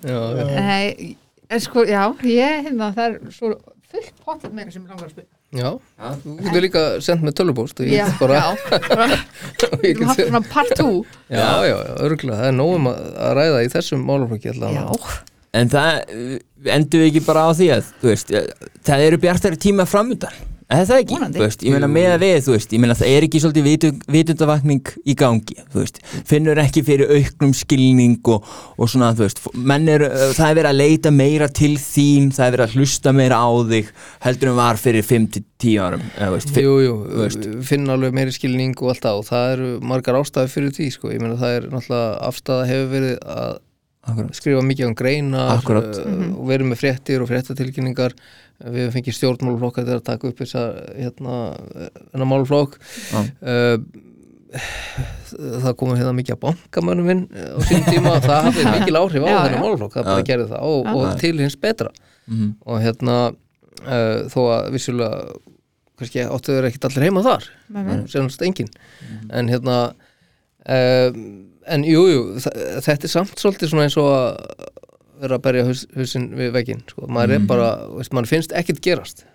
Já, 0.01 0.17
já. 0.37 0.45
Nei, 0.57 0.89
sko, 1.61 1.85
já, 1.85 2.03
ég, 2.25 2.65
hérna, 2.65 2.89
það 2.97 3.05
er 3.05 3.13
svo 3.37 3.53
fullt 3.91 4.21
potið 4.25 4.53
meira 4.57 4.73
sem 4.73 4.83
ég 4.85 4.91
langar 4.93 5.07
að 5.07 5.13
spila 5.15 5.29
Já, 5.51 5.69
Já. 5.99 6.11
þú 6.23 6.35
getur 6.45 6.63
líka 6.65 6.83
sendt 7.03 7.25
með 7.27 7.35
tölvupóst 7.41 7.81
og 7.83 7.89
ég 7.89 7.97
Já, 7.99 8.05
get 8.07 8.21
bara, 8.21 8.37
já, 8.39 8.47
ég 9.83 9.89
erum 9.91 10.11
haft 10.11 10.23
svona 10.23 10.43
part 10.53 10.71
2 10.79 10.85
já, 11.31 11.41
já, 11.41 11.75
já, 11.75 11.91
örgulega, 12.07 12.37
það 12.39 12.47
er 12.51 12.55
nógum 12.59 12.87
að 12.91 13.01
að 13.25 13.33
ræða 13.39 13.59
í 13.65 13.71
þessum 13.75 14.13
allavega. 14.15 15.11
En 15.59 15.67
það 15.73 15.97
uh, 16.15 16.37
endum 16.77 17.01
við 17.03 17.09
ekki 17.09 17.23
bara 17.25 17.43
á 17.43 17.49
því 17.51 17.67
að 17.75 17.89
þú 17.99 18.11
veist, 18.13 18.31
eh, 18.31 18.69
það 18.87 19.05
eru 19.09 19.19
bjartari 19.25 19.59
tíma 19.59 19.83
framöndan 19.89 20.37
eða 20.71 20.85
það 20.89 21.01
ekki, 21.03 21.15
Vonandi. 21.17 21.39
þú 21.39 21.43
veist, 21.45 21.63
ég 21.67 21.73
meina 21.75 21.89
með 21.91 22.07
að 22.15 22.21
við 22.23 22.37
þú 22.45 22.53
veist, 22.55 22.73
ég 22.75 22.81
meina 22.83 22.95
það 22.97 23.11
er 23.15 23.25
ekki 23.27 23.41
svolítið 23.43 23.65
vitu, 23.67 23.89
vitundavakning 24.15 24.91
í 25.03 25.15
gangi, 25.19 25.57
þú 25.73 25.81
veist. 25.83 25.99
Finnur 26.29 26.61
ekki 26.63 26.83
fyrir 26.87 27.11
auknum 27.17 27.53
skilning 27.57 28.17
og, 28.31 28.47
og 28.77 28.91
svona, 28.91 29.11
þú 29.17 29.25
veist, 29.27 29.41
menn 29.71 29.89
er 29.91 30.05
það 30.37 30.45
er 30.51 30.57
verið 30.61 30.71
að 30.71 30.79
leita 30.81 31.11
meira 31.15 31.49
til 31.61 31.73
þín 31.81 32.29
það 32.35 32.45
er 32.47 32.55
verið 32.57 32.67
að 32.69 32.77
hlusta 32.79 33.13
meira 33.19 33.41
á 33.43 33.49
þig 33.71 33.91
heldur 34.27 34.51
en 34.53 34.59
var 34.61 34.79
fyrir 34.81 35.07
5-10 35.07 35.75
árum 35.85 36.05
eða, 36.15 36.29
þú 36.29 36.35
veist, 36.37 36.53
fi- 36.55 36.63
Jú, 36.65 36.75
jú, 36.85 36.93
þú 37.11 37.25
veist. 37.25 37.49
finna 37.67 37.97
alveg 37.97 38.15
meiri 38.17 38.31
skilning 38.35 38.77
og 38.81 38.93
allt 38.95 39.03
það 39.05 39.19
og 39.21 39.27
það 39.31 39.51
eru 39.57 39.71
margar 39.91 40.21
ástæði 40.21 40.53
fyrir 40.55 40.71
því, 40.77 40.87
sko, 40.95 41.11
ég 41.13 41.21
meina 41.21 41.35
það 41.41 41.57
er 41.59 41.67
náttúrulega 41.73 42.15
afstæða 42.31 42.69
hefur 42.71 42.89
verið 42.95 43.19
að 43.35 43.59
Akkurat. 44.01 44.31
skrifa 44.35 44.61
mikið 44.65 44.87
um 44.89 44.95
greinar 44.97 45.51
Akkurat. 45.59 45.91
uh, 46.01 46.29
og 46.39 46.47
verið 46.49 46.71
með 46.71 46.79
fréttir 46.81 47.21
og 47.21 47.29
fréttatilkynningar. 47.29 48.15
Við 48.61 48.79
hefum 48.85 48.95
fengið 48.97 49.15
stjórnmáluflokka 49.17 49.83
til 49.85 49.95
að 49.97 50.05
taka 50.05 50.29
upp 50.29 50.41
þessa 50.41 50.63
hérna, 50.97 51.35
hérna 52.13 52.27
máluflokk 52.29 52.75
Já. 53.11 53.21
uh, 53.41 53.77
það 55.61 55.75
komið 55.79 56.01
hérna 56.01 56.13
mikið 56.17 56.35
að 56.35 56.41
bankamönnum 56.47 57.07
minn 57.07 57.21
á 57.31 57.59
sín 57.69 57.85
tíma. 57.87 58.17
Það 58.25 58.47
hafði 58.49 58.65
mikil 58.73 58.97
áhrif 58.99 59.23
á 59.23 59.29
Já, 59.31 59.37
þennan 59.45 59.63
máluflokk 59.65 59.95
það 59.95 60.09
bara 60.09 60.25
gerði 60.27 60.49
það 60.51 60.65
og, 60.71 60.89
og 60.91 61.13
til 61.21 61.35
hins 61.39 61.57
betra. 61.61 61.93
Mhm. 62.31 62.49
og 62.69 62.77
hérna 62.83 63.15
uh, 63.31 64.19
þó 64.29 64.41
að 64.53 64.67
vissulega 64.75 65.21
kannski 66.01 66.21
áttu 66.25 66.53
þeir 66.53 66.67
ekkert 66.69 66.85
allir 66.89 67.05
heima 67.07 67.23
þar. 67.25 67.47
Með 67.73 67.87
mér 67.89 68.03
senast 68.13 68.41
engin 68.45 68.69
en 69.33 69.49
hérna 69.51 69.77
uh, 69.91 71.09
en 71.67 71.83
jú, 71.85 72.05
jú, 72.09 72.21
þetta 72.41 73.05
er 73.07 73.11
samt 73.11 73.35
svolítið 73.41 73.69
svona 73.73 73.83
eins 73.87 73.97
og 74.01 74.07
að 74.11 74.69
vera 75.21 75.37
að 75.37 75.43
berja 75.45 75.65
haus, 75.67 75.83
hausinn 75.95 76.29
við 76.37 76.53
vegginn 76.55 76.81
sko. 76.89 77.05
maður 77.07 77.35
er 77.37 77.43
bara, 77.49 77.67
veist, 77.97 78.13
maður 78.13 78.31
finnst 78.31 78.55
ekkert 78.57 78.81
gerast. 78.81 79.25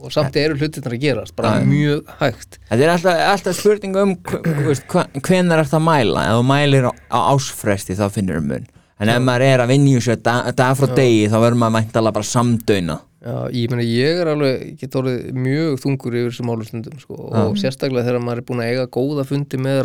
Og 0.00 0.08
samt 0.14 0.36
eru 0.40 0.56
hlutirnar 0.56 0.94
að 0.96 1.02
gerast 1.02 1.34
bara 1.36 1.58
Já. 1.60 1.66
mjög 1.68 2.06
hægt. 2.22 2.56
Þetta 2.70 2.84
er 2.86 2.92
alltaf, 2.94 3.18
alltaf 3.34 3.56
spurning 3.58 3.96
um 4.00 4.14
hv- 4.16 4.40
þú 4.46 4.66
veist, 4.70 4.86
hva- 4.88 5.06
hvenær 5.20 5.60
er 5.60 5.68
það 5.68 5.78
að 5.78 5.86
mæla? 5.90 6.22
Ef 6.24 6.38
þú 6.38 6.46
mælir 6.48 6.88
á, 6.88 6.92
á 7.12 7.18
ásfresti 7.34 7.96
þá 7.98 8.06
finnur 8.10 8.40
um 8.40 8.48
mun. 8.48 8.66
En 9.00 9.08
ef 9.08 9.20
maður 9.24 9.44
er 9.46 9.62
að 9.64 9.70
í 9.76 9.78
þessu 9.96 10.16
dag, 10.22 10.50
dag 10.56 10.74
frá 10.76 10.90
degi 10.96 11.28
þá 11.28 11.36
verður 11.40 11.60
maður 11.60 11.76
væntalega 11.78 12.16
bara 12.18 12.28
samdöina 12.30 12.98
Já, 13.20 13.34
ég 13.52 13.68
meina 13.68 13.84
ég 13.84 14.20
er 14.22 14.28
alveg, 14.32 14.78
get 14.80 14.94
orðið 14.96 15.32
mjög 15.36 15.74
þungur 15.82 16.14
yfir 16.16 16.30
þessum 16.32 16.48
málustundum 16.48 17.00
sko, 17.02 17.16
og 17.28 17.56
sérstaklega 17.60 18.06
þegar 18.06 18.22
maður 18.24 18.40
er 18.40 18.46
búin 18.48 18.62
að 18.64 18.70
eiga 18.72 18.86
góða 18.96 19.26
fundi 19.28 19.60
með 19.60 19.82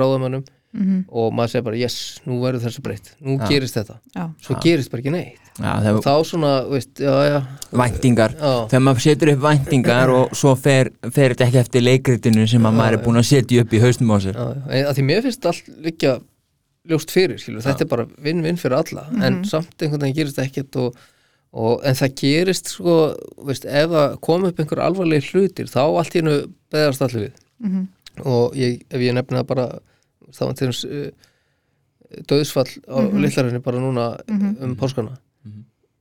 ráðamönnum 0.76 1.06
og 1.10 1.34
maður 1.34 1.52
segir 1.52 1.66
bara 1.66 1.80
yes, 1.80 1.98
nú 2.26 2.38
verður 2.42 2.64
þessu 2.66 2.84
breytt, 2.84 3.12
nú 3.24 3.38
gerist 3.48 3.78
þetta. 3.78 3.98
Já. 4.16 4.26
svo 4.42 4.58
gerist 4.62 4.92
bara 4.92 5.02
ekki 5.02 5.14
neitt. 5.14 5.42
Já, 5.56 5.72
og 5.72 5.84
þegar 5.86 6.02
þá 6.04 6.30
svona, 6.30 6.52
veist, 6.68 6.92
já, 7.00 7.14
já. 7.30 7.38
Væntingar. 7.72 8.36
Já. 8.36 8.68
þegar 8.72 8.84
maður 8.84 9.06
setur 9.06 9.32
upp 9.34 9.42
væntingar 9.46 10.14
og 10.14 10.36
svo 10.36 10.54
fer, 10.60 10.92
fer 11.08 11.34
þetta 11.34 11.48
ekki 11.48 11.62
eftir 11.62 11.86
leikritinu 11.86 12.48
sem 12.48 12.68
að 12.68 12.78
maður 12.80 12.98
er 12.98 13.04
búin 13.06 13.22
að 13.22 13.28
setja 13.30 13.64
upp 13.64 13.74
í 13.74 13.82
haustum 13.84 14.12
á 14.12 14.18
sér. 14.26 14.40
Að 14.82 14.94
því 14.98 15.08
mér 15.10 15.26
finnst 15.26 15.50
allt 15.52 15.72
líka 15.86 16.20
ljóst 16.86 17.12
fyrir, 17.16 17.40
skilur, 17.42 17.64
þetta 17.66 17.86
er 17.86 17.90
bara 17.90 18.08
vinn-vinn 18.22 18.60
fyrir 18.62 18.78
alla, 18.78 19.08
en 19.26 19.42
samt 19.48 19.80
einhvern 19.82 20.04
veginn 20.06 20.20
gerist 20.20 20.42
ekkert 20.44 20.76
og, 20.78 21.00
og 21.56 21.82
en 21.88 21.98
það 21.98 22.14
gerist 22.20 22.70
sko, 22.76 23.00
veist, 23.48 23.66
ef 23.66 23.90
það 23.90 24.20
kom 24.28 24.46
upp 24.46 24.62
einhver 24.62 24.84
alvarleg 24.86 25.26
hlutir, 25.32 25.72
þá 25.72 25.82
allt 25.88 26.14
í 26.14 26.22
hennu 26.22 26.36
beðast 26.70 27.02
allir 27.02 27.26
við. 27.26 27.42
Og 28.22 28.54
ég, 28.56 28.84
ef 28.94 29.02
ég 29.02 29.16
nefna 29.18 29.42
bara 29.48 29.66
þá 30.36 30.44
var 30.46 30.60
til 30.60 30.70
þess 30.72 30.86
uh, 30.90 31.10
döðsfall 32.30 32.70
á 32.86 32.98
mm 33.02 33.26
litlarinni 33.26 33.64
bara 33.66 33.82
núna 33.82 34.12
um 34.30 34.78
páskana. 34.80 35.18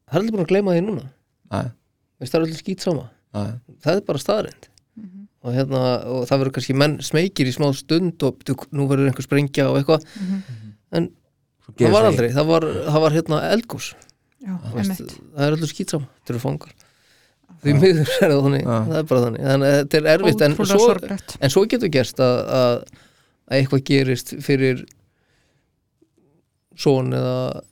Það 0.05 0.19
er 0.19 0.21
allir 0.21 0.35
búin 0.37 0.45
að 0.45 0.53
gleyma 0.53 0.77
því 0.77 0.85
núna. 0.85 1.09
Það 1.51 2.31
er 2.31 2.45
allir 2.45 2.61
skýt 2.61 2.85
sama. 2.85 3.09
Það 3.35 3.97
er 3.97 4.07
bara 4.07 4.23
staðrind 4.23 4.71
og, 5.45 5.53
hérna, 5.53 5.81
og 6.09 6.23
það 6.29 6.41
verður 6.41 6.55
kannski 6.57 6.77
menn 6.81 6.95
smekir 7.05 7.49
í 7.51 7.53
smá 7.53 7.67
stund 7.77 8.23
og 8.25 8.41
nú 8.73 8.87
verður 8.89 9.11
einhver 9.11 9.27
sprengja 9.27 9.67
og 9.69 9.81
eitthvað. 9.81 10.07
En 10.95 11.11
Svo 11.65 11.73
það 11.73 11.79
gerist 11.81 11.95
var 11.95 12.05
það 12.05 12.11
aldrei, 12.13 12.31
það 12.35 12.49
var, 12.51 12.65
það 12.85 13.05
var 13.05 13.15
hérna 13.17 13.37
eldgós 13.51 13.87
Já, 14.45 14.57
veist, 14.75 14.91
einmitt. 14.99 15.15
það 15.33 15.47
er 15.47 15.55
allir 15.57 15.71
skýt 15.71 15.95
sama, 15.95 16.09
þetta 16.19 16.35
eru 16.35 16.41
fangar. 16.43 16.75
Því 17.65 17.75
miður 17.79 18.01
er 18.05 18.33
það 18.35 18.41
þannig. 18.45 18.65
Já. 18.65 18.75
það 18.89 18.99
er 18.99 19.07
bara 19.09 19.23
þannig, 19.25 19.45
þannig 19.49 19.71
að 19.71 19.79
þetta 19.79 19.99
er 20.01 20.09
erfitt. 20.13 20.45
En 20.45 20.57
svo, 20.59 20.89
en 21.39 21.55
svo 21.55 21.63
getur 21.73 21.93
gerst 21.95 22.21
að, 22.25 22.41
að, 23.49 23.53
að 23.53 23.59
eitthvað 23.61 23.85
gerist 23.85 24.35
fyrir 24.43 24.85
son 26.77 27.13
eða 27.15 27.63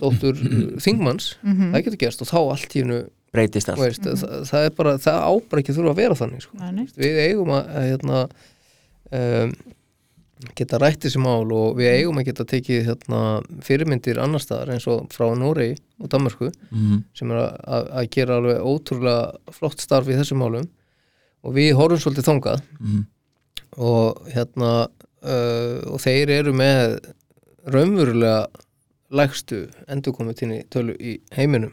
dóttur 0.00 0.38
þingmanns 0.80 1.34
Mhm. 1.44 1.72
það 1.74 1.84
getur 1.84 2.00
gerst 2.06 2.22
og 2.24 2.28
þá 2.30 2.38
allt 2.54 2.72
í 2.76 2.80
hennu 2.80 3.02
breytist 3.34 3.68
allt 3.68 3.80
veist, 3.82 4.02
það, 4.06 4.44
það 4.48 4.64
er 4.64 4.70
bara, 4.78 4.92
það 5.02 5.22
ábara 5.28 5.60
ekki 5.60 5.74
þurfa 5.74 5.90
að 5.92 5.96
vera 5.98 6.14
þannig 6.14 6.42
sko. 6.42 6.56
Við 6.96 7.16
eigum 7.28 7.50
að, 7.50 7.64
að 7.74 7.88
hérna, 7.90 8.20
um, 9.12 9.54
geta 10.54 10.78
rætt 10.78 11.00
þessi 11.04 11.20
mál 11.20 11.52
og 11.52 11.76
við 11.76 11.90
eigum 11.98 12.18
að 12.20 12.24
geta 12.30 12.44
tekið 12.44 12.86
hérna, 12.88 13.20
fyrirmyndir 13.64 14.18
annar 14.22 14.40
staðar 14.40 14.72
eins 14.74 14.86
og 14.88 15.08
frá 15.12 15.26
Noregi 15.36 15.76
og 16.00 16.08
Danmarku 16.08 16.50
Mhm. 16.70 17.04
sem 17.14 17.30
er 17.30 17.36
að, 17.42 17.60
að, 17.66 17.90
að 17.92 18.10
gera 18.10 18.36
alveg 18.38 18.60
ótrúlega 18.62 19.52
flott 19.52 19.80
starf 19.80 20.06
í 20.08 20.16
þessum 20.16 20.38
málum 20.40 20.68
og 21.44 21.54
við 21.54 21.74
horfum 21.74 22.00
svolítið 22.00 22.28
þangað 22.30 22.62
Mhm. 22.80 23.04
Og 23.76 24.26
hérna 24.34 24.72
uh, 24.86 25.80
og 25.90 26.00
þeir 26.02 26.32
eru 26.40 26.54
með 26.56 26.98
raunverulega 27.74 28.44
lægstu 29.14 29.64
endurkomutinni 29.90 30.64
tölu 30.72 30.94
í 30.98 31.18
heiminum. 31.36 31.72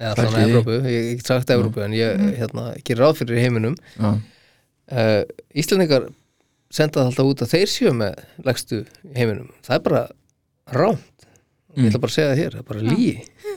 Eða 0.00 0.16
Pældi 0.18 0.32
þannig 0.32 0.42
því. 0.42 0.50
Evrópu, 0.50 0.76
ég 0.76 0.96
hef 0.96 1.12
ekki 1.12 1.28
sagt 1.28 1.52
Evrópu 1.54 1.84
en 1.84 1.94
ég 1.94 2.24
hérna, 2.40 2.64
gerir 2.82 3.04
ráð 3.04 3.20
fyrir 3.20 3.42
heiminum. 3.42 3.76
Uh, 4.02 5.22
Íslendingar 5.54 6.08
senda 6.72 7.02
það 7.02 7.10
alltaf 7.10 7.30
út 7.30 7.44
að 7.44 7.52
þeir 7.52 7.70
séu 7.70 7.92
með 7.96 8.22
lægstu 8.46 8.82
í 8.82 9.14
heiminum, 9.16 9.52
það 9.64 9.76
er 9.76 9.84
bara 9.86 10.02
ránt, 10.72 11.11
ég 11.76 11.88
ætla 11.88 12.00
bara 12.02 12.12
að 12.12 12.16
segja 12.16 12.30
það 12.32 12.40
hér 12.42 12.56
það 12.56 12.62
er 12.62 12.68
bara 12.68 12.82
lí 12.92 13.06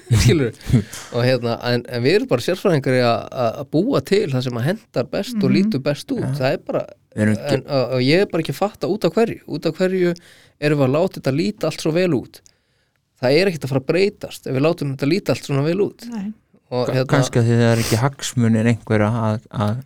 og 1.15 1.21
hérna, 1.25 1.55
en, 1.71 1.83
en 1.89 2.03
við 2.05 2.17
erum 2.19 2.29
bara 2.29 2.45
sérfræðingar 2.45 2.97
í 2.97 3.01
að- 3.05 3.61
búa 3.73 4.01
til 4.05 4.27
það 4.31 4.45
sem 4.47 4.59
að 4.59 4.67
hendar 4.69 5.09
best 5.11 5.41
og 5.43 5.51
lítur 5.55 5.83
best 5.83 6.11
út, 6.15 6.27
það 6.37 6.51
er 6.51 6.61
bara 6.67 6.83
en, 7.15 7.33
og, 7.65 7.95
ég 8.03 8.23
er 8.25 8.29
bara 8.31 8.43
ekki 8.43 8.53
að 8.55 8.59
fatta 8.59 8.89
út 8.91 9.05
af 9.07 9.15
hverju. 9.15 9.39
Út 9.47 9.65
af 9.69 9.77
hverju 9.79 10.11
erum 10.59 10.81
við 10.81 10.85
að 10.87 10.93
láta 10.97 11.19
þetta 11.19 11.33
líta 11.35 11.69
allt 11.69 11.83
svo 11.85 11.93
vel 11.95 12.09
út? 12.17 12.41
Það 13.21 13.37
er 13.39 13.49
ekkert 13.51 13.67
að 13.67 13.71
fara 13.71 13.81
að 13.83 13.89
breytast 13.91 14.49
ef 14.49 14.55
við 14.57 14.65
látum 14.65 14.89
þetta 14.91 15.07
líta 15.11 15.35
allt 15.35 15.47
svona 15.47 15.63
vel 15.65 15.77
út. 15.85 16.07
Nei. 16.11 16.25
og 16.75 16.89
hérna, 16.91 17.07
kannski 17.13 17.39
að 17.39 17.47
því 17.47 17.59
það 17.61 17.69
er 17.71 17.83
ekki 17.85 18.01
hagsmunir 18.01 18.71
einhverja 18.73 19.11
að, 19.29 19.45
að 19.51 19.83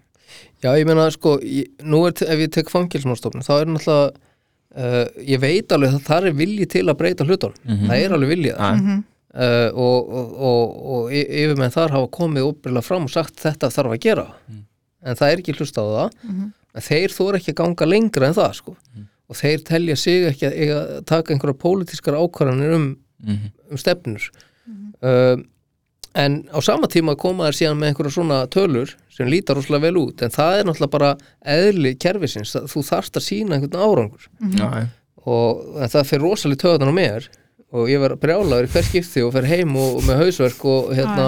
Já, 0.60 0.74
ég 0.76 0.88
meina, 0.90 1.06
sko, 1.14 1.38
ég, 1.46 1.70
nú 1.88 2.02
er, 2.10 2.18
ef 2.26 2.42
ég 2.44 2.50
tek 2.52 2.72
fangilsmálstofnun, 2.74 3.46
þá 3.46 3.54
er 3.56 3.70
náttúrulega, 3.72 4.10
uh, 4.78 5.06
ég 5.26 5.40
veit 5.42 5.72
alveg 5.72 5.94
að 5.98 6.04
það 6.10 6.26
er 6.30 6.36
vilji 6.40 6.66
til 6.70 6.86
að 6.90 6.98
breyta 7.00 7.26
hlutunum, 7.26 7.86
það 7.88 8.04
er 8.04 8.12
alveg 8.18 8.30
viljið 8.36 8.56
það. 8.58 8.84
að, 8.90 9.06
Uh, 9.30 9.70
og, 9.78 10.08
og, 10.10 10.30
og, 10.42 10.78
og 10.90 11.12
y- 11.14 11.28
yfir 11.44 11.56
með 11.60 11.76
þar 11.76 11.92
hafa 11.94 12.08
komið 12.18 12.48
óbyrlega 12.48 12.82
fram 12.82 13.04
og 13.06 13.12
sagt 13.14 13.36
þetta 13.38 13.68
þarf 13.70 13.92
að 13.94 14.00
gera. 14.02 14.24
En 15.06 15.16
það 15.20 15.30
er 15.36 15.38
ekki 15.44 15.54
hlust 15.54 15.78
á 15.78 15.86
það. 15.86 16.16
En 16.74 16.82
þeir 16.88 17.14
þóra 17.14 17.38
ekki 17.38 17.54
að 17.54 17.58
ganga 17.60 17.86
lengra 17.92 18.26
en 18.32 18.34
það 18.40 18.56
sko. 18.58 18.74
og 19.30 19.38
þeir 19.38 19.62
telja 19.70 19.96
sig 20.02 20.26
ekki 20.32 20.48
að, 20.50 20.56
eiga, 20.58 20.80
að 20.98 21.06
taka 21.06 21.34
einhverja 21.36 21.60
pólitískar 21.62 22.18
ákvarðanir 22.18 22.74
um, 22.80 22.88
Mhm. 23.22 23.52
um 23.70 23.78
stefnur. 23.78 24.26
Uh, 25.04 25.38
en 26.16 26.40
á 26.50 26.60
sama 26.64 26.88
tíma 26.90 27.16
koma 27.20 27.50
þær 27.50 27.58
síðan 27.60 27.78
með 27.82 27.92
einhverja 27.92 28.16
svona 28.16 28.40
tölur 28.50 28.96
sem 29.14 29.28
lítar 29.30 29.56
rosalega 29.60 29.86
vel 29.90 29.98
út 30.02 30.22
en 30.26 30.32
það 30.34 30.60
er 30.60 30.66
náttúrulega 30.70 30.94
bara 30.96 31.12
eðli 31.46 31.96
kerfisins, 32.02 32.56
það- 32.56 32.70
þú 32.72 32.86
þarft 32.90 33.20
að 33.20 33.28
sína 33.28 33.58
einhvern 33.60 33.84
árangur. 33.84 34.30
Já, 34.58 34.88
og 35.26 35.78
en 35.84 35.90
það 35.94 36.08
fyrir 36.10 36.26
rosalega 36.26 36.64
töðan 36.66 36.90
á 36.90 36.96
mér 36.96 37.28
og 37.70 37.86
ég 37.92 38.00
var 38.02 38.16
brjálaður 38.18 38.66
í 38.66 38.72
hver 38.74 38.86
skipti 38.88 39.22
og 39.22 39.34
fer 39.36 39.46
heim 39.46 39.76
og, 39.78 40.00
og 40.00 40.06
með 40.08 40.24
hausverk 40.24 40.64
og 40.66 40.88
hérna 40.98 41.28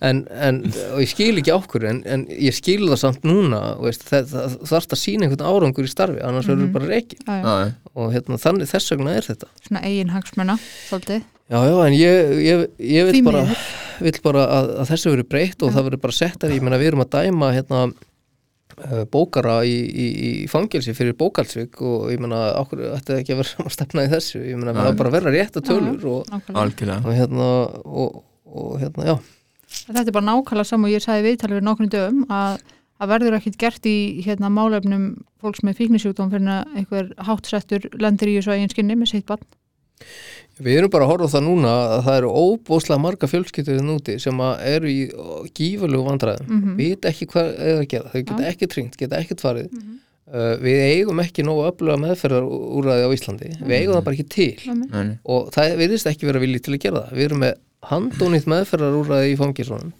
en, 0.00 0.22
en 0.32 0.62
og 0.94 1.02
ég 1.02 1.10
skil 1.10 1.36
ekki 1.42 1.52
okkur 1.52 1.84
en, 1.90 1.98
en 2.08 2.24
ég 2.32 2.56
skil 2.56 2.86
það 2.88 2.96
samt 3.02 3.26
núna 3.28 3.60
og 3.76 3.84
veist, 3.90 4.06
það, 4.08 4.30
það, 4.32 4.46
það 4.54 4.70
þarft 4.72 4.96
að 4.96 5.02
sína 5.02 5.26
einhvern 5.28 5.44
árangur 5.50 5.84
í 5.84 5.92
starfi 5.92 6.24
annars 6.24 6.48
verður 6.48 6.72
bara 6.72 6.88
reiki 6.88 7.18
Já, 7.20 7.34
já. 7.36 7.52
já, 7.66 7.74
og 8.00 8.14
hérna, 8.16 8.40
þannig 8.40 8.70
þess 8.72 8.94
vegna 8.94 9.12
er 9.18 9.28
þetta. 9.28 9.50
Svona 9.68 9.82
eigin 9.84 10.14
hagsmuna, 10.16 10.56
svolítið. 10.88 11.22
Já, 11.52 11.58
já, 11.68 11.76
en 11.84 11.98
ég, 12.00 12.32
ég, 12.48 12.64
ég 12.80 13.10
Því 13.12 13.20
bara, 13.28 13.44
miður. 13.44 13.68
Vil 14.00 14.16
bara 14.24 14.48
að, 14.58 14.72
að 14.82 14.90
þessu 14.92 15.12
verið 15.14 15.30
breytt 15.34 15.62
og 15.62 15.72
það 15.74 15.86
verið 15.90 16.02
bara 16.04 16.16
settar, 16.18 16.54
ég 16.54 16.64
meina 16.64 16.80
við 16.80 16.92
erum 16.92 17.04
að 17.04 17.14
dæma 17.14 17.52
hérna 17.54 17.80
uh, 17.86 19.04
bókara 19.12 19.56
í, 19.68 19.76
í, 19.86 20.06
í 20.28 20.32
fangelsi 20.50 20.94
fyrir 20.96 21.16
bókalsvík 21.20 21.80
og 21.84 22.10
ég 22.14 22.22
meina 22.22 22.42
okkur 22.62 22.84
ætti 22.94 23.18
ekki 23.20 23.34
að 23.34 23.42
vera 23.42 23.52
saman 23.52 23.76
stefna 23.76 24.06
í 24.06 24.12
þessu, 24.12 24.42
ég 24.42 24.60
meina 24.60 24.76
það 24.76 24.90
er 24.92 25.00
bara 25.00 25.12
að 25.12 25.18
vera 25.18 25.34
rétt 25.34 25.58
að 25.60 25.66
tölur 25.70 26.06
og, 26.12 26.30
Nákvæmlega. 26.32 26.60
algjörlega 26.64 27.08
og 27.08 27.18
hérna 27.20 27.50
og, 27.84 28.22
og 28.44 28.78
hérna, 28.82 29.08
já 29.12 29.16
Þetta 29.74 30.06
er 30.06 30.14
bara 30.14 30.28
nákvæmlega 30.28 30.68
saman 30.68 30.86
og 30.86 30.94
ég 30.94 31.02
sagði 31.02 31.24
viðtalið 31.28 31.56
fyrir 31.56 31.66
nokkrum 31.66 31.90
dögum 31.90 32.24
að 32.30 32.60
það 32.94 33.10
verður 33.10 33.36
ekkit 33.38 33.56
gert 33.58 33.86
í 33.90 33.96
hérna, 34.24 34.50
málefnum 34.54 35.06
fólks 35.42 35.64
með 35.66 35.80
fíknisjúkdóm 35.80 36.30
fyrir 36.32 36.52
að 36.52 36.76
einhver 36.78 37.10
háttsettur 37.26 37.88
lendir 38.00 38.30
í 38.30 38.36
þessu 38.38 38.54
eigin 38.54 38.72
skinni 38.72 38.96
með 38.98 39.10
sitt 39.14 39.26
barn. 39.28 39.42
Við 40.62 40.76
erum 40.78 40.90
bara 40.94 41.04
að 41.04 41.10
horfa 41.10 41.26
á 41.26 41.34
það 41.34 41.44
núna 41.48 41.70
að 41.74 42.04
það 42.06 42.16
eru 42.20 42.28
óbóðslega 42.44 43.00
marga 43.02 43.26
fjölskyldur 43.26 43.78
þinn 43.80 43.94
úti 43.96 44.14
sem 44.22 44.38
að 44.44 44.60
eru 44.70 44.86
í 44.92 45.00
gífurlegu 45.58 46.04
vandræðum, 46.06 46.46
mm 46.46 46.60
Mhm. 46.62 46.76
vita 46.78 47.08
ekki 47.10 47.26
hvað 47.32 47.48
er 47.58 47.80
að 47.80 47.88
gera, 47.90 48.08
þau 48.12 48.22
geta 48.22 48.46
ekki 48.52 48.68
tringt, 48.70 48.96
geta 48.96 49.16
ekkert 49.18 49.40
farið. 49.42 49.68
Uh, 50.34 50.56
við 50.62 50.78
eigum 50.94 51.18
ekki 51.20 51.42
nógu 51.44 51.66
öfluga 51.68 51.98
meðferðar 52.00 52.46
úrræði 52.48 53.04
á 53.04 53.10
Íslandi, 53.12 53.50
við 53.60 53.74
eigum 53.80 53.94
það 53.98 54.04
bara 54.04 54.16
ekki 54.16 54.28
til. 54.30 54.78
Og 55.26 55.50
það 55.52 55.76
virðist 55.82 56.06
ekki 56.10 56.26
vera 56.30 56.40
viljið 56.40 56.62
til 56.64 56.74
að 56.74 56.80
gera 56.86 57.02
það. 57.04 57.12
Við 57.18 57.24
erum 57.28 57.42
með 57.44 57.54
handónýtt 57.90 58.46
meðferðar 58.54 58.96
úrræði 59.02 59.34
í 59.34 59.36
fangisunum 59.42 59.92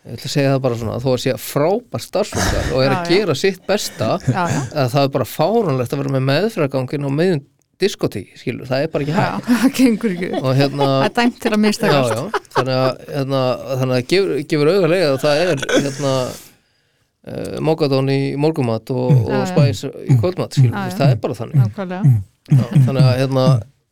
ég 0.00 0.14
ætla 0.16 0.24
að 0.30 0.32
segja 0.32 0.52
það 0.54 0.60
bara 0.64 0.76
svona 0.80 0.92
að 0.96 1.02
þó 1.04 1.10
að 1.12 1.18
sé 1.20 1.32
frábær 1.36 2.00
starfsfólkar 2.00 2.70
og 2.72 2.80
er 2.80 2.88
Já, 2.88 2.94
að 2.96 3.10
já. 3.10 3.10
gera 3.18 3.34
sitt 3.36 3.66
besta 3.68 4.06
Já, 4.24 4.44
já. 4.48 4.60
að 4.80 4.86
það 4.94 5.02
er 5.04 5.10
bara 5.12 5.26
fáránlegt 5.28 5.92
að 5.92 6.00
vera 6.00 6.12
með 6.14 6.24
meðferðargangin 6.30 7.04
á 7.04 7.10
meðjum 7.12 7.42
diskotík, 7.80 8.34
skilur, 8.40 8.66
það 8.68 8.84
er 8.84 8.90
bara 8.92 9.06
ekki 9.06 9.14
Já, 9.16 9.24
hægt 9.24 9.48
það 9.62 9.72
gengur 9.78 10.14
ekki. 10.14 10.30
og 10.40 10.50
hérna 10.58 10.86
Það 10.90 11.06
er 11.08 11.14
dæmt 11.20 11.40
til 11.40 11.50
að 11.50 11.56
já, 11.56 11.62
mistakast. 11.64 12.14
já, 12.14 12.44
þannig 12.56 12.78
að, 12.80 13.02
hérna, 13.16 13.40
þannig 13.80 13.96
að 14.00 14.06
gefur, 14.12 14.32
gefur 14.52 14.70
auðarlega 14.74 15.10
að 15.14 15.18
það 15.24 15.42
er 15.46 15.64
hérna 15.86 16.14
uh, 16.30 17.58
mókadón 17.70 18.10
í 18.12 18.20
morgumat 18.40 18.92
og, 18.94 19.10
Já, 19.10 19.20
og 19.24 19.34
já. 19.34 19.48
spæs 19.52 19.84
í 20.06 20.18
kvöldmat 20.20 20.56
skilur, 20.58 20.76
Já, 20.76 20.86
já. 20.90 20.96
það 21.00 21.14
er 21.14 21.20
bara 21.24 21.38
þannig 21.40 21.60
Nákvæmlega. 21.64 22.14
já, 22.50 22.64
þannig 22.86 23.04
að 23.10 23.14
hérna 23.24 23.46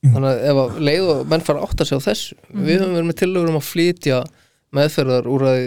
þannig 0.09 0.29
að 0.31 0.43
ef 0.53 0.59
að 0.63 0.77
leið 0.89 1.09
og 1.13 1.23
menn 1.33 1.43
fara 1.47 1.59
að 1.63 1.71
átta 1.73 1.85
sig 1.89 1.99
á 1.99 2.07
þessu 2.07 2.37
við 2.55 2.77
höfum 2.85 2.93
verið 2.95 3.09
með 3.11 3.17
tillögur 3.19 3.51
um 3.51 3.57
að 3.59 3.67
flytja 3.67 4.19
meðferðar 4.79 5.27
úr 5.33 5.43
að 5.49 5.59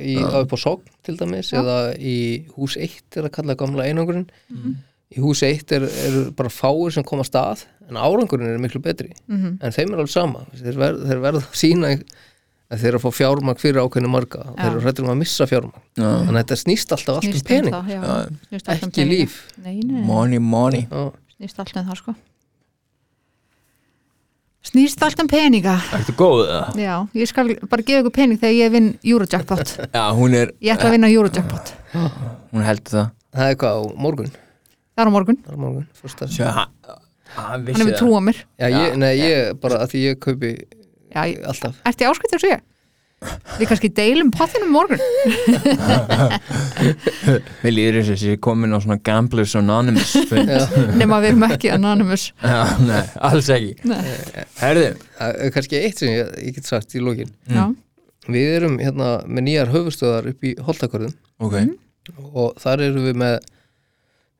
í, 0.00 0.14
á 0.26 0.36
upp 0.42 0.54
á 0.56 0.58
sogn 0.58 0.88
til 1.06 1.14
dæmis 1.20 1.52
Já. 1.52 1.60
eða 1.60 1.76
í 2.00 2.16
hús 2.56 2.74
1 2.80 3.20
er 3.20 3.28
að 3.28 3.34
kalla 3.36 3.54
gamla 3.60 3.84
einangurinn 3.86 4.26
í 5.14 5.20
hús 5.22 5.42
1 5.46 5.70
er, 5.76 5.84
eru 6.08 6.22
bara 6.36 6.50
fáir 6.50 6.90
sem 6.96 7.04
koma 7.06 7.22
að 7.22 7.30
stað 7.30 7.66
en 7.88 7.96
árangurinn 8.02 8.54
er 8.54 8.58
miklu 8.62 8.80
betri. 8.82 9.12
Mhm. 9.30 9.58
en 9.62 9.72
þeim 9.76 9.92
er 9.92 10.00
alveg 10.02 10.10
sama. 10.10 10.46
Þeir, 10.56 10.76
verð, 10.80 11.04
þeir 11.06 11.20
verða 11.22 11.42
að 11.44 11.54
sína 11.60 11.92
en 11.94 12.78
þeir 12.80 12.88
eru 12.90 12.98
að 12.98 13.04
fá 13.06 13.12
fjármagn 13.20 13.60
fyrir 13.62 13.78
ákveðinu 13.84 14.10
marga. 14.10 14.40
Já. 14.42 14.54
þeir 14.58 14.70
eru 14.72 14.80
hrættur 14.82 15.04
um 15.06 15.12
að 15.14 15.20
missa 15.22 15.46
fjármagn. 15.46 15.82
Já. 15.94 16.08
þannig 16.26 16.34
að 16.34 16.42
þetta 16.42 16.56
snýst 16.64 16.92
alltaf 16.96 17.14
allt 17.20 17.28
um 17.28 17.32
Snýst 17.36 17.46
pening. 17.46 17.74
það, 17.76 17.90
já, 17.94 18.00
Já. 18.02 18.38
snýst 18.50 18.68
allt 18.72 18.82
um 18.82 18.88
ekki 18.90 19.02
peninga. 19.04 19.14
líf. 19.14 19.36
Nei, 19.62 19.76
nei, 19.86 20.02
money, 20.02 20.38
money. 20.38 20.86
Snýst 21.36 21.58
allt 21.62 21.76
um 21.76 21.86
það 21.92 22.00
sko. 22.02 22.14
Snýst 24.66 25.02
allt 25.06 25.20
um 25.22 25.28
peninga. 25.30 25.76
Ertu 25.94 26.12
góð 26.18 26.40
það? 26.50 26.78
Já, 26.82 26.94
ég 27.14 27.28
skal 27.30 27.52
bara 27.70 27.84
gefa 27.86 28.00
ykkur 28.02 28.14
pening 28.16 28.40
þegar 28.42 28.56
ég 28.58 28.72
vinn 28.74 28.88
Eurojackpot. 29.06 29.76
Já, 29.94 30.02
hún 30.18 30.34
er, 30.34 30.50
Ég 30.58 30.74
ætla 30.74 30.88
að 30.90 30.96
vinna 30.96 31.10
Eurojackpot. 31.14 31.70
Hún 32.50 32.66
heldur 32.66 32.96
það. 32.96 33.12
Það 33.36 33.52
er 33.52 33.58
hvað 33.62 33.78
á 33.78 33.82
morgun, 34.02 34.32
Það 34.96 35.02
er 35.04 35.10
á 35.10 35.14
morgun, 35.16 35.36
það 35.44 35.52
er 35.52 35.56
á 35.56 35.62
morgun 35.66 35.86
fyrsta. 36.00 36.28
Sjö, 36.32 36.46
hann, 36.56 36.70
hann 37.36 37.50
hann 37.50 37.66
vissi 37.66 37.82
hefur 37.82 37.92
það. 37.92 37.98
trú 38.00 38.14
á 38.16 38.20
mér. 38.30 38.38
Já, 38.56 38.66
ég, 38.72 38.96
nei, 39.02 39.12
ég 39.20 39.58
bara 39.60 39.82
að 39.84 39.92
því 39.92 40.04
ég 40.06 40.18
kaupi 40.24 40.54
Já, 41.12 41.20
ég- 41.28 41.44
alltaf. 41.48 41.76
Ertu 41.84 42.04
ég 42.06 42.10
áskrift 42.14 42.34
þessu 42.36 42.50
ég? 42.54 42.64
Við 43.56 43.68
kannski 43.70 43.88
deilum 43.96 44.28
pottinum 44.34 44.68
morgun. 44.74 45.00
Við 47.62 47.72
líður 47.72 47.96
þess 48.04 48.12
að 48.12 48.24
ég 48.28 48.34
er 48.36 48.40
komin 48.44 48.74
á 48.76 48.78
svona 48.82 48.98
Gamblers 49.06 49.54
Anonymous 49.58 50.12
Já. 50.30 50.58
nema 51.00 51.18
við 51.24 51.30
erum 51.32 51.46
ekki 51.48 51.70
anonymous. 51.72 52.26
Já, 52.42 52.58
nei, 52.84 53.00
alls 53.30 53.48
ekki. 53.52 53.72
Nei. 53.88 54.02
Herðu, 54.60 54.86
Það 55.16 55.40
er 55.46 55.54
kannski 55.56 55.80
eitt 55.80 56.02
sem 56.02 56.12
ég, 56.12 56.32
ég 56.44 56.56
get 56.58 56.68
sagt 56.68 56.96
í 56.96 57.02
lókin 57.02 57.32
Mm. 57.46 57.56
Já, 57.56 57.64
Við 58.26 58.48
erum 58.58 58.76
hérna 58.82 59.08
með 59.30 59.44
nýjar 59.46 59.68
höfustöðar 59.70 60.24
upp 60.32 60.44
í 60.44 60.52
Holtakörðum. 60.66 61.12
Ok. 61.38 61.54
Og 62.34 62.56
þar 62.62 62.82
erum 62.88 63.04
við 63.06 63.16
með 63.22 63.36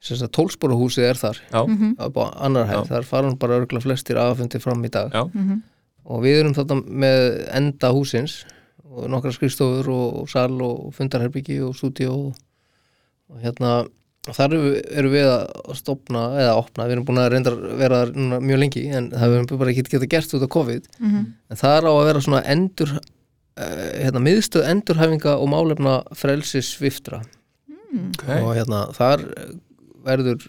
tólsporahúsið 0.05 1.09
er 1.09 1.21
þar. 1.21 1.41
Já, 1.53 1.63
upp 2.07 2.19
á 2.21 2.25
annar 2.47 2.69
hæð, 2.69 2.89
þar 2.91 3.09
fara 3.09 3.31
hann 3.31 3.39
bara 3.39 3.59
örgla 3.61 3.81
flestir 3.83 4.17
aðfundi 4.21 4.61
fram 4.63 4.85
í 4.85 4.91
dag. 4.93 5.13
Já, 5.15 5.25
og 6.07 6.23
við 6.23 6.41
erum 6.41 6.55
þarna 6.55 6.83
með 6.87 7.23
enda 7.59 7.91
húsins 7.91 8.45
og 8.87 9.09
nokkra 9.11 9.33
skrifstofur 9.35 9.89
og, 9.91 10.29
sal 10.31 10.55
og 10.63 10.93
fundarherbyggi 10.97 11.61
og 11.67 11.75
stúdíu 11.77 12.13
og, 12.13 12.37
og 13.33 13.41
hérna 13.43 13.87
þar 14.27 14.55
erum 14.55 14.65
við, 14.67 14.79
erum 14.99 15.13
við 15.15 15.29
að 15.31 15.75
stopna 15.79 16.23
eða 16.41 16.55
opna, 16.59 16.87
við 16.87 16.97
erum 16.97 17.07
búin 17.07 17.21
að 17.23 17.29
reynda 17.35 17.53
að 17.53 17.77
vera 17.83 18.01
mjög 18.15 18.63
lengi 18.63 18.87
en 18.91 19.11
það 19.13 19.37
hefur 19.37 19.61
bara 19.61 19.75
ekki 19.75 19.87
geta 19.93 20.11
gert 20.17 20.35
út 20.35 20.47
af 20.47 20.53
COVID. 20.55 20.89
Mhm. 20.99 21.27
en 21.51 21.61
það 21.61 21.77
er 21.77 21.87
á 21.87 21.93
að 21.93 22.07
vera 22.09 22.25
svona 22.25 22.43
endur 22.55 22.95
uh, 22.97 23.91
hérna, 24.03 24.23
miðstöð 24.25 24.71
endurhæfinga 24.73 25.37
og 25.37 25.51
málefna 25.53 25.97
frelsis 26.15 26.73
sviftra 26.77 27.23
ok. 27.97 28.27
Og 28.43 28.51
hérna 28.57 28.83
þar 28.97 29.23
verður 30.07 30.45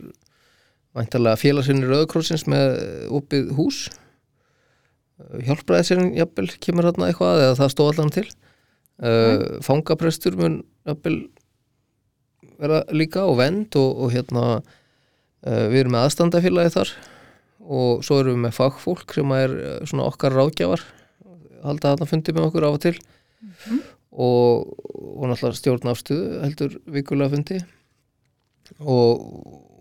væntalega 0.97 1.39
félagsinni 1.39 1.88
Rauðkrossins 1.88 2.45
með 2.49 2.77
opið 3.13 3.51
hús. 3.57 3.85
Hjálpraðisinn 5.17 6.13
jafnvel 6.17 6.49
kemur 6.61 6.88
hérna 6.88 7.09
eitthvað 7.09 7.43
eða 7.45 7.57
það 7.61 7.73
stóð 7.73 7.91
allan 7.93 8.13
til. 8.13 8.27
Uh, 8.97 9.59
fangaprestur 9.65 10.38
mun 10.39 10.61
jafnvel 10.88 11.19
vera 12.57 12.81
líka 12.89 13.27
og 13.29 13.38
vend 13.38 13.75
og, 13.77 13.91
og 14.01 14.13
hérna 14.13 14.45
uh, 14.57 15.65
við 15.69 15.84
erum 15.84 15.93
með 15.93 16.07
aðstandafélagi 16.07 16.73
þar 16.73 16.93
og 17.67 18.01
svo 18.05 18.17
erum 18.23 18.39
við 18.39 18.43
með 18.47 18.55
fagfólk 18.57 19.13
sem 19.13 19.35
er 19.38 19.53
uh, 19.53 19.75
svona 19.85 20.07
okkar 20.09 20.34
ráðgjafar 20.34 20.85
halda 21.67 21.93
þarna 21.93 22.09
fundi 22.09 22.34
með 22.34 22.49
okkur 22.49 22.67
af 22.67 22.77
og 22.77 22.84
til. 22.85 22.95
Og, 24.17 24.69
og 24.97 25.25
náttúrulega 25.29 25.59
stjórnafstuðu 25.59 26.41
heldur 26.41 26.77
vikulega 26.89 27.34
fundi 27.35 27.59
og, 28.80 29.27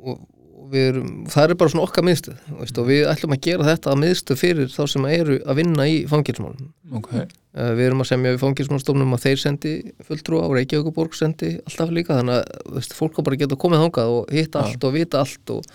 og, 0.07 0.21
og 0.57 0.69
við 0.73 0.89
erum, 0.93 1.11
það 1.31 1.51
er 1.51 1.59
bara 1.63 1.73
svona 1.75 1.87
okkar 1.87 2.07
miðstöð 2.09 2.39
þú 2.49 2.61
veist, 2.61 2.79
og 2.83 2.91
við 2.91 3.09
ætlum 3.13 3.37
að 3.37 3.43
gera 3.49 3.69
þetta 3.71 3.93
að 3.93 4.01
miðstöð 4.05 4.41
fyrir 4.43 4.71
þá 4.73 4.83
sem 4.93 5.09
eru 5.13 5.41
að 5.47 5.61
vinna 5.63 5.89
í 5.91 5.99
fangilsmálum 6.11 6.71
Ok, 6.97 7.11
Uh, 7.57 7.71
við 7.73 7.87
erum 7.87 8.03
að 8.05 8.09
semja 8.11 8.31
við 8.35 8.43
fangilsmálstofnum 8.43 9.15
að 9.17 9.23
þeir 9.23 9.39
sendi 9.41 9.71
fulltrúa 10.05 10.43
og 10.45 10.51
Reykjavíkuborg 10.59 11.15
sendi 11.17 11.55
alltaf 11.65 11.93
líka 11.97 12.19
þannig 12.19 12.35
að 12.43 12.51
þú 12.67 12.75
veist, 12.75 12.97
fólk 12.99 13.17
á 13.17 13.21
bara 13.25 13.39
að 13.39 13.41
geta 13.41 13.57
komið 13.63 13.81
þangað 13.81 14.11
og 14.13 14.35
hitta 14.37 14.61
Já. 14.61 14.67
allt 14.67 14.85
og 14.85 14.93
vita 14.93 15.23
allt 15.23 15.53
og 15.55 15.71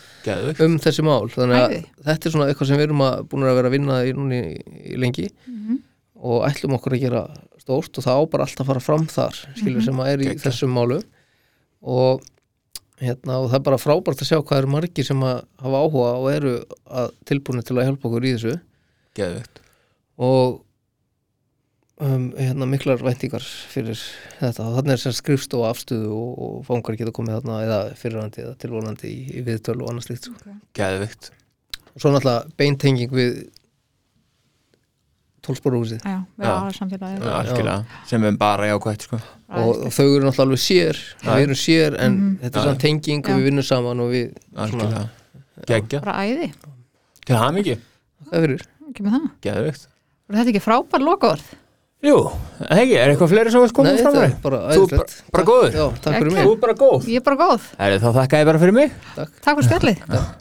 um 0.62 0.76
þessi 0.84 1.06
mál. 1.08 1.26
Þannig 1.34 1.58
að 1.58 1.74
Æði. 1.74 1.80
þetta 2.12 2.30
er 2.30 2.36
svona 2.36 2.50
eitthvað 2.52 2.70
sem 2.70 2.78
við 2.78 2.86
erum 2.86 3.02
að 3.08 3.24
búin 3.32 3.48
að 3.50 3.58
vera 3.58 3.72
að 3.72 3.76
vinna 3.80 3.98
í 4.06 4.14
núni 4.14 4.42
í 4.62 5.00
lengi 5.02 5.26
og 6.22 6.46
ætlum 6.52 6.78
okkur 6.78 6.98
að 7.00 7.02
gera 7.08 7.24
stórt 7.64 7.98
og 7.98 8.06
það 8.06 8.22
á 8.22 8.24
bara 8.36 8.46
allt 8.46 8.62
að 8.62 8.70
fara 8.70 8.86
fram 8.92 9.08
þar 9.10 9.42
skilur 9.58 9.82
sem 9.90 10.04
að 10.06 10.12
er 10.14 10.22
í 10.22 10.30
Geggjað. 10.30 10.46
þessum 10.46 10.78
málu 10.78 11.02
og 11.82 12.22
hérna 13.02 13.40
og 13.42 13.50
það 13.50 13.60
er 13.60 13.68
bara 13.68 13.82
frábært 13.82 14.24
að 14.24 14.30
sjá 14.30 14.40
hvað 14.40 14.62
eru 14.62 14.74
margir 14.76 15.08
sem 15.08 15.24
að 15.26 15.40
hafa 15.64 15.84
áhuga 15.86 16.12
og 16.20 16.28
eru 16.32 16.58
að 17.02 17.16
tilbúinu 17.30 17.64
til 17.66 17.78
að 17.78 17.88
hjálpa 17.90 18.10
okkur 18.10 18.28
í 18.28 18.36
þessu. 18.36 18.58
Geðvögt 19.18 19.62
og 20.22 20.60
um, 22.04 22.28
hérna 22.38 22.68
miklar 22.70 23.02
væntingar 23.02 23.46
fyrir 23.72 23.98
þetta. 24.40 24.68
Og 24.68 24.78
þannig 24.78 24.96
er 24.96 25.02
sem 25.02 25.16
skrifst 25.18 25.56
og 25.58 25.66
afstöðu 25.72 26.12
og, 26.14 26.32
og 26.46 26.58
fangar 26.68 26.98
geta 27.00 27.14
komið 27.16 27.40
þarna 27.40 27.60
eða 27.66 27.80
fyrirrandi 27.98 28.46
eða 28.46 28.58
tilvonandi 28.62 29.10
í, 29.10 29.22
í 29.40 29.46
viðtöl 29.48 29.80
og 29.80 29.92
annað 29.92 30.10
slíkt 30.10 30.30
sko. 30.30 30.58
Geðvögt 30.78 31.32
og 31.92 32.00
svo 32.00 32.14
náttúrulega 32.14 32.56
beintenging 32.60 33.12
við 33.12 33.34
við 37.20 37.32
Algjörlega, 37.32 37.78
sem 38.08 38.26
er 38.30 38.36
bara 38.42 38.68
jákvætt 38.72 39.06
sko. 39.08 39.20
Og 39.52 39.88
þau 39.92 40.06
eru 40.06 40.26
náttúrulega 40.28 40.46
alveg 40.46 40.62
sér. 40.64 41.00
Já. 41.24 41.32
við 41.36 41.46
erum 41.48 41.60
sér 41.60 41.98
en 42.00 42.20
þetta 42.42 42.60
er 42.62 42.68
svona 42.68 42.82
tenging 42.86 43.24
og 43.26 43.32
Já. 43.32 43.38
við 43.40 43.48
vinnum 43.50 43.66
saman 43.68 44.04
og 44.06 44.12
við 44.14 44.28
Geggja. 45.68 46.00
Bara 46.02 46.22
æði, 46.26 46.52
Til 47.26 47.36
það 47.38 47.52
mikið 47.58 47.82
og 50.32 50.38
þetta 50.38 50.52
ekki 50.54 50.62
frábær 50.64 51.04
lokaorð? 51.06 51.50
Jú, 52.02 52.16
hegi, 52.72 52.96
er 52.98 53.12
eitthvað 53.12 53.30
fleiri 53.30 53.52
sem 53.54 53.66
koma 53.78 53.92
Nei, 53.92 54.00
fram 54.02 54.16
þetta 54.16 54.24
með? 54.24 54.32
er 54.32 54.42
bara 54.42 54.62
Þú 54.62 54.66
bara, 54.66 54.78
æðislegt. 54.82 55.18
bara 55.36 55.44
góður. 55.46 55.76
Já, 55.76 55.84
takk 56.02 56.16
fyrir 56.16 56.32
Geggjað. 56.32 56.34
mig. 56.34 56.48
Þú 56.48 56.54
er 56.56 56.62
bara 56.64 56.74
góð. 56.82 57.10
Ég 57.12 57.20
er 57.22 57.26
bara 57.28 57.38
góð, 57.44 57.68
þá 58.02 58.08
þakka 58.18 58.40
ég 58.42 58.46
bara 58.50 58.62
fyrir 58.64 58.74
mig. 58.80 58.96
Takk. 59.16 59.36
Fyrir 59.46 59.68
spjallið 59.70 60.41